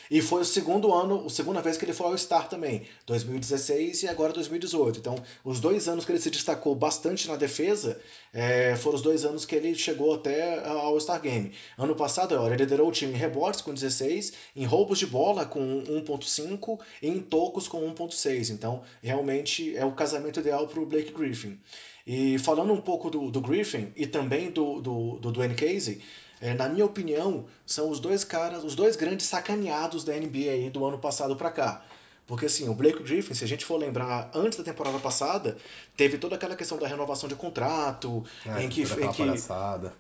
e 0.10 0.22
foi 0.22 0.42
o 0.42 0.46
segundo 0.46 0.94
ano, 0.94 1.26
a 1.26 1.30
segunda 1.30 1.62
vez 1.62 1.78
que 1.78 1.86
ele 1.86 1.94
foi 1.94 2.08
ao 2.08 2.18
Star 2.18 2.48
também, 2.48 2.84
2016 3.06 4.04
e 4.04 4.08
agora 4.08 4.34
2018. 4.34 5.00
Então, 5.00 5.16
os 5.44 5.60
dois 5.60 5.88
anos 5.88 6.06
que 6.06 6.12
ele 6.12 6.20
se 6.20 6.30
destacou 6.30 6.76
bastante 6.76 7.28
na 7.28 7.36
defesa 7.36 8.00
é, 8.34 8.76
foram 8.76 8.96
os 8.96 9.02
dois 9.02 9.26
anos 9.26 9.46
que 9.46 9.56
ele 9.56 9.76
chegou 9.76 10.14
até 10.14 10.66
ao 10.66 11.00
Star 11.00 11.22
Game. 11.22 11.52
Ano 11.78 11.96
passado, 11.96 12.36
olha, 12.36 12.54
ele 12.54 12.64
liderou 12.64 12.90
o 12.90 12.92
time 12.92 13.14
em 13.14 13.18
rebotes 13.18 13.62
com 13.62 13.74
16, 13.74 14.34
em 14.56 14.66
roubos 14.66 15.00
de 15.00 15.06
bola 15.06 15.46
com 15.46 15.84
1.5 15.84 16.80
e 17.02 17.08
em 17.08 17.20
tocos 17.20 17.68
com 17.68 17.82
1.6. 17.94 18.52
Então, 18.52 18.84
realmente 19.02 19.76
é 19.76 19.86
o 19.86 19.92
casamento 19.92 20.40
ideal 20.40 20.68
para 20.68 20.80
o 20.80 20.86
Blake 20.86 21.12
Griffin. 21.12 21.60
E 22.06 22.40
falando 22.40 22.72
um 22.72 22.80
pouco 22.80 23.10
do, 23.10 23.30
do 23.30 23.42
Griffin 23.42 23.92
e 23.96 24.08
também 24.08 24.50
do, 24.50 24.80
do, 24.80 25.20
do 25.20 25.32
Dwayne 25.32 25.56
Casey, 25.56 26.02
é, 26.40 26.54
na 26.54 26.70
minha 26.70 26.86
opinião, 26.86 27.46
são 27.66 27.90
os 27.90 28.00
dois 28.00 28.24
caras, 28.24 28.64
os 28.64 28.76
dois 28.76 28.96
grandes 28.96 29.26
sacaneados 29.26 30.04
da 30.04 30.14
NBA 30.14 30.52
aí 30.52 30.70
do 30.70 30.86
ano 30.86 30.98
passado 30.98 31.36
para 31.36 31.52
cá. 31.52 31.84
Porque 32.28 32.46
assim, 32.46 32.68
o 32.68 32.74
Blake 32.74 33.02
Griffin, 33.02 33.34
se 33.34 33.46
a 33.46 33.48
gente 33.48 33.64
for 33.64 33.78
lembrar, 33.78 34.30
antes 34.36 34.58
da 34.58 34.64
temporada 34.64 35.00
passada, 35.00 35.56
teve 35.96 36.18
toda 36.18 36.36
aquela 36.36 36.58
questão 36.58 36.78
da 36.78 36.86
renovação 36.86 37.30
de 37.30 37.36
contrato, 37.36 38.22
é, 38.46 38.64
em 38.64 38.68
que, 38.68 38.82
em 38.82 39.12
que 39.14 39.24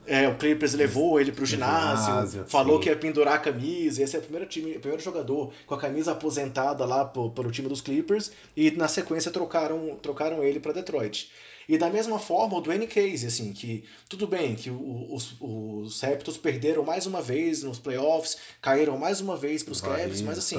é, 0.05 0.27
o 0.27 0.35
Clippers 0.35 0.73
levou 0.73 1.21
ele 1.21 1.31
para 1.31 1.43
o 1.43 1.45
ginásio, 1.45 2.05
ginásio, 2.05 2.45
falou 2.45 2.75
sim. 2.75 2.83
que 2.83 2.89
ia 2.89 2.97
pendurar 2.97 3.35
a 3.35 3.39
camisa, 3.39 4.03
esse 4.03 4.17
é 4.17 4.19
o 4.19 4.21
primeiro 4.21 4.45
time, 4.45 4.75
o 4.75 4.79
primeiro 4.81 5.01
jogador 5.01 5.53
com 5.65 5.73
a 5.73 5.77
camisa 5.77 6.11
aposentada 6.11 6.83
lá 6.83 7.05
para 7.05 7.47
o 7.47 7.51
time 7.51 7.69
dos 7.69 7.79
Clippers, 7.79 8.29
e 8.57 8.71
na 8.71 8.89
sequência 8.89 9.31
trocaram, 9.31 9.97
trocaram 10.01 10.43
ele 10.43 10.59
para 10.59 10.73
Detroit. 10.73 11.31
E 11.67 11.77
da 11.77 11.89
mesma 11.89 12.17
forma 12.17 12.57
o 12.57 12.61
Dwayne 12.61 12.87
Case, 12.87 13.27
assim, 13.27 13.51
que 13.51 13.83
tudo 14.07 14.25
bem 14.25 14.55
que 14.55 14.69
os, 14.69 15.35
os 15.41 16.01
Raptors 16.01 16.37
perderam 16.37 16.83
mais 16.83 17.05
uma 17.05 17.21
vez 17.21 17.63
nos 17.63 17.77
playoffs, 17.77 18.37
caíram 18.61 18.97
mais 18.97 19.19
uma 19.19 19.35
vez 19.35 19.63
para 19.63 19.73
os 19.73 19.81
Cavs, 19.81 20.21
mas 20.21 20.37
assim, 20.37 20.57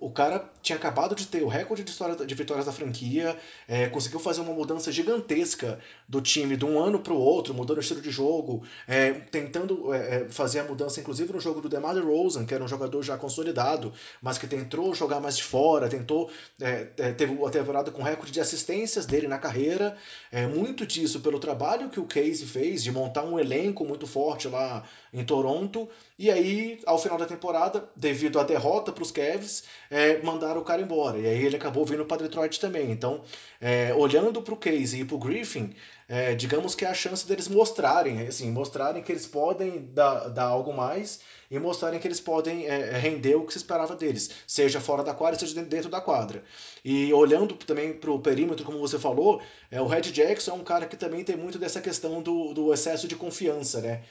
o 0.00 0.10
cara 0.10 0.50
tinha 0.60 0.76
acabado 0.76 1.14
de 1.14 1.26
ter 1.26 1.42
o 1.42 1.48
recorde 1.48 1.84
de, 1.84 1.90
história, 1.90 2.14
de 2.26 2.34
vitórias 2.34 2.66
da 2.66 2.72
franquia, 2.72 3.36
é, 3.68 3.88
conseguiu 3.88 4.18
fazer 4.18 4.40
uma 4.40 4.52
mudança 4.52 4.90
gigantesca 4.90 5.78
do 6.08 6.20
time 6.20 6.56
de 6.56 6.64
um 6.64 6.78
ano 6.78 6.98
para 6.98 7.12
o 7.12 7.18
outro, 7.18 7.54
mudando 7.54 7.78
o 7.78 7.80
estilo 7.80 8.00
de 8.00 8.10
jogo, 8.10 8.64
é, 8.86 9.12
tentando 9.12 9.94
é, 9.94 10.22
é, 10.22 10.28
fazer 10.28 10.60
a 10.60 10.64
mudança, 10.64 11.00
inclusive 11.00 11.32
no 11.32 11.40
jogo 11.40 11.60
do 11.60 11.68
DeMar 11.68 11.94
DeRozan, 11.94 12.44
que 12.44 12.54
era 12.54 12.62
um 12.62 12.68
jogador 12.68 13.02
já 13.02 13.16
consolidado, 13.16 13.92
mas 14.20 14.38
que 14.38 14.46
tentou 14.46 14.94
jogar 14.94 15.20
mais 15.20 15.36
de 15.36 15.44
fora, 15.44 15.88
tentou, 15.88 16.30
é, 16.60 16.88
é, 16.96 17.12
teve 17.12 17.32
a 17.44 17.50
temporada 17.50 17.90
com 17.90 18.02
recorde 18.02 18.32
de 18.32 18.40
assistências 18.40 19.06
dele 19.06 19.28
na 19.28 19.38
carreira, 19.38 19.96
é, 20.32 20.46
muito 20.46 20.86
disso 20.86 21.20
pelo 21.20 21.38
trabalho 21.38 21.90
que 21.90 22.00
o 22.00 22.06
Casey 22.06 22.46
fez 22.46 22.82
de 22.82 22.90
montar 22.90 23.22
um 23.22 23.38
elenco 23.38 23.84
muito 23.84 24.06
forte 24.06 24.48
lá 24.48 24.82
em 25.12 25.22
Toronto. 25.22 25.86
E 26.18 26.30
aí, 26.30 26.80
ao 26.86 26.98
final 26.98 27.18
da 27.18 27.26
temporada, 27.26 27.86
devido 27.94 28.40
à 28.40 28.42
derrota 28.42 28.90
para 28.90 29.02
os 29.02 29.10
Cavs, 29.10 29.64
é, 29.90 30.22
mandaram 30.22 30.62
o 30.62 30.64
cara 30.64 30.80
embora. 30.80 31.18
E 31.18 31.26
aí 31.26 31.44
ele 31.44 31.56
acabou 31.56 31.84
vindo 31.84 32.06
para 32.06 32.22
Detroit 32.22 32.58
também. 32.58 32.90
Então, 32.90 33.22
é, 33.60 33.92
olhando 33.92 34.40
para 34.40 34.54
o 34.54 34.56
Casey 34.56 35.02
e 35.02 35.04
para 35.04 35.16
o 35.16 35.18
Griffin, 35.18 35.74
é, 36.08 36.34
digamos 36.34 36.74
que 36.74 36.84
é 36.84 36.88
a 36.88 36.94
chance 36.94 37.26
deles 37.26 37.48
mostrarem, 37.48 38.20
assim, 38.26 38.50
mostrarem 38.50 39.02
que 39.02 39.12
eles 39.12 39.26
podem 39.26 39.88
dar, 39.92 40.28
dar 40.28 40.44
algo 40.44 40.72
mais 40.72 41.20
e 41.52 41.58
mostrarem 41.58 42.00
que 42.00 42.08
eles 42.08 42.18
podem 42.18 42.66
é, 42.66 42.94
é, 42.94 42.98
render 42.98 43.34
o 43.34 43.44
que 43.44 43.52
se 43.52 43.58
esperava 43.58 43.94
deles, 43.94 44.30
seja 44.46 44.80
fora 44.80 45.04
da 45.04 45.12
quadra, 45.12 45.38
seja 45.38 45.62
dentro 45.62 45.90
da 45.90 46.00
quadra. 46.00 46.42
E 46.82 47.12
olhando 47.12 47.54
também 47.54 47.92
para 47.92 48.10
o 48.10 48.18
perímetro, 48.18 48.64
como 48.64 48.78
você 48.78 48.98
falou, 48.98 49.42
é, 49.70 49.78
o 49.78 49.86
Red 49.86 50.02
Jackson 50.02 50.52
é 50.52 50.54
um 50.54 50.64
cara 50.64 50.86
que 50.86 50.96
também 50.96 51.22
tem 51.22 51.36
muito 51.36 51.58
dessa 51.58 51.78
questão 51.80 52.22
do, 52.22 52.54
do 52.54 52.72
excesso 52.72 53.06
de 53.06 53.16
confiança, 53.16 53.82
né? 53.82 54.02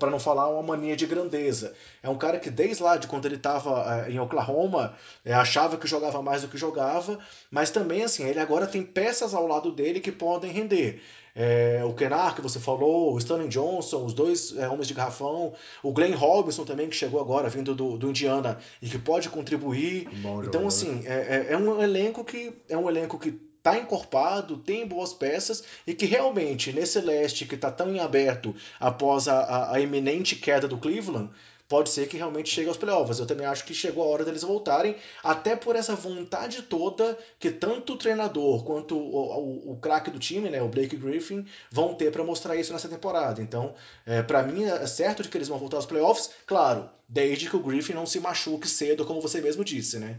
Para 0.00 0.10
não 0.10 0.18
falar 0.18 0.48
uma 0.48 0.64
mania 0.64 0.96
de 0.96 1.06
grandeza. 1.06 1.74
É 2.02 2.08
um 2.08 2.18
cara 2.18 2.40
que 2.40 2.50
desde 2.50 2.82
lá 2.82 2.96
de 2.96 3.06
quando 3.06 3.26
ele 3.26 3.36
estava 3.36 4.06
é, 4.06 4.10
em 4.10 4.18
Oklahoma, 4.18 4.96
é, 5.24 5.32
achava 5.32 5.76
que 5.76 5.86
jogava 5.86 6.20
mais 6.20 6.42
do 6.42 6.48
que 6.48 6.58
jogava, 6.58 7.20
mas 7.52 7.70
também 7.70 8.02
assim, 8.02 8.24
ele 8.24 8.40
agora 8.40 8.66
tem 8.66 8.82
peças 8.82 9.32
ao 9.32 9.46
lado 9.46 9.70
dele 9.70 10.00
que 10.00 10.10
podem 10.10 10.50
render. 10.50 11.00
É, 11.34 11.82
o 11.84 11.92
Kenar, 11.94 12.34
que 12.34 12.40
você 12.40 12.58
falou, 12.58 13.14
o 13.14 13.18
Stanley 13.18 13.48
Johnson, 13.48 14.04
os 14.04 14.12
dois 14.12 14.56
é, 14.56 14.68
homens 14.68 14.88
de 14.88 14.94
garrafão, 14.94 15.52
o 15.82 15.92
Glenn 15.92 16.14
Robinson 16.14 16.64
também, 16.64 16.88
que 16.88 16.96
chegou 16.96 17.20
agora, 17.20 17.48
vindo 17.48 17.74
do, 17.74 17.96
do 17.96 18.10
Indiana 18.10 18.58
e 18.82 18.88
que 18.88 18.98
pode 18.98 19.28
contribuir. 19.28 20.08
então, 20.44 20.66
assim, 20.66 21.02
é, 21.06 21.46
é, 21.48 21.52
é 21.52 21.56
um 21.56 21.82
elenco 21.82 22.24
que 22.24 22.52
é 22.68 22.76
um 22.76 22.88
elenco 22.88 23.18
que 23.18 23.38
tá 23.62 23.76
encorpado, 23.76 24.56
tem 24.56 24.86
boas 24.86 25.12
peças 25.12 25.62
e 25.86 25.94
que 25.94 26.06
realmente 26.06 26.72
nesse 26.72 27.00
leste 27.00 27.44
que 27.44 27.54
está 27.54 27.70
tão 27.70 27.94
em 27.94 28.00
aberto 28.00 28.54
após 28.78 29.28
a, 29.28 29.38
a, 29.40 29.74
a 29.76 29.80
iminente 29.80 30.36
queda 30.36 30.66
do 30.66 30.78
Cleveland, 30.78 31.30
pode 31.70 31.88
ser 31.88 32.08
que 32.08 32.16
realmente 32.16 32.50
chegue 32.50 32.66
aos 32.68 32.76
playoffs. 32.76 33.20
Eu 33.20 33.26
também 33.26 33.46
acho 33.46 33.64
que 33.64 33.72
chegou 33.72 34.02
a 34.02 34.06
hora 34.08 34.24
deles 34.24 34.42
voltarem, 34.42 34.96
até 35.22 35.54
por 35.54 35.76
essa 35.76 35.94
vontade 35.94 36.62
toda 36.62 37.16
que 37.38 37.48
tanto 37.48 37.92
o 37.92 37.96
treinador 37.96 38.64
quanto 38.64 38.98
o, 38.98 39.68
o, 39.70 39.72
o 39.72 39.76
craque 39.76 40.10
do 40.10 40.18
time, 40.18 40.50
né, 40.50 40.60
o 40.60 40.68
Blake 40.68 40.96
Griffin, 40.96 41.46
vão 41.70 41.94
ter 41.94 42.10
para 42.10 42.24
mostrar 42.24 42.56
isso 42.56 42.72
nessa 42.72 42.88
temporada. 42.88 43.40
Então, 43.40 43.72
é, 44.04 44.20
para 44.20 44.42
mim, 44.42 44.64
é 44.64 44.86
certo 44.86 45.22
de 45.22 45.28
que 45.28 45.38
eles 45.38 45.46
vão 45.46 45.58
voltar 45.58 45.76
aos 45.76 45.86
playoffs, 45.86 46.30
claro, 46.44 46.90
desde 47.08 47.48
que 47.48 47.56
o 47.56 47.60
Griffin 47.60 47.92
não 47.92 48.04
se 48.04 48.18
machuque 48.18 48.66
cedo, 48.66 49.04
como 49.04 49.20
você 49.20 49.40
mesmo 49.40 49.64
disse, 49.64 50.00
né? 50.00 50.16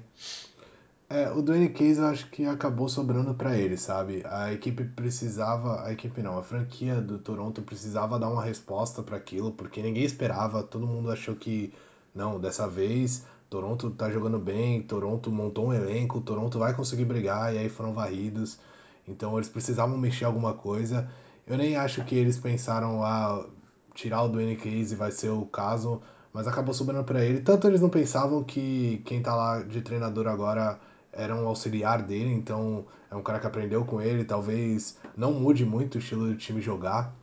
É, 1.14 1.30
o 1.30 1.42
Dwayne 1.42 1.68
Case 1.68 2.00
eu 2.00 2.06
acho 2.08 2.30
que 2.30 2.46
acabou 2.46 2.88
sobrando 2.88 3.34
para 3.34 3.58
ele, 3.58 3.76
sabe? 3.76 4.24
A 4.26 4.54
equipe 4.54 4.86
precisava, 4.86 5.86
a 5.86 5.92
equipe 5.92 6.22
não, 6.22 6.38
a 6.38 6.44
franquia 6.44 7.02
do 7.02 7.20
Toronto 7.20 7.62
precisava 7.62 8.18
dar 8.18 8.30
uma 8.30 8.42
resposta 8.42 9.04
para 9.04 9.18
aquilo, 9.18 9.52
porque 9.52 9.82
ninguém 9.82 10.06
esperava, 10.06 10.64
todo 10.64 10.88
mundo 10.88 11.12
achou 11.12 11.36
que 11.36 11.74
não, 12.16 12.40
dessa 12.40 12.66
vez 12.66 13.26
Toronto 13.50 13.92
tá 13.92 14.10
jogando 14.10 14.40
bem, 14.40 14.82
Toronto 14.84 15.30
montou 15.30 15.68
um 15.68 15.74
elenco, 15.74 16.22
Toronto 16.22 16.58
vai 16.58 16.74
conseguir 16.74 17.04
brigar 17.04 17.54
e 17.54 17.58
aí 17.58 17.68
foram 17.68 17.94
varridos. 17.94 18.58
Então 19.06 19.36
eles 19.36 19.50
precisavam 19.50 19.98
mexer 19.98 20.26
alguma 20.26 20.54
coisa 20.54 21.10
Eu 21.46 21.58
nem 21.58 21.76
acho 21.76 22.06
que 22.06 22.16
eles 22.16 22.38
pensaram 22.38 23.04
a 23.04 23.42
ah, 23.42 23.46
tirar 23.94 24.24
o 24.24 24.30
Dwayne 24.30 24.56
Case 24.56 24.96
vai 24.96 25.12
ser 25.12 25.30
o 25.30 25.46
caso, 25.46 26.02
mas 26.32 26.48
acabou 26.48 26.74
sobrando 26.74 27.04
para 27.04 27.26
ele. 27.26 27.42
Tanto 27.42 27.68
eles 27.68 27.82
não 27.82 27.90
pensavam 27.90 28.44
que 28.46 29.02
quem 29.06 29.22
tá 29.22 29.36
lá 29.36 29.62
de 29.62 29.82
treinador 29.82 30.28
agora 30.28 30.80
era 31.12 31.36
um 31.36 31.48
auxiliar 31.48 32.02
dele, 32.02 32.34
então 32.34 32.86
é 33.10 33.16
um 33.16 33.22
cara 33.22 33.40
que 33.40 33.48
aprendeu 33.48 33.84
com 33.86 34.02
ele, 34.02 34.24
talvez 34.24 34.98
não 35.16 35.34
mude 35.34 35.66
muito 35.66 35.96
o 35.96 35.98
estilo 35.98 36.28
do 36.28 36.36
time 36.36 36.62
jogar. 36.62 37.14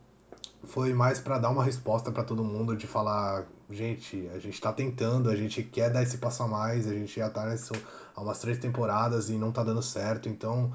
Foi 0.63 0.93
mais 0.93 1.19
para 1.19 1.39
dar 1.39 1.49
uma 1.49 1.63
resposta 1.63 2.11
para 2.11 2.23
todo 2.23 2.43
mundo 2.43 2.75
de 2.75 2.85
falar, 2.85 3.45
gente, 3.69 4.29
a 4.33 4.39
gente 4.39 4.59
tá 4.59 4.71
tentando, 4.71 5.29
a 5.29 5.35
gente 5.35 5.63
quer 5.63 5.89
dar 5.89 6.03
esse 6.03 6.17
passo 6.17 6.43
a 6.43 6.47
mais, 6.47 6.87
a 6.87 6.93
gente 6.93 7.15
já 7.15 7.29
tá 7.29 7.45
nessa, 7.45 7.73
há 8.15 8.21
umas 8.21 8.39
três 8.39 8.57
temporadas 8.57 9.29
e 9.29 9.33
não 9.33 9.51
tá 9.51 9.63
dando 9.63 9.81
certo, 9.81 10.29
então 10.29 10.71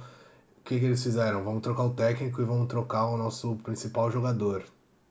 o 0.58 0.64
que, 0.64 0.80
que 0.80 0.86
eles 0.86 1.02
fizeram? 1.02 1.44
Vamos 1.44 1.62
trocar 1.62 1.84
o 1.84 1.90
técnico 1.90 2.40
e 2.40 2.44
vamos 2.44 2.66
trocar 2.66 3.06
o 3.06 3.18
nosso 3.18 3.56
principal 3.56 4.10
jogador. 4.10 4.64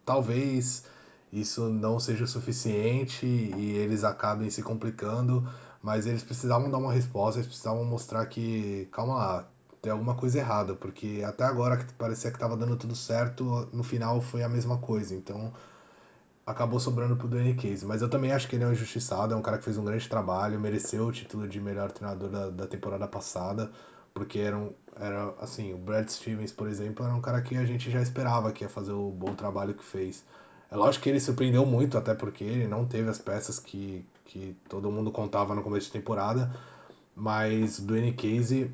Talvez 0.04 0.84
isso 1.32 1.70
não 1.70 2.00
seja 2.00 2.26
o 2.26 2.28
suficiente 2.28 3.26
e 3.26 3.78
eles 3.78 4.04
acabem 4.04 4.50
se 4.50 4.62
complicando, 4.62 5.48
mas 5.84 6.08
eles 6.08 6.24
precisavam 6.24 6.72
dar 6.72 6.78
uma 6.78 6.94
resposta, 6.94 7.40
eles 7.40 7.48
precisavam 7.48 7.84
mostrar 7.84 8.26
que, 8.26 8.88
calma 8.92 9.16
lá, 9.16 9.48
tem 9.82 9.92
alguma 9.92 10.16
coisa 10.16 10.40
errada, 10.40 10.74
porque 10.76 11.22
até 11.26 11.44
agora 11.44 11.78
que 11.78 11.94
parecia 11.94 12.32
que 12.32 12.38
estava 12.38 12.56
dando 12.56 12.78
tudo 12.78 12.96
certo, 12.96 13.68
no 13.74 13.84
final 13.84 14.22
foi 14.22 14.42
a 14.42 14.50
mesma 14.50 14.78
coisa. 14.78 15.14
Então 15.14 15.52
acabou 16.46 16.80
sobrando 16.80 17.18
pro 17.18 17.28
Danny 17.28 17.54
Case. 17.54 17.86
Mas 17.86 18.02
eu 18.02 18.10
também 18.10 18.32
acho 18.32 18.48
que 18.48 18.56
ele 18.56 18.64
é 18.64 18.68
um 18.68 18.72
injustiçado, 18.72 19.34
é 19.34 19.38
um 19.38 19.42
cara 19.42 19.58
que 19.58 19.66
fez 19.66 19.78
um 19.78 19.84
grande 19.84 20.08
trabalho, 20.08 20.60
mereceu 20.60 21.08
o 21.08 21.12
título 21.12 21.48
de 21.48 21.60
melhor 21.60 21.92
treinador 21.92 22.30
da, 22.30 22.50
da 22.50 22.66
temporada 22.66 23.08
passada, 23.08 23.70
porque 24.14 24.40
era, 24.40 24.58
um, 24.58 24.72
era 24.96 25.34
assim, 25.42 25.74
o 25.74 25.78
Brad 25.78 26.08
Stevens, 26.08 26.52
por 26.54 26.68
exemplo, 26.70 27.06
era 27.06 27.14
um 27.14 27.22
cara 27.22 27.42
que 27.42 27.58
a 27.58 27.66
gente 27.66 27.92
já 27.92 28.02
esperava 28.02 28.54
que 28.54 28.64
ia 28.64 28.70
fazer 28.70 28.94
o 28.94 29.12
bom 29.12 29.36
trabalho 29.36 29.74
que 29.74 29.84
fez. 29.84 30.24
É 30.72 30.78
lógico 30.78 31.04
que 31.04 31.10
ele 31.10 31.20
surpreendeu 31.20 31.66
muito, 31.66 31.98
até 31.98 32.14
porque 32.14 32.44
ele 32.44 32.68
não 32.68 32.86
teve 32.86 33.10
as 33.10 33.20
peças 33.20 33.60
que, 33.60 34.06
que 34.26 34.56
todo 34.70 34.92
mundo 34.92 35.12
contava 35.12 35.54
no 35.56 35.64
começo 35.64 35.88
de 35.88 35.94
temporada, 35.94 36.54
mas 37.16 37.80
o 37.80 37.84
Dwayne 37.84 38.14
Casey 38.14 38.72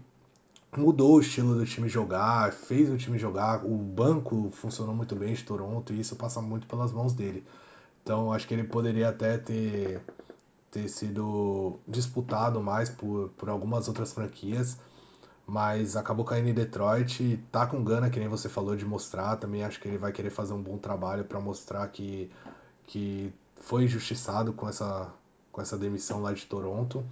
mudou 0.76 1.16
o 1.16 1.20
estilo 1.20 1.56
do 1.56 1.66
time 1.66 1.90
jogar, 1.90 2.54
fez 2.54 2.90
o 2.90 2.98
time 2.98 3.18
jogar, 3.18 3.66
o 3.66 3.76
banco 3.76 4.50
funcionou 4.52 4.96
muito 4.96 5.16
bem 5.16 5.34
de 5.34 5.44
Toronto 5.44 5.94
e 5.94 6.00
isso 6.00 6.16
passa 6.16 6.42
muito 6.42 6.68
pelas 6.68 6.92
mãos 6.92 7.14
dele. 7.14 7.44
Então 8.04 8.32
acho 8.32 8.48
que 8.48 8.54
ele 8.54 8.64
poderia 8.64 9.10
até 9.10 9.38
ter, 9.38 10.02
ter 10.72 10.88
sido 10.88 11.80
disputado 11.88 12.62
mais 12.62 12.90
por, 12.90 13.30
por 13.30 13.50
algumas 13.50 13.88
outras 13.88 14.14
franquias, 14.14 14.78
mas 15.46 15.96
acabou 15.96 16.24
caindo 16.24 16.50
em 16.50 16.54
Detroit, 16.54 17.44
tá 17.52 17.66
com 17.66 17.84
gana, 17.84 18.10
que 18.10 18.20
nem 18.20 18.28
você 18.28 18.48
falou, 18.48 18.76
de 18.76 18.86
mostrar. 18.86 19.36
Também 19.38 19.64
acho 19.64 19.80
que 19.80 19.88
ele 19.88 19.98
vai 19.98 20.12
querer 20.12 20.30
fazer 20.30 20.54
um 20.54 20.62
bom 20.62 20.78
trabalho 20.78 21.26
para 21.26 21.40
mostrar 21.40 21.88
que, 21.88 22.30
que 22.86 23.34
foi 23.58 23.86
injustiçado 23.86 24.54
com 24.54 24.70
essa, 24.70 25.12
com 25.60 25.62
essa 25.62 25.78
demissão 25.78 26.22
lá 26.22 26.32
de 26.32 26.46
Toronto. 26.46 27.04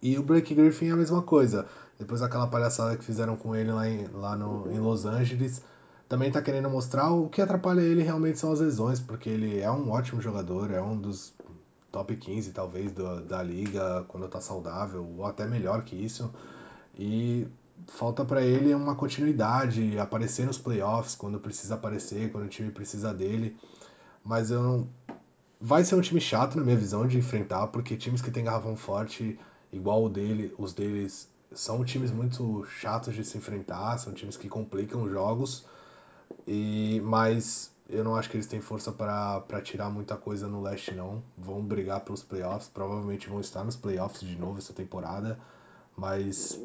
E 0.00 0.18
o 0.18 0.22
Blake 0.22 0.54
Griffin 0.54 0.88
é 0.88 0.92
a 0.92 0.96
mesma 0.96 1.22
coisa. 1.22 1.66
Depois 1.98 2.20
daquela 2.20 2.46
palhaçada 2.46 2.96
que 2.96 3.04
fizeram 3.04 3.36
com 3.36 3.54
ele 3.54 3.70
lá, 3.70 3.88
em, 3.88 4.06
lá 4.08 4.34
no, 4.34 4.72
em 4.72 4.78
Los 4.78 5.04
Angeles, 5.04 5.62
também 6.08 6.32
tá 6.32 6.40
querendo 6.40 6.68
mostrar 6.70 7.10
o 7.10 7.28
que 7.28 7.42
atrapalha 7.42 7.82
ele 7.82 8.02
realmente 8.02 8.38
são 8.38 8.50
as 8.50 8.60
lesões, 8.60 8.98
porque 8.98 9.28
ele 9.28 9.60
é 9.60 9.70
um 9.70 9.90
ótimo 9.90 10.20
jogador, 10.20 10.70
é 10.70 10.80
um 10.80 10.96
dos 10.96 11.34
top 11.92 12.16
15 12.16 12.52
talvez 12.52 12.90
do, 12.90 13.20
da 13.20 13.42
liga 13.42 14.04
quando 14.08 14.26
tá 14.28 14.40
saudável, 14.40 15.06
ou 15.18 15.26
até 15.26 15.46
melhor 15.46 15.84
que 15.84 15.94
isso. 15.94 16.32
E 16.98 17.46
falta 17.86 18.24
para 18.24 18.42
ele 18.42 18.74
uma 18.74 18.94
continuidade, 18.94 19.98
aparecer 19.98 20.46
nos 20.46 20.56
playoffs 20.56 21.14
quando 21.14 21.38
precisa 21.38 21.74
aparecer, 21.74 22.32
quando 22.32 22.46
o 22.46 22.48
time 22.48 22.70
precisa 22.70 23.12
dele. 23.12 23.56
Mas 24.24 24.50
eu 24.50 24.62
não. 24.62 24.88
Vai 25.64 25.84
ser 25.84 25.94
um 25.94 26.00
time 26.00 26.20
chato, 26.20 26.56
na 26.56 26.64
minha 26.64 26.76
visão, 26.76 27.06
de 27.06 27.16
enfrentar, 27.16 27.68
porque 27.68 27.96
times 27.96 28.20
que 28.20 28.32
tem 28.32 28.42
garrafão 28.42 28.74
forte, 28.74 29.38
igual 29.72 30.04
o 30.04 30.08
dele, 30.08 30.52
os 30.58 30.72
deles, 30.72 31.30
são 31.52 31.84
times 31.84 32.10
muito 32.10 32.64
chatos 32.64 33.14
de 33.14 33.24
se 33.24 33.38
enfrentar, 33.38 33.96
são 33.98 34.12
times 34.12 34.36
que 34.36 34.48
complicam 34.48 35.08
jogos. 35.08 35.64
E 36.48 37.00
mas 37.04 37.70
eu 37.88 38.02
não 38.02 38.16
acho 38.16 38.28
que 38.28 38.36
eles 38.36 38.48
têm 38.48 38.60
força 38.60 38.90
para 38.90 39.62
tirar 39.62 39.88
muita 39.88 40.16
coisa 40.16 40.48
no 40.48 40.60
leste 40.60 40.92
não. 40.94 41.22
Vão 41.38 41.62
brigar 41.62 42.00
pelos 42.00 42.24
playoffs, 42.24 42.68
provavelmente 42.68 43.28
vão 43.28 43.38
estar 43.38 43.62
nos 43.62 43.76
playoffs 43.76 44.20
de 44.20 44.36
novo 44.36 44.58
essa 44.58 44.72
temporada 44.72 45.38
mas 45.96 46.58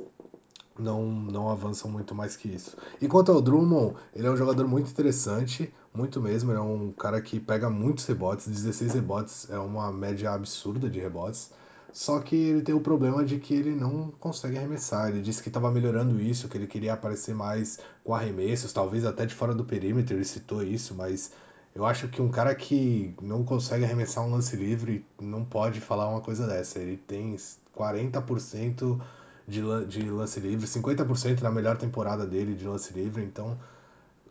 não, 0.80 1.06
não 1.06 1.50
avançam 1.50 1.90
muito 1.90 2.14
mais 2.14 2.36
que 2.36 2.48
isso. 2.48 2.76
E 3.02 3.08
quanto 3.08 3.32
ao 3.32 3.42
Drummond, 3.42 3.96
ele 4.16 4.28
é 4.28 4.32
um 4.32 4.38
jogador 4.38 4.68
muito 4.68 4.90
interessante, 4.90 5.74
muito 5.94 6.22
mesmo. 6.22 6.52
Ele 6.52 6.60
é 6.60 6.62
um 6.62 6.92
cara 6.92 7.22
que 7.22 7.40
pega 7.40 7.70
muitos 7.70 8.06
rebotes, 8.06 8.48
16 8.48 8.94
rebotes 8.94 9.50
é 9.50 9.58
uma 9.58 9.92
média 9.92 10.32
absurda 10.32 10.90
de 10.90 11.00
rebotes. 11.00 11.52
Só 11.94 12.20
que 12.20 12.36
ele 12.36 12.62
tem 12.62 12.76
o 12.76 12.80
problema 12.80 13.26
de 13.26 13.40
que 13.40 13.54
ele 13.54 13.72
não 13.72 14.12
consegue 14.20 14.58
arremessar. 14.58 15.10
Ele 15.10 15.22
disse 15.22 15.42
que 15.42 15.50
estava 15.50 15.72
melhorando 15.72 16.20
isso, 16.22 16.48
que 16.48 16.58
ele 16.58 16.68
queria 16.68 16.94
aparecer 16.94 17.34
mais 17.34 17.80
com 18.04 18.14
arremessos, 18.14 18.72
talvez 18.72 19.06
até 19.06 19.26
de 19.26 19.34
fora 19.34 19.56
do 19.56 19.66
perímetro. 19.66 20.16
Ele 20.16 20.24
citou 20.24 20.62
isso, 20.62 20.94
mas 20.94 21.32
eu 21.74 21.86
acho 21.86 22.08
que 22.08 22.22
um 22.22 22.30
cara 22.30 22.54
que 22.54 23.16
não 23.22 23.44
consegue 23.44 23.84
arremessar 23.84 24.24
um 24.26 24.32
lance 24.32 24.56
livre 24.56 25.06
não 25.20 25.44
pode 25.46 25.80
falar 25.80 26.10
uma 26.10 26.22
coisa 26.22 26.46
dessa. 26.46 26.80
Ele 26.80 26.98
tem 26.98 27.36
40% 27.76 29.00
de, 29.48 29.62
de 29.86 30.10
lance 30.10 30.40
livre, 30.40 30.68
50% 30.68 31.42
na 31.42 31.50
melhor 31.50 31.78
temporada 31.78 32.26
dele 32.28 32.54
de 32.54 32.68
lance 32.68 32.94
livre, 32.94 33.24
então 33.24 33.58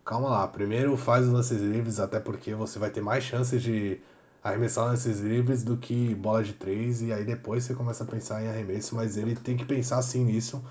calma 0.04 0.28
lá. 0.28 0.48
Primeiro 0.48 0.96
faz 0.96 1.26
os 1.26 1.32
lances 1.32 1.60
livres, 1.60 1.98
até 1.98 2.20
porque 2.20 2.54
você 2.54 2.78
vai 2.78 2.90
ter 2.90 3.00
mais 3.00 3.24
chances 3.24 3.62
de 3.62 4.00
arremessar 4.44 4.84
lances 4.84 5.20
livres 5.20 5.64
do 5.64 5.76
que 5.76 6.14
bola 6.14 6.44
de 6.44 6.52
três, 6.52 7.02
e 7.02 7.12
aí 7.12 7.24
depois 7.24 7.64
você 7.64 7.74
começa 7.74 8.04
a 8.04 8.06
pensar 8.06 8.42
em 8.42 8.48
arremesso, 8.48 8.94
mas 8.94 9.16
ele 9.16 9.34
tem 9.34 9.56
que 9.56 9.64
pensar 9.64 10.02
sim 10.02 10.24
nisso, 10.24 10.62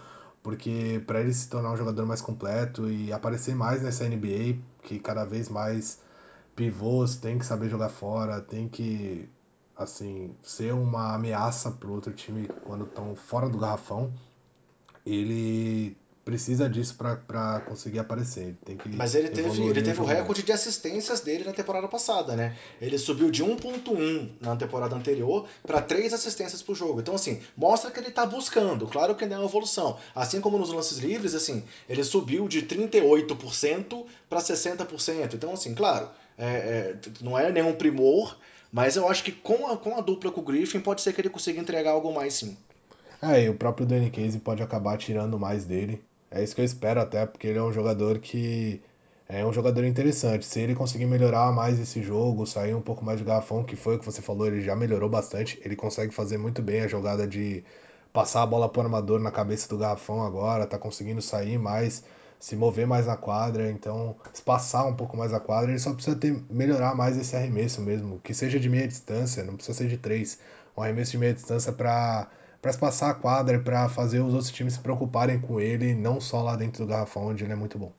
porque 0.43 1.03
para 1.07 1.21
ele 1.21 1.33
se 1.33 1.49
tornar 1.49 1.71
um 1.71 1.77
jogador 1.77 2.05
mais 2.05 2.21
completo 2.21 2.89
e 2.89 3.11
aparecer 3.11 3.55
mais 3.55 3.81
nessa 3.81 4.05
NBA, 4.05 4.59
que 4.83 4.99
cada 4.99 5.25
vez 5.25 5.49
mais 5.49 5.99
pivôs 6.55 7.15
tem 7.15 7.39
que 7.39 7.45
saber 7.45 7.69
jogar 7.69 7.89
fora, 7.89 8.39
tem 8.41 8.69
que 8.69 9.27
assim 9.75 10.35
ser 10.43 10.73
uma 10.73 11.15
ameaça 11.15 11.71
para 11.71 11.89
outro 11.89 12.13
time 12.13 12.47
quando 12.63 12.85
estão 12.85 13.15
fora 13.15 13.49
do 13.49 13.57
garrafão 13.57 14.13
ele 15.06 15.95
precisa 16.26 16.68
disso 16.68 16.95
para 16.95 17.62
conseguir 17.62 17.99
aparecer. 17.99 18.56
Tem 18.66 18.76
que 18.76 18.89
Mas 18.89 19.14
ele 19.14 19.30
teve, 19.30 19.62
ele 19.62 19.82
teve 19.84 20.01
o 20.01 20.03
recorde 20.03 20.41
de 20.41 20.51
assistências 20.51 21.20
dele 21.20 21.43
na 21.43 21.53
temporada 21.53 21.88
passada, 21.88 22.36
né? 22.36 22.58
Ele 22.82 22.97
subiu 22.97 23.30
de 23.30 23.43
1.1 23.45 24.32
na 24.41 24.56
temporada 24.56 24.95
anterior 24.95 25.47
para 25.62 25.80
3 25.80 26.12
assistências 26.14 26.64
por 26.64 26.76
jogo. 26.76 26.99
Então, 26.99 27.14
assim, 27.14 27.39
mostra 27.56 27.91
que 27.91 27.99
ele 27.99 28.08
está 28.08 28.26
buscando. 28.26 28.88
Claro 28.88 29.14
que 29.14 29.24
não 29.28 29.36
é 29.36 29.39
uma 29.39 29.45
evolução. 29.45 29.99
Assim 30.16 30.41
como 30.41 30.58
nos 30.58 30.70
lances 30.74 30.97
livres, 30.97 31.36
assim, 31.36 31.64
ele 31.88 32.03
subiu 32.03 32.47
de 32.47 32.64
38% 32.64 34.06
para 34.28 34.39
60%. 34.39 35.36
Então, 35.36 35.53
assim, 35.53 35.76
claro, 35.76 36.10
é, 36.39 36.47
é, 36.47 36.95
não 37.22 37.38
é 37.38 37.51
nenhum 37.51 37.76
primor, 37.76 38.36
mas 38.72 38.95
eu 38.95 39.08
acho 39.08 39.24
que 39.24 39.32
com 39.32 39.68
a, 39.68 39.77
com 39.77 39.95
a 39.95 40.02
dupla 40.02 40.32
com 40.32 40.41
o 40.41 40.44
Griffin 40.44 40.80
pode 40.80 41.02
ser 41.02 41.14
que 41.14 41.22
ele 41.22 41.30
consiga 41.30 41.61
entregar 41.61 41.91
algo 41.91 42.11
mais 42.11 42.34
sim. 42.34 42.57
É, 43.27 43.43
e 43.43 43.49
o 43.49 43.56
próprio 43.56 43.88
Danny 43.88 44.11
Casey 44.11 44.39
pode 44.39 44.61
acabar 44.61 44.97
tirando 44.97 45.39
mais 45.39 45.65
dele. 45.65 46.03
É 46.30 46.43
isso 46.43 46.53
que 46.53 46.61
eu 46.61 46.65
espero 46.65 47.02
até, 47.02 47.26
porque 47.26 47.47
ele 47.47 47.57
é 47.57 47.64
um 47.64 47.73
jogador 47.73 48.19
que 48.19 48.80
é 49.27 49.43
um 49.43 49.52
jogador 49.52 49.84
interessante. 49.84 50.45
Se 50.45 50.60
ele 50.60 50.76
conseguir 50.76 51.07
melhorar 51.07 51.52
mais 51.52 51.80
esse 51.80 52.03
jogo, 52.03 52.45
sair 52.45 52.76
um 52.76 52.81
pouco 52.81 53.03
mais 53.03 53.18
de 53.18 53.26
garrafão, 53.26 53.64
que 53.64 53.76
foi 53.76 53.95
o 53.95 53.99
que 53.99 54.06
você 54.06 54.22
falou, 54.22 54.45
ele 54.45 54.61
já 54.61 54.76
melhorou 54.76 55.10
bastante. 55.10 55.60
Ele 55.65 55.76
consegue 55.76 56.14
fazer 56.14 56.38
muito 56.38 56.61
bem 56.61 56.81
a 56.81 56.88
jogada 56.88 57.27
de 57.27 57.64
passar 58.14 58.43
a 58.43 58.45
bola 58.45 58.69
pro 58.69 58.84
armador 58.84 59.19
na 59.19 59.31
cabeça 59.31 59.68
do 59.68 59.77
garrafão 59.77 60.22
agora, 60.23 60.68
tá 60.68 60.77
conseguindo 60.77 61.22
sair 61.22 61.57
mais, 61.57 62.03
se 62.39 62.56
mover 62.56 62.85
mais 62.85 63.07
na 63.07 63.18
quadra, 63.18 63.72
então 63.72 64.15
espaçar 64.31 64.88
um 64.88 64.95
pouco 64.95 65.18
mais 65.18 65.34
a 65.34 65.39
quadra. 65.39 65.72
Ele 65.72 65.80
só 65.80 65.93
precisa 65.93 66.15
ter, 66.15 66.39
melhorar 66.47 66.93
mais 66.93 67.18
esse 67.18 67.35
arremesso 67.35 67.81
mesmo, 67.81 68.19
que 68.19 68.35
seja 68.35 68.60
de 68.60 68.69
meia 68.69 68.88
distância, 68.88 69.43
não 69.43 69.56
precisa 69.56 69.80
ser 69.80 69.88
de 69.88 69.97
três. 69.97 70.38
Um 70.77 70.84
arremesso 70.84 71.11
de 71.11 71.18
meia 71.18 71.34
distância 71.34 71.72
para 71.73 72.27
para 72.65 72.73
passar 72.73 73.11
a 73.11 73.13
quadra, 73.13 73.59
para 73.59 73.87
fazer 73.87 74.21
os 74.21 74.33
outros 74.33 74.51
times 74.51 74.73
se 74.73 74.79
preocuparem 74.79 75.39
com 75.39 75.61
ele, 75.61 75.93
não 75.93 76.19
só 76.19 76.41
lá 76.41 76.55
dentro 76.55 76.83
do 76.83 76.89
garrafão, 76.89 77.27
onde 77.27 77.43
ele 77.43 77.53
é 77.53 77.55
muito 77.55 77.77
bom. 77.77 77.93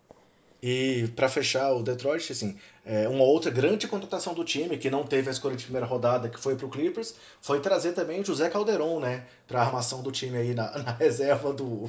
E 0.61 1.07
para 1.15 1.29
fechar 1.29 1.73
o 1.73 1.85
Detroit, 1.85 2.33
assim, 2.33 2.57
é, 2.85 3.09
uma 3.09 3.23
outra 3.23 3.49
grande 3.49 3.87
contratação 3.87 4.35
do 4.35 4.43
time 4.43 4.77
que 4.77 4.91
não 4.91 5.05
teve 5.05 5.29
a 5.29 5.31
escolha 5.31 5.55
de 5.55 5.63
primeira 5.63 5.87
rodada, 5.87 6.29
que 6.29 6.41
foi 6.41 6.57
para 6.57 6.67
o 6.67 6.69
Clippers, 6.69 7.15
foi 7.41 7.61
trazer 7.61 7.93
também 7.93 8.21
o 8.21 8.25
José 8.25 8.49
Calderon, 8.49 8.99
né, 8.99 9.23
para 9.47 9.61
a 9.61 9.67
armação 9.67 10.03
do 10.03 10.11
time 10.11 10.37
aí 10.37 10.53
na, 10.53 10.73
na 10.83 10.93
reserva 10.93 11.53
do 11.53 11.89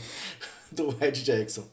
do 0.72 0.90
Red 0.90 1.14
Jackson. 1.14 1.64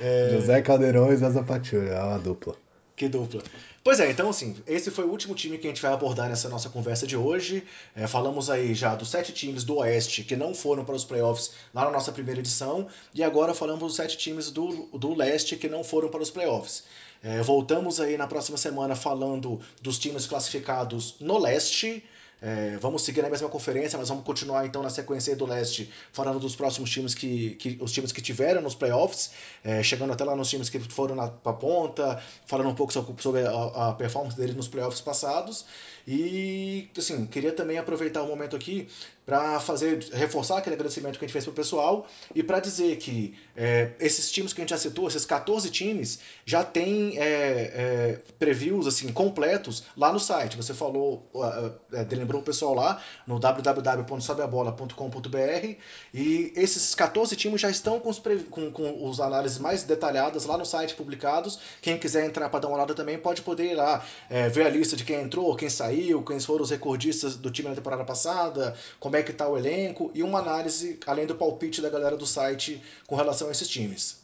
É... 0.00 0.30
José 0.32 0.62
Calderon 0.62 1.12
e 1.12 1.16
Zaza 1.16 1.44
Pachulia, 1.44 1.92
é 1.92 2.02
uma 2.02 2.18
dupla. 2.18 2.56
Que 3.00 3.08
dupla. 3.08 3.42
Pois 3.82 3.98
é, 3.98 4.10
então 4.10 4.28
assim, 4.28 4.54
esse 4.66 4.90
foi 4.90 5.06
o 5.06 5.08
último 5.08 5.34
time 5.34 5.56
que 5.56 5.66
a 5.66 5.70
gente 5.70 5.80
vai 5.80 5.90
abordar 5.90 6.28
nessa 6.28 6.50
nossa 6.50 6.68
conversa 6.68 7.06
de 7.06 7.16
hoje. 7.16 7.64
É, 7.96 8.06
falamos 8.06 8.50
aí 8.50 8.74
já 8.74 8.94
dos 8.94 9.08
sete 9.08 9.32
times 9.32 9.64
do 9.64 9.76
Oeste 9.76 10.22
que 10.22 10.36
não 10.36 10.54
foram 10.54 10.84
para 10.84 10.94
os 10.94 11.02
playoffs 11.02 11.52
lá 11.72 11.86
na 11.86 11.92
nossa 11.92 12.12
primeira 12.12 12.40
edição, 12.40 12.88
e 13.14 13.24
agora 13.24 13.54
falamos 13.54 13.80
dos 13.80 13.96
sete 13.96 14.18
times 14.18 14.50
do, 14.50 14.86
do 14.92 15.14
Leste 15.14 15.56
que 15.56 15.66
não 15.66 15.82
foram 15.82 16.10
para 16.10 16.20
os 16.20 16.28
playoffs. 16.28 16.84
É, 17.22 17.40
voltamos 17.40 18.02
aí 18.02 18.18
na 18.18 18.26
próxima 18.26 18.58
semana 18.58 18.94
falando 18.94 19.58
dos 19.80 19.98
times 19.98 20.26
classificados 20.26 21.14
no 21.18 21.38
Leste. 21.38 22.04
É, 22.42 22.78
vamos 22.80 23.02
seguir 23.02 23.22
na 23.22 23.28
mesma 23.28 23.48
conferência, 23.48 23.98
mas 23.98 24.08
vamos 24.08 24.24
continuar 24.24 24.64
então 24.64 24.82
na 24.82 24.90
sequência 24.90 25.36
do 25.36 25.44
leste, 25.44 25.90
falando 26.12 26.38
dos 26.38 26.56
próximos 26.56 26.90
times 26.90 27.14
que, 27.14 27.50
que 27.56 27.78
os 27.80 27.92
times 27.92 28.12
que 28.12 28.22
tiveram 28.22 28.62
nos 28.62 28.74
playoffs, 28.74 29.32
é, 29.62 29.82
chegando 29.82 30.12
até 30.12 30.24
lá 30.24 30.34
nos 30.34 30.48
times 30.48 30.68
que 30.68 30.78
foram 30.78 31.14
na 31.14 31.28
pra 31.28 31.52
ponta, 31.52 32.22
falando 32.46 32.70
um 32.70 32.74
pouco 32.74 32.92
sobre 32.92 33.46
a, 33.46 33.88
a 33.88 33.92
performance 33.92 34.36
deles 34.36 34.54
nos 34.54 34.68
playoffs 34.68 35.00
passados. 35.00 35.66
E 36.06 36.88
assim, 36.96 37.26
queria 37.26 37.52
também 37.52 37.78
aproveitar 37.78 38.22
o 38.22 38.26
momento 38.26 38.56
aqui 38.56 38.88
para 39.30 39.60
fazer 39.60 40.02
reforçar 40.12 40.58
aquele 40.58 40.74
agradecimento 40.74 41.16
que 41.16 41.24
a 41.24 41.28
gente 41.28 41.32
fez 41.32 41.44
pro 41.44 41.54
pessoal 41.54 42.04
e 42.34 42.42
para 42.42 42.58
dizer 42.58 42.96
que 42.96 43.32
é, 43.56 43.92
esses 44.00 44.28
times 44.28 44.52
que 44.52 44.60
a 44.60 44.64
gente 44.64 44.70
já 44.70 44.76
citou, 44.76 45.06
esses 45.06 45.24
14 45.24 45.70
times, 45.70 46.18
já 46.44 46.64
tem 46.64 47.16
é, 47.16 47.22
é, 47.22 48.18
previews 48.40 48.88
assim 48.88 49.12
completos 49.12 49.84
lá 49.96 50.12
no 50.12 50.18
site. 50.18 50.56
Você 50.56 50.74
falou, 50.74 51.24
uh, 51.32 51.72
lembrou 52.10 52.40
o 52.40 52.44
pessoal 52.44 52.74
lá 52.74 53.00
no 53.24 53.38
www.sobeabola.com.br 53.38 55.76
e 56.12 56.52
esses 56.56 56.92
14 56.96 57.36
times 57.36 57.60
já 57.60 57.70
estão 57.70 58.00
com 58.00 58.08
os, 58.08 58.20
com, 58.50 58.72
com 58.72 59.08
os 59.08 59.20
análises 59.20 59.58
mais 59.58 59.84
detalhadas 59.84 60.44
lá 60.44 60.58
no 60.58 60.66
site 60.66 60.96
publicados. 60.96 61.60
Quem 61.80 61.96
quiser 61.96 62.26
entrar 62.26 62.48
para 62.48 62.58
dar 62.58 62.66
uma 62.66 62.78
olhada 62.78 62.94
também 62.94 63.16
pode 63.16 63.42
poder 63.42 63.70
ir 63.72 63.76
lá 63.76 64.04
é, 64.28 64.48
ver 64.48 64.66
a 64.66 64.70
lista 64.70 64.96
de 64.96 65.04
quem 65.04 65.22
entrou, 65.22 65.54
quem 65.54 65.70
saiu, 65.70 65.99
quem 66.26 66.40
foram 66.40 66.64
os 66.64 66.70
recordistas 66.70 67.36
do 67.36 67.50
time 67.50 67.68
na 67.68 67.74
temporada 67.74 68.04
passada, 68.04 68.74
como 68.98 69.16
é 69.16 69.20
é 69.20 69.22
que 69.22 69.30
está 69.30 69.48
o 69.48 69.56
elenco 69.56 70.10
e 70.14 70.22
uma 70.22 70.40
análise, 70.40 70.98
além 71.06 71.26
do 71.26 71.34
palpite 71.34 71.80
da 71.80 71.88
galera 71.88 72.16
do 72.16 72.26
site 72.26 72.82
com 73.06 73.14
relação 73.14 73.48
a 73.48 73.52
esses 73.52 73.68
times. 73.68 74.18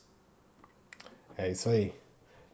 É 1.36 1.50
isso 1.50 1.68
aí. 1.68 1.92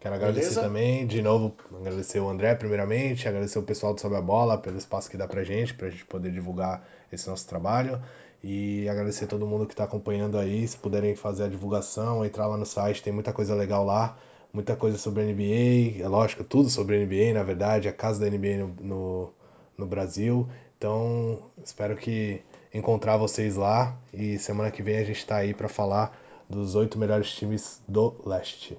Quero 0.00 0.16
agradecer 0.16 0.48
Beleza? 0.48 0.62
também, 0.62 1.06
de 1.06 1.22
novo, 1.22 1.54
agradecer 1.80 2.18
o 2.18 2.28
André, 2.28 2.56
primeiramente, 2.56 3.28
agradecer 3.28 3.58
o 3.58 3.62
pessoal 3.62 3.94
do 3.94 4.00
Sobe 4.00 4.16
a 4.16 4.20
Bola 4.20 4.58
pelo 4.58 4.76
espaço 4.76 5.08
que 5.08 5.16
dá 5.16 5.28
pra 5.28 5.44
gente, 5.44 5.74
pra 5.74 5.88
gente 5.88 6.04
poder 6.04 6.32
divulgar 6.32 6.84
esse 7.12 7.28
nosso 7.28 7.46
trabalho. 7.46 8.02
E 8.42 8.88
agradecer 8.88 9.28
todo 9.28 9.46
mundo 9.46 9.64
que 9.66 9.72
está 9.72 9.84
acompanhando 9.84 10.36
aí. 10.36 10.66
Se 10.66 10.76
puderem 10.76 11.14
fazer 11.14 11.44
a 11.44 11.48
divulgação, 11.48 12.24
entrar 12.24 12.48
lá 12.48 12.56
no 12.56 12.66
site, 12.66 13.00
tem 13.00 13.12
muita 13.12 13.32
coisa 13.32 13.54
legal 13.54 13.84
lá, 13.84 14.18
muita 14.52 14.76
coisa 14.76 14.98
sobre 14.98 15.22
a 15.22 15.26
NBA, 15.26 16.02
é 16.02 16.08
lógico, 16.08 16.44
tudo 16.44 16.68
sobre 16.68 16.96
a 16.96 17.04
NBA, 17.04 17.32
na 17.34 17.42
verdade, 17.42 17.88
a 17.88 17.92
casa 17.92 18.20
da 18.20 18.30
NBA 18.30 18.58
no, 18.58 18.74
no, 18.80 19.34
no 19.78 19.86
Brasil. 19.86 20.48
Então, 20.76 21.38
espero 21.64 21.96
que 21.96 22.42
encontrar 22.74 23.16
vocês 23.16 23.56
lá 23.56 23.96
e 24.12 24.38
semana 24.38 24.70
que 24.70 24.82
vem 24.82 24.98
a 24.98 25.04
gente 25.04 25.18
está 25.18 25.36
aí 25.36 25.54
para 25.54 25.68
falar 25.68 26.18
dos 26.48 26.74
oito 26.74 26.98
melhores 26.98 27.32
times 27.32 27.80
do 27.88 28.14
leste. 28.26 28.76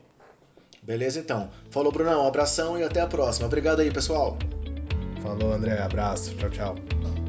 Beleza, 0.82 1.20
então. 1.20 1.50
Falou, 1.70 1.92
Brunão. 1.92 2.26
Um 2.26 2.28
abração 2.28 2.78
e 2.78 2.84
até 2.84 3.00
a 3.00 3.08
próxima. 3.08 3.48
Obrigado 3.48 3.80
aí, 3.80 3.92
pessoal. 3.92 4.38
Falou, 5.22 5.54
André. 5.54 5.80
Abraço. 5.80 6.36
Tchau, 6.36 6.50
tchau. 6.50 7.23